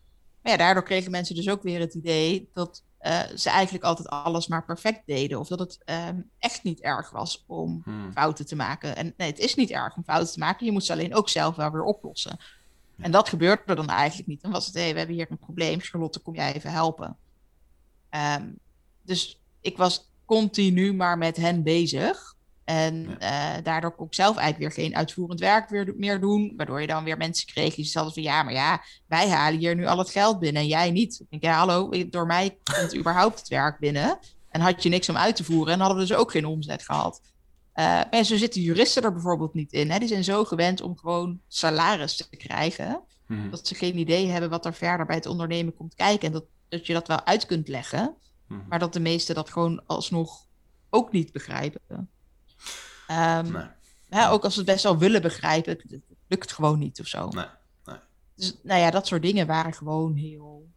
maar 0.42 0.52
ja, 0.52 0.58
daardoor 0.58 0.82
kregen 0.82 1.10
mensen 1.10 1.34
dus 1.34 1.48
ook 1.48 1.62
weer 1.62 1.80
het 1.80 1.94
idee 1.94 2.50
dat 2.52 2.82
eh, 2.98 3.20
ze 3.36 3.50
eigenlijk 3.50 3.84
altijd 3.84 4.08
alles 4.08 4.46
maar 4.46 4.64
perfect 4.64 5.02
deden. 5.06 5.38
Of 5.38 5.48
dat 5.48 5.58
het 5.58 5.78
ehm, 5.84 6.20
echt 6.38 6.62
niet 6.62 6.80
erg 6.80 7.10
was 7.10 7.44
om 7.46 7.82
Mhm. 7.84 8.12
fouten 8.12 8.46
te 8.46 8.56
maken. 8.56 8.96
En 8.96 9.14
nee, 9.16 9.28
het 9.30 9.38
is 9.38 9.54
niet 9.54 9.70
erg 9.70 9.96
om 9.96 10.04
fouten 10.04 10.32
te 10.32 10.38
maken. 10.38 10.66
Je 10.66 10.72
moet 10.72 10.84
ze 10.84 10.92
alleen 10.92 11.14
ook 11.14 11.28
zelf 11.28 11.56
wel 11.56 11.70
weer 11.70 11.82
oplossen. 11.82 12.38
En 13.00 13.10
dat 13.10 13.28
gebeurde 13.28 13.74
dan 13.74 13.88
eigenlijk 13.88 14.28
niet. 14.28 14.42
Dan 14.42 14.50
was 14.50 14.66
het, 14.66 14.74
hé, 14.74 14.92
we 14.92 14.98
hebben 14.98 15.16
hier 15.16 15.30
een 15.30 15.38
probleem. 15.38 15.80
Charlotte, 15.80 16.18
kom 16.18 16.34
jij 16.34 16.54
even 16.54 16.72
helpen? 16.72 17.16
Ehm, 18.10 18.48
dus 19.02 19.40
ik 19.60 19.76
was 19.76 20.09
continu 20.36 20.94
maar 20.94 21.18
met 21.18 21.36
hen 21.36 21.62
bezig. 21.62 22.34
En 22.64 23.18
eh, 23.18 23.54
daardoor 23.62 23.94
kon 23.94 24.06
ik 24.06 24.14
zelf 24.14 24.36
eigenlijk 24.36 24.74
weer 24.74 24.84
geen 24.84 24.96
uitvoerend 24.96 25.40
werk 25.40 25.68
weer, 25.68 25.94
meer 25.96 26.20
doen. 26.20 26.52
Waardoor 26.56 26.80
je 26.80 26.86
dan 26.86 27.04
weer 27.04 27.16
mensen 27.16 27.46
kreeg 27.46 27.74
die 27.74 27.84
zeiden 27.84 28.14
van... 28.14 28.22
ja, 28.22 28.42
maar 28.42 28.52
ja, 28.52 28.82
wij 29.06 29.28
halen 29.28 29.58
hier 29.58 29.74
nu 29.74 29.86
al 29.86 29.98
het 29.98 30.10
geld 30.10 30.38
binnen 30.38 30.62
en 30.62 30.68
jij 30.68 30.90
niet. 30.90 31.20
Ik 31.20 31.26
denk, 31.30 31.42
ja, 31.42 31.58
hallo, 31.58 31.90
door 32.10 32.26
mij 32.26 32.58
komt 32.78 32.96
überhaupt 32.96 33.38
het 33.38 33.48
werk 33.48 33.78
binnen. 33.78 34.18
En 34.48 34.60
had 34.60 34.82
je 34.82 34.88
niks 34.88 35.08
om 35.08 35.16
uit 35.16 35.36
te 35.36 35.44
voeren 35.44 35.72
en 35.72 35.80
hadden 35.80 35.98
we 35.98 36.06
dus 36.06 36.16
ook 36.16 36.30
geen 36.30 36.46
omzet 36.46 36.82
gehad. 36.82 37.20
Eh, 37.72 37.84
maar 37.84 38.06
ja, 38.10 38.22
zo 38.22 38.36
zitten 38.36 38.60
juristen 38.60 39.02
er 39.02 39.12
bijvoorbeeld 39.12 39.54
niet 39.54 39.72
in. 39.72 39.90
Hè? 39.90 39.98
Die 39.98 40.08
zijn 40.08 40.24
zo 40.24 40.44
gewend 40.44 40.80
om 40.80 40.98
gewoon 40.98 41.40
salaris 41.48 42.16
te 42.16 42.36
krijgen. 42.36 43.00
Mhm. 43.26 43.50
Dat 43.50 43.66
ze 43.66 43.74
geen 43.74 43.98
idee 43.98 44.26
hebben 44.26 44.50
wat 44.50 44.66
er 44.66 44.74
verder 44.74 45.06
bij 45.06 45.16
het 45.16 45.26
ondernemen 45.26 45.76
komt 45.76 45.94
kijken. 45.94 46.26
En 46.26 46.32
dat, 46.32 46.44
dat 46.68 46.86
je 46.86 46.92
dat 46.92 47.08
wel 47.08 47.24
uit 47.24 47.46
kunt 47.46 47.68
leggen. 47.68 48.16
Mhm. 48.50 48.68
Maar 48.68 48.78
dat 48.78 48.92
de 48.92 49.00
meesten 49.00 49.34
dat 49.34 49.50
gewoon 49.50 49.86
alsnog 49.86 50.46
ook 50.90 51.12
niet 51.12 51.32
begrijpen. 51.32 51.80
Nee. 51.88 53.66
hè, 54.08 54.30
ook 54.30 54.44
als 54.44 54.52
ze 54.54 54.60
het 54.60 54.68
best 54.68 54.82
wel 54.82 54.98
willen 54.98 55.22
begrijpen, 55.22 55.72
het, 55.72 55.90
het 55.90 56.02
lukt 56.26 56.52
gewoon 56.52 56.78
niet 56.78 57.00
of 57.00 57.06
zo. 57.06 57.28
Nee, 57.28 57.46
nee. 57.84 57.96
Dus 58.34 58.58
nou 58.62 58.80
ja, 58.80 58.90
dat 58.90 59.06
soort 59.06 59.22
dingen 59.22 59.46
waren 59.46 59.72
gewoon 59.72 60.14
heel 60.14 60.68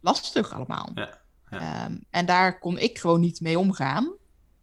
lastig 0.00 0.52
allemaal. 0.52 0.90
Ja, 0.94 1.20
ja. 1.50 1.58
Ehm, 1.84 1.98
en 2.10 2.26
daar 2.26 2.58
kon 2.58 2.78
ik 2.78 2.98
gewoon 2.98 3.20
niet 3.20 3.40
mee 3.40 3.58
omgaan. 3.58 4.14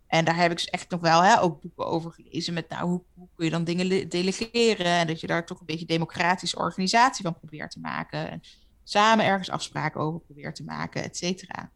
En 0.07 0.25
daar 0.25 0.35
heb 0.35 0.51
ik 0.51 0.57
dus 0.57 0.69
echt 0.69 0.89
nog 0.89 1.01
wel 1.01 1.23
hè, 1.23 1.41
ook 1.41 1.61
boeken 1.61 1.85
over 1.85 2.11
gelezen 2.11 2.53
met 2.53 2.69
nou, 2.69 2.87
hoe, 2.89 3.03
hoe 3.13 3.27
kun 3.35 3.45
je 3.45 3.51
dan 3.51 3.63
dingen 3.63 3.85
le- 3.85 4.07
delegeren 4.07 4.85
en 4.85 5.07
dat 5.07 5.19
je 5.19 5.27
daar 5.27 5.45
toch 5.45 5.59
een 5.59 5.65
beetje 5.65 5.85
democratische 5.85 6.57
organisatie 6.57 7.23
van 7.23 7.33
probeert 7.39 7.71
te 7.71 7.79
maken. 7.79 8.29
En 8.29 8.41
samen 8.83 9.25
ergens 9.25 9.49
afspraken 9.49 10.01
over 10.01 10.19
probeert 10.19 10.55
te 10.55 10.63
maken, 10.63 11.03
et 11.03 11.17
cetera. 11.17 11.71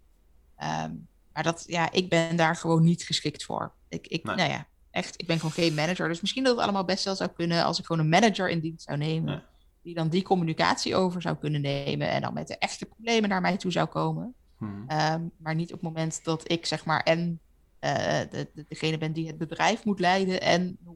Ehm, 0.57 0.91
maar 1.33 1.43
dat, 1.43 1.63
ja, 1.67 1.91
ik 1.91 2.09
ben 2.09 2.35
daar 2.35 2.55
gewoon 2.55 2.83
niet 2.83 3.03
geschikt 3.03 3.43
voor. 3.43 3.71
Ik, 3.89 4.07
ik, 4.07 4.23
Nee. 4.23 4.35
nou 4.35 4.49
ja, 4.49 4.65
echt, 4.91 5.21
ik 5.21 5.27
ben 5.27 5.35
gewoon 5.37 5.51
geen 5.51 5.73
manager. 5.73 6.07
Dus 6.07 6.21
misschien 6.21 6.43
dat 6.43 6.53
het 6.55 6.63
allemaal 6.63 6.85
best 6.85 7.03
wel 7.05 7.15
zou 7.15 7.29
kunnen 7.29 7.63
als 7.63 7.79
ik 7.79 7.85
gewoon 7.85 8.01
een 8.01 8.09
manager 8.09 8.49
in 8.49 8.59
dienst 8.59 8.85
zou 8.85 8.97
nemen. 8.97 9.43
Die 9.81 9.95
dan 9.95 10.09
die 10.09 10.21
communicatie 10.23 10.95
over 10.95 11.21
zou 11.21 11.35
kunnen 11.37 11.61
nemen 11.61 12.09
en 12.09 12.21
dan 12.21 12.33
met 12.33 12.47
de 12.47 12.57
echte 12.57 12.85
problemen 12.85 13.29
naar 13.29 13.41
mij 13.41 13.57
toe 13.57 13.71
zou 13.71 13.87
komen. 13.87 14.33
Mhm. 14.57 14.71
Ehm, 14.87 15.21
maar 15.37 15.55
niet 15.55 15.67
op 15.73 15.79
het 15.81 15.89
moment 15.89 16.23
dat 16.23 16.51
ik 16.51 16.65
zeg 16.65 16.85
maar 16.85 17.01
en 17.03 17.39
eh, 17.79 18.19
de, 18.29 18.49
de- 18.53 18.65
degene 18.69 18.97
ben 18.97 19.13
die 19.13 19.27
het 19.27 19.37
bedrijf 19.37 19.83
moet 19.85 19.99
leiden 19.99 20.41
en 20.41 20.77
nog 20.79 20.95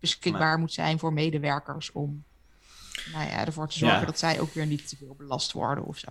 beschikbaar 0.00 0.58
moet 0.58 0.72
zijn 0.72 0.98
voor 0.98 1.12
medewerkers 1.12 1.92
om 1.92 2.24
nou 3.12 3.28
ja, 3.30 3.46
ervoor 3.46 3.68
te 3.68 3.78
zorgen 3.78 4.00
Ja. 4.00 4.06
dat 4.06 4.18
zij 4.18 4.40
ook 4.40 4.52
weer 4.54 4.66
niet 4.66 4.88
te 4.88 4.96
veel 4.96 5.14
belast 5.18 5.52
worden 5.52 5.84
of 5.84 5.98
zo. 5.98 6.10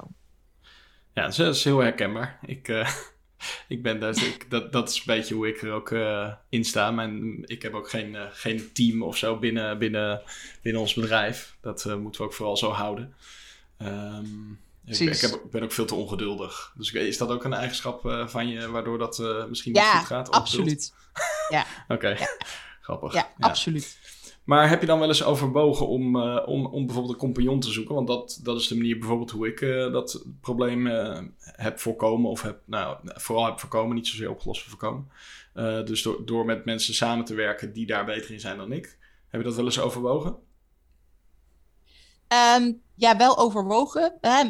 Ja, 1.13 1.21
dat 1.21 1.32
is, 1.32 1.36
dat 1.38 1.56
is 1.56 1.63
heel 1.63 1.80
herkenbaar. 1.80 2.39
Ik, 2.45 2.67
eh, 2.67 2.89
ik 3.67 3.84
ben 3.84 3.99
daar, 3.99 4.17
ik, 4.23 4.45
dat, 4.49 4.71
dat 4.71 4.89
is 4.89 4.95
een 4.97 5.04
beetje 5.06 5.36
hoe 5.36 5.47
ik 5.47 5.62
er 5.62 5.71
ook 5.71 5.91
eh, 5.91 6.34
in 6.49 6.63
sta. 6.65 6.91
Mijn, 6.91 7.41
ik 7.45 7.62
heb 7.62 7.73
ook 7.73 7.89
geen, 7.89 8.15
eh, 8.15 8.26
geen 8.32 8.71
team 8.73 9.04
of 9.04 9.17
zo 9.17 9.38
binnen, 9.39 9.78
binnen, 9.78 10.21
binnen 10.62 10.82
ons 10.82 10.93
bedrijf. 10.93 11.56
Dat 11.62 11.86
moeten 11.99 12.21
we 12.21 12.28
ook 12.28 12.34
vooral 12.34 12.58
zo 12.58 12.71
houden. 12.71 13.15
Ehm, 13.78 14.52
ik, 14.52 14.60
ik, 14.86 15.06
Precies. 15.06 15.21
heb, 15.21 15.32
ik 15.32 15.52
ben 15.52 15.63
ook 15.63 15.71
veel 15.71 15.86
te 15.86 15.95
ongeduldig. 15.95 16.73
Dus 16.76 16.91
ik- 16.93 17.02
is 17.02 17.17
dat 17.17 17.30
ook 17.30 17.43
een 17.43 17.54
eigenschap 17.54 18.26
van 18.28 18.47
je 18.47 18.69
waardoor 18.69 18.97
dat 18.97 19.17
misschien 19.49 19.71
niet 19.73 19.82
Ja, 19.82 19.97
goed 19.97 20.08
gaat? 20.08 20.30
Ongeduld? 20.30 20.36
absoluut. 20.36 20.93
Oké, 21.88 22.17
grappig. 22.82 23.13
Ja, 23.13 23.32
absoluut. 23.39 23.97
Maar 24.43 24.69
heb 24.69 24.82
je 24.82 24.88
dan 24.88 24.99
wel 24.99 25.08
eens 25.08 25.23
overwogen 25.23 25.88
om, 25.88 26.15
eh, 26.15 26.47
om, 26.47 26.65
om 26.65 26.86
bijvoorbeeld 26.86 27.13
een 27.13 27.19
compagnon 27.19 27.60
te 27.60 27.71
zoeken? 27.71 27.95
Want 27.95 28.08
dat, 28.08 28.39
dat 28.43 28.60
is 28.60 28.67
de 28.67 28.75
manier 28.77 28.97
bijvoorbeeld 28.97 29.32
hoe 29.32 29.47
ik 29.47 29.62
eh, 29.62 29.91
dat 29.91 30.25
probleem 30.41 30.88
eh, 30.88 31.21
heb 31.39 31.79
voorkomen. 31.79 32.29
Of 32.29 32.41
heb, 32.41 32.60
nou, 32.65 32.97
vooral 33.03 33.45
heb 33.45 33.60
voorkomen, 33.60 33.95
niet 33.95 34.08
zozeer 34.08 34.29
opgelost 34.29 34.62
maar 34.62 34.69
voorkomen. 34.69 35.08
Dus 35.86 36.01
door, 36.01 36.25
door 36.25 36.45
met 36.45 36.65
mensen 36.65 36.93
samen 36.93 37.25
te 37.25 37.34
werken 37.34 37.73
die 37.73 37.86
daar 37.86 38.06
beter 38.06 38.32
in 38.32 38.39
zijn 38.39 38.58
dan 38.58 38.71
ik. 38.71 38.97
Heb 39.27 39.41
je 39.41 39.47
dat 39.47 39.56
wel 39.56 39.65
eens 39.65 39.79
overwogen? 39.79 40.36
Ehm, 42.27 42.71
ja, 42.95 43.17
wel 43.17 43.38
overwogen. 43.38 44.13
hè, 44.21 44.43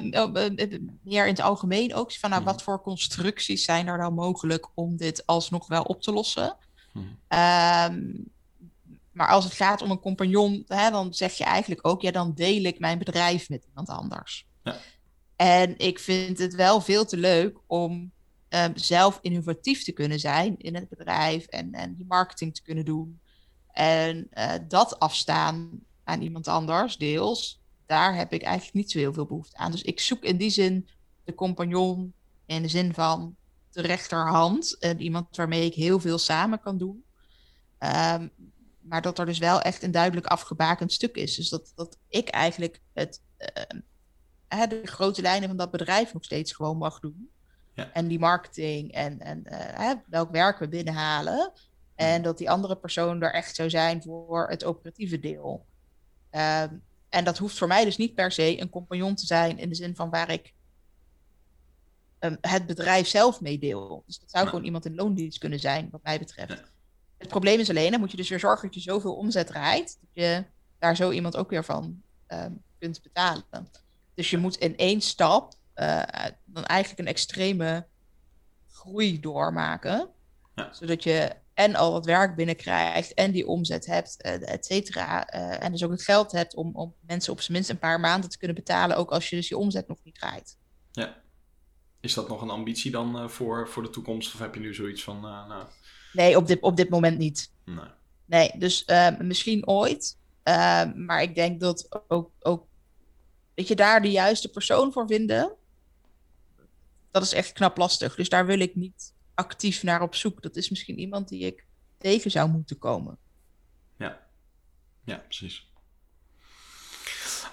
meer 1.03 1.23
in 1.27 1.33
het 1.33 1.41
algemeen 1.41 1.93
ook. 1.95 2.13
Van, 2.13 2.29
nou, 2.29 2.41
Mhm. 2.41 2.51
wat 2.51 2.63
voor 2.63 2.81
constructies 2.81 3.63
zijn 3.63 3.87
er 3.87 3.97
dan 3.97 4.13
mogelijk 4.13 4.67
om 4.73 4.97
dit 4.97 5.25
alsnog 5.25 5.67
wel 5.67 5.83
op 5.83 6.01
te 6.01 6.11
lossen? 6.13 6.55
Mhm. 6.93 7.05
Ehm, 7.27 8.01
maar 9.13 9.27
als 9.27 9.43
het 9.43 9.53
gaat 9.53 9.81
om 9.81 9.91
een 9.91 9.99
compagnon, 9.99 10.63
hè, 10.67 10.91
dan 10.91 11.13
zeg 11.13 11.33
je 11.33 11.43
eigenlijk 11.43 11.87
ook, 11.87 12.01
ja, 12.01 12.11
dan 12.11 12.33
deel 12.33 12.63
ik 12.63 12.79
mijn 12.79 12.97
bedrijf 12.97 13.49
met 13.49 13.65
iemand 13.67 13.89
anders. 13.89 14.47
Ja. 14.63 14.77
En 15.35 15.77
ik 15.77 15.99
vind 15.99 16.37
het 16.37 16.55
wel 16.55 16.81
veel 16.81 17.05
te 17.05 17.17
leuk 17.17 17.57
om 17.67 18.11
ehm, 18.49 18.71
zelf 18.75 19.19
innovatief 19.21 19.83
te 19.83 19.91
kunnen 19.91 20.19
zijn 20.19 20.57
in 20.57 20.75
het 20.75 20.89
bedrijf 20.89 21.45
en, 21.45 21.71
en 21.73 21.95
die 21.95 22.05
marketing 22.05 22.55
te 22.55 22.61
kunnen 22.61 22.85
doen. 22.85 23.19
En 23.71 24.27
eh, 24.29 24.51
dat 24.67 24.99
afstaan 24.99 25.69
aan 26.03 26.21
iemand 26.21 26.47
anders, 26.47 26.97
deels, 26.97 27.61
daar 27.85 28.15
heb 28.15 28.33
ik 28.33 28.41
eigenlijk 28.41 28.75
niet 28.75 28.91
zo 28.91 28.97
heel 28.97 29.13
veel 29.13 29.25
behoefte 29.25 29.57
aan. 29.57 29.71
Dus 29.71 29.81
ik 29.81 29.99
zoek 29.99 30.23
in 30.23 30.37
die 30.37 30.49
zin 30.49 30.87
de 31.23 31.35
compagnon 31.35 32.13
in 32.45 32.61
de 32.61 32.67
zin 32.67 32.93
van 32.93 33.35
de 33.71 33.81
rechterhand. 33.81 34.77
En 34.79 35.01
iemand 35.01 35.35
waarmee 35.35 35.65
ik 35.65 35.73
heel 35.73 35.99
veel 35.99 36.17
samen 36.17 36.59
kan 36.59 36.77
doen. 36.77 37.03
Ehm, 37.77 38.27
maar 38.83 39.01
dat 39.01 39.19
er 39.19 39.25
dus 39.25 39.37
wel 39.37 39.61
echt 39.61 39.83
een 39.83 39.91
duidelijk 39.91 40.27
afgebakend 40.27 40.91
stuk 40.91 41.15
is. 41.15 41.35
Dus 41.35 41.49
dat, 41.49 41.71
dat 41.75 41.97
ik 42.07 42.29
eigenlijk 42.29 42.81
het, 42.93 43.21
ehm, 43.37 44.69
de 44.69 44.81
grote 44.83 45.21
lijnen 45.21 45.47
van 45.47 45.57
dat 45.57 45.71
bedrijf 45.71 46.13
nog 46.13 46.23
steeds 46.23 46.51
gewoon 46.51 46.77
mag 46.77 46.99
doen. 46.99 47.29
Ja. 47.73 47.91
En 47.93 48.07
die 48.07 48.19
marketing 48.19 48.91
en, 48.91 49.19
en 49.19 49.43
eh, 49.43 49.91
welk 50.07 50.31
werk 50.31 50.59
we 50.59 50.67
binnenhalen. 50.67 51.51
En 51.95 52.21
dat 52.21 52.37
die 52.37 52.49
andere 52.49 52.75
persoon 52.75 53.21
er 53.21 53.33
echt 53.33 53.55
zou 53.55 53.69
zijn 53.69 54.01
voor 54.01 54.49
het 54.49 54.63
operatieve 54.63 55.19
deel. 55.19 55.65
Ehm, 56.29 56.75
en 57.09 57.23
dat 57.23 57.37
hoeft 57.37 57.57
voor 57.57 57.67
mij 57.67 57.83
dus 57.83 57.97
niet 57.97 58.15
per 58.15 58.31
se 58.31 58.61
een 58.61 58.69
compagnon 58.69 59.15
te 59.15 59.25
zijn 59.25 59.57
in 59.57 59.69
de 59.69 59.75
zin 59.75 59.95
van 59.95 60.09
waar 60.09 60.31
ik 60.31 60.53
um, 62.19 62.37
het 62.41 62.65
bedrijf 62.65 63.07
zelf 63.07 63.41
mee 63.41 63.59
deel. 63.59 64.03
Dus 64.05 64.19
dat 64.19 64.29
zou 64.29 64.47
gewoon 64.47 64.63
iemand 64.63 64.85
in 64.85 64.95
loondienst 64.95 65.37
kunnen 65.37 65.59
zijn, 65.59 65.87
wat 65.91 66.03
mij 66.03 66.19
betreft. 66.19 66.72
Het 67.23 67.31
probleem 67.31 67.59
is 67.59 67.69
alleen, 67.69 67.91
dan 67.91 67.99
moet 67.99 68.11
je 68.11 68.17
dus 68.17 68.29
weer 68.29 68.39
zorgen 68.39 68.65
dat 68.65 68.73
je 68.75 68.81
zoveel 68.91 69.15
omzet 69.15 69.47
draait, 69.47 69.97
dat 70.01 70.09
je 70.11 70.45
daar 70.79 70.95
zo 70.95 71.11
iemand 71.11 71.37
ook 71.37 71.49
weer 71.49 71.63
van 71.63 72.01
um, 72.27 72.63
kunt 72.79 73.01
betalen. 73.01 73.43
Dus 74.13 74.29
je 74.29 74.37
moet 74.37 74.55
in 74.55 74.77
één 74.77 75.01
stap 75.01 75.53
uh, 75.75 76.03
dan 76.45 76.65
eigenlijk 76.65 76.99
een 76.99 77.07
extreme 77.07 77.85
groei 78.71 79.19
doormaken. 79.19 80.09
Ja. 80.55 80.73
Zodat 80.73 81.03
je 81.03 81.35
en 81.53 81.75
al 81.75 81.91
wat 81.91 82.05
werk 82.05 82.35
binnenkrijgt 82.35 83.13
en 83.13 83.31
die 83.31 83.47
omzet 83.47 83.85
hebt, 83.85 84.25
uh, 84.25 84.51
et 84.51 84.65
cetera. 84.65 85.35
Uh, 85.35 85.63
en 85.63 85.71
dus 85.71 85.83
ook 85.83 85.91
het 85.91 86.03
geld 86.03 86.31
hebt 86.31 86.55
om, 86.55 86.75
om 86.75 86.95
mensen 86.99 87.33
op 87.33 87.41
zijn 87.41 87.53
minst 87.53 87.69
een 87.69 87.79
paar 87.79 87.99
maanden 87.99 88.29
te 88.29 88.37
kunnen 88.37 88.55
betalen, 88.55 88.97
ook 88.97 89.11
als 89.11 89.29
je 89.29 89.35
dus 89.35 89.47
je 89.47 89.57
omzet 89.57 89.87
nog 89.87 89.97
niet 90.03 90.15
draait. 90.15 90.57
Ja. 90.91 91.21
Is 91.99 92.13
dat 92.13 92.27
nog 92.27 92.41
een 92.41 92.49
ambitie 92.49 92.91
dan 92.91 93.21
uh, 93.21 93.27
voor, 93.27 93.69
voor 93.69 93.83
de 93.83 93.89
toekomst? 93.89 94.33
Of 94.33 94.39
heb 94.39 94.53
je 94.53 94.59
nu 94.59 94.73
zoiets 94.73 95.03
van. 95.03 95.21
nou... 95.21 95.65
Nee, 96.13 96.37
op 96.37 96.47
dit, 96.47 96.61
op 96.61 96.77
dit 96.77 96.89
moment 96.89 97.17
niet. 97.17 97.51
Nee. 97.65 97.85
Nee, 98.25 98.51
dus 98.57 98.85
misschien 99.19 99.67
ooit. 99.67 100.17
maar 100.95 101.21
ik 101.21 101.35
denk 101.35 101.59
dat 101.59 102.03
ook, 102.07 102.31
ook. 102.39 102.65
Weet 103.55 103.67
je, 103.67 103.75
daar 103.75 104.01
de 104.01 104.11
juiste 104.11 104.49
persoon 104.49 104.91
voor 104.91 105.07
vinden. 105.07 105.51
Dat 107.11 107.23
is 107.23 107.33
echt 107.33 107.53
knap 107.53 107.77
lastig. 107.77 108.15
Dus 108.15 108.29
daar 108.29 108.45
wil 108.45 108.59
ik 108.59 108.75
niet 108.75 109.13
actief 109.35 109.83
naar 109.83 110.01
op 110.01 110.15
zoek. 110.15 110.41
Dat 110.41 110.55
is 110.55 110.69
misschien 110.69 110.99
iemand 110.99 111.29
die 111.29 111.45
ik 111.45 111.65
tegen 111.97 112.31
zou 112.31 112.49
moeten 112.49 112.77
komen. 112.77 113.17
Ja, 113.97 114.19
ja 115.03 115.17
precies. 115.17 115.71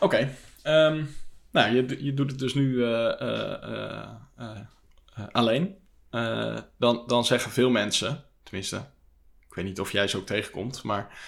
Oké. 0.01 0.05
Okay. 0.05 0.93
Um, 0.93 1.17
nou, 1.51 1.75
je, 1.75 2.05
je 2.05 2.15
doet 2.15 2.31
het 2.31 2.39
dus 2.39 2.55
nu 2.55 2.73
uh, 2.73 3.15
uh, 3.21 4.11
uh, 4.39 4.59
alleen. 5.33 5.77
dan, 6.79 7.03
dan 7.07 7.25
zeggen 7.25 7.51
veel 7.51 7.71
mensen, 7.71 8.25
tenminste, 8.51 8.77
ik 9.49 9.55
weet 9.55 9.65
niet 9.65 9.81
of 9.81 9.93
jij 9.93 10.09
ze 10.09 10.17
ook 10.17 10.27
tegenkomt, 10.27 10.83
maar 10.83 11.19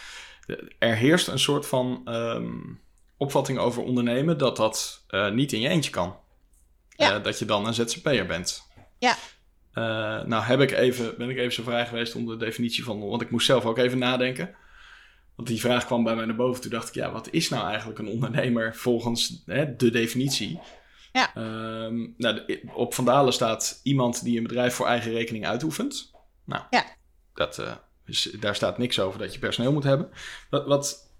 er 0.78 0.96
heerst 0.96 1.28
een 1.28 1.38
soort 1.38 1.66
van 1.66 2.02
um, 2.08 2.80
opvatting 3.16 3.58
over 3.58 3.82
ondernemen 3.82 4.38
dat 4.38 4.56
dat 4.56 5.04
niet 5.32 5.52
in 5.52 5.60
je 5.60 5.68
eentje 5.68 5.90
kan. 5.90 6.16
Ja. 6.96 7.18
dat 7.18 7.38
je 7.38 7.44
dan 7.44 7.66
een 7.66 7.74
ZZP'er 7.74 8.26
bent. 8.26 8.66
Ja. 8.98 9.16
Uh, 9.74 10.24
nou 10.24 10.42
heb 10.42 10.60
ik 10.60 10.70
even, 10.70 11.14
ben 11.18 11.30
ik 11.30 11.36
even 11.36 11.52
zo 11.52 11.62
vrij 11.62 11.86
geweest 11.86 12.14
om 12.14 12.26
de 12.26 12.36
definitie 12.36 12.84
van... 12.84 13.08
Want 13.08 13.22
ik 13.22 13.30
moest 13.30 13.46
zelf 13.46 13.64
ook 13.64 13.78
even 13.78 13.98
nadenken. 13.98 14.54
Want 15.34 15.48
die 15.48 15.60
vraag 15.60 15.86
kwam 15.86 16.04
bij 16.04 16.14
mij 16.14 16.24
naar 16.24 16.36
boven. 16.36 16.62
Toen 16.62 16.70
dacht 16.70 16.88
ik, 16.88 16.94
ja, 16.94 17.12
wat 17.12 17.28
is 17.30 17.48
nou 17.48 17.66
eigenlijk 17.66 17.98
een 17.98 18.08
ondernemer 18.08 18.76
volgens 18.76 19.42
hè, 19.46 19.76
de 19.76 19.90
definitie? 19.90 20.60
Ja. 21.12 21.36
Um, 21.84 22.14
nou, 22.16 22.60
op 22.74 22.94
Vandalen 22.94 23.32
staat 23.32 23.80
iemand 23.82 24.24
die 24.24 24.36
een 24.36 24.42
bedrijf 24.42 24.74
voor 24.74 24.86
eigen 24.86 25.12
rekening 25.12 25.46
uitoefent. 25.46 26.10
Nou, 26.44 26.62
ja. 26.70 26.84
Dat, 27.34 27.58
uh, 27.58 27.72
is, 28.06 28.22
daar 28.40 28.54
staat 28.54 28.78
niks 28.78 29.00
over 29.00 29.18
dat 29.18 29.32
je 29.32 29.38
personeel 29.38 29.72
moet 29.72 29.84
hebben. 29.84 30.08
Wat, 30.50 30.66
wat, 30.66 31.12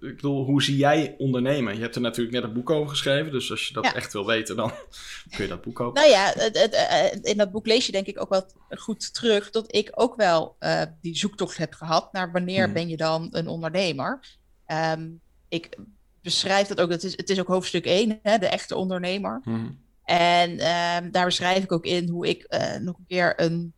ik 0.00 0.16
bedoel, 0.16 0.44
hoe 0.44 0.62
zie 0.62 0.76
jij 0.76 1.14
ondernemen? 1.18 1.74
Je 1.74 1.80
hebt 1.80 1.94
er 1.94 2.00
natuurlijk 2.00 2.34
net 2.34 2.44
een 2.44 2.52
boek 2.52 2.70
over 2.70 2.88
geschreven, 2.88 3.32
dus 3.32 3.50
als 3.50 3.68
je 3.68 3.74
dat 3.74 3.92
echt 3.92 4.12
wil 4.12 4.26
weten, 4.26 4.56
dan 4.56 4.72
kun 5.30 5.44
je 5.44 5.48
dat 5.48 5.62
boek 5.62 5.74
kopen. 5.74 6.02
Nou 6.02 6.12
ja, 6.12 6.32
het, 6.34 6.58
het, 6.58 6.74
eh, 6.74 7.30
in 7.30 7.36
dat 7.36 7.50
boek 7.50 7.66
lees 7.66 7.86
je 7.86 7.92
denk 7.92 8.06
ik 8.06 8.20
ook 8.20 8.28
wel 8.28 8.46
goed 8.68 9.14
terug 9.14 9.50
dat 9.50 9.74
ik 9.74 9.90
ook 9.94 10.16
wel 10.16 10.56
uh, 10.60 10.82
die 11.00 11.16
zoektocht 11.16 11.56
heb 11.56 11.74
gehad 11.74 12.12
naar 12.12 12.32
wanneer 12.32 12.64
hmm. 12.64 12.72
ben 12.72 12.88
je 12.88 12.96
dan 12.96 13.28
een 13.30 13.48
ondernemer. 13.48 14.20
Um, 14.66 15.20
ik 15.48 15.78
beschrijf 16.22 16.68
dat 16.68 16.80
ook, 16.80 16.90
het 16.90 17.04
is, 17.04 17.16
het 17.16 17.30
is 17.30 17.40
ook 17.40 17.48
hoofdstuk 17.48 17.84
1, 17.84 18.18
hè, 18.22 18.38
de 18.38 18.48
echte 18.48 18.76
ondernemer. 18.76 19.40
Hmm. 19.42 19.84
En 20.04 20.50
um, 20.50 21.10
daar 21.10 21.24
beschrijf 21.24 21.62
ik 21.62 21.72
ook 21.72 21.84
in 21.84 22.08
hoe 22.08 22.28
ik 22.28 22.46
uh, 22.48 22.76
nog 22.76 22.98
een 22.98 23.06
keer 23.08 23.40
een 23.40 23.74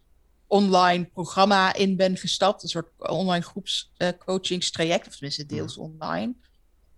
online 0.48 1.04
programma 1.04 1.74
in 1.74 1.96
ben 1.96 2.16
gestapt. 2.16 2.62
Een 2.62 2.68
soort 2.68 2.90
online 2.96 3.44
groepscoachingstraject, 3.44 5.02
uh, 5.02 5.08
of 5.08 5.12
tenminste 5.12 5.46
deels 5.46 5.76
online. 5.76 6.34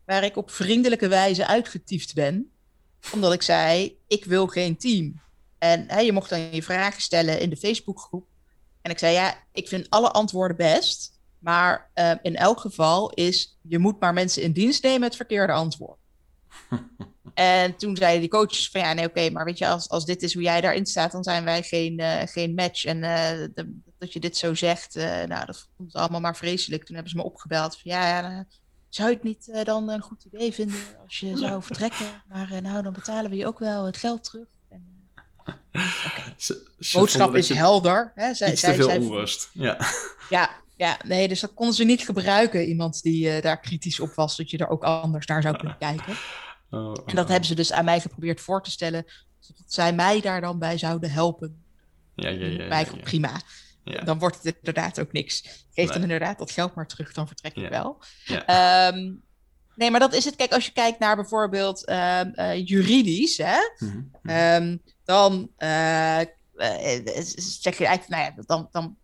Waar 0.05 0.25
ik 0.25 0.37
op 0.37 0.51
vriendelijke 0.51 1.09
wijze 1.09 1.47
uitgetiefd 1.47 2.15
ben. 2.15 2.53
Omdat 3.13 3.33
ik 3.33 3.43
zei, 3.43 3.99
ik 4.07 4.25
wil 4.25 4.47
geen 4.47 4.77
team. 4.77 5.21
En 5.59 5.85
hè, 5.89 6.01
je 6.01 6.13
mocht 6.13 6.31
dan 6.31 6.55
je 6.55 6.63
vragen 6.63 7.03
stellen 7.03 7.41
in 7.41 7.51
de 7.51 7.57
Facebookgroep. 7.57 8.27
En 8.83 8.91
ik 8.91 8.99
zei, 8.99 9.13
ja, 9.13 9.35
ik 9.53 9.69
vind 9.69 9.91
alle 9.91 10.11
antwoorden 10.11 10.57
best. 10.57 11.19
Maar 11.39 11.91
uh, 11.95 12.13
in 12.23 12.37
elk 12.37 12.61
geval 12.61 13.11
is, 13.11 13.59
je 13.63 13.79
moet 13.79 14.01
maar 14.01 14.13
mensen 14.13 14.43
in 14.43 14.53
dienst 14.53 14.83
nemen 14.83 15.03
het 15.03 15.17
verkeerde 15.17 15.53
antwoord. 15.53 15.99
En 17.41 17.77
toen 17.77 17.97
zeiden 17.97 18.21
die 18.21 18.31
coaches 18.31 18.69
van 18.71 18.81
ja, 18.81 18.93
nee, 18.93 19.07
oké, 19.07 19.31
maar 19.31 19.45
weet 19.45 19.59
je, 19.59 19.67
als, 19.67 19.89
als 19.89 20.05
dit 20.05 20.23
is 20.23 20.35
hoe 20.35 20.43
jij 20.43 20.61
daarin 20.61 20.87
staat, 20.87 21.13
dan 21.13 21.23
zijn 21.23 21.45
wij 21.45 21.63
geen, 21.63 22.01
uh, 22.01 22.23
geen 22.25 22.55
match. 22.55 22.85
En 22.85 22.97
uh, 22.97 23.31
de, 23.55 23.81
dat 23.99 24.13
je 24.13 24.21
dit 24.21 24.37
zo 24.37 24.55
zegt, 24.55 24.97
uh, 24.97 25.05
nou, 25.05 25.47
dat 25.47 25.69
vond 25.77 25.95
allemaal 25.95 26.21
maar 26.21 26.37
vreselijk. 26.37 26.85
Toen 26.85 26.95
hebben 26.95 27.13
ze 27.13 27.19
me 27.19 27.25
opgebeld 27.25 27.79
van 27.79 27.91
ja, 27.91 28.09
ja 28.09 28.47
zou 28.89 29.09
je 29.09 29.15
het 29.15 29.25
niet 29.25 29.65
dan 29.65 29.89
een 29.89 30.01
goed 30.01 30.25
idee 30.25 30.53
vinden 30.53 30.81
als 31.05 31.19
je 31.19 31.37
zou 31.37 31.63
vertrekken? 31.69 32.07
Maar 32.29 32.59
nou, 32.63 32.83
dan 32.83 32.93
betalen 32.93 33.31
we 33.31 33.37
je 33.37 33.47
ook 33.47 33.59
wel 33.59 33.85
het 33.85 33.97
geld 33.97 34.25
terug. 34.25 34.47
En, 34.69 35.09
okay. 35.43 36.35
Boodschap 36.93 37.35
is 37.35 37.49
helder. 37.49 38.13
Hè? 38.15 38.35
Zij, 38.35 38.53
iets 38.53 38.61
zij, 38.61 38.71
te 38.71 38.77
veel 38.77 38.89
zij, 38.89 38.99
onrust. 38.99 39.51
Ja. 39.53 39.79
ja, 40.31 40.51
ja, 40.77 40.99
nee, 41.05 41.29
dus 41.29 41.41
dat 41.41 41.55
konden 41.55 41.75
ze 41.75 41.85
niet 41.85 42.03
gebruiken. 42.03 42.65
Iemand 42.65 43.03
die 43.03 43.41
daar 43.41 43.61
kritisch 43.61 44.01
op 44.01 44.15
was, 44.15 44.37
dat 44.37 44.51
je 44.51 44.59
er 44.59 44.69
ook 44.69 44.85
anders 44.85 45.27
naar 45.27 45.43
zou 45.43 45.57
kunnen 45.57 45.79
kijken. 45.79 46.17
Oh, 46.71 46.97
en 47.07 47.15
dat 47.15 47.25
oh. 47.25 47.31
hebben 47.31 47.49
ze 47.49 47.55
dus 47.55 47.73
aan 47.73 47.85
mij 47.85 48.01
geprobeerd 48.01 48.41
voor 48.41 48.63
te 48.63 48.71
stellen. 48.71 49.07
Dat 49.47 49.73
zij 49.73 49.93
mij 49.93 50.21
daar 50.21 50.41
dan 50.41 50.59
bij 50.59 50.79
zouden 50.79 51.11
helpen. 51.11 51.63
Ja, 52.15 52.29
ja, 52.29 52.47
ja. 52.47 52.65
ja, 52.65 52.79
ja. 52.79 52.97
prima. 53.03 53.41
Dan 54.05 54.19
wordt 54.19 54.43
het 54.43 54.57
inderdaad 54.57 55.01
ook 55.01 55.13
niks. 55.13 55.41
Geef 55.43 55.85
nee. 55.85 55.87
dan 55.87 56.03
inderdaad 56.03 56.39
dat 56.39 56.51
geld 56.51 56.75
maar 56.75 56.87
terug, 56.87 57.13
dan 57.13 57.27
vertrek 57.27 57.55
ik 57.55 57.69
wel. 57.69 58.03
Um, 58.29 59.23
nee, 59.75 59.91
maar 59.91 60.01
dat 60.01 60.15
is 60.15 60.25
het. 60.25 60.37
Kijk, 60.37 60.53
als 60.53 60.67
je 60.67 60.73
kijkt 60.73 60.99
naar 60.99 61.17
bijvoorbeeld 61.17 61.89
um, 61.89 62.33
uh, 62.35 62.67
juridisch, 62.67 63.37
hè, 63.37 63.59
mm 63.79 64.11
-hmm. 64.23 64.37
um, 64.37 64.83
dan 65.05 65.51
uh, 65.59 66.21
zeg 67.37 67.79
je 67.79 67.87
eigenlijk, 67.87 68.09
nou 68.09 68.23
ja, 68.23 68.43
dan, 68.47 68.69
dan 68.71 68.97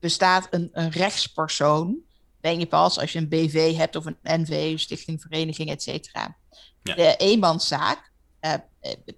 bestaat 0.00 0.46
een, 0.50 0.68
een 0.72 0.90
rechtspersoon. 0.90 1.96
Ben 2.40 2.58
je 2.58 2.66
pas 2.66 2.98
als 2.98 3.12
je 3.12 3.18
een 3.18 3.28
BV 3.28 3.76
hebt 3.76 3.96
of 3.96 4.06
een 4.06 4.18
NV, 4.22 4.78
stichting, 4.78 5.20
vereniging, 5.20 5.70
et 5.70 5.82
cetera. 5.82 6.36
Ja. 6.84 6.94
De 6.94 7.16
eenmanszaak 7.16 8.12
uh, 8.40 8.54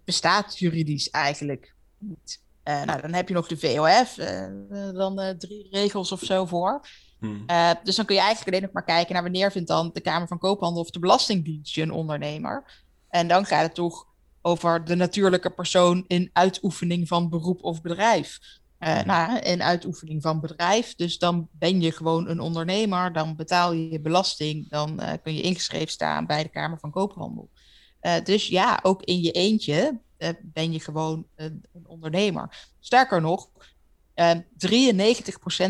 bestaat 0.05 0.59
juridisch 0.59 1.11
eigenlijk 1.11 1.74
niet. 1.98 2.40
Uh, 2.64 2.83
nou, 2.83 3.00
dan 3.00 3.12
heb 3.12 3.29
je 3.29 3.35
nog 3.35 3.46
de 3.46 3.57
VOF, 3.57 4.18
uh, 4.18 4.92
dan 4.94 5.35
drie 5.38 5.68
regels 5.70 6.12
of 6.12 6.20
zo 6.20 6.44
voor. 6.44 6.88
Hmm. 7.18 7.46
dus 7.83 7.96
dan 7.96 8.05
kun 8.05 8.14
je 8.14 8.20
eigenlijk 8.20 8.48
alleen 8.48 8.62
nog 8.62 8.72
maar 8.72 8.85
kijken 8.85 9.14
naar 9.14 9.22
wanneer 9.22 9.52
vindt 9.52 9.68
dan 9.68 9.90
de 9.92 10.00
Kamer 10.00 10.29
van 10.29 10.38
Koophandel 10.38 10.83
of 10.83 10.90
de 10.90 10.98
Belastingdienst 10.98 11.76
een 11.76 11.90
ondernemer. 11.90 12.85
En 13.09 13.29
dan 13.29 13.44
gaat 13.44 13.62
het 13.62 13.74
toch 13.74 14.07
over 14.42 14.85
de 14.85 14.94
natuurlijke 14.94 15.50
persoon 15.50 16.05
in 16.07 16.31
uitoefening 16.33 17.09
van 17.09 17.29
beroep 17.29 17.62
of 17.64 17.81
bedrijf. 17.81 18.38
Uh, 18.81 19.02
nou, 19.02 19.38
in 19.38 19.62
uitoefening 19.62 20.22
van 20.22 20.40
bedrijf. 20.40 20.94
Dus 20.94 21.18
dan 21.18 21.48
ben 21.52 21.81
je 21.81 21.92
gewoon 21.92 22.29
een 22.29 22.40
ondernemer, 22.40 23.12
dan 23.12 23.37
betaal 23.37 23.72
je 23.72 23.90
je 23.90 24.00
belasting, 24.00 24.68
dan 24.68 25.02
uh, 25.02 25.12
kun 25.22 25.35
je 25.35 25.42
ingeschreven 25.42 25.88
staan 25.88 26.26
bij 26.26 26.42
de 26.42 26.48
Kamer 26.48 26.79
van 26.79 26.90
Koophandel. 26.90 27.50
Uh, 28.07 28.14
dus 28.25 28.47
ja, 28.47 28.79
ook 28.83 29.03
in 29.03 29.23
je 29.23 29.31
eentje 29.31 29.99
ben 30.42 30.73
je 30.73 30.81
gewoon 30.81 31.27
een, 31.35 31.64
een 31.73 31.87
ondernemer. 31.87 32.66
Sterker 32.81 33.21
nog, 33.21 33.49
93% 34.16 34.23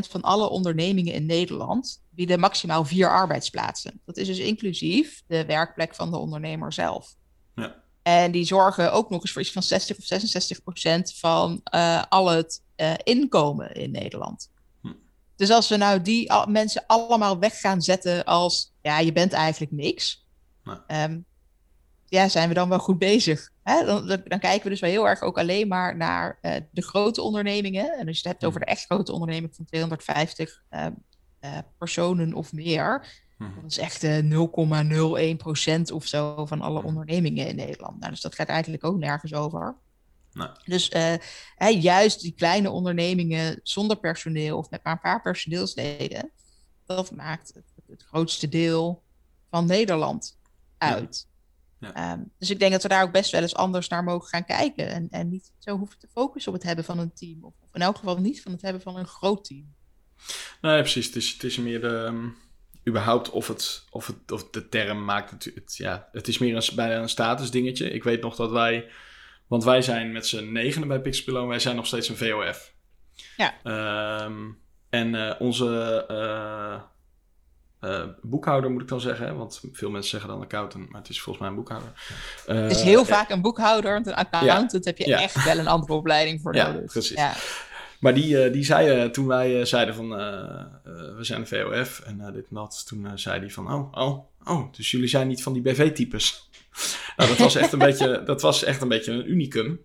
van 0.09 0.23
alle 0.23 0.49
ondernemingen 0.49 1.13
in 1.13 1.27
Nederland 1.27 2.03
bieden 2.11 2.41
maximaal 2.41 2.85
vier 2.85 3.11
arbeidsplaatsen. 3.11 4.01
Dat 4.05 4.17
is 4.17 4.27
dus 4.27 4.39
inclusief 4.39 5.23
de 5.27 5.45
werkplek 5.45 5.95
van 5.95 6.11
de 6.11 6.17
ondernemer 6.17 6.73
zelf. 6.73 7.17
Ja. 7.55 7.83
En 8.03 8.31
die 8.33 8.45
zorgen 8.45 8.93
ook 8.93 9.11
nog 9.11 9.21
eens 9.21 9.33
voor 9.33 9.43
iets 9.43 9.53
van 9.53 9.63
60 9.63 9.99
of 9.99 10.05
66 10.05 10.63
procent 10.63 11.15
van 11.15 11.61
uh, 11.75 12.03
al 12.09 12.29
het 12.29 12.63
uh, 12.77 12.95
inkomen 13.03 13.75
in 13.75 13.91
Nederland. 13.91 14.51
Hm. 14.83 14.93
Dus 15.37 15.51
als 15.51 15.69
we 15.69 15.77
nou 15.77 16.03
die 16.03 16.33
al, 16.33 16.47
mensen 16.47 16.85
allemaal 16.87 17.39
weg 17.39 17.61
gaan 17.61 17.83
zetten 17.83 18.25
als, 18.25 18.73
ja, 18.83 18.99
je 18.99 19.13
bent 19.13 19.33
eigenlijk 19.33 19.73
niks. 19.73 20.27
Um, 20.89 21.25
ja, 22.09 22.29
zijn 22.29 22.49
we 22.49 22.55
dan 22.55 22.69
wel 22.69 22.79
goed 22.79 22.99
bezig? 22.99 23.51
Hè? 23.63 23.85
Dan, 23.85 24.07
dan, 24.07 24.39
kijken 24.39 24.63
we 24.63 24.69
dus 24.69 24.81
wel 24.81 24.91
heel 24.91 25.09
erg 25.09 25.21
ook 25.21 25.39
alleen 25.39 25.69
maar 25.69 25.97
naar 25.97 26.39
uh, 26.43 26.53
de 26.71 26.83
grote 26.83 27.23
ondernemingen. 27.23 27.93
En 27.99 28.07
als 28.07 28.21
je 28.21 28.23
het 28.23 28.25
hebt 28.25 28.41
hm. 28.41 28.47
over 28.47 28.61
de 28.61 28.67
echt 28.67 28.85
grote 28.85 29.13
onderneming 29.13 29.55
van 29.55 29.65
250 29.65 30.63
personen 31.79 32.35
of 32.35 32.53
meer 32.53 33.07
Mhm. 33.37 33.55
Dat 33.55 33.71
is 33.71 33.79
echt 33.79 34.05
uh, 34.05 34.19
0,01% 35.89 35.93
of 35.93 36.07
zo 36.07 36.47
van 36.47 36.61
alle 36.61 36.83
ondernemingen 36.83 37.47
in 37.47 37.57
Nederland. 37.57 37.99
Nou, 37.99 38.11
dus 38.11 38.21
dat 38.21 38.35
gaat 38.35 38.49
eigenlijk 38.49 38.85
ook 38.85 38.97
nergens 38.97 39.35
over. 39.35 39.77
Nee. 40.33 40.49
Dus 40.65 40.91
uh, 40.91 41.83
juist 41.83 42.21
die 42.21 42.33
kleine 42.33 42.71
ondernemingen 42.71 43.61
zonder 43.63 43.97
personeel 43.97 44.59
of 44.59 44.71
met 44.71 44.83
maar 44.83 44.93
een 44.93 45.01
paar 45.01 45.23
personeelsleden, 45.23 46.31
dat 46.87 47.11
maakt 47.11 47.55
het, 47.55 47.65
het 47.89 48.03
grootste 48.03 48.49
deel 48.49 49.03
van 49.51 49.67
Nederland 49.67 50.39
uit. 50.79 51.27
Ja. 51.29 51.35
Ehm, 51.95 52.21
dus 52.39 52.51
ik 52.51 52.59
denk 52.59 52.73
dat 52.73 52.83
we 52.83 52.89
daar 52.89 53.03
ook 53.03 53.13
best 53.13 53.31
wel 53.31 53.43
eens 53.43 53.55
anders 53.55 53.89
naar 53.89 54.05
mogen 54.05 54.29
gaan 54.29 54.45
kijken. 54.45 54.89
En, 54.89 55.09
en 55.11 55.29
niet 55.29 55.53
zo 55.59 55.77
hoeven 55.77 55.99
te 55.99 56.09
focussen 56.13 56.53
op 56.53 56.59
het 56.59 56.67
hebben 56.67 56.85
van 56.85 56.99
een 56.99 57.13
team. 57.13 57.45
Of, 57.45 57.55
in 57.73 57.83
elk 57.83 57.97
geval 57.97 58.21
niet 58.21 58.43
van 58.43 58.53
het 58.53 58.63
hebben 58.63 58.83
van 58.83 58.97
een 58.97 59.07
groot 59.07 59.45
team. 59.45 59.75
Nee, 60.61 60.81
precies. 60.81 61.07
Het 61.07 61.17
is, 61.17 61.33
het 61.33 61.45
is 61.45 61.57
meer 61.57 61.81
de, 61.81 61.87
um, 61.87 62.37
überhaupt 62.89 63.31
of, 63.31 63.49
het, 63.49 63.85
of, 63.91 64.07
het, 64.07 64.33
of 64.33 64.51
de 64.51 64.69
term 64.69 65.05
maakt 65.05 65.31
het, 65.31 65.45
het, 65.55 65.77
ja, 65.77 66.09
het 66.13 66.29
is 66.29 66.39
meer 66.39 66.57
een, 66.57 66.75
bijna 66.75 66.97
een 66.97 67.09
statusdingetje. 67.09 67.91
Ik 67.91 68.05
weet 68.05 68.23
nog 68.23 68.37
dat 68.37 68.51
wij, 68.51 68.91
want 69.47 69.65
wij 69.65 69.83
zijn 69.83 70.13
met 70.13 70.27
z'n 70.27 70.53
negenen 70.53 70.89
bij 70.89 71.01
Pixpillow 71.01 71.43
en 71.43 71.49
wij 71.49 71.59
zijn 71.59 71.77
nog 71.77 71.87
steeds 71.87 72.09
een 72.09 72.17
VOF. 72.17 72.75
Ja. 73.37 73.55
Um, 74.25 74.59
en 74.91 75.15
uh, 75.15 75.35
onze 75.39 76.05
uh, 76.11 76.83
uh, 77.81 78.05
boekhouder 78.23 78.71
moet 78.71 78.83
ik 78.83 78.89
dan 78.89 79.01
zeggen, 79.01 79.37
want 79.37 79.61
veel 79.73 79.91
mensen 79.91 80.11
zeggen 80.11 80.29
dan 80.31 80.41
accountant, 80.41 80.91
maar 80.91 81.01
het 81.01 81.11
is 81.11 81.21
volgens 81.21 81.45
mij 81.45 81.49
een 81.49 81.63
boekhouder. 81.63 81.93
het 82.47 82.71
is 82.71 82.83
heel 82.83 83.05
vaak 83.05 83.31
een 83.31 83.41
boekhouder, 83.41 83.93
want 83.93 84.07
een 84.07 84.15
accountant 84.15 84.85
ja, 84.85 84.91
heb 84.91 84.99
je 84.99 85.07
ja. 85.07 85.21
echt 85.21 85.45
wel 85.45 85.59
een 85.59 85.67
andere 85.67 85.93
opleiding 85.93 86.41
voor 86.41 86.55
ja, 86.55 86.73
nodig. 86.73 86.93
Precies. 86.93 87.17
Ja, 87.17 87.33
maar 88.01 88.15
die, 88.15 88.47
uh, 88.47 88.53
die 88.53 88.65
zei 88.65 89.11
toen 89.11 89.27
wij 89.27 89.65
zeiden 89.65 89.95
van 89.95 90.09
we 90.09 91.19
zijn 91.21 91.41
een 91.41 91.47
VOF 91.47 92.01
en 92.01 92.33
dit 92.33 92.47
en 92.49 92.55
dat, 92.55 92.85
toen 92.87 93.11
zei 93.15 93.41
hij 93.41 93.51
van 93.51 93.73
oh, 93.73 93.93
oh, 93.93 94.25
oh, 94.45 94.73
dus 94.73 94.91
jullie 94.91 95.09
zijn 95.09 95.29
niet 95.29 95.43
van 95.43 95.53
die 95.53 95.63
BV-types. 95.63 96.49
nou, 97.17 97.29
dat 97.29 97.39
was 97.39 97.55
echt 97.55 97.73
een 97.73 97.79
beetje, 97.79 98.23
dat 98.25 98.41
was 98.41 98.65
echt 98.65 98.83
een 98.83 98.89
beetje 98.89 99.13
een 99.13 99.31
unicum. 99.31 99.81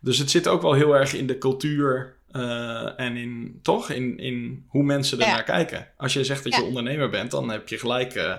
Dus 0.00 0.18
het 0.18 0.30
zit 0.30 0.48
ook 0.48 0.62
wel 0.62 0.72
heel 0.72 0.96
erg 0.96 1.14
in 1.14 1.26
de 1.26 1.38
cultuur 1.38 2.16
uh, 2.32 3.00
en 3.00 3.16
in, 3.16 3.58
toch, 3.62 3.90
in, 3.90 4.18
in 4.18 4.64
hoe 4.68 4.82
mensen 4.82 5.20
er 5.20 5.26
naar 5.26 5.42
kijken. 5.42 5.88
Als 5.96 6.12
je 6.12 6.24
zegt 6.24 6.44
dat 6.44 6.54
je 6.54 6.62
ondernemer 6.62 7.10
bent, 7.10 7.30
dan 7.30 7.50
heb 7.50 7.68
je 7.68 7.78
gelijk 7.78 8.14
uh, 8.14 8.22
een 8.24 8.38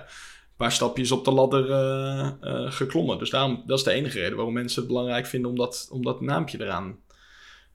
paar 0.56 0.72
stapjes 0.72 1.12
op 1.12 1.24
de 1.24 1.30
ladder 1.30 1.70
uh, 1.70 2.72
geklommen. 2.72 3.18
Dus 3.18 3.30
daarom, 3.30 3.62
dat 3.66 3.78
is 3.78 3.84
de 3.84 3.92
enige 3.92 4.18
reden 4.18 4.36
waarom 4.36 4.54
mensen 4.54 4.78
het 4.78 4.90
belangrijk 4.90 5.26
vinden 5.26 5.50
om 5.50 5.56
dat, 5.56 5.88
om 5.90 6.04
dat 6.04 6.20
naampje 6.20 6.60
eraan 6.60 6.98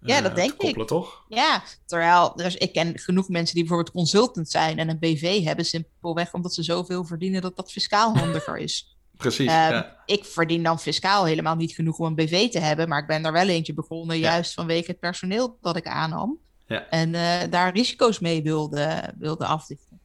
ja, 0.01 0.21
dat 0.21 0.35
denk 0.35 0.49
koppelen, 0.49 0.81
ik. 0.81 0.87
toch? 0.87 1.25
Ja, 1.27 1.63
terwijl 1.85 2.33
dus 2.35 2.55
ik 2.55 2.73
ken 2.73 2.99
genoeg 2.99 3.29
mensen 3.29 3.55
die 3.55 3.63
bijvoorbeeld 3.63 3.95
consultant 3.95 4.49
zijn 4.49 4.79
en 4.79 4.89
een 4.89 4.99
BV 4.99 5.43
hebben, 5.43 5.65
simpelweg 5.65 6.33
omdat 6.33 6.53
ze 6.53 6.63
zoveel 6.63 7.05
verdienen 7.05 7.41
dat 7.41 7.55
dat 7.55 7.71
fiscaal 7.71 8.17
handiger 8.17 8.57
is. 8.57 8.96
Precies. 9.17 9.51
Uh, 9.51 9.81
Ik 10.05 10.25
verdien 10.25 10.63
dan 10.63 10.79
fiscaal 10.79 11.25
helemaal 11.25 11.55
niet 11.55 11.71
genoeg 11.71 11.97
om 11.97 12.05
een 12.05 12.15
BV 12.15 12.49
te 12.49 12.59
hebben, 12.59 12.89
maar 12.89 12.99
ik 12.99 13.07
ben 13.07 13.25
er 13.25 13.31
wel 13.31 13.47
eentje 13.47 13.73
begonnen, 13.73 14.17
juist 14.17 14.53
vanwege 14.53 14.91
het 14.91 14.99
personeel 14.99 15.57
dat 15.61 15.75
ik 15.75 15.87
aannam. 15.87 16.37
Ja. 16.67 16.87
En 16.89 17.13
uh, 17.13 17.33
daar 17.49 17.73
risico's 17.73 18.19
mee 18.19 18.43
wilde, 18.43 19.13
wilde 19.17 19.45
afdichten. 19.45 19.99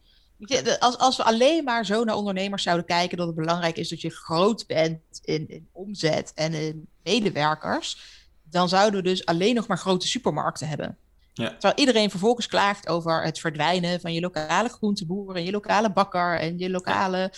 Als, 0.79 0.99
als 0.99 1.17
we 1.17 1.25
alleen 1.25 1.65
maar 1.65 1.87
zo 1.87 2.05
naar 2.05 2.17
ondernemers 2.17 2.63
zouden 2.63 2.87
kijken, 2.87 3.17
dat 3.17 3.27
het 3.27 3.37
belangrijk 3.37 3.77
is 3.77 3.89
dat 3.89 4.01
je 4.01 4.11
groot 4.11 4.67
bent 4.67 5.01
in, 5.23 5.49
in 5.49 5.69
omzet 5.73 6.33
en 6.35 6.53
in 6.53 6.87
medewerkers, 7.03 7.99
dan 8.43 8.69
zouden 8.69 9.03
we 9.03 9.09
dus 9.09 9.27
alleen 9.27 9.55
nog 9.55 9.67
maar 9.67 9.79
grote 9.79 10.07
supermarkten 10.07 10.69
hebben. 10.69 10.97
Ja. 11.35 11.51
Terwijl 11.51 11.75
iedereen 11.75 12.11
vervolgens 12.11 12.47
klaagt 12.47 12.89
over 12.89 13.23
het 13.25 13.39
verdwijnen 13.39 14.01
van 14.01 14.13
je 14.13 14.21
lokale 14.21 14.69
groenteboer 14.69 15.37
en 15.37 15.45
je 15.45 15.51
lokale 15.51 15.93
bakker 15.93 16.39
en 16.39 16.59
je 16.59 16.71
lokale 16.71 17.33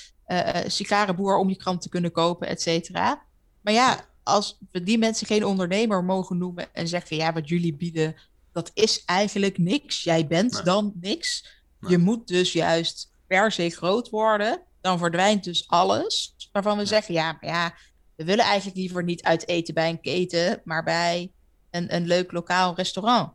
sigarenboer 0.66 1.36
om 1.36 1.48
je 1.48 1.56
krant 1.56 1.82
te 1.82 1.88
kunnen 1.88 2.12
kopen, 2.12 2.48
et 2.48 2.62
cetera. 2.62 3.22
Maar 3.60 3.72
ja, 3.72 4.04
als 4.22 4.58
we 4.70 4.82
die 4.82 4.98
mensen 4.98 5.26
geen 5.26 5.44
ondernemer 5.44 6.04
mogen 6.04 6.38
noemen 6.38 6.74
en 6.74 6.88
zeggen, 6.88 7.16
ja, 7.16 7.32
wat 7.32 7.48
jullie 7.48 7.74
bieden, 7.74 8.14
dat 8.52 8.70
is 8.74 9.04
eigenlijk 9.04 9.58
niks. 9.58 10.02
Jij 10.02 10.26
bent 10.26 10.64
dan 10.64 10.92
niks. 11.00 11.62
Je 11.88 11.98
moet 11.98 12.28
dus 12.28 12.52
juist 12.52 13.10
per 13.26 13.52
se 13.52 13.70
groot 13.70 14.10
worden. 14.10 14.60
Dan 14.80 14.98
verdwijnt 14.98 15.44
dus 15.44 15.68
alles 15.68 16.34
waarvan 16.52 16.78
we 16.78 16.86
zeggen, 16.86 17.14
ja, 17.14 17.38
maar 17.40 17.50
ja, 17.50 17.74
we 18.16 18.24
willen 18.24 18.44
eigenlijk 18.44 18.76
liever 18.76 19.04
niet 19.04 19.22
uit 19.22 19.48
eten 19.48 19.74
bij 19.74 19.88
een 19.88 20.00
keten, 20.00 20.60
maar 20.64 20.84
bij 20.84 21.32
een, 21.70 21.94
een 21.94 22.06
leuk 22.06 22.32
lokaal 22.32 22.74
restaurant. 22.74 23.32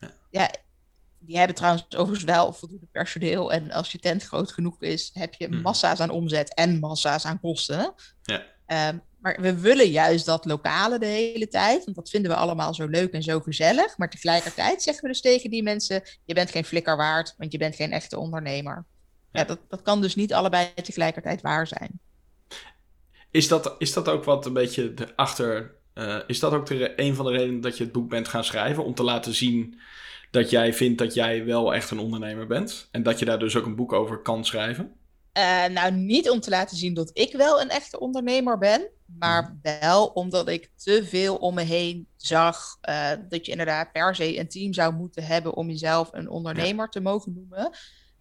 Ja. 0.00 0.10
ja, 0.30 0.50
die 1.26 1.36
hebben 1.38 1.56
trouwens 1.56 1.86
overigens 1.96 2.24
wel 2.24 2.52
voldoende 2.52 2.86
personeel. 2.92 3.52
En 3.52 3.70
als 3.70 3.92
je 3.92 3.98
tent 3.98 4.22
groot 4.24 4.52
genoeg 4.52 4.82
is, 4.82 5.10
heb 5.14 5.34
je 5.34 5.48
Mhm. 5.48 5.60
massa's 5.60 6.00
aan 6.00 6.10
omzet 6.10 6.54
en 6.54 6.78
massa's 6.78 7.24
aan 7.24 7.40
kosten. 7.40 7.94
Ja. 8.22 8.42
Ehm, 8.66 8.96
maar 9.18 9.36
we 9.40 9.60
willen 9.60 9.90
juist 9.90 10.26
dat 10.26 10.44
lokale 10.44 10.98
de 10.98 11.06
hele 11.06 11.48
tijd. 11.48 11.84
Want 11.84 11.96
dat 11.96 12.10
vinden 12.10 12.30
we 12.30 12.36
allemaal 12.36 12.74
zo 12.74 12.86
leuk 12.86 13.12
en 13.12 13.22
zo 13.22 13.40
gezellig. 13.40 13.98
Maar 13.98 14.10
tegelijkertijd 14.10 14.82
zeggen 14.82 15.02
we 15.02 15.08
dus 15.08 15.20
tegen 15.20 15.50
die 15.50 15.62
mensen: 15.62 16.02
je 16.24 16.34
bent 16.34 16.50
geen 16.50 16.64
flikker 16.64 16.96
waard, 16.96 17.34
want 17.38 17.52
je 17.52 17.58
bent 17.58 17.74
geen 17.76 17.92
echte 17.92 18.18
ondernemer. 18.18 18.84
Ja, 19.32 19.40
Ja. 19.40 19.46
dat, 19.46 19.58
dat 19.68 19.82
kan 19.82 20.00
dus 20.00 20.14
niet 20.14 20.32
allebei 20.32 20.74
tegelijkertijd 20.74 21.40
waar 21.40 21.66
zijn. 21.66 22.00
Is 23.30 23.48
dat, 23.48 23.74
is 23.78 23.92
dat 23.92 24.08
ook 24.08 24.24
wat 24.24 24.46
een 24.46 24.52
beetje 24.52 24.94
achter? 25.16 25.74
is 26.26 26.40
dat 26.40 26.52
ook 26.52 26.66
de, 26.66 27.00
een 27.00 27.14
van 27.14 27.24
de 27.24 27.30
redenen 27.30 27.60
dat 27.60 27.76
je 27.76 27.84
het 27.84 27.92
boek 27.92 28.08
bent 28.08 28.28
gaan 28.28 28.44
schrijven? 28.44 28.84
Om 28.84 28.94
te 28.94 29.02
laten 29.02 29.34
zien 29.34 29.80
dat 30.30 30.50
jij 30.50 30.74
vindt 30.74 30.98
dat 30.98 31.14
jij 31.14 31.44
wel 31.44 31.74
echt 31.74 31.90
een 31.90 31.98
ondernemer 31.98 32.46
bent. 32.46 32.88
En 32.90 33.02
dat 33.02 33.18
je 33.18 33.24
daar 33.24 33.38
dus 33.38 33.56
ook 33.56 33.66
een 33.66 33.76
boek 33.76 33.92
over 33.92 34.18
kan 34.18 34.44
schrijven? 34.44 34.92
Eh, 35.32 35.66
nou, 35.66 35.92
niet 35.92 36.30
om 36.30 36.40
te 36.40 36.50
laten 36.50 36.76
zien 36.76 36.94
dat 36.94 37.10
ik 37.12 37.32
wel 37.32 37.60
een 37.60 37.68
echte 37.68 38.00
ondernemer 38.00 38.58
ben, 38.58 38.88
maar 39.18 39.58
wel 39.62 40.06
omdat 40.06 40.48
ik 40.48 40.70
te 40.76 41.04
veel 41.04 41.36
om 41.36 41.54
me 41.54 41.62
heen 41.62 42.06
zag 42.16 42.78
eh, 42.80 43.10
dat 43.28 43.46
je 43.46 43.50
inderdaad 43.50 43.92
per 43.92 44.14
se 44.14 44.38
een 44.38 44.48
team 44.48 44.72
zou 44.72 44.94
moeten 44.94 45.22
hebben 45.22 45.54
om 45.54 45.68
jezelf 45.68 46.08
een 46.12 46.28
ondernemer 46.28 46.88
te 46.88 47.00
mogen 47.00 47.32
noemen. 47.34 47.70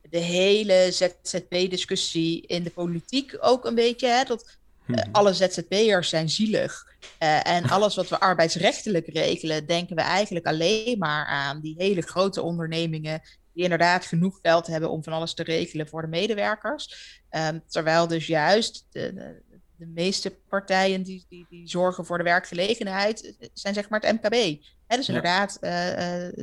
De 0.10 0.18
hele 0.18 0.88
ZZP-discussie 0.91 2.41
in 2.47 2.64
de 2.64 2.70
politiek 2.70 3.38
ook 3.39 3.66
een 3.66 3.76
beetje, 3.76 4.08
hè, 4.08 4.24
dat 4.24 4.58
eh, 4.88 4.95
Mhm. 4.95 5.09
alle 5.11 5.33
ZZP'ers 5.33 6.09
zijn 6.09 6.29
zielig. 6.29 6.93
Eh, 7.17 7.47
en 7.47 7.63
alles 7.69 7.95
wat 7.95 8.09
we 8.09 8.19
arbeidsrechtelijk 8.19 9.07
regelen, 9.07 9.65
denken 9.65 9.95
we 9.95 10.01
eigenlijk 10.01 10.45
alleen 10.45 10.97
maar 10.97 11.25
aan 11.25 11.59
die 11.61 11.75
hele 11.77 12.01
grote 12.01 12.41
ondernemingen 12.41 13.21
die 13.53 13.63
inderdaad 13.63 14.05
genoeg 14.05 14.39
geld 14.41 14.67
hebben 14.67 14.89
om 14.89 15.03
van 15.03 15.13
alles 15.13 15.33
te 15.33 15.43
regelen 15.43 15.88
voor 15.88 16.01
de 16.01 16.07
medewerkers. 16.07 17.21
Ehm, 17.29 17.59
terwijl 17.67 18.07
dus 18.07 18.27
juist 18.27 18.86
de, 18.91 19.13
de, 19.13 19.41
de 19.77 19.86
meeste 19.86 20.38
partijen 20.49 21.03
die, 21.03 21.25
die, 21.29 21.45
die 21.49 21.69
zorgen 21.69 22.05
voor 22.05 22.17
de 22.17 22.23
werkgelegenheid 22.23 23.36
eh, 23.39 23.47
zijn 23.53 23.73
zeg 23.73 23.89
maar 23.89 23.99
het 23.99 24.11
MKB. 24.21 24.63
Hè, 24.88 24.97
dus 24.97 25.07
Ja. 25.07 25.13
inderdaad 25.13 25.55
eh, 25.61 25.69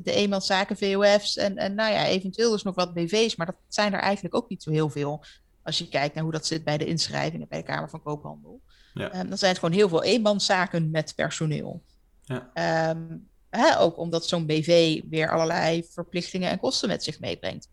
de 0.03 0.12
eenmanszaken, 0.12 0.76
VOF's 0.76 1.36
en, 1.36 1.57
en 1.57 1.74
nou 1.74 1.93
ja, 1.93 2.07
eventueel 2.07 2.51
dus 2.51 2.62
nog 2.62 2.74
wat 2.74 2.95
BV's, 2.95 3.36
maar 3.36 3.47
dat 3.47 3.57
zijn 3.68 3.93
er 3.93 4.01
eigenlijk 4.01 4.34
ook 4.34 4.49
niet 4.49 4.62
zo 4.62 4.70
heel 4.70 4.90
veel. 4.90 5.24
Als 5.63 5.79
je 5.79 5.89
kijkt 5.89 6.15
naar 6.15 6.23
hoe 6.23 6.33
dat 6.33 6.47
zit 6.47 6.65
bij 6.65 6.79
de 6.79 6.87
inschrijvingen 6.87 7.49
bij 7.49 7.59
de 7.59 7.65
Kamer 7.65 7.91
van 7.91 8.03
Koophandel. 8.03 8.61
Ja. 8.95 9.11
Ehm, 9.11 9.29
dan 9.29 9.39
zijn 9.39 9.51
het 9.51 9.61
gewoon 9.61 9.75
heel 9.75 9.89
veel 9.89 10.03
eenmanszaken 10.03 10.91
met 10.91 11.13
personeel. 11.17 11.83
Ja. 12.25 12.51
Ehm, 12.55 13.17
hè, 13.51 13.79
ook 13.79 13.99
omdat 13.99 14.27
zo'n 14.27 14.47
BV 14.47 15.01
weer 15.09 15.31
allerlei 15.31 15.85
verplichtingen 15.91 16.51
en 16.51 16.59
kosten 16.59 16.89
met 16.89 17.05
zich 17.05 17.21
meebrengt. 17.21 17.69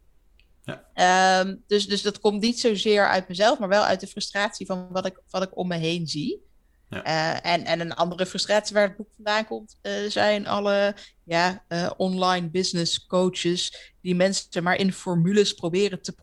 Ja. 0.64 0.84
Ehm, 0.94 1.56
dus, 1.68 1.88
dus 1.88 2.02
dat 2.02 2.20
komt 2.20 2.42
niet 2.42 2.60
zozeer 2.60 3.08
uit 3.08 3.28
mezelf, 3.28 3.60
maar 3.60 3.70
wel 3.70 3.84
uit 3.84 4.00
de 4.00 4.08
frustratie 4.08 4.66
van 4.66 4.88
wat 4.92 5.06
ik, 5.06 5.22
wat 5.30 5.44
ik 5.44 5.58
om 5.58 5.68
me 5.68 5.78
heen 5.78 6.08
zie. 6.08 6.48
Ja. 6.90 7.04
Eh, 7.04 7.52
en, 7.52 7.66
en 7.66 7.80
een 7.80 7.94
andere 7.94 8.26
frustratie 8.26 8.76
waar 8.76 8.88
het 8.88 8.98
boek 8.98 9.14
vandaan 9.16 9.46
komt, 9.46 9.78
eh, 9.82 9.94
zijn 10.08 10.48
alle 10.48 10.96
ja, 11.24 11.64
eh, 11.68 11.92
online 11.98 12.50
business 12.50 13.06
coaches 13.06 13.94
die 14.02 14.16
mensen 14.16 14.64
maar 14.64 14.76
in 14.76 14.94
formules 14.94 15.54
proberen 15.54 16.02
te 16.02 16.14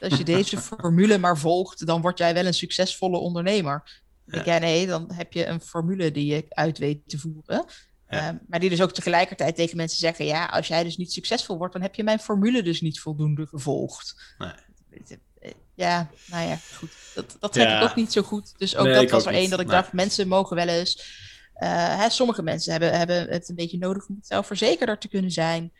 Als 0.00 0.16
je 0.18 0.24
deze 0.24 0.56
formule 0.70 1.18
maar 1.18 1.38
volgt, 1.38 1.86
dan 1.86 2.00
word 2.00 2.18
jij 2.18 2.34
wel 2.34 2.46
een 2.46 2.54
succesvolle 2.54 3.18
ondernemer. 3.18 4.02
Ja. 4.26 4.38
Ik, 4.38 4.44
ja, 4.44 4.58
nee, 4.58 4.86
dan 4.86 5.12
heb 5.12 5.32
je 5.32 5.46
een 5.46 5.60
formule 5.60 6.10
die 6.10 6.26
je 6.26 6.44
uit 6.48 6.78
weet 6.78 7.08
te 7.08 7.18
voeren. 7.18 7.64
Ja. 8.08 8.26
Ehm, 8.26 8.36
maar 8.48 8.60
die 8.60 8.70
dus 8.70 8.82
ook 8.82 8.92
tegelijkertijd 8.92 9.56
tegen 9.56 9.76
mensen 9.76 9.98
zeggen: 9.98 10.24
ja, 10.24 10.46
als 10.46 10.66
jij 10.68 10.82
dus 10.84 10.96
niet 10.96 11.12
succesvol 11.12 11.56
wordt, 11.58 11.72
dan 11.72 11.82
heb 11.82 11.94
je 11.94 12.02
mijn 12.04 12.18
formule 12.18 12.62
dus 12.62 12.80
niet 12.80 13.00
voldoende 13.00 13.46
gevolgd. 13.46 14.34
Nee. 14.38 14.52
Ja, 15.74 16.10
nou 16.26 16.48
ja, 16.48 16.56
goed. 16.76 16.90
Dat, 17.14 17.36
dat 17.40 17.54
Ja. 17.54 17.76
ik 17.82 17.88
ook 17.90 17.94
niet 17.96 18.12
zo 18.12 18.22
goed. 18.22 18.58
Dus 18.58 18.76
ook 18.76 18.84
Nee, 18.86 18.94
dat 18.94 19.10
was 19.10 19.26
er 19.26 19.32
één 19.32 19.50
dat 19.50 19.60
ik 19.60 19.66
Nee. 19.66 19.74
dacht: 19.76 19.92
mensen 19.92 20.28
mogen 20.28 20.56
wel 20.56 20.68
eens. 20.68 21.20
eh, 21.54 21.98
hè, 21.98 22.10
sommige 22.10 22.42
mensen 22.42 22.72
hebben, 22.72 22.98
hebben 22.98 23.28
het 23.28 23.48
een 23.48 23.54
beetje 23.54 23.78
nodig 23.78 24.06
om 24.08 24.18
zelfverzekerder 24.22 24.98
te 24.98 25.08
kunnen 25.08 25.30
zijn. 25.30 25.72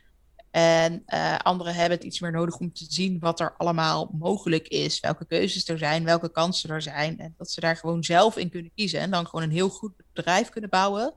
En 0.53 1.03
eh, 1.07 1.37
anderen 1.37 1.75
hebben 1.75 1.97
het 1.99 2.07
iets 2.07 2.21
meer 2.21 2.33
nodig 2.33 2.57
om 2.57 2.73
te 2.73 2.87
zien 2.89 3.19
wat 3.19 3.41
er 3.41 3.55
allemaal 3.57 4.11
mogelijk 4.19 4.69
is. 4.69 5.01
Welke 5.01 5.25
keuzes 5.27 5.69
er 5.69 5.79
zijn, 5.79 6.05
welke 6.05 6.31
kansen 6.31 6.71
er 6.71 6.83
zijn. 6.83 7.19
En 7.19 7.35
dat 7.39 7.51
ze 7.51 7.61
daar 7.61 7.77
gewoon 7.77 8.05
zelf 8.05 8.37
in 8.37 8.51
kunnen 8.51 8.71
kiezen. 8.75 9.01
En 9.01 9.11
dan 9.11 9.27
gewoon 9.27 9.45
een 9.45 9.51
heel 9.51 9.69
goed 9.69 9.93
bedrijf 10.13 10.49
kunnen 10.49 10.71
bouwen. 10.71 11.15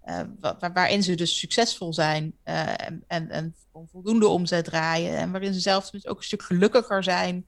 eh, 0.00 0.20
wa- 0.40 0.56
wa- 0.60 0.72
waarin 0.72 1.02
ze 1.02 1.14
dus 1.14 1.38
succesvol 1.38 1.92
zijn 1.92 2.32
eh, 2.42 2.86
en, 2.86 3.04
en, 3.06 3.30
en 3.30 3.54
voldoende 3.90 4.28
omzet 4.28 4.64
draaien. 4.64 5.16
En 5.16 5.30
waarin 5.30 5.54
ze 5.54 5.60
zelf 5.60 5.82
tenminste 5.84 6.10
ook 6.10 6.18
een 6.18 6.24
stuk 6.24 6.42
gelukkiger 6.42 7.02
zijn 7.02 7.46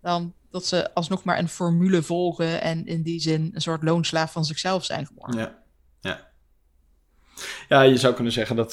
dan 0.00 0.32
dat 0.50 0.66
ze 0.66 0.94
alsnog 0.94 1.24
maar 1.24 1.38
een 1.38 1.48
formule 1.48 2.02
volgen. 2.02 2.60
En 2.60 2.86
in 2.86 3.02
die 3.02 3.20
zin 3.20 3.50
een 3.54 3.60
soort 3.60 3.82
loonslaaf 3.82 4.32
van 4.32 4.44
zichzelf 4.44 4.84
zijn 4.84 5.06
geworden. 5.06 5.40
Ja, 5.40 5.58
ja. 6.00 6.27
Ja, 7.68 7.82
je 7.82 7.96
zou 7.96 8.14
kunnen 8.14 8.32
zeggen 8.32 8.56
dat 8.56 8.72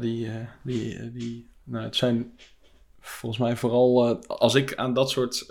die, 0.00 0.28
die, 0.62 1.12
die 1.12 1.50
nou, 1.64 1.84
het 1.84 1.96
zijn 1.96 2.32
volgens 3.00 3.40
mij 3.42 3.56
vooral 3.56 4.18
als 4.26 4.54
ik 4.54 4.74
aan 4.74 4.94
dat 4.94 5.10
soort 5.10 5.46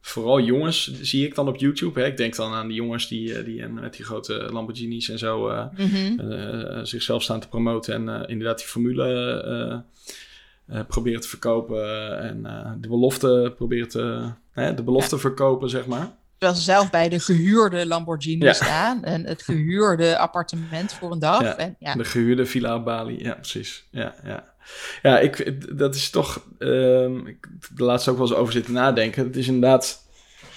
vooral 0.00 0.40
jongens 0.40 1.00
zie 1.00 1.26
ik 1.26 1.34
dan 1.34 1.48
op 1.48 1.56
YouTube. 1.56 2.00
Hè? 2.00 2.06
Ik 2.06 2.16
denk 2.16 2.36
dan 2.36 2.52
aan 2.52 2.66
die 2.66 2.76
jongens 2.76 3.08
die, 3.08 3.42
die 3.42 3.66
met 3.66 3.96
die 3.96 4.04
grote 4.04 4.48
Lamborghinis 4.52 5.08
en 5.08 5.18
zo 5.18 5.68
mm-hmm. 5.76 6.86
zichzelf 6.86 7.22
staan 7.22 7.40
te 7.40 7.48
promoten. 7.48 7.94
En 7.94 8.28
inderdaad 8.28 8.58
die 8.58 8.66
formule 8.66 9.84
proberen 10.88 11.20
te 11.20 11.28
verkopen. 11.28 12.18
En 12.20 12.42
de 12.80 12.88
belofte 12.88 13.52
proberen 13.56 13.88
te 13.88 14.30
de 14.54 14.82
belofte 14.82 15.18
verkopen, 15.18 15.70
zeg 15.70 15.86
maar. 15.86 16.17
Terwijl 16.38 16.58
ze 16.58 16.64
zelf 16.64 16.90
bij 16.90 17.08
de 17.08 17.20
gehuurde 17.20 17.86
Lamborghini 17.86 18.54
staan. 18.54 19.04
En 19.04 19.24
het 19.24 19.42
gehuurde 19.42 20.18
appartement 20.18 20.92
voor 20.92 21.12
een 21.12 21.18
dag. 21.18 21.42
Ja, 21.42 21.56
en, 21.56 21.76
ja. 21.78 21.94
De 21.94 22.04
gehuurde 22.04 22.46
Villa 22.46 22.82
Bali. 22.82 23.22
Ja, 23.22 23.34
precies. 23.34 23.84
Ja, 23.90 24.14
ja. 24.24 24.54
Ja, 25.02 25.18
ik, 25.18 25.54
dat 25.78 25.94
is 25.94 26.10
toch. 26.10 26.44
Uh, 26.58 27.04
ik 27.04 27.48
de 27.74 27.84
laatste 27.84 28.10
ook 28.10 28.18
wel 28.18 28.26
eens 28.26 28.36
over 28.36 28.52
zitten 28.52 28.72
nadenken. 28.72 29.26
Het 29.26 29.36
is 29.36 29.46
inderdaad 29.46 30.06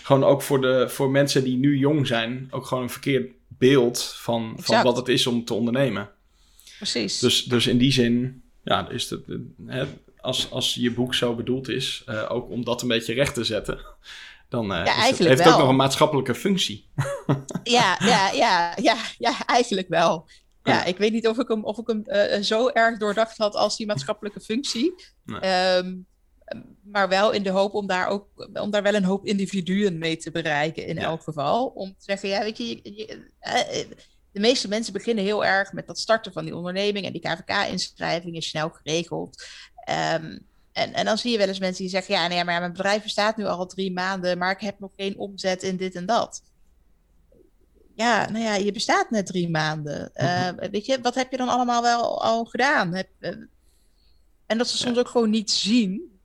gewoon 0.03 0.23
ook 0.23 0.41
voor, 0.41 0.61
de, 0.61 0.89
voor 0.89 1.09
mensen 1.09 1.43
die 1.43 1.57
nu 1.57 1.77
jong 1.77 2.07
zijn. 2.07 2.47
ook 2.51 2.65
gewoon 2.65 2.83
een 2.83 2.89
verkeerd 2.89 3.31
beeld 3.47 4.15
van, 4.17 4.53
van 4.57 4.83
wat 4.83 4.97
het 4.97 5.07
is 5.07 5.27
om 5.27 5.45
te 5.45 5.53
ondernemen. 5.53 6.09
Precies. 6.77 7.19
Dus, 7.19 7.43
dus 7.43 7.67
in 7.67 7.77
die 7.77 7.91
zin, 7.91 8.41
ja, 8.63 8.89
is 8.89 9.09
het, 9.09 9.21
hè, 9.65 9.85
als, 10.17 10.51
als 10.51 10.73
je 10.73 10.91
boek 10.91 11.13
zo 11.13 11.35
bedoeld 11.35 11.69
is, 11.69 12.03
uh, 12.09 12.25
ook 12.31 12.49
om 12.49 12.63
dat 12.63 12.81
een 12.81 12.87
beetje 12.87 13.13
recht 13.13 13.33
te 13.33 13.43
zetten. 13.43 13.79
Dan 14.51 14.71
uh, 14.71 14.85
ja, 14.85 14.93
het, 14.93 15.17
heeft 15.17 15.43
het 15.43 15.53
ook 15.53 15.59
nog 15.59 15.69
een 15.69 15.75
maatschappelijke 15.75 16.35
functie. 16.35 16.89
ja, 17.63 17.97
ja, 17.99 18.31
ja, 18.31 18.73
ja, 18.81 18.97
ja, 19.17 19.45
eigenlijk 19.45 19.87
wel. 19.87 20.29
Ja, 20.63 20.83
ik 20.83 20.97
weet 20.97 21.11
niet 21.11 21.27
of 21.27 21.39
ik 21.39 21.47
hem, 21.47 21.65
of 21.65 21.77
ik 21.77 21.87
hem 21.87 22.03
uh, 22.05 22.41
zo 22.41 22.67
erg 22.67 22.97
doordacht 22.97 23.37
had 23.37 23.55
als 23.55 23.77
die 23.77 23.85
maatschappelijke 23.85 24.39
functie. 24.39 24.93
Ehm, 25.25 25.97
maar 26.83 27.09
wel 27.09 27.31
in 27.31 27.43
de 27.43 27.49
hoop 27.49 27.73
om 27.73 27.87
daar 27.87 28.07
ook 28.07 28.27
om 28.53 28.71
daar 28.71 28.83
wel 28.83 28.95
een 28.95 29.03
hoop 29.03 29.25
individuen 29.25 29.97
mee 29.97 30.17
te 30.17 30.31
bereiken 30.31 30.85
in 30.85 30.97
elk 30.97 31.23
geval. 31.23 31.67
Om 31.67 31.89
te 31.89 32.03
zeggen, 32.03 32.29
ja, 32.29 32.39
weet 32.39 32.57
je, 32.57 32.79
je, 32.83 33.27
uh, 33.41 33.95
de 34.31 34.39
meeste 34.39 34.67
mensen 34.67 34.93
beginnen 34.93 35.23
heel 35.23 35.45
erg 35.45 35.73
met 35.73 35.87
dat 35.87 35.99
starten 35.99 36.33
van 36.33 36.45
die 36.45 36.55
onderneming 36.55 37.05
en 37.05 37.11
die 37.11 37.21
KVK-inschrijving 37.21 38.35
is 38.35 38.49
snel 38.49 38.69
geregeld. 38.69 39.45
Um, 40.13 40.49
en, 40.81 40.93
en 40.93 41.05
dan 41.05 41.17
zie 41.17 41.31
je 41.31 41.37
wel 41.37 41.47
eens 41.47 41.59
mensen 41.59 41.81
die 41.81 41.91
zeggen, 41.91 42.15
ja, 42.15 42.27
nee, 42.27 42.43
maar 42.43 42.59
mijn 42.59 42.71
bedrijf 42.71 43.03
bestaat 43.03 43.37
nu 43.37 43.45
al 43.45 43.65
drie 43.65 43.93
maanden, 43.93 44.37
maar 44.37 44.51
ik 44.51 44.61
heb 44.61 44.79
nog 44.79 44.91
geen 44.95 45.17
omzet 45.17 45.63
in 45.63 45.77
dit 45.77 45.95
en 45.95 46.05
dat 46.05 46.41
ja, 48.01 48.29
nou 48.29 48.43
ja, 48.43 48.55
je 48.55 48.71
bestaat 48.71 49.09
net 49.09 49.25
drie 49.25 49.49
maanden. 49.49 50.11
Uh, 50.15 50.49
weet 50.71 50.85
je, 50.85 51.01
wat 51.01 51.15
heb 51.15 51.31
je 51.31 51.37
dan 51.37 51.49
allemaal 51.49 51.81
wel 51.81 52.23
al 52.23 52.45
gedaan? 52.45 52.93
Heb, 52.93 53.07
uh, 53.19 53.29
en 54.45 54.57
dat 54.57 54.67
ze 54.67 54.77
soms 54.77 54.97
ook 54.97 55.07
gewoon 55.07 55.29
niet 55.29 55.51
zien 55.51 56.19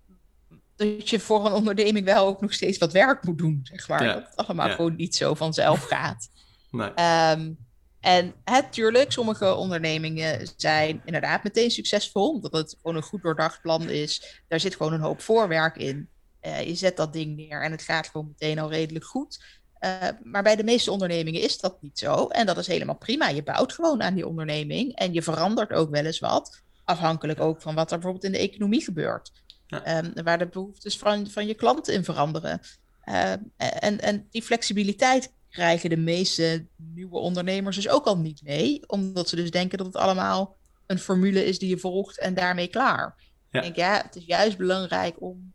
dat 0.77 1.11
je 1.11 1.21
voor 1.21 1.47
een 1.47 1.53
onderneming 1.53 2.05
wel 2.05 2.27
ook 2.27 2.41
nog 2.41 2.53
steeds 2.53 2.79
wat 2.79 2.93
werk 2.93 3.25
moet 3.25 3.39
doen, 3.39 3.61
zeg 3.63 3.89
maar. 3.89 4.05
Dat 4.05 4.27
het 4.27 4.37
allemaal 4.37 4.71
gewoon 4.71 4.97
niet 4.97 5.17
zo 5.17 5.35
vanzelf 5.35 5.83
gaat. 5.83 6.29
nee. 6.71 6.91
Um, 7.31 7.66
en 8.07 8.35
natuurlijk, 8.45 9.13
sommige 9.13 9.55
ondernemingen 9.55 10.49
zijn 10.57 11.03
inderdaad 11.05 11.43
meteen 11.43 11.71
succesvol, 11.71 12.31
omdat 12.31 12.53
het 12.53 12.77
gewoon 12.77 12.97
een 12.97 13.03
goed 13.03 13.23
doordacht 13.23 13.61
plan 13.61 13.89
is. 13.89 14.43
Daar 14.49 14.61
zit 14.61 14.77
gewoon 14.77 14.93
een 14.93 15.01
hoop 15.01 15.21
voorwerk 15.21 15.77
in. 15.77 16.09
Uh, 16.43 16.63
je 16.63 16.75
zet 16.75 16.97
dat 16.97 17.13
ding 17.13 17.37
neer 17.37 17.63
en 17.63 17.71
het 17.71 17.83
gaat 17.83 18.09
gewoon 18.09 18.27
meteen 18.27 18.59
al 18.59 18.71
redelijk 18.71 19.05
goed. 19.05 19.45
Uh, 19.81 20.09
maar 20.23 20.43
bij 20.43 20.57
de 20.57 20.65
meeste 20.65 20.91
ondernemingen 20.91 21.41
is 21.41 21.59
dat 21.59 21.83
niet 21.83 21.99
zo. 21.99 22.27
En 22.27 22.47
dat 22.47 22.59
is 22.59 22.67
helemaal 22.67 22.97
prima. 22.97 23.29
Je 23.29 23.43
bouwt 23.43 23.73
gewoon 23.73 24.03
aan 24.03 24.15
die 24.15 24.27
onderneming 24.27 24.95
en 24.95 25.13
je 25.13 25.23
verandert 25.23 25.73
ook 25.73 25.91
wel 25.91 26.05
eens 26.05 26.19
wat. 26.19 26.63
Afhankelijk 26.85 27.41
ook 27.41 27.63
van 27.63 27.75
wat 27.75 27.91
er 27.91 27.99
bijvoorbeeld 27.99 28.25
in 28.25 28.33
de 28.33 28.49
economie 28.49 28.85
gebeurt. 28.85 29.33
Ja. 29.67 29.99
Um, 29.99 30.13
waar 30.25 30.39
de 30.39 30.47
behoeftes 30.47 30.99
van, 30.99 31.31
van 31.31 31.47
je 31.47 31.55
klanten 31.55 31.95
in 31.95 32.05
veranderen. 32.05 32.61
Uh, 33.05 33.33
en, 33.59 34.01
en 34.01 34.27
die 34.31 34.43
flexibiliteit 34.43 35.33
krijgen 35.57 35.91
de 35.91 35.97
meeste 35.97 36.67
nieuwe 36.77 37.19
ondernemers 37.19 37.77
dus 37.77 37.89
ook 37.89 38.05
al 38.05 38.19
niet 38.19 38.43
mee. 38.43 38.89
Omdat 38.89 39.29
ze 39.29 39.37
dus 39.37 39.51
denken 39.51 39.79
dat 39.79 39.87
het 39.87 39.97
allemaal 39.97 40.57
een 40.87 40.99
formule 40.99 41.45
is 41.45 41.59
die 41.59 41.69
je 41.69 41.79
volgt 41.79 42.19
en 42.19 42.35
daarmee 42.35 42.69
klaar. 42.69 43.15
Ja. 43.51 43.59
Ik 43.59 43.65
denk, 43.65 43.77
ja, 43.77 44.03
het 44.03 44.17
is 44.17 44.25
juist 44.25 44.57
belangrijk 44.57 45.21
om 45.21 45.53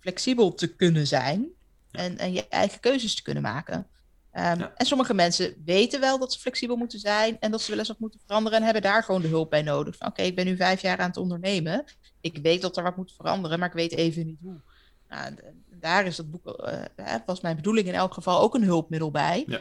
flexibel 0.00 0.54
te 0.54 0.74
kunnen 0.74 1.06
zijn. 1.06 1.48
En, 1.90 2.18
en 2.18 2.32
je 2.32 2.48
eigen 2.48 2.80
keuzes 2.80 3.14
te 3.14 3.22
kunnen 3.22 3.42
maken. 3.42 3.86
Um, 4.32 4.60
En 4.74 4.86
sommige 4.86 5.14
mensen 5.14 5.62
weten 5.64 6.00
wel 6.00 6.18
dat 6.18 6.32
ze 6.32 6.40
flexibel 6.40 6.76
moeten 6.76 6.98
zijn 6.98 7.36
en 7.40 7.50
dat 7.50 7.62
ze 7.62 7.70
wel 7.70 7.78
eens 7.78 7.88
wat 7.88 7.98
moeten 7.98 8.20
veranderen 8.26 8.58
en 8.58 8.64
hebben 8.64 8.82
daar 8.82 9.02
gewoon 9.04 9.22
de 9.22 9.28
hulp 9.28 9.50
bij 9.50 9.62
nodig. 9.62 10.00
Oké, 10.00 10.22
ik 10.22 10.34
ben 10.34 10.44
nu 10.44 10.56
vijf 10.56 10.80
jaar 10.80 10.98
aan 10.98 11.08
het 11.08 11.16
ondernemen. 11.16 11.84
Ik 12.20 12.38
weet 12.42 12.62
dat 12.62 12.76
er 12.76 12.82
wat 12.82 12.96
moet 12.96 13.12
veranderen, 13.16 13.58
maar 13.58 13.68
ik 13.68 13.74
weet 13.74 13.92
even 13.92 14.26
niet 14.26 14.38
hoe. 14.42 14.60
Nou, 15.08 15.34
daar 15.80 16.06
is 16.06 16.16
dat 16.16 16.30
boek, 16.30 16.68
uh, 16.96 17.14
was 17.26 17.40
mijn 17.40 17.56
bedoeling 17.56 17.86
in 17.86 17.94
elk 17.94 18.14
geval 18.14 18.40
ook 18.40 18.54
een 18.54 18.64
hulpmiddel 18.64 19.10
bij. 19.10 19.44
Ja. 19.46 19.60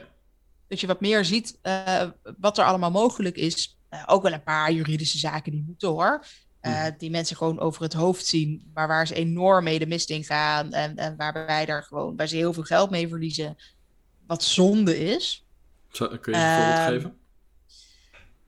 Dat 0.67 0.79
je 0.79 0.87
wat 0.87 1.01
meer 1.01 1.25
ziet 1.25 1.59
uh, 1.63 2.03
wat 2.37 2.57
er 2.57 2.65
allemaal 2.65 2.91
mogelijk 2.91 3.35
is. 3.35 3.77
Uh, 3.93 4.03
ook 4.05 4.23
wel 4.23 4.33
een 4.33 4.43
paar 4.43 4.71
juridische 4.71 5.17
zaken 5.17 5.51
die 5.51 5.63
moeten 5.67 5.89
hoor. 5.89 6.25
Die 6.97 7.09
mensen 7.09 7.37
gewoon 7.37 7.59
over 7.59 7.81
het 7.81 7.93
hoofd 7.93 8.25
zien, 8.25 8.71
maar 8.73 8.87
waar 8.87 9.07
ze 9.07 9.15
enorm 9.15 9.63
mee 9.63 9.79
de 9.79 9.87
mist 9.87 10.09
in 10.09 10.23
gaan 10.23 10.73
en, 10.73 10.95
en 10.95 11.15
waarbij 11.15 11.65
daar 11.65 11.83
gewoon, 11.83 12.15
waar 12.15 12.27
ze 12.27 12.35
heel 12.35 12.53
veel 12.53 12.63
geld 12.63 12.89
mee 12.89 13.07
verliezen, 13.07 13.57
wat 14.25 14.43
zonde 14.43 14.99
is. 14.99 15.45
Zo, 15.91 16.07
kun 16.07 16.33
je 16.33 16.39
een 16.39 16.55
voorbeeld 16.55 16.77
ehm, 16.77 16.87
geven? 16.87 17.17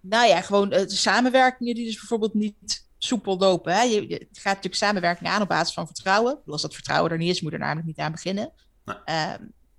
Nou 0.02 0.28
ja, 0.28 0.42
gewoon 0.42 0.70
de 0.70 0.90
samenwerkingen 0.90 1.76
die 1.76 1.86
dus 1.86 1.98
bijvoorbeeld 1.98 2.34
niet 2.34 2.88
soepel 3.00 3.38
lopen. 3.38 3.74
Hè? 3.74 3.82
Je, 3.82 4.10
je 4.10 4.28
gaat 4.32 4.44
natuurlijk 4.44 4.76
samenwerking 4.76 5.30
aan 5.30 5.42
op 5.42 5.48
basis 5.48 5.74
van 5.74 5.86
vertrouwen. 5.86 6.40
Als 6.46 6.62
dat 6.62 6.74
vertrouwen 6.74 7.12
er 7.12 7.18
niet 7.18 7.30
is, 7.30 7.42
moet 7.42 7.54
er 7.54 7.60
namelijk 7.60 7.88
niet 7.88 8.00
aan 8.00 8.12
beginnen. 8.12 8.52
Nee. 8.86 8.96
Uh, 9.06 9.34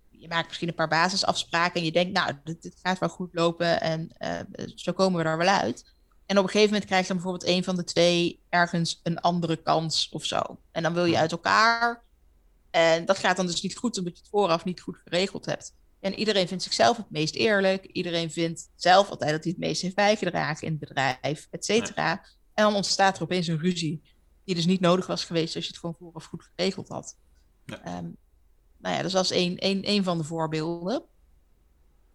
je 0.08 0.28
maakt 0.28 0.46
misschien 0.46 0.68
een 0.68 0.74
paar 0.74 0.88
basisafspraken 0.88 1.80
en 1.80 1.84
je 1.84 1.92
denkt, 1.92 2.12
nou, 2.12 2.32
dit, 2.44 2.62
dit 2.62 2.78
gaat 2.82 2.98
wel 2.98 3.08
goed 3.08 3.34
lopen 3.34 3.80
en 3.80 4.10
uh, 4.18 4.66
zo 4.74 4.92
komen 4.92 5.22
we 5.22 5.28
er 5.28 5.38
wel 5.38 5.48
uit. 5.48 5.92
En 6.26 6.38
op 6.38 6.44
een 6.44 6.50
gegeven 6.50 6.72
moment 6.72 6.88
krijgt 6.88 7.08
dan 7.08 7.16
bijvoorbeeld 7.16 7.50
een 7.50 7.64
van 7.64 7.76
de 7.76 7.84
twee 7.84 8.42
ergens 8.48 9.00
een 9.02 9.20
andere 9.20 9.56
kans 9.56 10.08
of 10.08 10.24
zo. 10.24 10.60
En 10.70 10.82
dan 10.82 10.94
wil 10.94 11.04
je 11.04 11.18
uit 11.18 11.32
elkaar. 11.32 12.04
En 12.70 13.04
dat 13.04 13.18
gaat 13.18 13.36
dan 13.36 13.46
dus 13.46 13.62
niet 13.62 13.76
goed, 13.76 13.98
omdat 13.98 14.12
je 14.12 14.18
het 14.22 14.30
vooraf 14.30 14.64
niet 14.64 14.80
goed 14.80 14.98
geregeld 15.04 15.46
hebt. 15.46 15.74
En 16.00 16.14
iedereen 16.14 16.48
vindt 16.48 16.62
zichzelf 16.62 16.96
het 16.96 17.10
meest 17.10 17.34
eerlijk. 17.34 17.84
Iedereen 17.84 18.30
vindt 18.30 18.68
zelf 18.76 19.10
altijd 19.10 19.30
dat 19.30 19.42
hij 19.42 19.52
het 19.52 19.60
meest 19.60 19.82
heeft 19.82 19.94
bijgedragen 19.94 20.66
in 20.66 20.76
het 20.78 20.88
bedrijf, 20.88 21.46
et 21.50 21.64
cetera. 21.64 22.26
En 22.60 22.66
dan 22.66 22.74
ontstaat 22.74 23.16
er 23.16 23.22
opeens 23.22 23.46
een 23.46 23.58
ruzie, 23.58 24.02
die 24.44 24.54
dus 24.54 24.66
niet 24.66 24.80
nodig 24.80 25.06
was 25.06 25.24
geweest 25.24 25.54
als 25.54 25.64
je 25.64 25.70
het 25.70 25.80
gewoon 25.80 25.96
vooraf 25.98 26.24
goed 26.24 26.50
geregeld 26.54 26.88
had. 26.88 27.16
Ja. 27.66 27.98
Um, 27.98 28.16
nou 28.78 28.96
ja, 28.96 29.02
dus 29.02 29.12
dat 29.12 29.24
is 29.24 29.30
één, 29.30 29.56
één, 29.56 29.82
één 29.82 30.04
van 30.04 30.18
de 30.18 30.24
voorbeelden. 30.24 31.02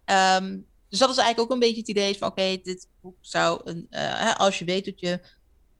Um, 0.05 0.65
dus 0.89 0.99
dat 0.99 1.09
is 1.09 1.17
eigenlijk 1.17 1.39
ook 1.39 1.51
een 1.51 1.59
beetje 1.59 1.79
het 1.79 1.89
idee 1.89 2.17
van 2.17 2.27
oké, 2.27 2.57
dit 2.63 2.89
boek 3.01 3.17
zou 3.21 3.61
een, 3.63 3.87
uh, 3.89 4.35
als 4.35 4.59
je 4.59 4.65
weet 4.65 4.85
dat 4.85 4.99
je 4.99 5.19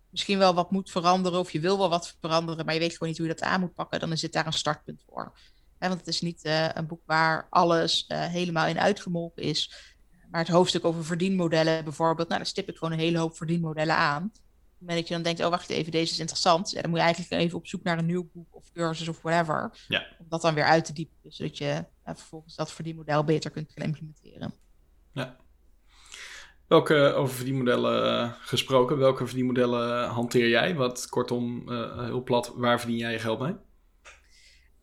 misschien 0.10 0.38
wel 0.38 0.54
wat 0.54 0.72
moet 0.72 0.92
veranderen 0.92 1.40
of 1.40 1.52
je 1.52 1.60
wil 1.60 1.78
wel 1.78 1.90
wat 1.90 2.18
veranderen, 2.20 2.66
maar 2.66 2.74
je 2.74 2.80
weet 2.80 2.92
gewoon 2.92 3.08
niet 3.08 3.18
hoe 3.18 3.28
je 3.28 3.34
dat 3.34 3.44
aan 3.44 3.60
moet 3.60 3.74
pakken, 3.74 4.00
dan 4.00 4.12
is 4.12 4.22
dit 4.22 4.34
daar 4.34 4.46
een 4.46 4.54
startpunt 4.54 5.04
voor. 5.08 5.38
want 5.80 6.00
het 6.00 6.08
is 6.08 6.22
niet 6.22 6.46
uh, 6.46 6.70
een 6.74 6.88
boek 6.88 7.02
waar 7.06 7.48
alles 7.50 8.06
uh, 8.08 8.26
helemaal 8.26 8.68
in 8.68 8.80
uitgemolken 8.80 9.44
is. 9.44 9.94
Maar 10.32 10.42
het 10.42 10.54
hoofdstuk 10.54 10.86
over 10.86 11.06
verdienmodellen 11.06 11.84
bijvoorbeeld, 11.84 12.28
nou, 12.28 12.40
daar 12.40 12.50
stip 12.50 12.70
ik 12.70 12.78
gewoon 12.78 12.94
een 12.94 13.00
hele 13.00 13.18
hoop 13.18 13.38
verdienmodellen 13.38 13.96
aan. 13.96 14.32
Moment 14.86 15.00
dat 15.00 15.08
je 15.08 15.14
dan 15.14 15.24
denkt, 15.24 15.44
oh 15.44 15.50
wacht 15.50 15.70
even, 15.70 15.92
deze 15.92 16.12
is 16.12 16.20
interessant. 16.20 16.74
Dan 16.74 16.90
moet 16.90 17.00
je 17.00 17.06
eigenlijk 17.06 17.42
even 17.42 17.58
op 17.58 17.68
zoek 17.68 17.84
naar 17.84 17.98
een 17.98 18.06
nieuw 18.06 18.30
boek 18.34 18.56
of 18.56 18.72
cursus 18.74 19.08
of 19.08 19.22
whatever. 19.22 19.86
Ja. 19.88 20.06
Om 20.20 20.26
dat 20.30 20.42
dan 20.42 20.54
weer 20.54 20.64
uit 20.64 20.86
te 20.86 20.94
diepen, 20.94 21.32
zodat 21.32 21.58
je 21.58 21.86
vervolgens 22.06 22.56
dat 22.56 22.72
verdienmodel 22.72 23.24
beter 23.24 23.52
kunt 23.52 23.72
gaan 23.76 23.86
implementeren. 23.86 24.54
Ja. 25.12 25.36
Welke 26.68 26.96
over 26.96 27.36
verdienmodellen 27.36 28.24
uh, 28.24 28.34
gesproken, 28.40 28.98
welke 28.98 29.26
verdienmodellen 29.26 30.08
hanteer 30.08 30.50
jij? 30.50 30.76
Wat 30.76 31.10
kortom, 31.10 31.70
uh, 31.70 32.04
heel 32.04 32.24
plat, 32.24 32.52
waar 32.56 32.80
verdien 32.80 32.98
jij 32.98 33.12
je 33.12 33.20
geld 33.20 33.40
mee? 33.40 33.56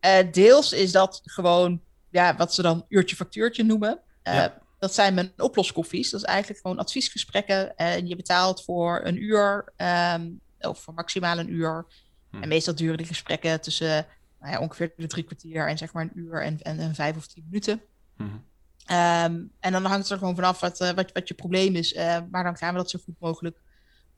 Uh, 0.05 0.31
deels 0.31 0.73
is 0.73 0.91
dat 0.91 1.21
gewoon 1.23 1.81
ja, 2.09 2.35
wat 2.35 2.53
ze 2.53 2.61
dan 2.61 2.85
uurtje 2.89 3.15
factuurtje 3.15 3.63
noemen. 3.63 3.99
Ja. 4.23 4.61
Dat 4.83 4.93
zijn 4.93 5.13
mijn 5.13 5.33
oploskoffies. 5.37 6.09
Dat 6.09 6.21
is 6.21 6.25
eigenlijk 6.27 6.61
gewoon 6.61 6.79
adviesgesprekken. 6.79 7.75
En 7.75 8.07
je 8.07 8.15
betaalt 8.15 8.63
voor 8.63 9.01
een 9.03 9.23
uur 9.23 9.73
um, 10.13 10.39
of 10.59 10.79
voor 10.79 10.93
maximaal 10.93 11.37
een 11.37 11.53
uur. 11.53 11.85
Hm. 12.31 12.41
En 12.41 12.47
meestal 12.47 12.75
duren 12.75 12.97
die 12.97 13.05
gesprekken 13.05 13.61
tussen 13.61 14.05
nou 14.39 14.51
ja, 14.51 14.59
ongeveer 14.59 14.93
de 14.97 15.07
drie 15.07 15.23
kwartier 15.23 15.67
en 15.67 15.77
zeg 15.77 15.93
maar 15.93 16.03
een 16.03 16.19
uur 16.19 16.41
en, 16.41 16.61
en, 16.61 16.79
en 16.79 16.95
vijf 16.95 17.15
of 17.15 17.27
tien 17.27 17.43
minuten. 17.45 17.81
Hm. 18.17 18.23
Um, 18.23 19.51
en 19.59 19.71
dan 19.71 19.85
hangt 19.85 20.03
het 20.03 20.09
er 20.09 20.17
gewoon 20.17 20.35
vanaf 20.35 20.59
wat, 20.59 20.81
uh, 20.81 20.89
wat, 20.89 21.11
wat 21.11 21.27
je 21.27 21.33
probleem 21.33 21.75
is. 21.75 21.93
Uh, 21.93 22.17
maar 22.31 22.43
dan 22.43 22.57
gaan 22.57 22.73
we 22.73 22.79
dat 22.79 22.89
zo 22.89 22.99
goed 23.03 23.19
mogelijk 23.19 23.57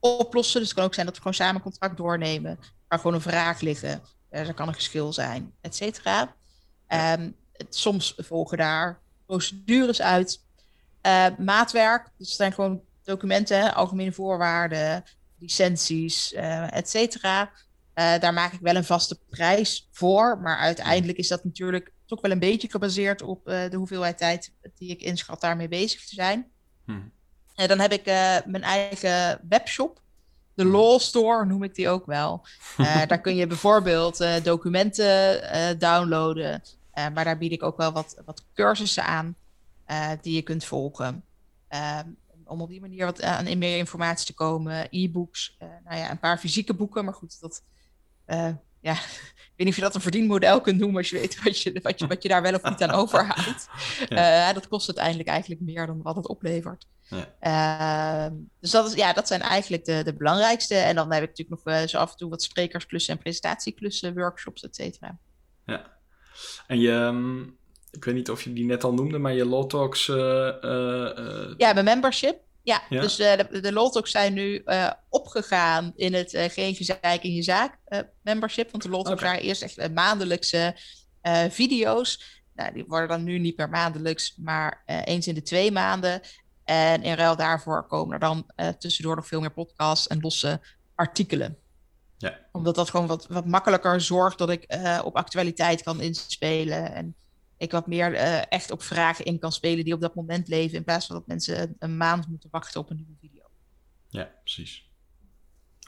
oplossen. 0.00 0.60
Dus 0.60 0.68
het 0.68 0.78
kan 0.78 0.86
ook 0.86 0.94
zijn 0.94 1.06
dat 1.06 1.14
we 1.14 1.20
gewoon 1.20 1.36
samen 1.36 1.62
contract 1.62 1.96
doornemen. 1.96 2.58
Waar 2.88 2.98
gewoon 2.98 3.14
een 3.14 3.20
vraag 3.20 3.60
liggen. 3.60 4.02
Uh, 4.30 4.48
er 4.48 4.54
kan 4.54 4.68
een 4.68 4.74
geschil 4.74 5.12
zijn, 5.12 5.52
et 5.60 5.76
cetera. 5.76 6.34
Um, 7.18 7.34
soms 7.68 8.14
volgen 8.16 8.58
daar 8.58 9.00
procedures 9.26 10.02
uit. 10.02 10.44
Uh, 11.06 11.26
maatwerk, 11.38 12.10
dus 12.18 12.28
het 12.28 12.36
zijn 12.36 12.52
gewoon 12.52 12.80
documenten, 13.02 13.74
algemene 13.74 14.12
voorwaarden, 14.12 15.04
licenties, 15.38 16.32
uh, 16.32 16.76
et 16.76 16.90
cetera. 16.90 17.50
Uh, 17.94 18.18
daar 18.18 18.32
maak 18.32 18.52
ik 18.52 18.60
wel 18.60 18.76
een 18.76 18.84
vaste 18.84 19.18
prijs 19.30 19.88
voor. 19.92 20.38
Maar 20.42 20.56
uiteindelijk 20.56 21.18
is 21.18 21.28
dat 21.28 21.44
natuurlijk 21.44 21.92
toch 22.06 22.20
wel 22.20 22.30
een 22.30 22.38
beetje 22.38 22.70
gebaseerd 22.70 23.22
op 23.22 23.44
de 23.44 23.76
hoeveelheid 23.76 24.18
tijd 24.18 24.52
die 24.76 24.90
ik 24.90 25.00
inschat 25.00 25.40
daarmee 25.40 25.68
bezig 25.68 26.04
te 26.04 26.14
zijn. 26.14 26.46
Hmm. 26.84 27.12
En 27.54 27.68
dan 27.68 27.78
heb 27.78 27.92
ik 27.92 28.04
mijn 28.46 28.62
eigen 28.62 29.40
webshop. 29.48 30.00
De 30.54 30.62
hmm. 30.62 30.72
Law 30.72 31.00
Store 31.00 31.44
noem 31.44 31.62
ik 31.62 31.74
die 31.74 31.88
ook 31.88 32.06
wel. 32.06 32.46
daar 33.08 33.20
kun 33.20 33.36
je 33.36 33.46
bijvoorbeeld 33.46 34.24
documenten 34.42 35.78
downloaden. 35.78 36.62
maar 36.94 37.24
daar 37.24 37.38
bied 37.38 37.52
ik 37.52 37.62
ook 37.62 37.76
wel 37.76 37.92
wat, 37.92 38.22
wat 38.24 38.44
cursussen 38.54 39.04
aan 39.04 39.36
die 40.20 40.34
je 40.34 40.42
kunt 40.42 40.64
volgen. 40.64 41.24
Ehm, 41.68 42.08
om 42.46 42.60
op 42.60 42.68
die 42.68 42.80
manier 42.80 43.04
wat 43.04 43.22
aan 43.22 43.46
in 43.46 43.58
meer 43.58 43.76
informatie 43.76 44.26
te 44.26 44.34
komen. 44.34 44.86
E-books, 44.90 45.56
uh, 45.62 45.68
nou 45.84 45.96
ja, 45.96 46.10
een 46.10 46.18
paar 46.18 46.38
fysieke 46.38 46.74
boeken. 46.74 47.04
Maar 47.04 47.14
goed, 47.14 47.40
dat, 47.40 47.62
uh, 48.26 48.50
ja, 48.80 48.92
ik 49.52 49.52
weet 49.56 49.66
niet 49.66 49.68
of 49.68 49.76
je 49.76 49.80
dat 49.80 49.94
een 49.94 50.00
verdienmodel 50.00 50.60
kunt 50.60 50.78
noemen 50.78 50.96
als 50.96 51.10
je 51.10 51.18
weet 51.18 51.42
wat 51.42 51.62
je, 51.62 51.80
wat 51.82 51.98
je, 51.98 52.06
wat 52.06 52.22
je 52.22 52.28
daar 52.28 52.42
wel 52.42 52.54
of 52.54 52.62
niet 52.62 52.82
aan 52.82 52.90
overhoudt. 53.02 53.68
Ja. 54.08 54.52
Dat 54.52 54.68
kost 54.68 54.86
uiteindelijk 54.86 55.28
eigenlijk 55.28 55.60
meer 55.60 55.86
dan 55.86 56.02
wat 56.02 56.16
het 56.16 56.28
oplevert. 56.28 56.86
Ja. 57.02 57.34
Ehm, 57.40 58.34
dus 58.60 58.70
dat, 58.70 58.86
is, 58.86 58.94
ja, 58.94 59.12
dat 59.12 59.26
zijn 59.26 59.40
eigenlijk 59.40 59.84
de, 59.84 60.02
de 60.02 60.14
belangrijkste. 60.14 60.74
En 60.74 60.94
dan 60.94 61.12
heb 61.12 61.22
ik 61.22 61.28
natuurlijk 61.28 61.64
nog 61.64 61.88
zo 61.88 61.98
af 61.98 62.10
en 62.10 62.16
toe 62.16 62.30
wat 62.30 62.42
sprekersklussen 62.42 63.14
en 63.14 63.20
presentatieklussen, 63.20 64.14
workshops, 64.14 64.62
et 64.62 64.76
cetera. 64.76 65.18
Ja. 65.64 65.94
En 66.66 66.80
je, 66.80 66.92
ehm, 66.92 67.42
ik 67.90 68.04
weet 68.04 68.14
niet 68.14 68.30
of 68.30 68.42
je 68.42 68.52
die 68.52 68.64
net 68.64 68.84
al 68.84 68.94
noemde, 68.94 69.18
maar 69.18 69.32
je 69.32 69.46
Law 69.46 69.66
Talks. 69.66 70.08
Uh, 70.08 70.16
ja, 71.56 71.72
mijn 71.72 71.84
membership. 71.84 72.44
Ja, 72.62 72.82
dus 72.88 73.16
de, 73.16 73.46
de 73.50 73.72
Talks 73.72 74.10
zijn 74.10 74.34
nu 74.34 74.64
opgegaan 75.08 75.92
in 75.96 76.14
het 76.14 76.30
Geen 76.48 76.74
Gezeik 76.74 77.22
in 77.22 77.34
je 77.34 77.42
Zaak 77.42 77.78
membership. 78.22 78.70
Want 78.70 78.82
de 78.82 78.90
Law 78.90 79.04
Talks 79.04 79.22
waren 79.22 79.40
eerst 79.40 79.62
echt 79.62 79.92
maandelijkse 79.92 80.76
video's. 81.50 82.42
Nou, 82.54 82.72
die 82.72 82.84
worden 82.88 83.08
dan 83.08 83.24
nu 83.24 83.38
niet 83.38 83.56
meer 83.56 83.68
maandelijks, 83.68 84.36
maar 84.36 84.82
eens 85.04 85.26
in 85.26 85.34
de 85.34 85.42
twee 85.42 85.72
maanden. 85.72 86.20
En 86.64 87.02
in 87.02 87.14
ruil 87.14 87.36
daarvoor 87.36 87.86
komen 87.86 88.14
er 88.14 88.20
dan 88.20 88.50
tussendoor 88.78 89.16
nog 89.16 89.26
veel 89.26 89.40
meer 89.40 89.52
podcasts 89.52 90.06
en 90.06 90.20
losse 90.20 90.60
artikelen. 90.94 91.56
Ja. 92.18 92.38
Omdat 92.52 92.74
dat 92.74 92.90
gewoon 92.90 93.06
wat, 93.06 93.26
wat 93.26 93.46
makkelijker 93.46 94.00
zorgt 94.00 94.38
dat 94.38 94.50
ik 94.50 94.78
op 95.04 95.16
actualiteit 95.16 95.82
kan 95.82 96.00
inspelen. 96.00 96.94
En 96.94 97.16
ik 97.58 97.70
wat 97.70 97.86
meer 97.86 98.12
uh, 98.12 98.52
echt 98.52 98.70
op 98.70 98.82
vragen 98.82 99.24
in 99.24 99.38
kan 99.38 99.52
spelen 99.52 99.84
die 99.84 99.94
op 99.94 100.00
dat 100.00 100.14
moment 100.14 100.48
leven. 100.48 100.76
In 100.76 100.84
plaats 100.84 101.06
van 101.06 101.16
dat 101.16 101.26
mensen 101.26 101.76
een 101.78 101.96
maand 101.96 102.28
moeten 102.28 102.48
wachten 102.52 102.80
op 102.80 102.90
een 102.90 102.96
nieuwe 102.96 103.16
video. 103.20 103.42
Ja, 104.08 104.30
precies. 104.42 104.90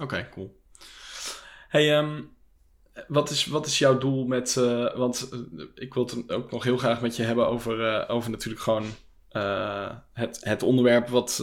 Oké, 0.02 0.28
cool. 0.30 0.60
Hey, 1.68 1.98
um, 1.98 2.36
wat, 3.08 3.30
is, 3.30 3.46
wat 3.46 3.66
is 3.66 3.78
jouw 3.78 3.98
doel 3.98 4.26
met. 4.26 4.56
Uh, 4.58 4.96
want 4.96 5.28
uh, 5.32 5.64
ik 5.74 5.94
wil 5.94 6.04
het 6.04 6.32
ook 6.32 6.50
nog 6.50 6.64
heel 6.64 6.76
graag 6.78 7.00
met 7.00 7.16
je 7.16 7.22
hebben 7.22 7.48
over, 7.48 8.08
over 8.08 8.30
natuurlijk 8.30 8.62
gewoon. 8.62 8.86
het, 10.12 10.38
het 10.40 10.62
onderwerp 10.62 11.08
wat, 11.08 11.36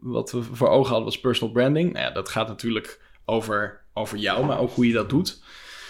wat 0.00 0.30
we 0.30 0.42
voor 0.42 0.68
ogen 0.68 0.88
hadden 0.88 1.04
was 1.04 1.20
personal 1.20 1.54
branding. 1.54 1.92
Nou 1.92 2.04
ja, 2.04 2.10
dat 2.10 2.28
gaat 2.28 2.48
natuurlijk 2.48 3.00
over, 3.24 3.84
over 3.92 4.18
jou, 4.18 4.46
maar 4.46 4.58
ook 4.58 4.70
hoe 4.70 4.86
je 4.86 4.92
dat 4.92 5.08
doet. 5.08 5.42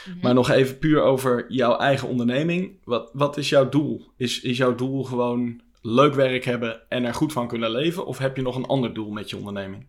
Mhm. 0.07 0.19
Maar 0.23 0.35
nog 0.35 0.51
even 0.51 0.79
puur 0.79 1.03
over 1.03 1.45
jouw 1.49 1.77
eigen 1.77 2.09
onderneming. 2.09 2.79
Wat, 2.85 3.11
wat 3.13 3.37
is 3.37 3.49
jouw 3.49 3.69
doel? 3.69 4.13
Is, 4.17 4.41
is 4.41 4.57
jouw 4.57 4.75
doel 4.75 5.05
gewoon 5.05 5.61
leuk 5.83 6.15
werk 6.15 6.45
hebben 6.45 6.89
en 6.89 7.05
er 7.05 7.15
goed 7.15 7.33
van 7.33 7.49
kunnen 7.49 7.71
leven? 7.71 8.07
Of 8.07 8.19
heb 8.19 8.37
je 8.37 8.43
nog 8.43 8.57
een 8.57 8.67
ander 8.67 8.95
doel 8.95 9.11
met 9.11 9.31
je 9.31 9.37
onderneming? 9.37 9.87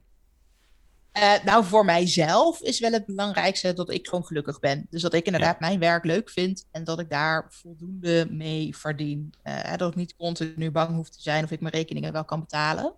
Uh, 1.18 1.44
nou, 1.44 1.64
voor 1.66 1.86
mijzelf 1.86 2.62
is 2.62 2.80
wel 2.80 2.92
het 2.92 3.06
belangrijkste 3.06 3.74
dat 3.74 3.90
ik 3.90 4.08
gewoon 4.08 4.26
gelukkig 4.26 4.60
ben. 4.60 4.88
Dus 4.90 5.02
dat 5.02 5.14
ik 5.14 5.26
inderdaad 5.26 5.60
mijn 5.60 5.80
werk 5.80 6.06
leuk 6.06 6.30
vind 6.30 6.68
en 6.72 6.84
dat 6.84 7.00
ik 7.00 7.10
daar 7.10 7.48
voldoende 7.50 8.28
mee 8.30 8.78
verdien. 8.78 9.34
Uh, 9.44 9.76
dat 9.78 9.90
ik 9.90 9.96
niet 9.96 10.16
continu 10.16 10.72
bang 10.72 10.96
hoef 10.96 11.10
te 11.10 11.22
zijn 11.22 11.44
of 11.44 11.52
ik 11.52 11.62
mijn 11.62 11.74
rekeningen 11.74 12.14
wel 12.14 12.26
kan 12.26 12.40
betalen. 12.40 12.94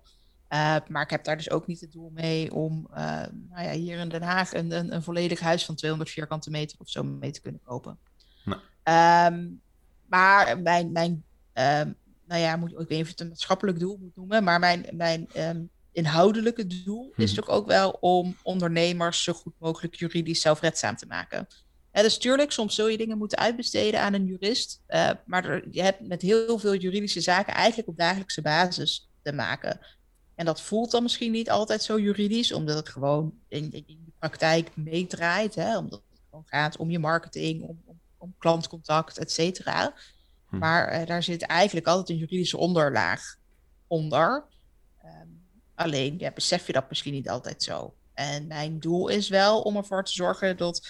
Uh, 0.53 0.75
maar 0.87 1.03
ik 1.03 1.09
heb 1.09 1.23
daar 1.23 1.37
dus 1.37 1.49
ook 1.49 1.67
niet 1.67 1.81
het 1.81 1.91
doel 1.91 2.11
mee 2.13 2.53
om 2.53 2.87
uh, 2.89 2.97
nou 3.49 3.63
ja, 3.63 3.71
hier 3.71 3.97
in 3.97 4.09
Den 4.09 4.21
Haag 4.21 4.53
een, 4.53 4.71
een, 4.71 4.93
een, 4.93 5.03
volledig 5.03 5.39
huis 5.39 5.65
van 5.65 5.75
200 5.75 6.11
vierkante 6.11 6.49
meter 6.49 6.77
of 6.79 6.89
zo 6.89 7.03
mee 7.03 7.31
te 7.31 7.41
kunnen 7.41 7.61
kopen. 7.63 7.97
Nee. 8.45 8.57
Um, 9.25 9.61
maar 10.05 10.61
mijn, 10.61 10.91
mijn 10.91 11.23
um, 11.53 11.95
nou 12.25 12.41
ja, 12.41 12.55
moet, 12.55 12.71
ik 12.71 12.77
weet 12.77 12.89
niet 12.89 12.99
of 12.99 13.05
je 13.05 13.11
het 13.11 13.19
een 13.19 13.27
maatschappelijk 13.27 13.79
doel 13.79 13.97
moet 14.01 14.15
noemen, 14.15 14.43
maar 14.43 14.59
mijn, 14.59 14.85
mijn 14.91 15.27
um, 15.37 15.69
inhoudelijke 15.91 16.67
doel 16.67 17.11
hm. 17.15 17.21
is 17.21 17.33
toch 17.33 17.47
ook 17.47 17.67
wel 17.67 17.89
om 17.99 18.35
ondernemers 18.43 19.23
zo 19.23 19.33
goed 19.33 19.53
mogelijk 19.57 19.95
juridisch 19.95 20.41
zelfredzaam 20.41 20.95
te 20.95 21.05
maken. 21.05 21.47
Ja, 21.91 22.01
dus 22.01 22.17
tuurlijk, 22.17 22.51
soms 22.51 22.75
zul 22.75 22.87
je 22.87 22.97
dingen 22.97 23.17
moeten 23.17 23.37
uitbesteden 23.37 24.01
aan 24.01 24.13
een 24.13 24.25
jurist, 24.25 24.81
uh, 24.87 25.09
maar 25.25 25.45
er, 25.45 25.67
je 25.71 25.81
hebt 25.81 26.07
met 26.07 26.21
heel 26.21 26.59
veel 26.59 26.75
juridische 26.75 27.21
zaken 27.21 27.53
eigenlijk 27.53 27.89
op 27.89 27.97
dagelijkse 27.97 28.41
basis 28.41 29.09
te 29.21 29.33
maken. 29.33 29.79
En 30.43 30.49
dat 30.49 30.61
voelt 30.61 30.91
dan 30.91 31.03
misschien 31.03 31.31
niet 31.31 31.49
altijd 31.49 31.83
zo 31.83 31.99
juridisch, 31.99 32.51
omdat 32.51 32.75
het 32.75 32.89
gewoon 32.89 33.33
in, 33.47 33.71
in 33.71 33.85
de 34.05 34.11
praktijk 34.19 34.75
meedraait. 34.75 35.55
Hè? 35.55 35.77
Omdat 35.77 36.01
het 36.09 36.19
gewoon 36.29 36.45
gaat 36.47 36.77
om 36.77 36.89
je 36.89 36.99
marketing, 36.99 37.61
om, 37.61 37.81
om, 37.85 37.99
om 38.17 38.35
klantcontact, 38.37 39.17
et 39.17 39.31
cetera. 39.31 39.93
Hm. 40.49 40.57
Maar 40.57 41.01
uh, 41.01 41.07
daar 41.07 41.23
zit 41.23 41.41
eigenlijk 41.41 41.87
altijd 41.87 42.09
een 42.09 42.17
juridische 42.17 42.57
onderlaag 42.57 43.35
onder. 43.87 44.45
Um, 45.05 45.47
alleen 45.75 46.15
ja, 46.17 46.31
besef 46.31 46.67
je 46.67 46.73
dat 46.73 46.89
misschien 46.89 47.13
niet 47.13 47.29
altijd 47.29 47.63
zo. 47.63 47.93
En 48.13 48.47
mijn 48.47 48.79
doel 48.79 49.07
is 49.07 49.29
wel 49.29 49.61
om 49.61 49.77
ervoor 49.77 50.03
te 50.03 50.13
zorgen 50.13 50.57
dat 50.57 50.87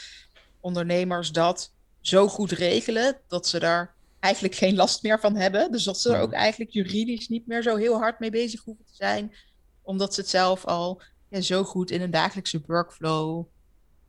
ondernemers 0.60 1.32
dat 1.32 1.74
zo 2.02 2.28
goed 2.28 2.52
regelen 2.52 3.18
dat 3.28 3.48
ze 3.48 3.60
daar 3.60 3.96
eigenlijk 4.24 4.56
geen 4.56 4.76
last 4.76 5.04
meer 5.04 5.20
van 5.20 5.36
hebben. 5.36 5.72
Dus 5.72 5.84
dat 5.84 6.00
ze 6.00 6.14
er 6.14 6.22
ook 6.22 6.32
eigenlijk 6.32 6.72
juridisch 6.72 7.28
niet 7.28 7.48
meer 7.48 7.62
zo 7.62 7.76
heel 7.76 7.98
hard 7.98 8.20
mee 8.20 8.32
bezig 8.32 8.64
hoeven 8.64 8.86
te 8.86 8.96
zijn. 8.96 9.36
Omdat 9.82 10.14
ze 10.14 10.20
het 10.20 10.30
zelf 10.30 10.66
al 10.66 11.02
ja, 11.30 11.42
zo 11.42 11.64
goed 11.64 11.92
in 11.92 12.02
een 12.02 12.12
dagelijkse 12.12 12.64
workflow 12.66 13.46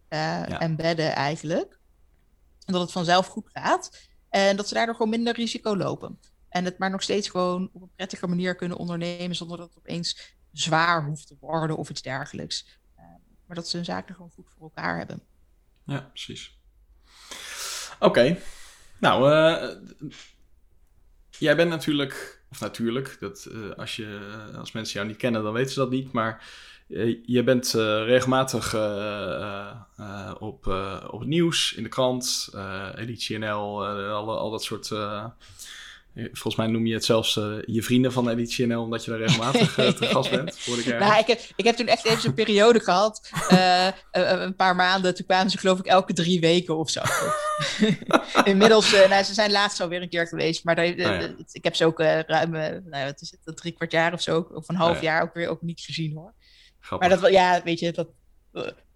uh, 0.09 0.63
embedden 0.63 1.15
eigenlijk. 1.15 1.79
En 2.65 2.73
dat 2.73 2.83
het 2.83 2.93
vanzelf 2.93 3.27
goed 3.27 3.51
gaat. 3.53 4.09
En 4.29 4.57
dat 4.57 4.69
ze 4.69 4.75
daardoor 4.75 4.95
gewoon 4.95 5.11
minder 5.11 5.35
risico 5.35 5.77
lopen. 5.77 6.19
En 6.49 6.65
het 6.65 6.79
maar 6.79 6.91
nog 6.91 7.03
steeds 7.03 7.29
gewoon 7.29 7.71
op 7.73 7.83
een 7.83 7.95
prettige 7.97 8.27
manier 8.27 8.55
kunnen 8.55 8.77
ondernemen 8.77 9.37
zonder 9.37 9.57
dat 9.57 9.69
het 9.69 9.79
opeens 9.79 10.37
zwaar 10.53 11.05
hoeft 11.05 11.27
te 11.27 11.37
worden 11.41 11.77
of 11.77 11.91
iets 11.91 12.03
dergelijks. 12.03 12.79
Uh, 12.99 13.05
maar 13.47 13.57
dat 13.57 13.69
ze 13.69 13.77
hun 13.77 13.85
zaken 13.85 14.15
gewoon 14.15 14.31
goed 14.35 14.49
voor 14.49 14.63
elkaar 14.63 14.99
hebben. 14.99 15.23
Ja, 15.85 16.01
precies. 16.01 16.59
Oké, 17.99 18.39
nou, 19.05 19.31
uh, 19.31 19.71
jij 21.39 21.57
bent 21.57 21.71
natuurlijk, 21.71 22.43
of 22.51 22.61
natuurlijk, 22.61 23.17
dat, 23.21 23.49
uh, 23.53 23.71
als, 23.71 23.97
je, 23.97 24.19
als 24.59 24.73
mensen 24.73 24.95
jou 24.95 25.07
niet 25.07 25.17
kennen, 25.17 25.43
dan 25.43 25.53
weten 25.53 25.73
ze 25.73 25.79
dat 25.79 25.91
niet. 25.91 26.13
Maar 26.13 26.45
je 27.23 27.43
bent 27.45 27.71
regelmatig 28.05 28.75
op, 30.39 30.67
op 31.11 31.21
het 31.21 31.29
nieuws, 31.29 31.73
in 31.73 31.83
de 31.83 31.89
krant, 31.89 32.55
Editie 32.95 33.39
NL, 33.39 33.87
al, 33.87 34.39
al 34.39 34.51
dat 34.51 34.63
soort 34.63 34.89
Volgens 36.15 36.57
mij 36.57 36.67
noem 36.67 36.87
je 36.87 36.95
het 36.95 37.05
zelfs 37.05 37.37
uh, 37.37 37.57
je 37.65 37.83
vrienden 37.83 38.13
van 38.13 38.29
Editie 38.29 38.67
NL, 38.67 38.83
omdat 38.83 39.05
je 39.05 39.11
daar 39.11 39.21
regelmatig 39.21 39.79
uh, 39.79 39.89
te 39.89 40.07
gast 40.07 40.31
bent. 40.31 40.57
ik, 40.85 40.99
nou, 40.99 41.19
ik, 41.19 41.27
heb, 41.27 41.41
ik 41.57 41.65
heb 41.65 41.77
toen 41.77 41.87
echt 41.87 42.05
even 42.05 42.29
een 42.29 42.35
periode 42.35 42.81
gehad, 42.81 43.31
uh, 43.51 43.89
een 44.11 44.57
paar 44.57 44.77
maanden. 44.77 45.15
Toen 45.15 45.27
kwamen 45.27 45.51
ze 45.51 45.59
geloof 45.59 45.79
ik 45.79 45.87
elke 45.87 46.13
drie 46.13 46.41
weken 46.41 46.77
of 46.77 46.91
zo. 46.91 47.01
Inmiddels, 48.51 48.91
nou, 49.09 49.23
ze 49.23 49.35
zijn 49.35 49.51
laatst 49.51 49.81
alweer 49.81 50.03
een 50.03 50.09
keer 50.09 50.27
geweest, 50.27 50.65
maar 50.65 50.79
oh, 50.79 50.97
ja. 50.97 51.35
ik 51.53 51.65
heb 51.65 51.75
ze 51.75 51.85
ook 51.85 51.99
ruim, 52.27 52.51
nou, 52.51 53.05
wat 53.05 53.21
is 53.21 53.37
het, 53.45 53.57
drie 53.57 53.73
kwart 53.73 53.93
jaar 53.93 54.13
of 54.13 54.23
zo, 54.23 54.49
of 54.53 54.69
een 54.69 54.77
half 54.77 54.97
oh, 54.97 55.03
ja. 55.03 55.11
jaar 55.11 55.23
ook 55.23 55.35
weer 55.35 55.49
ook 55.49 55.63
niet 55.63 55.81
gezien 55.81 56.15
hoor. 56.17 56.33
Grappig. 56.81 57.09
Maar 57.09 57.19
dat, 57.21 57.31
ja, 57.31 57.61
weet 57.65 57.79
je, 57.79 57.93
dat, 57.93 58.09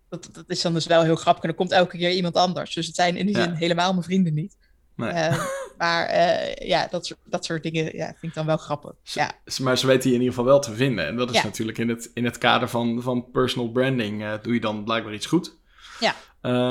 dat, 0.09 0.29
dat, 0.33 0.45
is 0.47 0.61
dan 0.61 0.75
dus 0.75 0.87
wel 0.87 1.03
heel 1.03 1.17
grappig. 1.17 1.43
En 1.43 1.49
er 1.49 1.55
komt 1.55 1.73
elke 1.73 1.97
keer 1.97 2.11
iemand 2.11 2.35
anders. 2.35 2.75
Dus 2.75 2.87
het 2.87 2.95
zijn 2.95 3.17
in 3.17 3.27
die 3.27 3.37
zin 3.37 3.53
helemaal 3.53 3.93
mijn 3.93 4.05
vrienden 4.05 4.35
niet. 4.35 4.57
Nee. 4.97 5.31
Maar 5.79 6.11
uh, 6.11 6.55
ja, 6.55 6.87
dat, 6.91 7.07
soort, 7.07 7.21
dat 7.25 7.45
soort 7.45 7.63
dingen 7.63 7.97
ja, 7.97 8.07
vind 8.07 8.23
ik 8.23 8.35
dan 8.35 8.47
wel 8.47 8.57
grappig. 8.57 8.93
Ja. 9.03 9.33
Maar 9.61 9.79
ze 9.79 9.87
weten 9.87 10.11
je 10.11 10.17
in 10.17 10.23
ieder 10.23 10.35
geval 10.35 10.51
wel 10.51 10.61
te 10.61 10.75
vinden. 10.75 11.07
En 11.07 11.17
dat 11.17 11.31
is 11.31 11.37
ja. 11.37 11.45
natuurlijk 11.45 11.79
in 11.79 11.89
het, 11.89 12.11
in 12.15 12.25
het 12.25 12.39
kader 12.39 12.69
van, 12.69 13.03
van 13.03 13.31
personal 13.31 13.71
branding 13.71 14.23
uh, 14.23 14.33
doe 14.43 14.55
je 14.55 14.61
dan 14.61 14.85
blijkbaar 14.85 15.15
iets 15.15 15.27
goed. 15.27 15.57
Ja. 16.01 16.15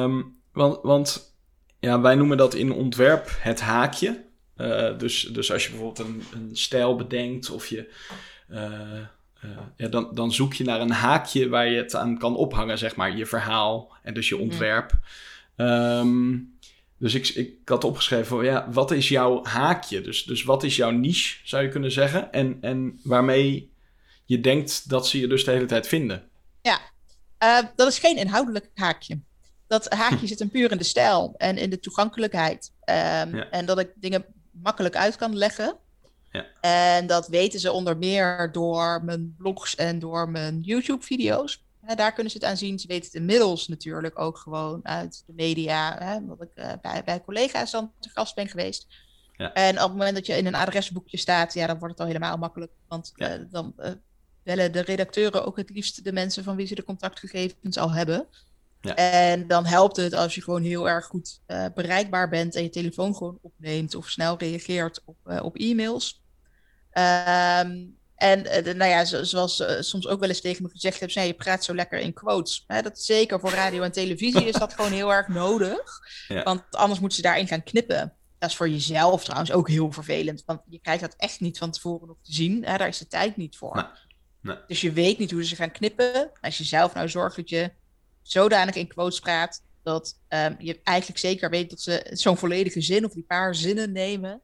Um, 0.04 0.40
want, 0.52 0.80
want 0.82 1.36
ja, 1.80 2.02
wij 2.02 2.16
noemen 2.16 2.38
dat 2.38 2.54
in 2.54 2.72
ontwerp 2.72 3.30
het 3.40 3.62
haakje. 3.62 4.26
dus, 4.98 5.22
dus 5.22 5.52
als 5.52 5.64
je 5.64 5.70
bijvoorbeeld 5.70 6.08
een, 6.08 6.24
een 6.34 6.56
stijl 6.56 6.96
bedenkt 6.96 7.50
of 7.50 7.68
je... 7.68 7.94
ja, 9.76 9.88
dan, 9.88 10.10
dan 10.14 10.32
zoek 10.32 10.54
je 10.54 10.64
naar 10.64 10.82
een 10.82 10.92
haakje 10.92 11.50
waar 11.50 11.70
je 11.70 11.78
het 11.78 11.96
aan 11.96 12.18
kan 12.18 12.36
ophangen, 12.36 12.78
zeg 12.78 12.96
maar. 12.96 13.18
Je 13.18 13.26
verhaal 13.26 13.96
en 14.04 14.14
dus 14.14 14.30
je 14.30 14.38
ontwerp. 14.38 14.92
Mm. 14.92 15.66
Um, 15.66 16.57
Dus 17.00 17.14
ik, 17.14 17.28
ik 17.28 17.54
had 17.66 17.84
opgeschreven 17.84 18.26
van, 18.26 18.46
ja, 18.46 18.70
wat 18.72 18.92
is 18.92 19.10
jouw 19.10 19.46
haakje? 19.46 20.02
Dus, 20.02 20.24
dus 20.24 20.44
wat 20.44 20.64
is 20.64 20.76
jouw 20.76 20.92
niche, 20.92 21.38
zou 21.44 21.64
je 21.64 21.70
kunnen 21.70 21.92
zeggen? 21.92 22.32
En, 22.32 22.58
en 22.62 23.00
waarmee 23.04 23.72
je 24.26 24.40
denkt 24.40 24.90
dat 24.90 25.08
ze 25.08 25.20
je 25.20 25.28
dus 25.28 25.44
de 25.44 25.52
hele 25.52 25.66
tijd 25.66 25.88
vinden. 25.88 26.30
Ja, 26.62 26.80
uh, 27.44 27.68
dat 27.76 27.88
is 27.88 28.00
geen 28.00 28.18
inhoudelijk 28.18 28.70
haakje. 28.74 29.20
Dat 29.68 29.94
haakje 29.94 30.28
zit 30.28 30.40
hem 30.40 30.50
puur 30.50 30.72
in 30.72 30.78
de 30.78 30.84
stijl 30.84 31.34
en 31.38 31.58
in 31.58 31.70
de 31.70 31.80
toegankelijkheid. 31.80 32.72
Um, 32.90 32.96
ja. 33.36 33.50
En 33.50 33.66
dat 33.66 33.80
ik 33.80 33.92
dingen 33.96 34.26
makkelijk 34.52 34.96
uit 34.96 35.16
kan 35.16 35.38
leggen. 35.38 35.78
Ja. 36.32 36.46
En 36.62 37.08
dat 37.08 37.28
weten 37.28 37.60
ze 37.60 37.72
onder 37.72 37.98
meer 37.98 38.50
door 38.52 39.04
mijn 39.04 39.36
blogs 39.38 39.76
en 39.76 40.00
door 40.00 40.30
mijn 40.30 40.62
YouTube-video's. 40.62 41.66
Daar 41.96 42.14
kunnen 42.14 42.32
ze 42.32 42.38
het 42.38 42.48
aan 42.48 42.58
zien. 42.58 42.80
Ze 42.80 42.88
weten 42.88 43.06
het 43.06 43.14
inmiddels 43.14 43.68
natuurlijk 43.68 44.20
ook 44.20 44.38
gewoon 44.38 44.86
uit 44.86 45.24
de 45.26 45.34
media, 45.34 45.98
hè, 46.00 46.16
omdat 46.16 46.42
ik 46.42 46.50
uh, 46.56 46.72
bij, 46.82 47.04
bij 47.04 47.22
collega's 47.22 47.72
dan 47.72 47.92
te 48.00 48.10
gast 48.10 48.36
ben 48.36 48.48
geweest. 48.48 48.88
Ja. 49.34 49.54
En 49.54 49.76
op 49.76 49.82
het 49.82 49.92
moment 49.92 50.16
dat 50.16 50.26
je 50.26 50.38
in 50.38 50.46
een 50.46 50.56
adresboekje 50.56 51.18
staat, 51.18 51.54
ja, 51.54 51.68
dan 51.68 51.80
wordt 51.80 51.94
het 51.94 52.02
al 52.02 52.08
helemaal 52.08 52.38
makkelijk. 52.38 52.72
Want 52.88 53.12
uh, 53.16 53.34
dan 53.50 53.74
uh, 53.80 53.92
bellen 54.44 54.72
de 54.72 54.82
redacteuren 54.82 55.46
ook 55.46 55.58
het 55.58 55.70
liefst 55.70 56.04
de 56.04 56.14
mensen 56.14 56.44
van 56.44 56.56
wie 56.56 56.68
ze 56.68 56.76
de 56.76 56.84
contactgegevens 56.84 57.78
al 57.78 57.92
hebben. 57.92 58.28
Ja. 58.82 58.96
En 58.96 59.48
dan 59.48 59.66
helpt 59.66 59.96
het 59.96 60.14
als 60.14 60.36
je 60.36 60.44
gewoon 60.44 60.64
heel 60.64 60.90
erg 60.90 61.06
goed 61.06 61.40
uh, 61.48 61.66
bereikbaar 61.76 62.30
bent 62.30 62.56
en 62.56 62.64
je 62.64 62.70
telefoon 62.70 63.16
gewoon 63.16 63.40
opneemt 63.42 63.96
of 63.96 64.10
snel 64.10 64.38
reageert 64.38 65.02
op, 65.06 65.18
op 65.42 65.56
e-mails. 65.56 66.22
Um, 66.94 67.98
en 68.18 68.68
uh, 68.68 68.74
nou 68.74 68.92
ja, 68.92 69.06
zoals 69.06 69.64
soms 69.80 70.08
ook 70.08 70.20
wel 70.20 70.30
eens 70.30 70.42
tegen 70.42 70.64
me 70.64 70.70
gezegd 70.70 71.00
hebt, 71.00 71.14
je 71.14 71.34
praat 71.34 71.64
zo 71.64 71.76
lekker 71.76 72.00
in 72.00 72.14
quotes. 72.14 72.64
Hè, 72.68 72.82
dat 72.82 73.02
zeker 73.02 73.40
voor 73.40 73.50
radio 73.50 73.82
en 73.82 73.92
televisie 73.92 74.46
is 74.46 74.56
dat 74.56 74.74
gewoon 74.74 74.92
heel 74.92 75.14
erg 75.14 75.28
nodig. 75.28 75.76
Ja. 76.28 76.44
Want 76.44 76.64
anders 76.72 77.00
moeten 77.00 77.18
ze 77.18 77.24
daarin 77.24 77.48
gaan 77.48 77.64
knippen. 77.64 78.14
Dat 78.38 78.50
is 78.50 78.56
voor 78.56 78.70
jezelf 78.70 79.24
trouwens 79.24 79.52
ook 79.52 79.70
heel 79.70 79.92
vervelend. 79.92 80.44
Want 80.46 80.62
je 80.70 80.80
krijgt 80.80 81.02
dat 81.02 81.14
echt 81.18 81.40
niet 81.40 81.58
van 81.58 81.72
tevoren 81.72 82.08
nog 82.08 82.18
te 82.22 82.34
zien. 82.34 82.66
Hè, 82.66 82.78
daar 82.78 82.88
is 82.88 82.98
de 82.98 83.08
tijd 83.08 83.38
niet 83.38 83.58
voor. 83.58 83.76
Nee. 83.76 83.86
Nee. 84.42 84.58
Dus 84.68 84.82
je 84.82 84.92
weet 84.92 85.18
niet 85.18 85.32
hoe 85.32 85.46
ze 85.46 85.56
gaan 85.56 85.72
knippen. 85.72 86.32
Als 86.42 86.58
je 86.58 86.64
zelf 86.64 86.94
nou 86.94 87.10
zorgt 87.10 87.36
dat 87.36 87.50
je 87.50 87.72
zodanig 88.22 88.76
in 88.76 88.88
quotes 88.88 89.20
praat 89.20 89.62
dat 89.84 90.20
um, 90.30 90.56
je 90.60 90.80
eigenlijk 90.84 91.20
zeker 91.20 91.50
weet 91.50 91.70
dat 91.70 91.82
ze 91.82 92.08
zo'n 92.12 92.38
volledige 92.38 92.82
zin 92.82 93.06
of 93.06 93.14
die 93.14 93.24
paar 93.24 93.56
zinnen 93.56 93.92
nemen 93.92 94.42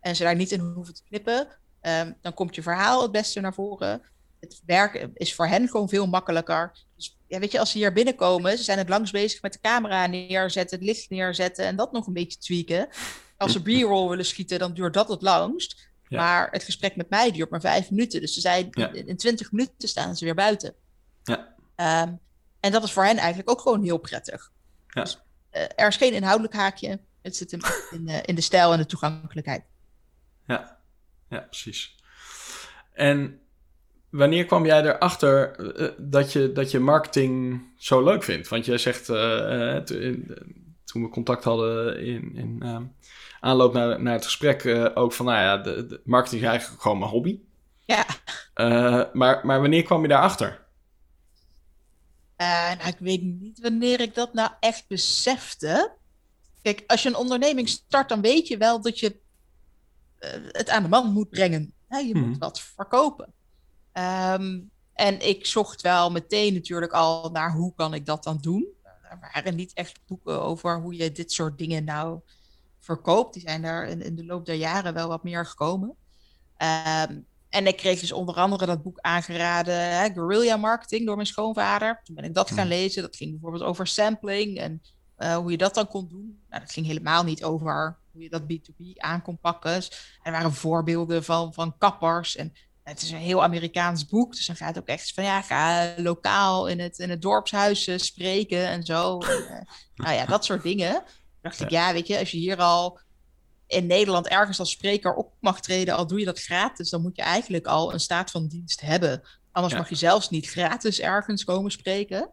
en 0.00 0.16
ze 0.16 0.22
daar 0.22 0.36
niet 0.36 0.52
in 0.52 0.60
hoeven 0.60 0.94
te 0.94 1.02
knippen, 1.08 1.48
um, 1.82 2.16
dan 2.20 2.34
komt 2.34 2.54
je 2.54 2.62
verhaal 2.62 3.02
het 3.02 3.12
beste 3.12 3.40
naar 3.40 3.54
voren. 3.54 4.02
Het 4.40 4.62
werken 4.66 5.10
is 5.14 5.34
voor 5.34 5.46
hen 5.46 5.68
gewoon 5.68 5.88
veel 5.88 6.06
makkelijker. 6.06 6.72
Dus 6.96 7.18
ja, 7.26 7.38
weet 7.38 7.52
je, 7.52 7.58
als 7.58 7.70
ze 7.70 7.78
hier 7.78 7.92
binnenkomen, 7.92 8.58
ze 8.58 8.64
zijn 8.64 8.78
het 8.78 8.88
langs 8.88 9.10
bezig 9.10 9.42
met 9.42 9.52
de 9.52 9.60
camera 9.60 10.06
neerzetten, 10.06 10.78
het 10.78 10.86
licht 10.86 11.10
neerzetten 11.10 11.64
en 11.64 11.76
dat 11.76 11.92
nog 11.92 12.06
een 12.06 12.12
beetje 12.12 12.38
tweaken. 12.38 12.88
Als 13.36 13.52
ze 13.52 13.62
b-roll 13.62 14.08
willen 14.08 14.26
schieten, 14.26 14.58
dan 14.58 14.74
duurt 14.74 14.94
dat 14.94 15.08
het 15.08 15.22
langst. 15.22 15.88
Ja. 16.08 16.18
Maar 16.18 16.50
het 16.50 16.62
gesprek 16.62 16.96
met 16.96 17.10
mij 17.10 17.30
duurt 17.30 17.50
maar 17.50 17.60
vijf 17.60 17.90
minuten. 17.90 18.20
Dus 18.20 18.34
ze 18.34 18.40
zijn 18.40 18.68
ja. 18.70 18.92
in 18.92 19.16
twintig 19.16 19.52
minuten 19.52 19.88
staan 19.88 20.16
ze 20.16 20.24
weer 20.24 20.34
buiten. 20.34 20.74
Ja. 21.22 21.54
Um, 22.02 22.18
en 22.60 22.72
dat 22.72 22.84
is 22.84 22.92
voor 22.92 23.04
hen 23.04 23.16
eigenlijk 23.16 23.50
ook 23.50 23.60
gewoon 23.60 23.82
heel 23.82 23.98
prettig. 23.98 24.52
Ja. 24.88 25.02
Dus, 25.02 25.20
uh, 25.52 25.62
er 25.74 25.86
is 25.86 25.96
geen 25.96 26.12
inhoudelijk 26.12 26.54
haakje. 26.54 27.00
Het 27.22 27.36
zit 27.36 27.50
hem 27.50 27.60
in, 27.90 28.08
uh, 28.08 28.18
in 28.22 28.34
de 28.34 28.40
stijl 28.40 28.72
en 28.72 28.78
de 28.78 28.86
toegankelijkheid. 28.86 29.62
Ja, 30.46 30.79
ja 31.30 31.38
precies. 31.38 31.94
En 32.92 33.40
wanneer 34.10 34.44
kwam 34.44 34.66
jij 34.66 34.82
erachter 34.82 35.60
uh, 35.80 35.88
dat, 35.98 36.32
je, 36.32 36.52
dat 36.52 36.70
je 36.70 36.78
marketing 36.78 37.62
zo 37.76 38.02
leuk 38.02 38.22
vindt? 38.22 38.48
Want 38.48 38.64
jij 38.64 38.78
zegt 38.78 39.06
toen 40.84 41.02
we 41.02 41.08
contact 41.08 41.44
hadden 41.44 42.00
in, 42.00 42.36
in 42.36 42.92
aanloop 43.40 43.72
naar, 43.72 44.02
naar 44.02 44.14
het 44.14 44.24
gesprek 44.24 44.90
ook 44.94 45.12
van, 45.12 45.26
nou 45.26 45.38
ja, 45.38 45.56
de, 45.56 45.86
de 45.86 46.00
marketing 46.04 46.42
is 46.42 46.48
eigenlijk 46.48 46.82
gewoon 46.82 46.98
mijn 46.98 47.10
hobby. 47.10 47.38
Ja. 47.84 48.06
maar, 49.12 49.46
maar 49.46 49.60
wanneer 49.60 49.82
kwam 49.82 50.02
je 50.02 50.08
daarachter? 50.08 50.60
Nou, 52.36 52.88
ik 52.88 52.98
weet 52.98 53.22
niet 53.22 53.60
wanneer 53.60 54.00
ik 54.00 54.14
dat 54.14 54.34
nou 54.34 54.50
echt 54.60 54.84
besefte. 54.88 55.92
Kijk, 56.62 56.84
als 56.86 57.02
je 57.02 57.08
een 57.08 57.16
onderneming 57.16 57.68
start, 57.68 58.08
dan 58.08 58.20
weet 58.20 58.48
je 58.48 58.56
wel 58.56 58.80
dat 58.80 58.98
je 58.98 59.16
het 60.52 60.68
aan 60.68 60.82
de 60.82 60.88
man 60.88 61.12
moet 61.12 61.30
brengen. 61.30 61.74
Je 61.88 62.10
hmm. 62.12 62.28
moet 62.28 62.38
wat 62.38 62.60
verkopen. 62.60 63.32
Um, 63.92 64.70
en 64.94 65.28
ik 65.28 65.46
zocht 65.46 65.80
wel 65.80 66.10
meteen 66.10 66.54
natuurlijk 66.54 66.92
al 66.92 67.30
naar 67.30 67.52
hoe 67.52 67.74
kan 67.74 67.94
ik 67.94 68.06
dat 68.06 68.24
dan 68.24 68.38
doen. 68.40 68.68
Er 69.02 69.18
waren 69.32 69.54
niet 69.54 69.72
echt 69.72 70.00
boeken 70.06 70.42
over 70.42 70.80
hoe 70.80 70.96
je 70.96 71.12
dit 71.12 71.32
soort 71.32 71.58
dingen 71.58 71.84
nou 71.84 72.20
verkoopt. 72.78 73.34
Die 73.34 73.42
zijn 73.42 73.62
daar 73.62 73.88
in, 73.88 74.02
in 74.02 74.16
de 74.16 74.24
loop 74.24 74.46
der 74.46 74.54
jaren 74.54 74.94
wel 74.94 75.08
wat 75.08 75.24
meer 75.24 75.46
gekomen. 75.46 75.88
Um, 77.08 77.26
en 77.48 77.66
ik 77.66 77.76
kreeg 77.76 78.00
dus 78.00 78.12
onder 78.12 78.34
andere 78.34 78.66
dat 78.66 78.82
boek 78.82 78.98
aangeraden, 79.00 79.98
hè, 79.98 80.12
Guerrilla 80.12 80.56
Marketing, 80.56 81.06
door 81.06 81.14
mijn 81.14 81.26
schoonvader. 81.26 82.00
Toen 82.04 82.14
ben 82.14 82.24
ik 82.24 82.34
dat 82.34 82.48
gaan 82.48 82.58
hmm. 82.58 82.68
lezen. 82.68 83.02
Dat 83.02 83.16
ging 83.16 83.30
bijvoorbeeld 83.30 83.62
over 83.62 83.86
sampling 83.86 84.58
en 84.58 84.82
uh, 85.20 85.36
hoe 85.36 85.50
je 85.50 85.56
dat 85.56 85.74
dan 85.74 85.86
kon 85.86 86.08
doen. 86.08 86.40
Nou, 86.48 86.62
dat 86.62 86.72
ging 86.72 86.86
helemaal 86.86 87.24
niet 87.24 87.44
over 87.44 87.98
hoe 88.12 88.22
je 88.22 88.28
dat 88.28 88.42
B2B 88.42 88.96
aan 88.96 89.22
kon 89.22 89.38
pakken. 89.38 89.74
Dus 89.74 90.16
er 90.22 90.32
waren 90.32 90.52
voorbeelden 90.52 91.24
van, 91.24 91.54
van 91.54 91.78
kappers. 91.78 92.36
En 92.36 92.52
het 92.82 93.02
is 93.02 93.10
een 93.10 93.18
heel 93.18 93.42
Amerikaans 93.42 94.06
boek. 94.06 94.34
Dus 94.34 94.46
dan 94.46 94.56
gaat 94.56 94.74
het 94.74 94.78
ook 94.78 94.88
echt 94.88 95.12
van 95.14 95.24
ja, 95.24 95.42
ga 95.42 95.94
lokaal 95.96 96.66
in 96.66 96.80
het, 96.80 96.98
in 96.98 97.10
het 97.10 97.22
dorpshuis 97.22 98.04
spreken 98.04 98.66
en 98.66 98.82
zo. 98.82 99.18
En, 99.18 99.42
uh, 99.42 99.60
nou 100.04 100.14
ja, 100.14 100.26
dat 100.26 100.44
soort 100.44 100.62
dingen. 100.62 100.92
Toen 100.92 101.04
dacht 101.40 101.60
ik, 101.60 101.70
ja, 101.70 101.92
weet 101.92 102.06
je, 102.06 102.18
als 102.18 102.30
je 102.30 102.38
hier 102.38 102.58
al 102.58 102.98
in 103.66 103.86
Nederland 103.86 104.28
ergens 104.28 104.58
als 104.58 104.70
spreker 104.70 105.14
op 105.14 105.32
mag 105.40 105.60
treden, 105.60 105.96
al 105.96 106.06
doe 106.06 106.18
je 106.18 106.24
dat 106.24 106.42
gratis, 106.42 106.90
dan 106.90 107.02
moet 107.02 107.16
je 107.16 107.22
eigenlijk 107.22 107.66
al 107.66 107.92
een 107.92 108.00
staat 108.00 108.30
van 108.30 108.46
dienst 108.46 108.80
hebben. 108.80 109.22
Anders 109.52 109.74
mag 109.74 109.88
je 109.88 109.94
zelfs 109.94 110.30
niet 110.30 110.48
gratis 110.48 111.00
ergens 111.00 111.44
komen 111.44 111.70
spreken. 111.70 112.30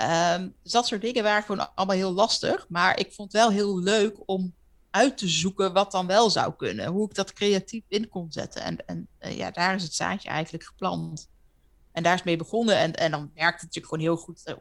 Um, 0.00 0.54
dus 0.62 0.72
dat 0.72 0.86
soort 0.86 1.00
dingen 1.00 1.22
waren 1.22 1.42
gewoon 1.42 1.74
allemaal 1.74 1.96
heel 1.96 2.12
lastig. 2.12 2.66
Maar 2.68 2.98
ik 2.98 3.12
vond 3.12 3.32
het 3.32 3.40
wel 3.42 3.50
heel 3.50 3.78
leuk 3.78 4.16
om 4.26 4.54
uit 4.90 5.18
te 5.18 5.28
zoeken 5.28 5.72
wat 5.72 5.90
dan 5.90 6.06
wel 6.06 6.30
zou 6.30 6.54
kunnen. 6.56 6.86
Hoe 6.86 7.08
ik 7.08 7.14
dat 7.14 7.32
creatief 7.32 7.84
in 7.88 8.08
kon 8.08 8.32
zetten. 8.32 8.62
En, 8.62 8.86
en 8.86 9.08
uh, 9.20 9.36
ja, 9.36 9.50
daar 9.50 9.74
is 9.74 9.82
het 9.82 9.94
zaadje 9.94 10.28
eigenlijk 10.28 10.64
geplant. 10.64 11.28
En 11.92 12.02
daar 12.02 12.14
is 12.14 12.22
mee 12.22 12.36
begonnen. 12.36 12.76
En, 12.76 12.94
en 12.94 13.10
dan 13.10 13.30
werkt 13.34 13.60
het 13.60 13.74
natuurlijk 13.74 13.94
gewoon 13.94 14.04
heel 14.04 14.16
goed 14.16 14.42
uh, 14.44 14.54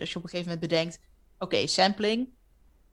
als 0.00 0.10
je 0.10 0.18
op 0.18 0.22
een 0.22 0.30
gegeven 0.30 0.52
moment 0.52 0.60
bedenkt... 0.60 0.98
Oké, 1.38 1.54
okay, 1.54 1.66
sampling, 1.66 2.28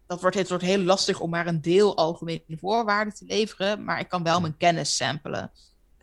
dat 0.09 0.21
wordt, 0.21 0.35
het 0.35 0.49
wordt 0.49 0.63
heel 0.63 0.79
lastig 0.79 1.19
om 1.19 1.29
maar 1.29 1.47
een 1.47 1.61
deel 1.61 1.97
algemene 1.97 2.57
voorwaarden 2.59 3.13
te 3.13 3.25
leveren, 3.25 3.83
maar 3.83 3.99
ik 3.99 4.09
kan 4.09 4.23
wel 4.23 4.41
mijn 4.41 4.57
kennis 4.57 4.95
samplen. 4.95 5.51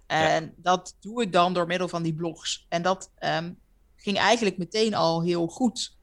En 0.07 0.45
ja. 0.45 0.53
dat 0.57 0.97
doe 1.01 1.23
ik 1.23 1.33
dan 1.33 1.55
door 1.55 1.67
middel 1.67 1.89
van 1.89 2.03
die 2.03 2.15
blogs. 2.15 2.67
En 2.69 2.83
dat 2.83 3.11
um, 3.21 3.59
ging 4.07 4.19
eigenlijk 4.19 4.59
meteen 4.59 4.95
al 4.95 5.23
heel 5.23 5.47
goed. 5.47 5.97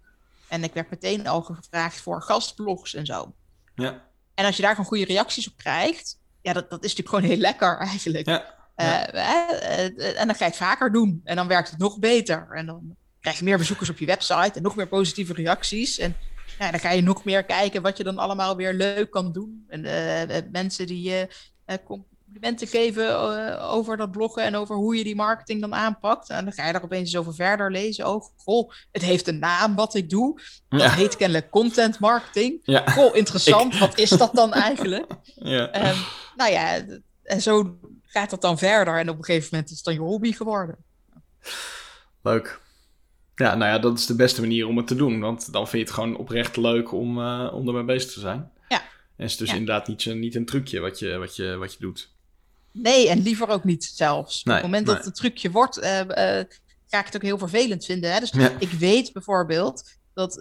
En 0.48 0.64
ik 0.64 0.74
werd 0.74 0.90
meteen 0.90 1.28
al 1.28 1.42
gevraagd 1.42 2.02
voor 2.02 2.22
gastblogs 2.22 2.94
en 2.94 3.06
zo. 3.06 3.34
Ja. 3.76 4.08
En 4.34 4.46
als 4.46 4.56
je 4.56 4.62
daar 4.62 4.72
gewoon 4.72 4.86
goede 4.86 5.06
reacties 5.06 5.48
op 5.48 5.58
krijgt, 5.58 6.20
ja, 6.42 6.54
dat, 6.54 6.70
dat 6.70 6.84
is 6.84 6.96
natuurlijk 6.96 7.16
gewoon 7.16 7.32
heel 7.32 7.42
lekker 7.42 7.78
eigenlijk. 7.78 8.28
Ja. 8.28 8.56
Ja. 8.76 9.14
Uh, 9.14 10.20
en 10.20 10.28
dan 10.28 10.36
ga 10.36 10.46
je 10.46 10.52
het 10.52 10.56
vaker 10.56 10.92
doen. 10.92 11.22
En 11.24 11.36
dan 11.36 11.48
werkt 11.48 11.70
het 11.70 11.80
nog 11.80 12.00
beter. 12.00 12.48
En 12.52 12.66
dan 12.66 12.96
krijg 13.20 13.38
je 13.38 13.44
meer 13.44 13.58
bezoekers 13.58 13.90
op 13.90 13.98
je 13.98 14.06
website 14.06 14.52
en 14.54 14.62
nog 14.62 14.76
meer 14.76 14.88
positieve 14.88 15.34
reacties. 15.34 15.98
En 15.98 16.16
ja, 16.60 16.72
dan 16.72 16.80
ga 16.80 16.92
je 16.92 17.02
nog 17.02 17.24
meer 17.24 17.44
kijken 17.44 17.82
wat 17.82 17.98
je 17.98 18.04
dan 18.04 18.18
allemaal 18.18 18.56
weer 18.56 18.74
leuk 18.74 19.12
kan 19.12 19.32
doen. 19.32 19.66
En 19.68 19.84
uh, 19.84 20.38
mensen 20.52 20.88
die 20.88 21.10
je 21.10 21.28
uh, 21.68 21.76
complimenten 22.34 22.68
geven 22.68 23.06
uh, 23.06 23.74
over 23.74 23.98
dat 23.98 24.12
bloggen 24.12 24.44
en 24.44 24.56
over 24.56 24.76
hoe 24.76 24.96
je 24.96 25.04
die 25.04 25.16
marketing 25.16 25.62
dan 25.62 25.76
aanpakt. 25.76 26.30
En 26.30 26.44
dan 26.44 26.54
ga 26.54 26.66
je 26.66 26.74
daar 26.74 26.84
opeens 26.84 27.02
eens 27.02 27.18
over 27.18 27.34
verder 27.34 27.72
lezen. 27.72 28.08
Oh, 28.08 28.24
goh, 28.36 28.72
het 28.92 29.02
heeft 29.02 29.28
een 29.28 29.40
naam 29.40 29.76
wat 29.76 29.96
ik 29.96 30.10
doe. 30.10 30.42
Dat 30.70 30.82
ja. 30.82 30.92
heet 30.92 31.16
kennelijk 31.16 31.50
content 31.50 32.00
marketing. 32.00 32.60
Ja. 32.64 32.90
Goh, 32.90 33.16
interessant. 33.16 33.74
Ik... 33.74 33.80
Wat 33.80 33.98
is 33.98 34.10
dat 34.10 34.34
dan 34.34 34.54
eigenlijk? 34.54 35.06
ja. 35.36 35.90
Um, 35.90 35.98
nou 36.36 36.52
ja, 36.52 36.86
en 37.24 37.42
zo 37.42 37.78
gaat 38.04 38.30
dat 38.30 38.42
dan 38.42 38.58
verder. 38.58 38.98
En 38.98 39.10
op 39.10 39.18
een 39.18 39.26
gegeven 39.26 39.50
moment 39.52 39.70
is 39.70 39.76
het 39.76 39.86
dan 39.86 39.94
je 39.94 40.00
hobby 40.00 40.32
geworden. 40.32 40.78
Leuk. 42.22 42.62
Ja, 43.36 43.56
nou 43.56 43.72
ja, 43.72 43.80
dat 43.80 43.98
is 43.98 44.06
de 44.06 44.16
beste 44.16 44.42
manier 44.42 44.68
om 44.68 44.78
het 44.78 44.88
te 44.88 44.96
doen. 44.96 45.20
Want 45.20 45.52
dan 45.52 45.68
vind 45.68 45.82
je 45.82 45.94
het 45.94 46.00
gewoon 46.00 46.18
oprecht 46.18 46.58
leuk 46.58 46.92
om, 46.92 47.18
uh, 47.18 47.50
om 47.54 47.68
ermee 47.68 47.84
bezig 47.84 48.12
te 48.12 48.20
zijn. 48.20 48.52
Ja. 48.68 48.82
En 49.18 49.26
is 49.26 49.38
dus 49.38 49.50
ja. 49.50 49.56
inderdaad 49.56 49.88
niet, 49.88 50.06
niet 50.06 50.36
een 50.36 50.46
trucje 50.46 50.80
wat 50.80 51.00
je, 51.00 51.18
wat, 51.18 51.36
je, 51.36 51.56
wat 51.56 51.74
je 51.74 51.80
doet. 51.80 52.13
Nee, 52.74 53.10
en 53.10 53.22
liever 53.22 53.48
ook 53.50 53.64
niet 53.64 53.84
zelfs. 53.84 54.44
Nee, 54.44 54.56
Op 54.56 54.62
het 54.62 54.72
moment 54.72 54.86
nee. 54.86 54.96
dat 54.96 55.06
het 55.06 55.14
een 55.14 55.22
trucje 55.22 55.52
wordt, 55.52 55.78
uh, 55.78 56.00
uh, 56.00 56.06
ga 56.88 57.00
ik 57.00 57.06
het 57.06 57.16
ook 57.16 57.22
heel 57.22 57.38
vervelend 57.38 57.86
vinden. 57.86 58.14
Hè? 58.14 58.20
Dus 58.20 58.30
ja. 58.30 58.52
ik 58.60 58.70
weet 58.72 59.14
bijvoorbeeld 59.14 59.84
dat 60.14 60.38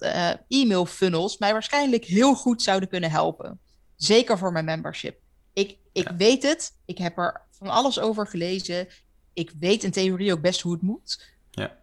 e-mail 0.48 0.86
funnels 0.86 1.38
mij 1.38 1.52
waarschijnlijk 1.52 2.04
heel 2.04 2.34
goed 2.34 2.62
zouden 2.62 2.88
kunnen 2.88 3.10
helpen. 3.10 3.58
Zeker 3.96 4.38
voor 4.38 4.52
mijn 4.52 4.64
membership. 4.64 5.20
Ik, 5.52 5.76
ik 5.92 6.08
ja. 6.08 6.16
weet 6.16 6.42
het. 6.42 6.72
Ik 6.84 6.98
heb 6.98 7.18
er 7.18 7.40
van 7.50 7.68
alles 7.68 8.00
over 8.00 8.26
gelezen. 8.26 8.88
Ik 9.32 9.52
weet 9.60 9.84
in 9.84 9.90
theorie 9.90 10.32
ook 10.32 10.40
best 10.40 10.60
hoe 10.60 10.72
het 10.72 10.82
moet. 10.82 11.32
Ja. 11.50 11.76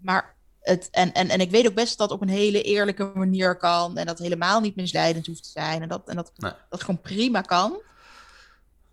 Maar 0.00 0.36
het, 0.60 0.88
en, 0.90 1.12
en, 1.12 1.28
en 1.28 1.40
ik 1.40 1.50
weet 1.50 1.66
ook 1.66 1.74
best 1.74 1.98
dat 1.98 2.08
dat 2.08 2.16
op 2.20 2.22
een 2.22 2.34
hele 2.34 2.62
eerlijke 2.62 3.10
manier 3.14 3.56
kan. 3.56 3.96
En 3.96 4.06
dat 4.06 4.18
helemaal 4.18 4.60
niet 4.60 4.76
misleidend 4.76 5.26
hoeft 5.26 5.42
te 5.42 5.50
zijn. 5.50 5.82
En 5.82 5.88
dat, 5.88 6.08
en 6.08 6.16
dat, 6.16 6.32
Nee. 6.36 6.52
dat 6.68 6.80
gewoon 6.80 7.00
prima 7.00 7.40
kan. 7.40 7.80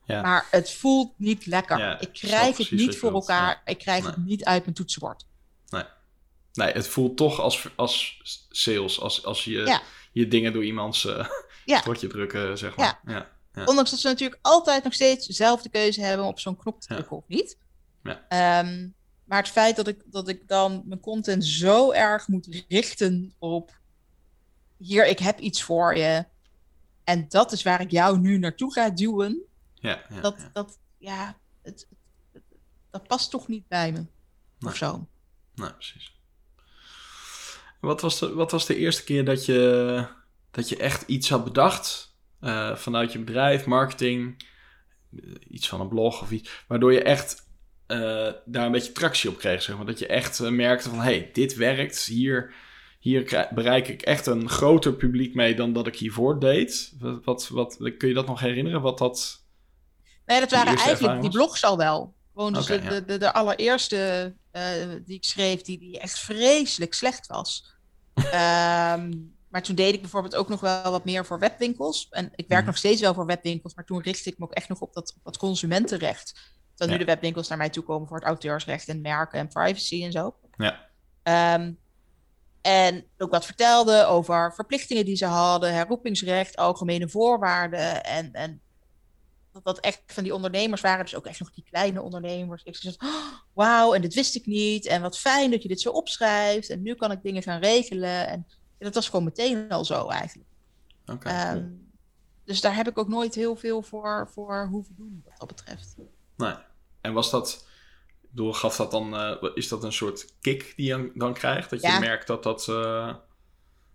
Ja. 0.05 0.21
Maar 0.21 0.47
het 0.51 0.71
voelt 0.71 1.13
niet 1.17 1.45
lekker. 1.45 1.77
Ja, 1.77 1.99
ik 1.99 2.13
krijg 2.13 2.57
het 2.57 2.71
niet 2.71 2.97
voor 2.97 3.11
wilt. 3.11 3.27
elkaar. 3.29 3.61
Ik 3.65 3.77
krijg 3.77 4.03
Nee. 4.03 4.11
het 4.11 4.25
niet 4.25 4.43
uit 4.43 4.63
mijn 4.63 4.75
toetsenbord. 4.75 5.25
Nee, 6.53 6.71
het 6.71 6.87
voelt 6.87 7.17
toch 7.17 7.39
als, 7.39 7.67
als 7.75 8.19
sales, 8.49 8.99
als, 8.99 9.25
als 9.25 9.43
je 9.43 9.51
Ja. 9.51 9.81
je 10.11 10.27
dingen 10.27 10.53
door 10.53 10.65
iemands 10.65 11.05
eh 11.05 11.27
Ja. 11.65 11.81
potje 11.81 12.07
drukken, 12.07 12.57
zeg 12.57 12.75
maar. 12.75 12.99
Ja. 13.05 13.29
Ja. 13.53 13.63
Ondanks 13.65 13.89
dat 13.91 13.99
ze 13.99 14.07
natuurlijk 14.07 14.39
altijd 14.41 14.83
nog 14.83 14.93
steeds 14.93 15.27
dezelfde 15.27 15.69
keuze 15.69 16.01
hebben 16.01 16.25
op 16.25 16.39
zo'n 16.39 16.57
knop 16.57 16.81
te 16.81 16.87
drukken 16.87 17.17
of 17.17 17.23
niet. 17.27 17.57
Ja. 18.03 18.25
Ehm, 18.29 18.87
maar 19.25 19.37
het 19.37 19.49
feit 19.51 19.75
dat 19.75 19.87
ik, 19.87 20.01
dat 20.05 20.27
ik 20.27 20.47
dan 20.47 20.81
mijn 20.85 20.99
content 20.99 21.45
zo 21.45 21.91
erg 21.91 22.27
moet 22.27 22.63
richten 22.67 23.33
op 23.39 23.71
hier, 24.77 25.07
ik 25.07 25.19
heb 25.19 25.39
iets 25.39 25.63
voor 25.63 25.97
je. 25.97 26.25
En 27.03 27.25
dat 27.29 27.51
is 27.51 27.63
waar 27.63 27.81
ik 27.81 27.91
jou 27.91 28.19
nu 28.19 28.37
naartoe 28.37 28.73
ga 28.73 28.89
duwen. 28.89 29.41
Ja, 29.85 30.05
ja, 30.09 30.21
dat, 30.21 30.35
ja. 30.37 30.49
dat, 30.53 30.79
ja, 30.97 31.37
het, 31.61 31.87
het- 32.33 32.43
dat 32.91 33.07
past 33.07 33.29
toch 33.31 33.47
niet 33.47 33.67
bij 33.67 33.91
me. 33.91 33.97
Nee. 33.97 34.71
Of 34.71 34.75
zo. 34.75 35.07
Nee, 35.55 35.73
precies. 35.73 36.13
Wat 37.79 38.01
was, 38.01 38.19
de, 38.19 38.33
wat 38.33 38.51
was 38.51 38.65
de 38.65 38.75
eerste 38.75 39.03
keer 39.03 39.25
dat 39.25 39.45
je, 39.45 40.07
dat 40.51 40.69
je 40.69 40.77
echt 40.77 41.01
iets 41.07 41.29
had 41.29 41.43
bedacht 41.43 42.15
eh, 42.39 42.75
vanuit 42.75 43.11
je 43.11 43.19
bedrijf, 43.19 43.65
marketing, 43.65 44.47
eh, 45.17 45.31
iets 45.47 45.67
van 45.69 45.81
een 45.81 45.87
blog 45.87 46.21
of 46.21 46.31
iets, 46.31 46.63
waardoor 46.67 46.93
je 46.93 47.03
echt 47.03 47.43
eh, 47.87 48.31
daar 48.45 48.65
een 48.65 48.71
beetje 48.71 48.91
tractie 48.91 49.29
op 49.29 49.37
kreeg, 49.37 49.61
zeg 49.61 49.75
maar. 49.77 49.85
Dat 49.85 49.99
je 49.99 50.07
echt 50.07 50.39
merkte 50.39 50.89
van, 50.89 50.97
hé, 50.97 51.03
hey, 51.03 51.29
dit 51.33 51.55
werkt, 51.55 52.03
hier, 52.05 52.53
hier 52.99 53.49
bereik 53.53 53.87
ik 53.87 54.01
echt 54.01 54.25
een 54.25 54.49
groter 54.49 54.93
publiek 54.93 55.35
mee 55.35 55.55
dan 55.55 55.73
dat 55.73 55.87
ik 55.87 55.95
hiervoor 55.95 56.39
deed. 56.39 56.93
Wat, 56.99 57.23
wat, 57.23 57.47
wat, 57.47 57.77
kun 57.97 58.07
je 58.07 58.13
dat 58.13 58.27
nog 58.27 58.39
herinneren, 58.39 58.81
wat 58.81 58.97
dat... 58.97 59.44
Nee, 60.25 60.39
dat 60.39 60.51
waren 60.51 60.77
eigenlijk 60.77 61.21
die 61.21 61.29
blogs 61.29 61.63
al 61.63 61.77
wel. 61.77 62.13
Gewoon 62.33 62.53
dus 62.53 62.65
de, 62.65 62.81
ja. 62.81 62.89
de, 62.89 63.05
de, 63.05 63.17
de 63.17 63.33
allereerste 63.33 64.33
eh, 64.51 64.61
die 65.05 65.15
ik 65.15 65.23
schreef, 65.23 65.61
die, 65.61 65.79
die 65.79 65.99
echt 65.99 66.19
vreselijk 66.19 66.93
slecht 66.93 67.27
was. 67.27 67.73
Ehm, 68.15 69.11
maar 69.49 69.63
toen 69.63 69.75
deed 69.75 69.93
ik 69.93 70.01
bijvoorbeeld 70.01 70.35
ook 70.35 70.49
nog 70.49 70.59
wel 70.59 70.91
wat 70.91 71.05
meer 71.05 71.25
voor 71.25 71.39
webwinkels. 71.39 72.07
En 72.09 72.31
ik 72.35 72.47
werk 72.47 72.61
Mhm. 72.61 72.69
nog 72.69 72.77
steeds 72.77 73.01
wel 73.01 73.13
voor 73.13 73.25
webwinkels, 73.25 73.73
maar 73.75 73.85
toen 73.85 74.01
richtte 74.01 74.29
ik 74.29 74.37
me 74.37 74.45
ook 74.45 74.53
echt 74.53 74.69
nog 74.69 74.79
op 74.79 74.93
dat, 74.93 75.13
op 75.17 75.23
dat 75.23 75.37
consumentenrecht. 75.37 76.53
Ja. 76.75 76.85
nu 76.85 76.97
de 76.97 77.05
webwinkels 77.05 77.47
naar 77.47 77.57
mij 77.57 77.69
toe 77.69 77.83
komen 77.83 78.07
voor 78.07 78.17
het 78.17 78.25
auteursrecht 78.25 78.87
en 78.87 79.01
merken 79.01 79.39
en 79.39 79.47
privacy 79.47 80.03
en 80.03 80.11
zo. 80.11 80.35
Ja. 80.57 80.87
Ehm, 81.23 81.71
en 82.61 83.05
ook 83.17 83.31
wat 83.31 83.45
vertelde 83.45 84.05
over 84.05 84.53
verplichtingen 84.53 85.05
die 85.05 85.15
ze 85.15 85.25
hadden, 85.25 85.73
herroepingsrecht, 85.73 86.55
algemene 86.55 87.09
voorwaarden. 87.09 88.03
En, 88.03 88.33
en 88.33 88.61
dat 89.55 89.75
dat 89.75 89.79
echt 89.85 90.01
van 90.07 90.23
die 90.23 90.33
ondernemers 90.33 90.81
waren, 90.81 91.05
dus 91.05 91.15
ook 91.15 91.25
echt 91.25 91.39
nog 91.39 91.51
die 91.51 91.63
kleine 91.69 92.01
ondernemers. 92.01 92.63
Ik 92.63 92.75
zei, 92.75 92.95
oh, 92.97 93.33
wauw, 93.53 93.93
en 93.93 94.01
dit 94.01 94.13
wist 94.13 94.35
ik 94.35 94.45
niet. 94.45 94.85
En 94.85 95.01
wat 95.01 95.17
fijn 95.17 95.51
dat 95.51 95.61
je 95.61 95.67
dit 95.67 95.81
zo 95.81 95.89
opschrijft. 95.89 96.69
En 96.69 96.81
nu 96.81 96.95
kan 96.95 97.11
ik 97.11 97.21
dingen 97.21 97.43
gaan 97.43 97.59
regelen. 97.61 98.27
En 98.27 98.45
dat 98.77 98.93
was 98.93 99.09
gewoon 99.09 99.25
meteen 99.25 99.69
al 99.69 99.85
zo 99.85 100.07
eigenlijk. 100.07 100.49
Ehm, 101.05 101.19
cool. 101.53 101.71
dus 102.43 102.61
daar 102.61 102.75
heb 102.75 102.87
ik 102.87 102.97
ook 102.97 103.07
nooit 103.07 103.35
heel 103.35 103.55
veel 103.55 103.81
voor, 103.81 104.29
voor 104.33 104.67
hoeven 104.71 104.95
doen, 104.97 105.21
wat 105.25 105.33
dat 105.37 105.47
betreft. 105.47 105.95
Nee. 106.37 106.53
En 107.01 107.13
was 107.13 107.29
dat, 107.31 107.67
bedoel, 108.21 108.53
gaf 108.53 108.75
dat 108.75 108.91
dan, 108.91 109.15
eh, 109.15 109.49
is 109.53 109.67
dat 109.67 109.83
een 109.83 109.93
soort 109.93 110.33
kick 110.41 110.73
die 110.75 110.85
je 110.85 111.11
dan- 111.15 111.33
krijgt? 111.33 111.69
Dat 111.69 111.81
je 111.81 111.87
Ja. 111.87 111.99
merkt 111.99 112.27
dat 112.27 112.43
dat, 112.43 112.67
eh, 112.67 113.15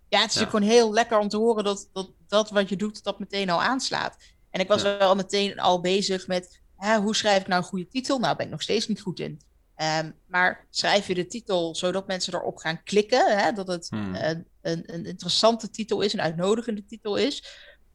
Ja, 0.07 0.21
het 0.21 0.33
is 0.33 0.39
Ja. 0.39 0.45
gewoon 0.45 0.61
heel 0.69 0.93
lekker 0.93 1.17
om 1.19 1.27
te 1.27 1.37
horen 1.37 1.63
dat, 1.63 1.89
dat 1.93 2.09
dat 2.27 2.49
wat 2.49 2.69
je 2.69 2.75
doet, 2.75 3.03
dat 3.03 3.19
meteen 3.19 3.49
al 3.49 3.61
aanslaat. 3.61 4.17
En 4.51 4.59
ik 4.61 4.67
was 4.67 4.81
Ja. 4.81 4.97
wel 4.97 5.15
meteen 5.15 5.59
al 5.59 5.81
bezig 5.81 6.27
met, 6.27 6.61
hè, 6.77 6.97
hoe 6.99 7.15
schrijf 7.15 7.41
ik 7.41 7.47
nou 7.47 7.61
een 7.61 7.67
goede 7.67 7.87
titel? 7.87 8.15
Nou, 8.15 8.27
daar 8.27 8.35
ben 8.35 8.45
ik 8.45 8.51
nog 8.51 8.61
steeds 8.61 8.87
niet 8.87 9.01
goed 9.01 9.19
in. 9.19 9.41
Ehm, 9.75 10.11
maar 10.27 10.67
schrijf 10.69 11.07
je 11.07 11.13
de 11.15 11.27
titel 11.27 11.75
zodat 11.75 12.07
mensen 12.07 12.33
erop 12.33 12.57
gaan 12.57 12.83
klikken, 12.83 13.37
hè, 13.39 13.51
dat 13.51 13.67
het 13.67 13.89
Hmm. 13.89 14.15
een, 14.15 14.47
een, 14.61 14.93
een 14.93 15.05
interessante 15.05 15.69
titel 15.69 16.01
is, 16.01 16.13
een 16.13 16.21
uitnodigende 16.21 16.85
titel 16.85 17.15
is. 17.15 17.43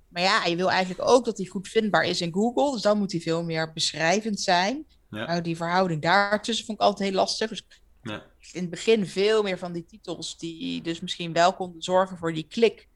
Maar 0.08 0.22
ja, 0.22 0.44
je 0.44 0.56
wil 0.56 0.70
eigenlijk 0.70 1.08
ook 1.08 1.24
dat 1.24 1.36
die 1.36 1.50
goed 1.50 1.68
vindbaar 1.68 2.04
is 2.04 2.20
in 2.20 2.32
Google, 2.32 2.72
dus 2.72 2.82
dan 2.82 2.98
moet 2.98 3.10
die 3.10 3.22
veel 3.22 3.44
meer 3.44 3.72
beschrijvend 3.72 4.40
zijn. 4.40 4.86
Ja. 5.10 5.26
Nou, 5.26 5.40
die 5.40 5.56
verhouding 5.56 6.02
daartussen 6.02 6.66
vond 6.66 6.78
ik 6.78 6.84
altijd 6.84 7.08
heel 7.08 7.18
lastig. 7.18 7.48
Dus 7.48 7.62
Ja. 8.02 8.22
in 8.52 8.60
het 8.60 8.70
begin 8.70 9.06
veel 9.06 9.42
meer 9.42 9.58
van 9.58 9.72
die 9.72 9.84
titels 9.86 10.38
die 10.38 10.82
dus 10.82 11.00
misschien 11.00 11.32
wel 11.32 11.52
konden 11.54 11.82
zorgen 11.82 12.16
voor 12.18 12.32
die 12.32 12.46
klik, 12.48 12.88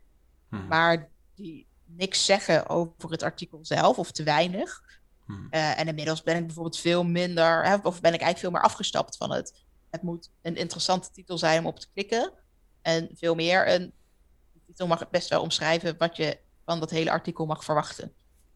hm, 0.48 0.66
maar 0.66 1.10
die 1.34 1.66
niks 1.96 2.24
zeggen 2.24 2.68
over 2.68 3.10
het 3.10 3.22
artikel 3.22 3.58
zelf 3.62 3.98
of 3.98 4.10
te 4.12 4.22
weinig. 4.22 4.82
hm. 5.26 5.32
Eh, 5.50 5.78
en 5.78 5.88
inmiddels 5.88 6.22
ben 6.22 6.36
ik 6.36 6.46
bijvoorbeeld 6.46 6.78
veel 6.78 7.04
minder, 7.04 7.64
hè, 7.64 7.74
of 7.74 8.00
ben 8.00 8.14
ik 8.14 8.20
eigenlijk 8.20 8.38
veel 8.38 8.50
meer 8.50 8.62
afgestapt 8.62 9.16
van 9.16 9.32
het. 9.32 9.54
Het 9.90 10.02
moet 10.02 10.30
een 10.42 10.56
interessante 10.56 11.10
titel 11.10 11.38
zijn 11.38 11.58
om 11.58 11.66
op 11.66 11.78
te 11.78 11.86
klikken. 11.92 12.32
En 12.82 13.08
veel 13.14 13.34
meer 13.34 13.68
een 13.68 13.92
de 14.52 14.60
titel 14.66 14.86
mag 14.86 14.98
het 14.98 15.10
best 15.10 15.28
wel 15.28 15.42
omschrijven 15.42 15.94
wat 15.98 16.16
je 16.16 16.38
van 16.64 16.80
dat 16.80 16.90
hele 16.90 17.10
artikel 17.10 17.46
mag 17.46 17.64
verwachten. 17.64 18.12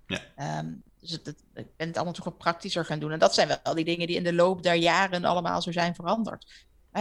Ja. 0.06 0.20
Ehm, 0.36 0.72
dus 1.00 1.10
het, 1.10 1.26
het- 1.26 1.44
ik 1.54 1.76
ben 1.76 1.86
het 1.86 1.96
allemaal 1.96 2.14
toch 2.14 2.24
wat 2.24 2.38
praktischer 2.38 2.84
gaan 2.84 2.98
doen. 2.98 3.12
En 3.12 3.18
dat 3.18 3.34
zijn 3.34 3.58
wel 3.62 3.74
die 3.74 3.84
dingen 3.84 4.06
die 4.06 4.16
in 4.16 4.24
de 4.24 4.32
loop 4.34 4.62
der 4.62 4.74
jaren 4.74 5.24
allemaal 5.24 5.62
zo 5.62 5.72
zijn 5.72 5.94
veranderd. 5.94 6.52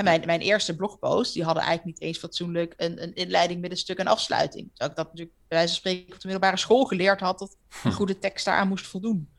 Mijn, 0.02 0.26
mijn 0.26 0.42
eerste 0.42 0.76
blogpost, 0.76 1.34
die 1.34 1.44
hadden 1.44 1.64
eigenlijk 1.64 2.00
niet 2.00 2.08
eens 2.08 2.18
fatsoenlijk 2.18 2.74
een, 2.78 3.04
een 3.04 3.14
inleiding, 3.14 3.62
middenstuk 3.62 3.98
en 3.98 4.08
afsluiting. 4.08 4.70
Terwijl 4.70 4.90
ik 4.90 4.96
dat 4.96 5.06
natuurlijk 5.06 5.36
bij 5.48 5.58
wijze 5.58 5.74
van 5.74 5.78
spreken 5.78 6.14
op 6.14 6.22
de 6.22 6.28
middelbare 6.28 6.58
school 6.58 6.86
geleerd 6.86 7.20
had, 7.20 7.40
dat 7.40 7.58
een 7.84 7.94
goede 7.94 8.20
tekst 8.20 8.46
daaraan 8.46 8.68
moest 8.68 8.88
voldoen. 8.88 9.30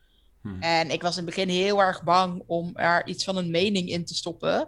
Hm. 0.41 0.61
En 0.61 0.91
ik 0.91 1.01
was 1.01 1.17
in 1.17 1.25
het 1.25 1.35
begin 1.35 1.49
heel 1.49 1.81
erg 1.81 2.03
bang 2.03 2.43
om 2.45 2.71
er 2.75 3.07
iets 3.07 3.23
van 3.23 3.37
een 3.37 3.51
mening 3.51 3.89
in 3.89 4.05
te 4.05 4.15
stoppen. 4.15 4.67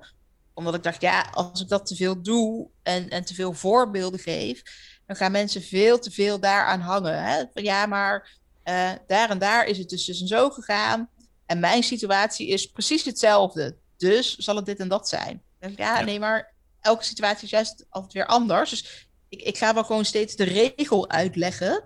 Omdat 0.53 0.75
ik 0.75 0.83
dacht, 0.83 1.01
ja, 1.01 1.21
als 1.21 1.61
ik 1.61 1.67
dat 1.67 1.85
te 1.85 1.95
veel 1.95 2.21
doe 2.21 2.67
en, 2.83 3.09
en 3.09 3.25
te 3.25 3.33
veel 3.33 3.53
voorbeelden 3.53 4.19
geef, 4.19 4.63
dan 5.05 5.15
gaan 5.15 5.31
mensen 5.31 5.61
veel 5.61 5.99
te 5.99 6.11
veel 6.11 6.39
daaraan 6.39 6.79
hangen. 6.79 7.23
Hè? 7.23 7.43
Ja, 7.53 7.85
maar 7.85 8.37
eh, 8.63 8.91
daar 9.07 9.29
en 9.29 9.39
daar 9.39 9.65
is 9.65 9.77
het 9.77 9.89
dus, 9.89 10.05
dus 10.05 10.21
en 10.21 10.27
zo 10.27 10.49
gegaan. 10.49 11.09
En 11.45 11.59
mijn 11.59 11.83
situatie 11.83 12.47
is 12.47 12.71
precies 12.71 13.05
hetzelfde. 13.05 13.75
Dus 13.97 14.37
zal 14.37 14.55
het 14.55 14.65
dit 14.65 14.79
en 14.79 14.87
dat 14.87 15.09
zijn. 15.09 15.41
Dan 15.59 15.69
denk 15.69 15.71
ik, 15.71 15.79
ja, 15.79 15.99
Ja. 15.99 16.05
nee, 16.05 16.19
maar 16.19 16.53
elke 16.81 17.03
situatie 17.03 17.43
is 17.43 17.49
juist 17.49 17.85
altijd 17.89 18.13
weer 18.13 18.25
anders. 18.25 18.69
Dus 18.69 19.07
ik, 19.29 19.41
ik 19.41 19.57
ga 19.57 19.73
wel 19.73 19.83
gewoon 19.83 20.05
steeds 20.05 20.35
de 20.35 20.43
regel 20.43 21.09
uitleggen. 21.09 21.83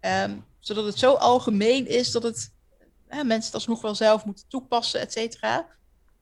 ehm, 0.00 0.36
zodat 0.60 0.84
het 0.84 0.98
zo 0.98 1.12
algemeen 1.14 1.86
is 1.88 2.10
dat 2.10 2.22
het 2.22 2.52
mensen 3.08 3.34
het 3.44 3.54
alsnog 3.54 3.80
wel 3.82 3.94
zelf 3.94 4.24
moeten 4.24 4.44
toepassen, 4.48 5.00
et 5.00 5.12
cetera. 5.12 5.66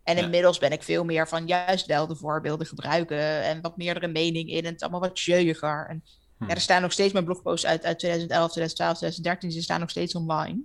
En 0.02 0.16
Ja. 0.16 0.22
inmiddels 0.22 0.58
ben 0.58 0.72
ik 0.72 0.82
veel 0.82 1.04
meer 1.04 1.28
van 1.28 1.46
juist 1.46 1.86
wel 1.86 2.06
de 2.06 2.16
voorbeelden 2.16 2.66
gebruiken 2.66 3.42
en 3.42 3.60
wat 3.60 3.76
meerdere 3.76 4.06
mening 4.08 4.48
in 4.50 4.64
en 4.64 4.72
het 4.72 4.82
allemaal 4.82 5.00
wat 5.00 5.20
jeuiger. 5.20 5.86
En 5.88 6.04
Hm. 6.38 6.44
ja, 6.44 6.54
er 6.54 6.60
staan 6.60 6.82
nog 6.82 6.92
steeds 6.92 7.12
mijn 7.12 7.24
blogposts 7.24 7.66
uit, 7.66 7.84
uit 7.84 7.98
2011, 7.98 8.50
2012, 8.50 8.96
2013, 8.98 9.52
ze 9.52 9.62
staan 9.62 9.80
nog 9.80 9.90
steeds 9.90 10.14
online. 10.14 10.60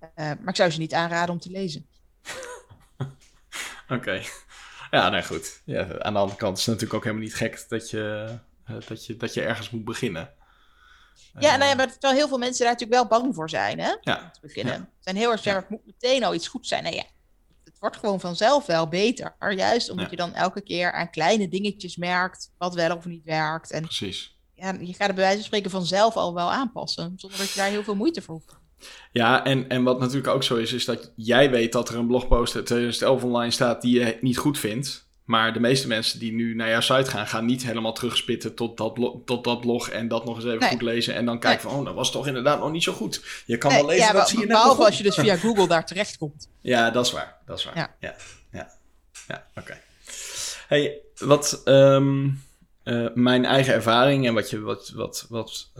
Eh, 0.00 0.08
maar 0.14 0.48
ik 0.48 0.56
zou 0.56 0.70
ze 0.70 0.78
niet 0.78 0.94
aanraden 0.94 1.34
om 1.34 1.40
te 1.40 1.50
lezen. 1.50 1.86
Oké. 3.88 4.22
Ja, 4.96 5.08
nee, 5.08 5.22
goed. 5.22 5.62
Ja, 5.64 5.98
aan 5.98 6.12
de 6.12 6.18
andere 6.18 6.38
kant 6.38 6.58
is 6.58 6.66
het 6.66 6.74
natuurlijk 6.74 6.94
ook 6.94 7.04
helemaal 7.04 7.24
niet 7.24 7.34
gek 7.34 7.64
dat 7.68 7.90
je, 7.90 8.34
eh, 8.64 8.74
dat 8.88 9.06
je, 9.06 9.16
dat 9.16 9.34
je 9.34 9.42
ergens 9.42 9.70
moet 9.70 9.84
beginnen. 9.84 10.30
Ja, 11.38 11.52
Eh, 11.52 11.58
nou 11.58 11.70
ja, 11.70 11.74
maar 11.76 11.90
terwijl 11.92 12.14
heel 12.14 12.28
veel 12.28 12.38
mensen 12.38 12.64
daar 12.64 12.72
natuurlijk 12.72 13.00
wel 13.10 13.20
bang 13.20 13.34
voor 13.34 13.50
zijn, 13.50 13.78
hè? 13.80 13.94
ja, 14.00 14.30
te 14.30 14.40
beginnen. 14.40 14.74
Ja. 14.74 14.88
Zijn 15.00 15.16
heel 15.16 15.30
erg, 15.30 15.44
ja, 15.44 15.54
het 15.54 15.68
moet 15.70 15.86
meteen 15.86 16.24
al 16.24 16.34
iets 16.34 16.48
goed 16.48 16.66
zijn. 16.66 16.82
Nee, 16.82 16.94
ja, 16.94 17.04
het 17.64 17.78
wordt 17.78 17.96
gewoon 17.96 18.20
vanzelf 18.20 18.66
wel 18.66 18.88
beter. 18.88 19.36
Juist 19.56 19.90
omdat 19.90 20.04
Ja. 20.04 20.10
je 20.10 20.16
dan 20.16 20.34
elke 20.34 20.60
keer 20.60 20.92
aan 20.92 21.10
kleine 21.10 21.48
dingetjes 21.48 21.96
merkt 21.96 22.52
wat 22.58 22.74
wel 22.74 22.96
of 22.96 23.04
niet 23.04 23.24
werkt. 23.24 23.70
En 23.70 23.82
precies. 23.82 24.36
ja, 24.54 24.72
je 24.72 24.94
gaat 24.94 25.06
het 25.06 25.14
bij 25.14 25.24
wijze 25.24 25.36
van 25.36 25.44
spreken 25.46 25.70
vanzelf 25.70 26.16
al 26.16 26.34
wel 26.34 26.52
aanpassen. 26.52 27.12
Zonder 27.16 27.38
dat 27.38 27.50
je 27.50 27.58
daar 27.58 27.68
heel 27.68 27.82
veel 27.84 27.94
moeite 27.96 28.22
voor 28.22 28.34
hoeft. 28.34 28.58
Ja, 29.12 29.44
en, 29.44 29.68
en 29.68 29.82
wat 29.82 30.00
natuurlijk 30.00 30.34
ook 30.34 30.42
zo 30.42 30.56
is, 30.56 30.72
is 30.72 30.84
dat 30.84 31.12
jij 31.16 31.50
weet 31.50 31.72
dat 31.72 31.88
er 31.88 31.96
een 31.96 32.06
blogpost 32.06 32.54
uit 32.56 32.66
2011 32.66 33.22
online 33.24 33.50
staat 33.50 33.82
die 33.82 33.98
je 34.00 34.18
niet 34.20 34.38
goed 34.38 34.58
vindt. 34.58 35.08
Maar 35.24 35.52
de 35.52 35.60
meeste 35.60 35.88
mensen 35.88 36.18
die 36.18 36.32
nu 36.32 36.54
naar 36.54 36.68
jouw 36.68 36.80
site 36.80 37.10
gaan, 37.10 37.26
gaan 37.26 37.44
niet 37.44 37.64
helemaal 37.64 37.92
terugspitten 37.92 38.54
tot 38.54 38.76
dat, 38.76 38.94
blo- 38.94 39.22
tot 39.24 39.44
dat 39.44 39.60
blog 39.60 39.88
en 39.88 40.08
dat 40.08 40.24
nog 40.24 40.36
eens 40.36 40.44
even 40.44 40.58
Nee. 40.58 40.68
goed 40.68 40.82
lezen. 40.82 41.14
En 41.14 41.24
dan 41.24 41.38
kijken 41.38 41.70
van, 41.70 41.78
oh, 41.78 41.84
dat 41.84 41.94
was 41.94 42.10
toch 42.10 42.26
inderdaad 42.26 42.60
nog 42.60 42.70
niet 42.70 42.82
zo 42.82 42.92
goed. 42.92 43.42
Je 43.46 43.58
kan 43.58 43.70
Nee, 43.70 43.78
wel 43.80 43.88
lezen, 43.88 44.06
ja, 44.06 44.12
be- 44.12 44.26
zie 44.28 44.38
je 44.40 44.46
net 44.46 44.56
behalve 44.56 44.84
als 44.84 44.96
je 44.96 45.02
dus 45.02 45.14
via 45.14 45.36
Google 45.44 45.68
daar 45.68 45.86
terecht 45.86 46.18
komt. 46.18 46.48
Ja, 46.60 46.90
dat 46.90 47.06
is 47.06 47.12
waar. 47.12 47.36
Dat 47.46 47.58
is 47.58 47.64
waar. 47.64 47.76
Ja, 47.76 47.94
Ja. 48.00 48.14
ja, 48.52 48.70
ja. 49.28 49.46
oké. 49.56 49.78
Hey, 50.68 50.98
wat, 51.18 51.60
ehm, 51.64 52.28
eh, 52.82 53.06
mijn 53.14 53.44
eigen 53.44 53.74
ervaring 53.74 54.26
en 54.26 54.34
wat 54.34 54.50
je, 54.50 54.60
wat, 54.60 54.92
wat, 54.94 55.26
wat 55.28 55.70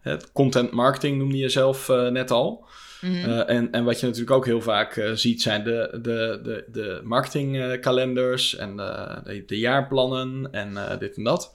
het 0.00 0.32
content 0.32 0.70
marketing 0.70 1.18
noemde 1.18 1.36
je 1.36 1.48
zelf 1.48 1.88
net 1.88 2.30
al. 2.30 2.64
Mhm. 3.00 3.30
en, 3.30 3.72
en 3.72 3.84
wat 3.84 4.00
je 4.00 4.06
natuurlijk 4.06 4.36
ook 4.36 4.44
heel 4.44 4.60
vaak 4.60 5.10
ziet 5.14 5.42
zijn 5.42 5.64
de, 5.64 5.98
de, 6.02 6.40
de, 6.42 6.64
de 6.72 7.00
marketingkalenders 7.04 8.56
en 8.56 8.76
de, 8.76 9.44
de, 9.46 9.58
jaarplannen 9.58 10.48
en 10.52 10.98
dit 10.98 11.16
en 11.16 11.24
dat. 11.24 11.54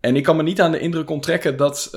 En 0.00 0.16
ik 0.16 0.22
kan 0.22 0.36
me 0.36 0.42
niet 0.42 0.60
aan 0.60 0.70
de 0.70 0.78
indruk 0.78 1.10
onttrekken 1.10 1.56
dat, 1.56 1.88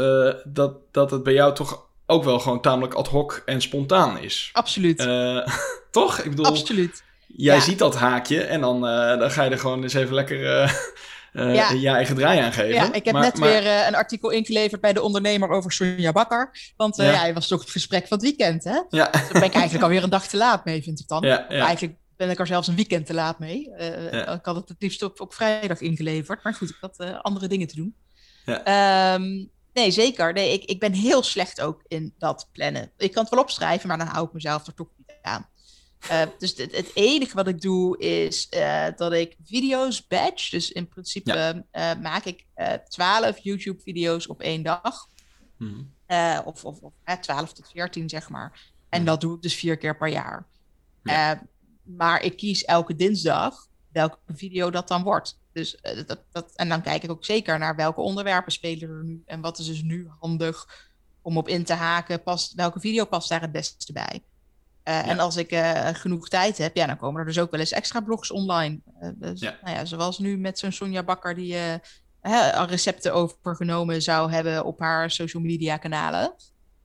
dat, 0.43 0.73
dat 0.91 1.11
het 1.11 1.23
bij 1.23 1.33
jou 1.33 1.55
toch 1.55 1.87
ook 2.05 2.23
wel 2.23 2.39
gewoon 2.39 2.61
tamelijk 2.61 2.93
ad 2.93 3.07
hoc 3.07 3.41
en 3.45 3.61
spontaan 3.61 4.19
is. 4.19 4.49
Absoluut. 4.53 5.07
toch? 5.91 6.19
Ik 6.19 6.29
bedoel, 6.29 6.45
Absoluut. 6.45 7.03
Jij 7.27 7.59
ziet 7.59 7.79
dat 7.79 7.95
haakje 7.95 8.41
en 8.41 8.61
dan, 8.61 8.81
dan 9.19 9.31
ga 9.31 9.43
je 9.43 9.49
er 9.49 9.59
gewoon 9.59 9.83
eens 9.83 9.93
even 9.93 10.13
lekker 10.13 10.71
uh, 11.37 11.55
ja. 11.55 11.71
je 11.71 11.89
eigen 11.89 12.15
draai 12.15 12.39
aan 12.39 12.53
geven. 12.53 12.73
Ja, 12.73 12.93
ik 12.93 13.05
heb 13.05 13.15
net 13.15 13.39
weer 13.39 13.87
een 13.87 13.95
artikel 13.95 14.29
ingeleverd 14.29 14.81
bij 14.81 14.93
de 14.93 15.01
ondernemer 15.01 15.49
over 15.49 15.71
Sonja 15.71 16.11
Bakker. 16.11 16.73
Want 16.77 16.95
ja. 16.95 17.03
hij 17.03 17.33
was 17.33 17.47
toch 17.47 17.61
het 17.61 17.69
gesprek 17.69 18.07
van 18.07 18.17
het 18.17 18.25
weekend, 18.25 18.63
hè? 18.63 18.81
Ja. 18.89 19.09
Dus 19.11 19.21
daar 19.21 19.31
ben 19.31 19.43
ik 19.43 19.53
eigenlijk 19.53 19.83
alweer 19.83 20.03
een 20.03 20.09
dag 20.09 20.27
te 20.27 20.37
laat 20.37 20.65
mee, 20.65 20.83
vind 20.83 20.99
ik 20.99 21.07
dan. 21.07 21.21
Ja, 21.21 21.47
Eigenlijk 21.47 21.97
ben 22.15 22.29
ik 22.29 22.39
er 22.39 22.47
zelfs 22.47 22.67
een 22.67 22.75
weekend 22.75 23.05
te 23.05 23.13
laat 23.13 23.39
mee. 23.39 23.69
Ik 24.09 24.39
had 24.41 24.55
het 24.55 24.69
het 24.69 24.77
liefst 24.79 25.03
op, 25.03 25.21
op 25.21 25.33
vrijdag 25.33 25.81
ingeleverd. 25.81 26.43
Maar 26.43 26.53
goed, 26.53 26.69
ik 26.69 26.77
had 26.81 27.21
andere 27.21 27.47
dingen 27.47 27.67
te 27.67 27.75
doen. 27.75 27.95
Ja. 28.45 29.13
Um, 29.13 29.51
Nee, 29.77 29.91
zeker. 29.91 30.33
Nee, 30.33 30.53
ik, 30.53 30.63
ik 30.63 30.79
ben 30.79 30.93
heel 30.93 31.23
slecht 31.23 31.61
ook 31.61 31.81
in 31.87 32.13
dat 32.17 32.49
plannen. 32.51 32.91
Ik 32.97 33.11
kan 33.11 33.23
het 33.23 33.33
wel 33.33 33.41
opschrijven, 33.41 33.87
maar 33.87 33.97
dan 33.97 34.07
hou 34.07 34.27
ik 34.27 34.33
mezelf 34.33 34.67
er 34.67 34.73
toch 34.73 34.87
niet 34.97 35.17
aan. 35.21 35.47
Uh, 36.03 36.21
dus 36.37 36.57
het, 36.57 36.75
het, 36.75 36.91
enige 36.93 37.35
wat 37.35 37.47
ik 37.47 37.61
doe 37.61 37.97
is 37.97 38.47
uh, 38.53 38.87
dat 38.95 39.13
ik 39.13 39.35
video's 39.43 40.07
batch. 40.07 40.49
Dus 40.49 40.71
in 40.71 40.87
principe 40.87 41.65
uh, 41.71 41.91
maak 42.01 42.25
ik 42.25 42.45
12 42.89 43.37
YouTube-video's 43.37 44.27
op 44.27 44.41
één 44.41 44.63
dag. 44.63 45.07
Hmm. 45.57 45.93
of 46.45 46.65
of, 46.65 46.79
12 47.21 47.53
tot 47.53 47.69
14, 47.71 48.09
zeg 48.09 48.29
maar. 48.29 48.71
En 48.89 48.97
hmm. 48.97 49.07
dat 49.07 49.21
doe 49.21 49.35
ik 49.35 49.41
dus 49.41 49.55
vier 49.55 49.77
keer 49.77 49.97
per 49.97 50.07
jaar. 50.07 50.47
Ja. 51.03 51.43
maar 51.83 52.21
ik 52.21 52.37
kies 52.37 52.65
elke 52.65 52.95
dinsdag 52.95 53.67
welke 53.91 54.17
video 54.27 54.69
dat 54.69 54.87
dan 54.87 55.03
wordt. 55.03 55.39
Dus, 55.51 55.77
dat, 56.05 56.23
dat, 56.31 56.51
en 56.55 56.69
dan 56.69 56.81
kijk 56.81 57.03
ik 57.03 57.11
ook 57.11 57.25
zeker 57.25 57.59
naar 57.59 57.75
welke 57.75 58.01
onderwerpen 58.01 58.51
spelen 58.51 58.89
er 58.89 59.03
nu. 59.03 59.23
En 59.25 59.41
wat 59.41 59.59
is 59.59 59.65
dus 59.65 59.81
nu 59.81 60.07
handig 60.19 60.87
om 61.21 61.37
op 61.37 61.47
in 61.47 61.63
te 61.63 61.73
haken. 61.73 62.23
Past, 62.23 62.53
welke 62.53 62.79
video 62.79 63.05
past 63.05 63.29
daar 63.29 63.41
het 63.41 63.51
beste 63.51 63.93
bij? 63.93 64.23
Uh, 64.87 65.07
En 65.07 65.19
als 65.19 65.35
ik 65.35 65.51
uh, 65.51 65.87
genoeg 65.87 66.29
tijd 66.29 66.57
heb, 66.57 66.75
ja, 66.75 66.85
dan 66.85 66.97
komen 66.97 67.19
er 67.19 67.25
dus 67.25 67.39
ook 67.39 67.51
wel 67.51 67.59
eens 67.59 67.71
extra 67.71 68.01
blogs 68.01 68.31
online. 68.31 68.79
Uh, 69.01 69.09
dus, 69.15 69.39
ja. 69.39 69.57
Nou 69.63 69.77
ja, 69.77 69.85
zoals 69.85 70.19
nu 70.19 70.37
met 70.37 70.59
zo'n 70.59 70.71
Sonja 70.71 71.03
Bakker 71.03 71.35
die 71.35 71.55
recepten 72.67 73.13
overgenomen 73.13 74.01
zou 74.01 74.31
hebben 74.31 74.65
op 74.65 74.79
haar 74.79 75.11
social 75.11 75.43
media 75.43 75.77
kanalen. 75.77 76.35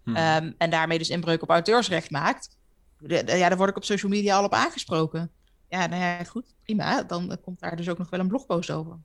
Hmm. 0.04 0.16
Um, 0.16 0.54
en 0.58 0.70
daarmee 0.70 0.98
dus 0.98 1.10
inbreuk 1.10 1.42
op 1.42 1.50
auteursrecht 1.50 2.10
maakt. 2.10 2.56
De, 2.98 3.24
de, 3.24 3.36
ja, 3.36 3.48
daar 3.48 3.58
word 3.58 3.70
ik 3.70 3.76
op 3.76 3.84
social 3.84 4.10
media 4.10 4.36
al 4.36 4.44
op 4.44 4.54
aangesproken. 4.54 5.30
Ja, 5.68 5.86
nou 5.86 6.02
ja, 6.02 6.24
goed, 6.24 6.54
prima. 6.62 7.02
Dan 7.02 7.38
komt 7.42 7.60
daar 7.60 7.76
dus 7.76 7.88
ook 7.88 7.98
nog 7.98 8.10
wel 8.10 8.20
een 8.20 8.28
blogpost 8.28 8.70
over. 8.70 8.98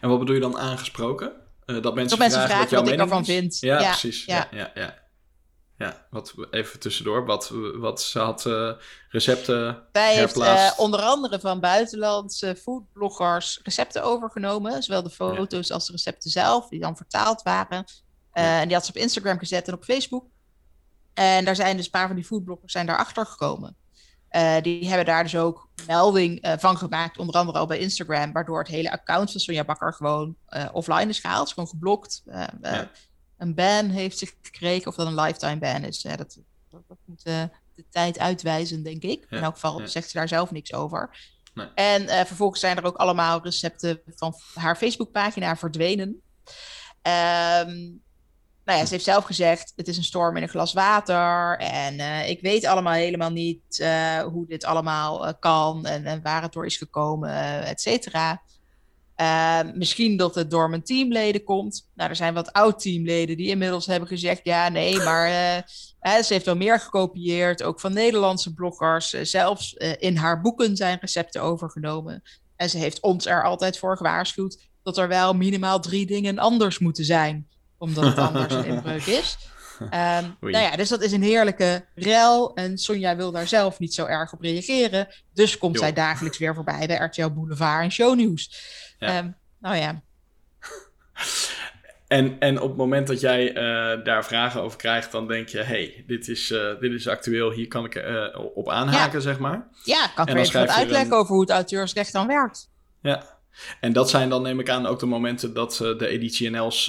En 0.00 0.08
wat 0.08 0.18
bedoel 0.18 0.34
je 0.34 0.40
dan 0.40 0.58
aangesproken? 0.58 1.32
dat 1.66 1.94
mensen, 1.94 2.08
dat 2.08 2.18
mensen 2.18 2.42
vragen, 2.42 2.76
wat, 2.76 2.84
wat 2.84 2.92
ik 2.92 3.00
ervan 3.00 3.24
vind. 3.24 3.58
Ja, 3.58 3.80
ja 3.80 3.88
precies. 3.88 4.24
Ja. 4.24 4.48
Ja, 4.50 4.70
ja, 4.74 4.94
ja, 5.78 6.06
wat 6.10 6.34
even 6.50 6.80
tussendoor. 6.80 7.24
Wat, 7.24 7.52
wat 7.74 8.02
ze 8.02 8.18
had 8.18 8.44
uh, 8.44 8.72
recepten 9.08 9.82
Zij 9.92 10.14
heeft 10.14 10.36
uh, 10.36 10.70
onder 10.76 11.00
andere 11.00 11.40
van 11.40 11.60
buitenlandse 11.60 12.56
foodbloggers 12.56 13.60
recepten 13.62 14.02
overgenomen. 14.02 14.82
Zowel 14.82 15.02
de 15.02 15.10
foto's 15.10 15.70
als 15.70 15.86
de 15.86 15.92
recepten 15.92 16.30
zelf, 16.30 16.68
die 16.68 16.80
dan 16.80 16.96
vertaald 16.96 17.42
waren. 17.42 17.84
Uh, 18.32 18.60
En 18.60 18.66
die 18.66 18.76
had 18.76 18.84
ze 18.84 18.90
op 18.90 18.96
Instagram 18.96 19.38
gezet 19.38 19.68
en 19.68 19.74
op 19.74 19.84
Facebook. 19.84 20.24
En 21.14 21.44
daar 21.44 21.56
zijn 21.56 21.76
dus 21.76 21.84
een 21.84 21.90
paar 21.90 22.06
van 22.06 22.16
die 22.16 22.24
foodbloggers 22.24 22.72
zijn 22.72 22.86
daarachter 22.86 23.26
gekomen. 23.26 23.76
die 24.62 24.88
hebben 24.88 25.06
daar 25.06 25.22
dus 25.22 25.36
ook 25.36 25.68
melding 25.86 26.56
van 26.58 26.78
gemaakt, 26.78 27.18
onder 27.18 27.34
andere 27.34 27.58
al 27.58 27.66
bij 27.66 27.78
Instagram, 27.78 28.32
waardoor 28.32 28.58
het 28.58 28.68
hele 28.68 28.90
account 28.90 29.30
van 29.30 29.40
Sonja 29.40 29.64
Bakker 29.64 29.92
gewoon 29.92 30.36
offline 30.72 31.08
is 31.08 31.20
gehaald, 31.20 31.46
is 31.46 31.52
gewoon 31.52 31.68
geblokt. 31.68 32.22
Ja 32.62 32.90
een 33.38 33.54
ban 33.54 33.88
heeft 33.88 34.18
zich 34.18 34.34
gekregen, 34.42 34.86
of 34.86 34.94
dat 34.94 35.06
een 35.06 35.20
lifetime 35.20 35.58
ban 35.58 35.84
is. 35.84 36.02
Ja, 36.02 36.16
dat, 36.16 36.38
dat, 36.70 36.98
moet 37.04 37.26
uh, 37.26 37.42
de 37.74 37.84
tijd 37.90 38.18
uitwijzen, 38.18 38.82
denk 38.82 39.02
ik. 39.02 39.26
In 39.30 39.42
elk 39.42 39.54
geval 39.54 39.88
zegt 39.88 40.10
ze 40.10 40.18
daar 40.18 40.28
zelf 40.28 40.50
niks 40.50 40.72
over. 40.72 41.34
Nee. 41.54 41.66
En 41.74 42.02
uh, 42.02 42.24
vervolgens 42.24 42.60
zijn 42.60 42.76
er 42.76 42.84
ook 42.84 42.96
allemaal 42.96 43.42
recepten 43.42 44.00
van 44.06 44.34
haar 44.54 44.76
Facebookpagina 44.76 45.56
verdwenen. 45.56 46.08
Um, 47.02 48.04
nou 48.64 48.78
ja, 48.78 48.84
ze 48.84 48.92
heeft 48.92 49.04
zelf 49.04 49.24
gezegd: 49.24 49.72
het 49.76 49.88
is 49.88 49.96
een 49.96 50.04
storm 50.04 50.36
in 50.36 50.42
een 50.42 50.48
glas 50.48 50.72
water. 50.72 51.58
En 51.58 51.94
uh, 51.94 52.28
ik 52.28 52.40
weet 52.40 52.64
allemaal 52.64 52.92
helemaal 52.92 53.30
niet 53.30 53.86
hoe 54.30 54.46
dit 54.46 54.64
allemaal 54.64 55.38
kan 55.38 55.86
en, 55.86 56.04
en, 56.04 56.22
waar 56.22 56.42
het 56.42 56.52
door 56.52 56.66
is 56.66 56.76
gekomen, 56.76 57.64
et 57.64 57.80
cetera. 57.80 58.42
Uh, 59.20 59.60
misschien 59.74 60.16
dat 60.16 60.34
het 60.34 60.50
door 60.50 60.70
mijn 60.70 60.82
teamleden 60.82 61.44
komt. 61.44 61.88
Nou, 61.94 62.10
er 62.10 62.16
zijn 62.16 62.34
wat 62.34 62.52
oud-teamleden 62.52 63.36
die 63.36 63.48
inmiddels 63.48 63.86
hebben 63.86 64.08
gezegd: 64.08 64.40
ja, 64.44 64.68
nee, 64.68 64.96
maar 64.96 65.28
uh, 65.28 66.22
ze 66.22 66.32
heeft 66.32 66.44
wel 66.44 66.56
meer 66.56 66.80
gekopieerd, 66.80 67.62
ook 67.62 67.80
van 67.80 67.92
Nederlandse 67.92 68.54
bloggers. 68.54 69.14
Uh, 69.14 69.20
zelfs 69.24 69.72
in 69.98 70.16
haar 70.16 70.40
boeken 70.40 70.76
zijn 70.76 70.98
recepten 71.00 71.42
overgenomen. 71.42 72.22
En 72.56 72.70
ze 72.70 72.78
heeft 72.78 73.00
ons 73.00 73.26
er 73.26 73.44
altijd 73.44 73.78
voor 73.78 73.96
gewaarschuwd 73.96 74.58
dat 74.82 74.98
er 74.98 75.08
wel 75.08 75.34
minimaal 75.34 75.80
drie 75.80 76.06
dingen 76.06 76.38
anders 76.38 76.78
moeten 76.78 77.04
zijn, 77.04 77.48
omdat 77.78 78.04
het 78.04 78.18
anders 78.18 78.54
een 78.54 78.64
inbreuk 78.74 79.06
is. 79.06 79.36
Um, 79.84 80.36
nou 80.40 80.64
ja, 80.64 80.76
dus 80.76 80.88
dat 80.88 81.02
is 81.02 81.12
een 81.12 81.22
heerlijke 81.22 81.84
rel. 81.94 82.54
En 82.54 82.78
Sonja 82.78 83.16
wil 83.16 83.30
daar 83.30 83.46
zelf 83.46 83.78
niet 83.78 83.94
zo 83.94 84.04
erg 84.04 84.32
op 84.32 84.40
reageren. 84.40 85.08
Dus 85.34 85.58
komt 85.58 85.78
zij 85.78 85.92
dagelijks 85.92 86.38
weer 86.38 86.54
voorbij 86.54 86.86
bij 86.86 86.96
RTL 86.96 87.28
Boulevard 87.28 87.82
en 87.82 87.92
Shownieuws. 87.92 88.50
Ja. 88.98 89.18
Um, 89.18 89.36
nou 89.58 89.76
ja. 89.76 90.02
En, 92.06 92.38
en 92.38 92.60
op 92.60 92.68
het 92.68 92.76
moment 92.76 93.06
dat 93.06 93.20
jij 93.20 93.48
uh, 93.48 94.04
daar 94.04 94.24
vragen 94.24 94.62
over 94.62 94.78
krijgt, 94.78 95.12
dan 95.12 95.28
denk 95.28 95.48
je: 95.48 95.58
hey, 95.58 96.04
dit 96.06 96.28
is, 96.28 96.50
uh, 96.50 96.80
dit 96.80 96.92
is 96.92 97.08
actueel, 97.08 97.50
hier 97.50 97.68
kan 97.68 97.84
ik 97.84 97.94
uh, 97.94 98.26
op 98.54 98.70
aanhaken, 98.70 99.18
ja. 99.18 99.20
zeg 99.20 99.38
maar. 99.38 99.68
Ja, 99.84 100.06
kan 100.14 100.26
ik 100.26 100.34
weer 100.34 100.42
even 100.42 100.60
wat 100.60 100.68
uitleggen 100.68 101.12
een... 101.12 101.18
over 101.18 101.32
hoe 101.32 101.40
het 101.40 101.50
auteursrecht 101.50 102.12
dan 102.12 102.26
werkt. 102.26 102.70
Ja, 103.00 103.35
en 103.80 103.92
dat 103.92 104.10
zijn 104.10 104.28
dan, 104.28 104.42
neem 104.42 104.60
ik 104.60 104.70
aan, 104.70 104.86
ook 104.86 104.98
de 104.98 105.06
momenten 105.06 105.54
dat 105.54 105.76
de 105.76 106.06
editie 106.06 106.50
NL's 106.50 106.84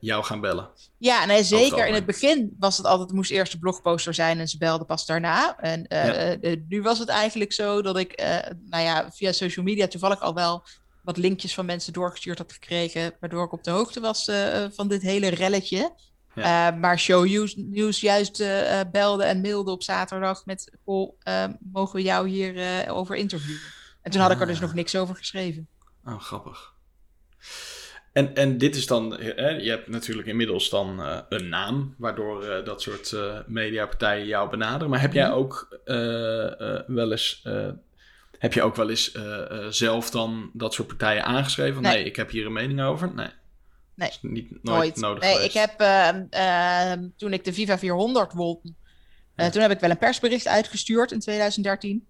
jou 0.00 0.24
gaan 0.24 0.40
bellen. 0.40 0.68
Ja, 0.98 1.24
nee, 1.24 1.42
zeker. 1.42 1.86
In 1.86 1.94
het 1.94 2.06
begin 2.06 2.56
was 2.58 2.76
het 2.76 2.86
altijd, 2.86 3.08
het 3.08 3.16
moest 3.16 3.30
eerst 3.30 3.52
de 3.52 3.58
blogposter 3.58 4.14
zijn 4.14 4.38
en 4.38 4.48
ze 4.48 4.58
belden 4.58 4.86
pas 4.86 5.06
daarna. 5.06 5.56
En 5.58 5.84
ja. 5.88 6.36
nu 6.68 6.82
was 6.82 6.98
het 6.98 7.08
eigenlijk 7.08 7.52
zo 7.52 7.82
dat 7.82 7.96
ik, 7.96 8.22
nou 8.68 8.82
ja, 8.82 9.10
via 9.12 9.32
social 9.32 9.64
media 9.64 9.86
toevallig 9.86 10.20
al 10.20 10.34
wel 10.34 10.64
wat 11.02 11.16
linkjes 11.16 11.54
van 11.54 11.66
mensen 11.66 11.92
doorgestuurd 11.92 12.38
had 12.38 12.52
gekregen, 12.52 13.12
waardoor 13.20 13.44
ik 13.44 13.52
op 13.52 13.64
de 13.64 13.70
hoogte 13.70 14.00
was 14.00 14.28
uh, 14.28 14.64
van 14.70 14.88
dit 14.88 15.02
hele 15.02 15.28
relletje. 15.28 15.94
Ja. 16.34 16.72
Uh, 16.72 16.80
maar 16.80 16.98
Show 16.98 17.54
News 17.56 18.00
juist 18.00 18.40
uh, 18.40 18.80
belde 18.92 19.24
en 19.24 19.40
mailde 19.40 19.70
op 19.70 19.82
zaterdag 19.82 20.46
met: 20.46 20.72
oh, 20.84 21.18
mogen 21.72 21.96
we 21.96 22.02
jou 22.02 22.28
hier 22.28 22.84
over 22.90 23.16
interviewen? 23.16 23.60
En 24.02 24.10
toen 24.10 24.20
had 24.20 24.30
ik 24.30 24.40
er 24.40 24.46
dus 24.46 24.56
ah. 24.56 24.62
nog 24.62 24.74
niks 24.74 24.96
over 24.96 25.16
geschreven. 25.16 25.68
Oh, 26.04 26.20
grappig. 26.20 26.72
En, 28.12 28.34
en 28.34 28.58
dit 28.58 28.76
is 28.76 28.86
dan, 28.86 29.16
hè, 29.20 29.48
je 29.48 29.70
hebt 29.70 29.88
natuurlijk 29.88 30.28
inmiddels 30.28 30.70
dan 30.70 31.00
een 31.28 31.48
naam, 31.48 31.94
waardoor 31.98 32.64
dat 32.64 32.82
soort 32.82 33.16
mediapartijen 33.46 34.26
jou 34.26 34.50
benaderen. 34.50 34.90
Maar 34.90 35.00
heb 35.00 35.12
jij 35.12 35.28
mhm. 35.28 35.36
ook 35.36 35.78
wel 36.86 37.10
eens 37.10 37.42
heb 38.38 38.52
je 38.52 38.62
ook 38.62 38.76
wel 38.76 38.90
eens 38.90 39.18
zelf 39.68 40.10
dan 40.10 40.50
dat 40.52 40.74
soort 40.74 40.88
partijen 40.88 41.24
aangeschreven? 41.24 41.82
Nee. 41.82 41.94
nee. 41.94 42.04
ik 42.04 42.16
heb 42.16 42.30
hier 42.30 42.46
een 42.46 42.52
mening 42.52 42.82
over. 42.82 43.14
Nee. 43.14 43.30
Nee, 43.94 44.08
is 44.08 44.18
niet, 44.20 44.50
nooit, 44.50 44.64
nooit. 44.64 44.96
nodig 44.96 45.22
Nee, 45.22 45.34
geweest. 45.34 45.54
ik 45.54 45.60
heb 45.60 45.80
uh, 46.32 47.08
toen 47.16 47.32
ik 47.32 47.44
de 47.44 47.52
Viva 47.52 47.78
400 47.78 48.32
won, 48.32 48.60
toen 49.34 49.62
heb 49.62 49.70
ik 49.70 49.80
wel 49.80 49.90
een 49.90 49.98
persbericht 49.98 50.46
uitgestuurd 50.48 51.12
in 51.12 51.20
2013. 51.20 52.06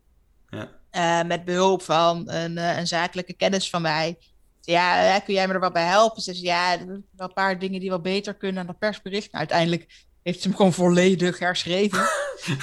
Ja. 0.91 1.23
met 1.23 1.45
behulp 1.45 1.83
van 1.83 2.31
een, 2.31 2.57
een 2.57 2.87
zakelijke 2.87 3.33
kennis 3.33 3.71
van 3.71 3.83
mij. 3.83 4.19
Ja, 4.61 5.19
kun 5.19 5.35
jij 5.35 5.47
me 5.47 5.53
er 5.53 5.61
wat 5.61 5.73
bij 5.73 5.87
helpen? 5.87 6.23
Ze 6.23 6.35
zei, 6.35 6.47
ja, 6.47 6.73
er 6.73 6.79
zijn 6.79 7.05
wel 7.17 7.27
een 7.27 7.33
paar 7.33 7.59
dingen 7.59 7.81
die 7.81 7.91
wat 7.91 8.03
beter 8.03 8.35
kunnen 8.35 8.57
dan 8.57 8.67
dat 8.67 8.79
persbericht. 8.79 9.27
Nou, 9.27 9.39
uiteindelijk 9.39 10.07
heeft 10.23 10.41
ze 10.41 10.49
hem 10.49 10.57
gewoon 10.57 10.73
volledig 10.73 11.39
herschreven. 11.39 12.09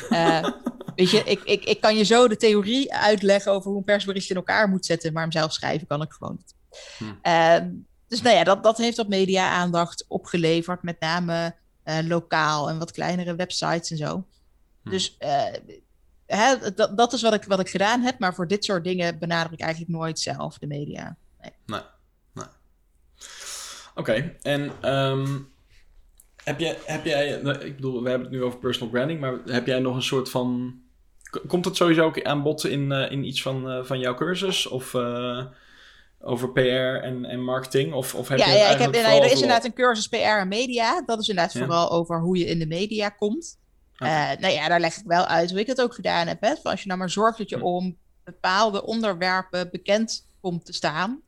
uh, 0.10 0.44
weet 0.96 1.10
je, 1.10 1.24
ik, 1.24 1.44
ik, 1.44 1.64
ik 1.64 1.82
kan 1.82 1.96
je 1.96 2.04
zo 2.04 2.28
de 2.28 2.38
theorie 2.38 2.94
uitleggen 2.94 3.52
over 3.52 3.70
hoe 3.70 3.78
een 3.78 3.84
persbericht 3.84 4.30
in 4.30 4.36
elkaar 4.36 4.70
moet 4.70 4.86
zetten, 4.86 5.14
maar 5.14 5.22
hem 5.22 5.32
zelf 5.32 5.54
schrijven 5.54 5.88
kan 5.88 6.02
ik 6.02 6.12
gewoon 6.12 6.36
niet. 6.38 6.56
Hm. 6.98 7.28
Uh, 7.28 7.72
dus 8.08 8.22
nou 8.22 8.36
ja, 8.36 8.44
dat, 8.44 8.64
dat 8.64 8.78
heeft 8.78 8.98
wat 8.98 9.08
media-aandacht 9.08 10.06
opgeleverd, 10.08 10.84
met 10.84 11.00
name 11.00 11.56
uh, 11.86 11.98
lokaal 12.08 12.70
en 12.70 12.80
wat 12.80 12.92
kleinere 12.92 13.36
websites 13.36 13.92
en 13.92 13.98
zo. 13.98 14.26
Hm. 14.84 14.90
Dus 14.90 15.18
hè, 16.36 16.74
dat, 16.76 16.98
dat 16.98 17.14
is 17.14 17.22
wat 17.22 17.34
ik, 17.34 17.44
wat 17.44 17.60
ik 17.60 17.70
gedaan 17.70 18.02
heb, 18.02 18.20
maar 18.20 18.34
voor 18.34 18.48
dit 18.48 18.66
soort 18.66 18.84
dingen 18.84 19.20
benader 19.20 19.54
ik 19.54 19.60
eigenlijk 19.60 19.92
nooit 19.92 20.20
zelf 20.20 20.58
de 20.58 20.68
media. 20.68 21.16
Nee. 21.42 21.52
nee. 21.66 21.82
nee. 22.34 22.46
Oké, 23.96 24.36
en 24.42 24.72
ehm, 24.82 25.38
heb, 26.44 26.60
jij, 26.60 26.78
heb 26.86 27.06
jij, 27.06 27.40
nou, 27.44 27.58
ik 27.58 27.76
bedoel, 27.76 28.04
we 28.04 28.10
hebben 28.10 28.28
het 28.28 28.38
nu 28.38 28.44
over 28.44 28.60
personal 28.60 28.90
branding, 28.90 29.20
maar 29.20 29.40
heb 29.46 29.68
jij 29.68 29.80
nog 29.80 29.96
een 29.96 30.02
soort 30.02 30.30
van, 30.30 30.80
komt 31.48 31.66
het 31.66 31.76
sowieso 31.76 32.06
ook 32.06 32.24
aan 32.24 32.44
bod 32.44 32.66
in, 32.66 32.92
eh, 32.92 33.12
in 33.12 33.24
iets 33.24 33.42
van, 33.42 33.70
eh, 33.70 33.84
van 33.84 34.00
jouw 34.00 34.16
cursus? 34.16 34.68
Of 34.68 34.94
eh, 34.94 35.46
over 36.20 36.52
PR 36.52 36.60
en, 37.04 37.26
en 37.26 37.44
marketing? 37.44 37.94
Of, 37.94 38.16
of 38.16 38.28
heb 38.28 38.38
ja, 38.38 38.48
je 38.48 38.58
ja 38.58 38.70
ik 38.70 38.80
heb, 38.80 38.92
nee, 38.92 39.04
er 39.04 39.26
is 39.26 39.32
inderdaad 39.32 39.66
een 39.66 39.74
cursus 39.74 40.08
PR 40.08 40.16
en 40.16 40.48
media. 40.48 41.02
Dat 41.06 41.20
is 41.20 41.28
inderdaad 41.30 41.54
Ja. 41.54 41.60
vooral 41.60 41.92
over 41.92 42.22
hoe 42.22 42.38
je 42.38 42.46
in 42.46 42.60
de 42.60 42.68
media 42.68 43.10
komt. 43.10 43.58
Eh, 44.00 44.32
nou 44.40 44.54
ja, 44.54 44.68
daar 44.68 44.80
leg 44.80 44.98
ik 44.98 45.04
wel 45.06 45.26
uit 45.26 45.50
hoe 45.50 45.60
ik 45.60 45.68
het 45.68 45.82
ook 45.82 45.94
gedaan 45.94 46.28
heb. 46.28 46.42
Hè? 46.42 46.56
Van 46.56 46.72
als 46.72 46.82
je 46.82 46.88
nou 46.88 47.00
maar 47.00 47.10
zorgt 47.10 47.38
dat 47.38 47.50
je 47.50 47.58
Hm. 47.58 47.64
om 47.64 47.98
bepaalde 48.24 48.86
onderwerpen 48.86 49.70
bekend 49.72 50.26
komt 50.42 50.66
te 50.66 50.74
staan. 50.74 51.22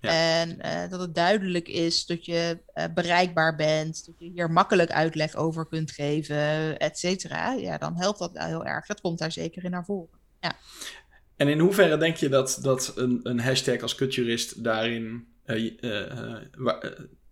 Ja. 0.00 0.10
En 0.10 0.60
eh, 0.60 0.90
dat 0.90 1.00
het 1.00 1.14
duidelijk 1.14 1.68
is 1.68 2.06
dat 2.06 2.24
je 2.24 2.58
eh, 2.66 2.84
bereikbaar 2.94 3.56
bent. 3.56 4.06
Dat 4.06 4.14
je 4.18 4.30
hier 4.30 4.50
makkelijk 4.50 4.90
uitleg 4.90 5.34
over 5.34 5.66
kunt 5.66 5.90
geven, 5.90 6.78
et 6.78 6.98
cetera. 6.98 7.52
Ja, 7.52 7.78
dan 7.78 7.96
helpt 7.96 8.18
dat 8.18 8.32
wel 8.32 8.46
heel 8.46 8.64
erg. 8.64 8.86
Dat 8.86 9.00
komt 9.00 9.18
daar 9.18 9.32
zeker 9.32 9.64
in 9.64 9.70
naar 9.70 9.84
voren. 9.84 10.22
En 11.36 11.48
in 11.48 11.58
hoeverre 11.58 11.96
denk 11.96 12.16
je 12.16 12.28
dat, 12.28 12.58
dat 12.62 12.92
een, 12.96 13.20
een 13.22 13.40
hashtag 13.40 13.80
als 13.80 13.94
kutjurist 13.94 14.64
daarin... 14.64 15.26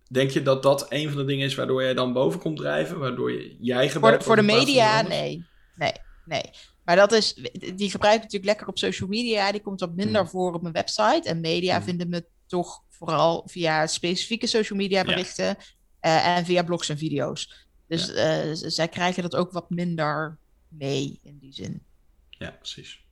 denk 0.09 0.29
je 0.29 0.41
dat 0.41 0.63
dat 0.63 0.85
een 0.89 1.07
van 1.09 1.17
de 1.17 1.25
dingen 1.25 1.45
is 1.45 1.55
waardoor 1.55 1.83
jij 1.83 1.93
dan 1.93 2.13
boven 2.13 2.39
komt 2.39 2.57
drijven? 2.57 2.99
Waardoor 2.99 3.31
je, 3.31 3.55
jij 3.59 3.83
Voor 3.83 3.91
gebruikt 3.91 4.19
de, 4.19 4.25
voor 4.25 4.35
de 4.35 4.41
media, 4.41 5.01
nee. 5.01 5.45
Nee, 5.75 5.93
nee. 6.25 6.43
Maar 6.85 6.95
dat 6.95 7.11
is, 7.11 7.33
die 7.75 7.91
gebruik 7.91 8.15
ik 8.15 8.21
natuurlijk 8.21 8.45
lekker 8.45 8.67
op 8.67 8.77
social 8.77 9.09
media. 9.09 9.51
Die 9.51 9.61
komt 9.61 9.79
wat 9.79 9.95
minder 9.95 10.21
Hmm. 10.21 10.29
voor 10.29 10.53
op 10.53 10.61
mijn 10.61 10.73
website. 10.73 11.21
En 11.23 11.41
media 11.41 11.75
Hmm. 11.75 11.83
vinden 11.83 12.09
me 12.09 12.25
toch 12.47 12.81
vooral 12.89 13.43
via 13.45 13.87
specifieke 13.87 14.47
social 14.47 14.79
media 14.79 15.03
berichten. 15.03 15.57
eh, 15.99 16.37
en 16.37 16.45
via 16.45 16.63
blogs 16.63 16.89
en 16.89 16.97
video's. 16.97 17.67
Dus 17.87 18.13
eh, 18.13 18.49
zij 18.53 18.87
krijgen 18.87 19.23
dat 19.23 19.35
ook 19.35 19.51
wat 19.51 19.69
minder 19.69 20.37
mee 20.67 21.19
in 21.23 21.37
die 21.39 21.53
zin. 21.53 21.83
Ja, 22.29 22.49
precies. 22.51 23.03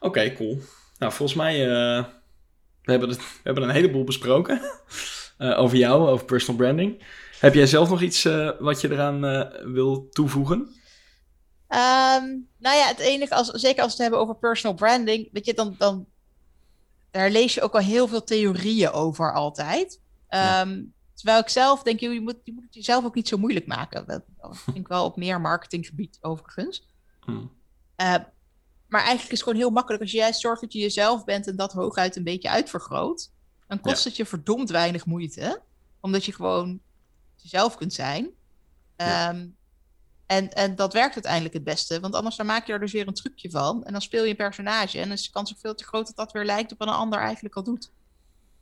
Oké, 0.00 0.32
cool. 0.32 0.58
Nou, 0.98 1.12
volgens 1.12 1.38
mij 1.38 1.66
uh, 1.66 2.04
we 2.82 2.90
hebben, 2.90 3.08
we 3.08 3.16
hebben 3.42 3.62
een 3.62 3.70
heleboel 3.70 4.04
besproken 4.04 4.60
uh, 5.42 5.58
over 5.58 5.76
jou, 5.76 6.08
over 6.08 6.24
personal 6.24 6.56
branding. 6.56 7.02
Heb 7.40 7.54
jij 7.54 7.66
zelf 7.66 7.88
nog 7.88 8.02
iets 8.02 8.24
uh, 8.24 8.50
wat 8.58 8.80
je 8.80 8.90
eraan 8.90 9.24
uh, 9.24 9.72
wil 9.72 10.08
toevoegen? 10.08 10.58
Um, 11.68 12.48
nou 12.58 12.76
ja, 12.76 12.86
het 12.86 12.98
enige, 12.98 13.34
als, 13.34 13.48
zeker 13.48 13.82
als 13.82 13.96
we 13.96 14.02
het 14.02 14.10
hebben 14.10 14.20
over 14.20 14.36
personal 14.36 14.76
branding, 14.76 15.28
weet 15.32 15.46
je, 15.46 15.54
dan, 15.54 15.74
dan 15.78 16.06
daar 17.10 17.30
lees 17.30 17.54
je 17.54 17.62
ook 17.62 17.74
al 17.74 17.80
heel 17.80 18.08
veel 18.08 18.24
theorieën 18.24 18.90
over 18.90 19.34
altijd. 19.34 20.00
Um, 20.28 20.38
ja. 20.38 20.66
Terwijl 21.14 21.40
ik 21.40 21.48
zelf 21.48 21.82
denk, 21.82 22.00
je 22.00 22.20
moet, 22.20 22.36
je 22.44 22.52
moet 22.52 22.64
het 22.64 22.74
jezelf 22.74 23.04
ook 23.04 23.14
niet 23.14 23.28
zo 23.28 23.36
moeilijk 23.36 23.66
maken. 23.66 24.06
Dat 24.06 24.22
vind 24.50 24.76
ik 24.76 24.88
wel 24.88 25.04
op 25.04 25.16
meer 25.16 25.40
marketinggebied 25.40 26.18
overigens. 26.20 26.88
Hmm. 27.24 27.50
Uh, 27.96 28.14
maar 28.88 29.00
eigenlijk 29.00 29.32
is 29.32 29.38
het 29.38 29.42
gewoon 29.42 29.58
heel 29.58 29.70
makkelijk. 29.70 30.02
Als 30.02 30.12
jij 30.12 30.32
zorgt 30.32 30.60
dat 30.60 30.72
je 30.72 30.78
jezelf 30.78 31.24
bent 31.24 31.46
en 31.46 31.56
dat 31.56 31.72
hooguit 31.72 32.16
een 32.16 32.24
beetje 32.24 32.50
uitvergroot, 32.50 33.30
dan 33.72 33.80
kost 33.80 34.02
ja. 34.02 34.08
het 34.08 34.16
je 34.16 34.26
verdomd 34.26 34.70
weinig 34.70 35.06
moeite. 35.06 35.62
Omdat 36.00 36.24
je 36.24 36.32
gewoon 36.32 36.80
jezelf 37.36 37.76
kunt 37.76 37.92
zijn. 37.92 38.30
Ja. 38.96 39.28
Um, 39.28 39.56
en, 40.26 40.52
en 40.52 40.74
dat 40.74 40.92
werkt 40.92 41.14
uiteindelijk 41.14 41.54
het 41.54 41.64
beste. 41.64 42.00
Want 42.00 42.14
anders 42.14 42.36
dan 42.36 42.46
maak 42.46 42.66
je 42.66 42.72
er 42.72 42.80
dus 42.80 42.92
weer 42.92 43.06
een 43.06 43.14
trucje 43.14 43.50
van. 43.50 43.84
En 43.84 43.92
dan 43.92 44.02
speel 44.02 44.24
je 44.24 44.30
een 44.30 44.36
personage. 44.36 44.98
En 44.98 45.02
dan 45.02 45.12
is 45.12 45.24
de 45.24 45.30
kans 45.30 45.52
ook 45.52 45.60
veel 45.60 45.74
te 45.74 45.84
groot 45.84 46.06
dat 46.06 46.16
dat 46.16 46.32
weer 46.32 46.44
lijkt 46.44 46.72
op 46.72 46.78
wat 46.78 46.88
een 46.88 46.94
ander 46.94 47.18
eigenlijk 47.18 47.54
al 47.54 47.62
doet. 47.62 47.90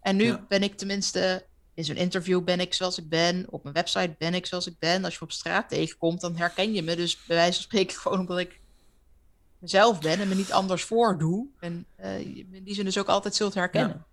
En 0.00 0.16
nu 0.16 0.24
ja. 0.24 0.44
ben 0.48 0.62
ik 0.62 0.76
tenminste... 0.76 1.48
In 1.74 1.84
zo'n 1.84 1.96
interview 1.96 2.44
ben 2.44 2.60
ik 2.60 2.74
zoals 2.74 2.98
ik 2.98 3.08
ben. 3.08 3.46
Op 3.50 3.62
mijn 3.62 3.74
website 3.74 4.14
ben 4.18 4.34
ik 4.34 4.46
zoals 4.46 4.66
ik 4.66 4.78
ben. 4.78 5.04
Als 5.04 5.12
je 5.12 5.18
me 5.20 5.26
op 5.26 5.32
straat 5.32 5.68
tegenkomt, 5.68 6.20
dan 6.20 6.36
herken 6.36 6.72
je 6.72 6.82
me. 6.82 6.96
Dus 6.96 7.24
bij 7.26 7.36
wijze 7.36 7.52
van 7.52 7.62
spreken 7.62 7.96
gewoon 8.00 8.18
omdat 8.18 8.38
ik 8.38 8.60
mezelf 9.58 10.00
ben 10.00 10.20
en 10.20 10.28
me 10.28 10.34
niet 10.34 10.52
anders 10.52 10.84
voordoe. 10.84 11.46
En 11.60 11.86
uh, 12.00 12.18
in 12.18 12.64
die 12.64 12.74
zin 12.74 12.84
dus 12.84 12.98
ook 12.98 13.08
altijd 13.08 13.34
zult 13.34 13.54
herkennen. 13.54 14.06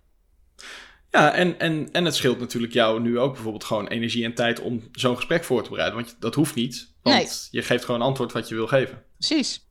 Ja. 0.56 0.64
Ja, 1.10 1.34
en, 1.34 1.58
en, 1.58 1.88
en 1.92 2.04
het 2.04 2.14
scheelt 2.14 2.40
natuurlijk 2.40 2.72
jou 2.72 3.00
nu 3.00 3.18
ook 3.18 3.32
bijvoorbeeld 3.32 3.64
gewoon 3.64 3.86
energie 3.86 4.24
en 4.24 4.34
tijd 4.34 4.60
om 4.60 4.88
zo'n 4.92 5.16
gesprek 5.16 5.44
voor 5.44 5.62
te 5.62 5.70
bereiden. 5.70 5.98
Want 5.98 6.16
dat 6.20 6.34
hoeft 6.34 6.54
niet, 6.54 6.94
want 7.02 7.16
nee. 7.16 7.28
je 7.50 7.62
geeft 7.62 7.84
gewoon 7.84 8.02
antwoord 8.02 8.32
wat 8.32 8.48
je 8.48 8.54
wil 8.54 8.66
geven. 8.66 9.04
Precies. 9.18 9.68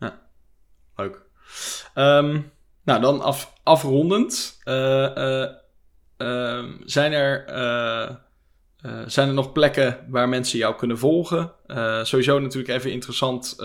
ja, 0.00 0.20
leuk. 0.96 1.22
Um, 1.94 2.52
nou, 2.84 3.00
dan 3.00 3.20
af, 3.20 3.52
afrondend. 3.62 4.60
Uh, 4.64 5.16
uh, 5.16 5.48
uh, 6.18 6.64
zijn, 6.84 7.12
er, 7.12 7.44
zijn 9.06 9.28
er 9.28 9.34
nog 9.34 9.52
plekken 9.52 10.06
waar 10.08 10.28
mensen 10.28 10.58
jou 10.58 10.76
kunnen 10.76 10.98
volgen? 10.98 11.52
sowieso 12.02 12.38
natuurlijk 12.38 12.74
even 12.74 12.92
interessant 12.92 13.56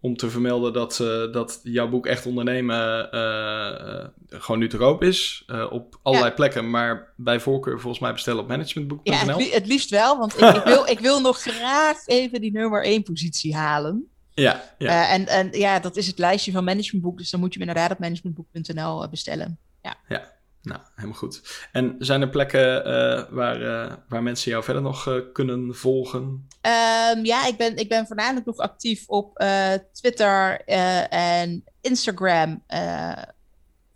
om 0.00 0.16
te 0.16 0.30
vermelden 0.30 0.72
dat, 0.72 0.98
uh, 1.02 1.32
dat 1.32 1.60
jouw 1.62 1.88
boek 1.88 2.06
Echt 2.06 2.26
Ondernemen 2.26 3.08
uh, 3.14 3.20
uh, 3.20 4.06
gewoon 4.28 4.58
nu 4.58 4.68
te 4.68 4.76
koop 4.76 5.02
is. 5.02 5.44
op 5.70 5.98
allerlei 6.02 6.30
ja. 6.30 6.36
plekken, 6.36 6.70
maar 6.70 7.12
bij 7.16 7.40
voorkeur 7.40 7.80
volgens 7.80 8.02
mij 8.02 8.12
bestellen 8.12 8.42
op 8.42 8.48
managementboek.nl. 8.48 9.14
Ja, 9.14 9.26
het, 9.26 9.36
li 9.36 9.50
het, 9.50 9.66
liefst 9.66 9.90
wel, 9.90 10.18
want 10.18 10.40
ik, 10.40 10.54
ik, 10.54 10.64
wil, 10.64 10.86
ik 10.86 10.98
wil 10.98 11.20
nog 11.20 11.40
graag 11.40 12.06
even 12.06 12.40
die 12.40 12.52
nummer 12.52 12.84
1 12.84 13.02
positie 13.02 13.56
halen. 13.56 14.08
Ja, 14.34 14.74
ja. 14.78 15.08
en, 15.08 15.26
en 15.26 15.48
ja, 15.52 15.80
dat 15.80 15.96
is 15.96 16.06
het 16.06 16.18
lijstje 16.18 16.52
van 16.52 16.64
managementboek, 16.64 17.18
dus 17.18 17.30
dan 17.30 17.40
moet 17.40 17.54
je 17.54 17.58
hem 17.58 17.68
inderdaad 17.68 17.92
op 17.92 17.98
managementboek.nl 17.98 19.08
bestellen. 19.08 19.58
Ja. 19.82 19.96
ja. 20.08 20.37
Nou, 20.68 20.80
helemaal 20.94 21.18
goed. 21.18 21.66
En 21.72 21.96
zijn 21.98 22.20
er 22.20 22.28
plekken 22.28 22.78
uh, 22.78 23.24
waar, 23.30 23.60
uh, 23.60 23.92
waar 24.08 24.22
mensen 24.22 24.50
jou 24.50 24.64
verder 24.64 24.82
nog 24.82 25.06
uh, 25.06 25.20
kunnen 25.32 25.76
volgen? 25.76 26.22
Um, 26.22 27.24
ja, 27.24 27.46
ik 27.46 27.56
ben, 27.56 27.76
ik 27.76 27.88
ben 27.88 28.06
voornamelijk 28.06 28.46
nog 28.46 28.56
actief 28.56 29.08
op 29.08 29.44
Twitter 29.92 30.60
en 31.10 31.64
Instagram 31.80 32.62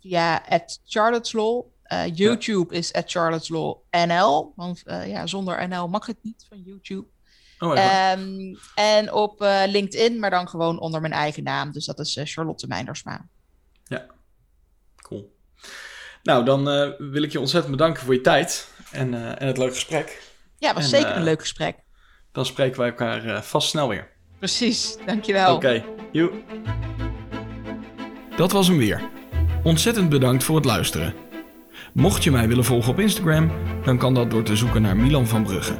via 0.01 0.43
Charlotte's 0.85 1.31
Law. 1.31 1.65
YouTube 2.13 2.73
ja. 2.73 2.79
is 2.79 2.93
at 2.93 3.11
Charlotte's 3.11 3.49
Law 3.49 3.77
NL, 3.91 4.53
want 4.55 4.81
ja, 4.85 5.27
zonder 5.27 5.67
NL 5.67 5.87
mag 5.87 6.05
het 6.05 6.17
niet 6.21 6.45
van 6.49 6.61
YouTube. 6.65 7.05
Oh, 7.59 7.69
um, 8.17 8.57
en 8.75 9.13
op 9.13 9.39
LinkedIn, 9.67 10.19
maar 10.19 10.29
dan 10.29 10.49
gewoon 10.49 10.79
onder 10.79 11.01
mijn 11.01 11.13
eigen 11.13 11.43
naam. 11.43 11.71
Dus 11.71 11.85
dat 11.85 11.99
is 11.99 12.19
Charlotte 12.23 12.67
Meindersma. 12.67 13.27
Nou, 16.23 16.45
dan 16.45 16.73
uh, 16.73 16.89
wil 16.97 17.23
ik 17.23 17.31
je 17.31 17.39
ontzettend 17.39 17.75
bedanken 17.75 18.03
voor 18.03 18.13
je 18.13 18.21
tijd 18.21 18.67
en, 18.91 19.13
uh, 19.13 19.41
en 19.41 19.47
het 19.47 19.57
leuke 19.57 19.73
gesprek. 19.73 20.21
Ja, 20.57 20.73
was 20.73 20.83
en, 20.83 20.89
zeker 20.89 21.09
uh, 21.09 21.15
een 21.15 21.23
leuk 21.23 21.39
gesprek. 21.39 21.75
Dan 22.31 22.45
spreken 22.45 22.79
wij 22.79 22.89
elkaar 22.89 23.43
vast 23.43 23.69
snel 23.69 23.87
weer. 23.87 24.11
Precies, 24.39 24.97
dankjewel. 25.05 25.55
Oké, 25.55 25.65
okay. 25.65 25.85
joe. 26.11 26.31
Dat 28.35 28.51
was 28.51 28.67
hem 28.67 28.77
weer. 28.77 29.01
Ontzettend 29.63 30.09
bedankt 30.09 30.43
voor 30.43 30.55
het 30.55 30.65
luisteren. 30.65 31.13
Mocht 31.93 32.23
je 32.23 32.31
mij 32.31 32.47
willen 32.47 32.63
volgen 32.63 32.91
op 32.91 32.99
Instagram, 32.99 33.51
dan 33.83 33.97
kan 33.97 34.13
dat 34.13 34.31
door 34.31 34.43
te 34.43 34.55
zoeken 34.55 34.81
naar 34.81 34.97
Milan 34.97 35.27
van 35.27 35.43
Brugge. 35.43 35.75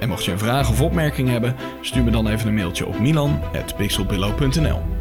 En 0.00 0.08
mocht 0.08 0.24
je 0.24 0.32
een 0.32 0.38
vraag 0.38 0.70
of 0.70 0.80
opmerking 0.80 1.28
hebben, 1.28 1.56
stuur 1.80 2.02
me 2.02 2.10
dan 2.10 2.28
even 2.28 2.48
een 2.48 2.54
mailtje 2.54 2.86
op 2.86 2.98
milan.pixelpillow.nl 2.98 4.99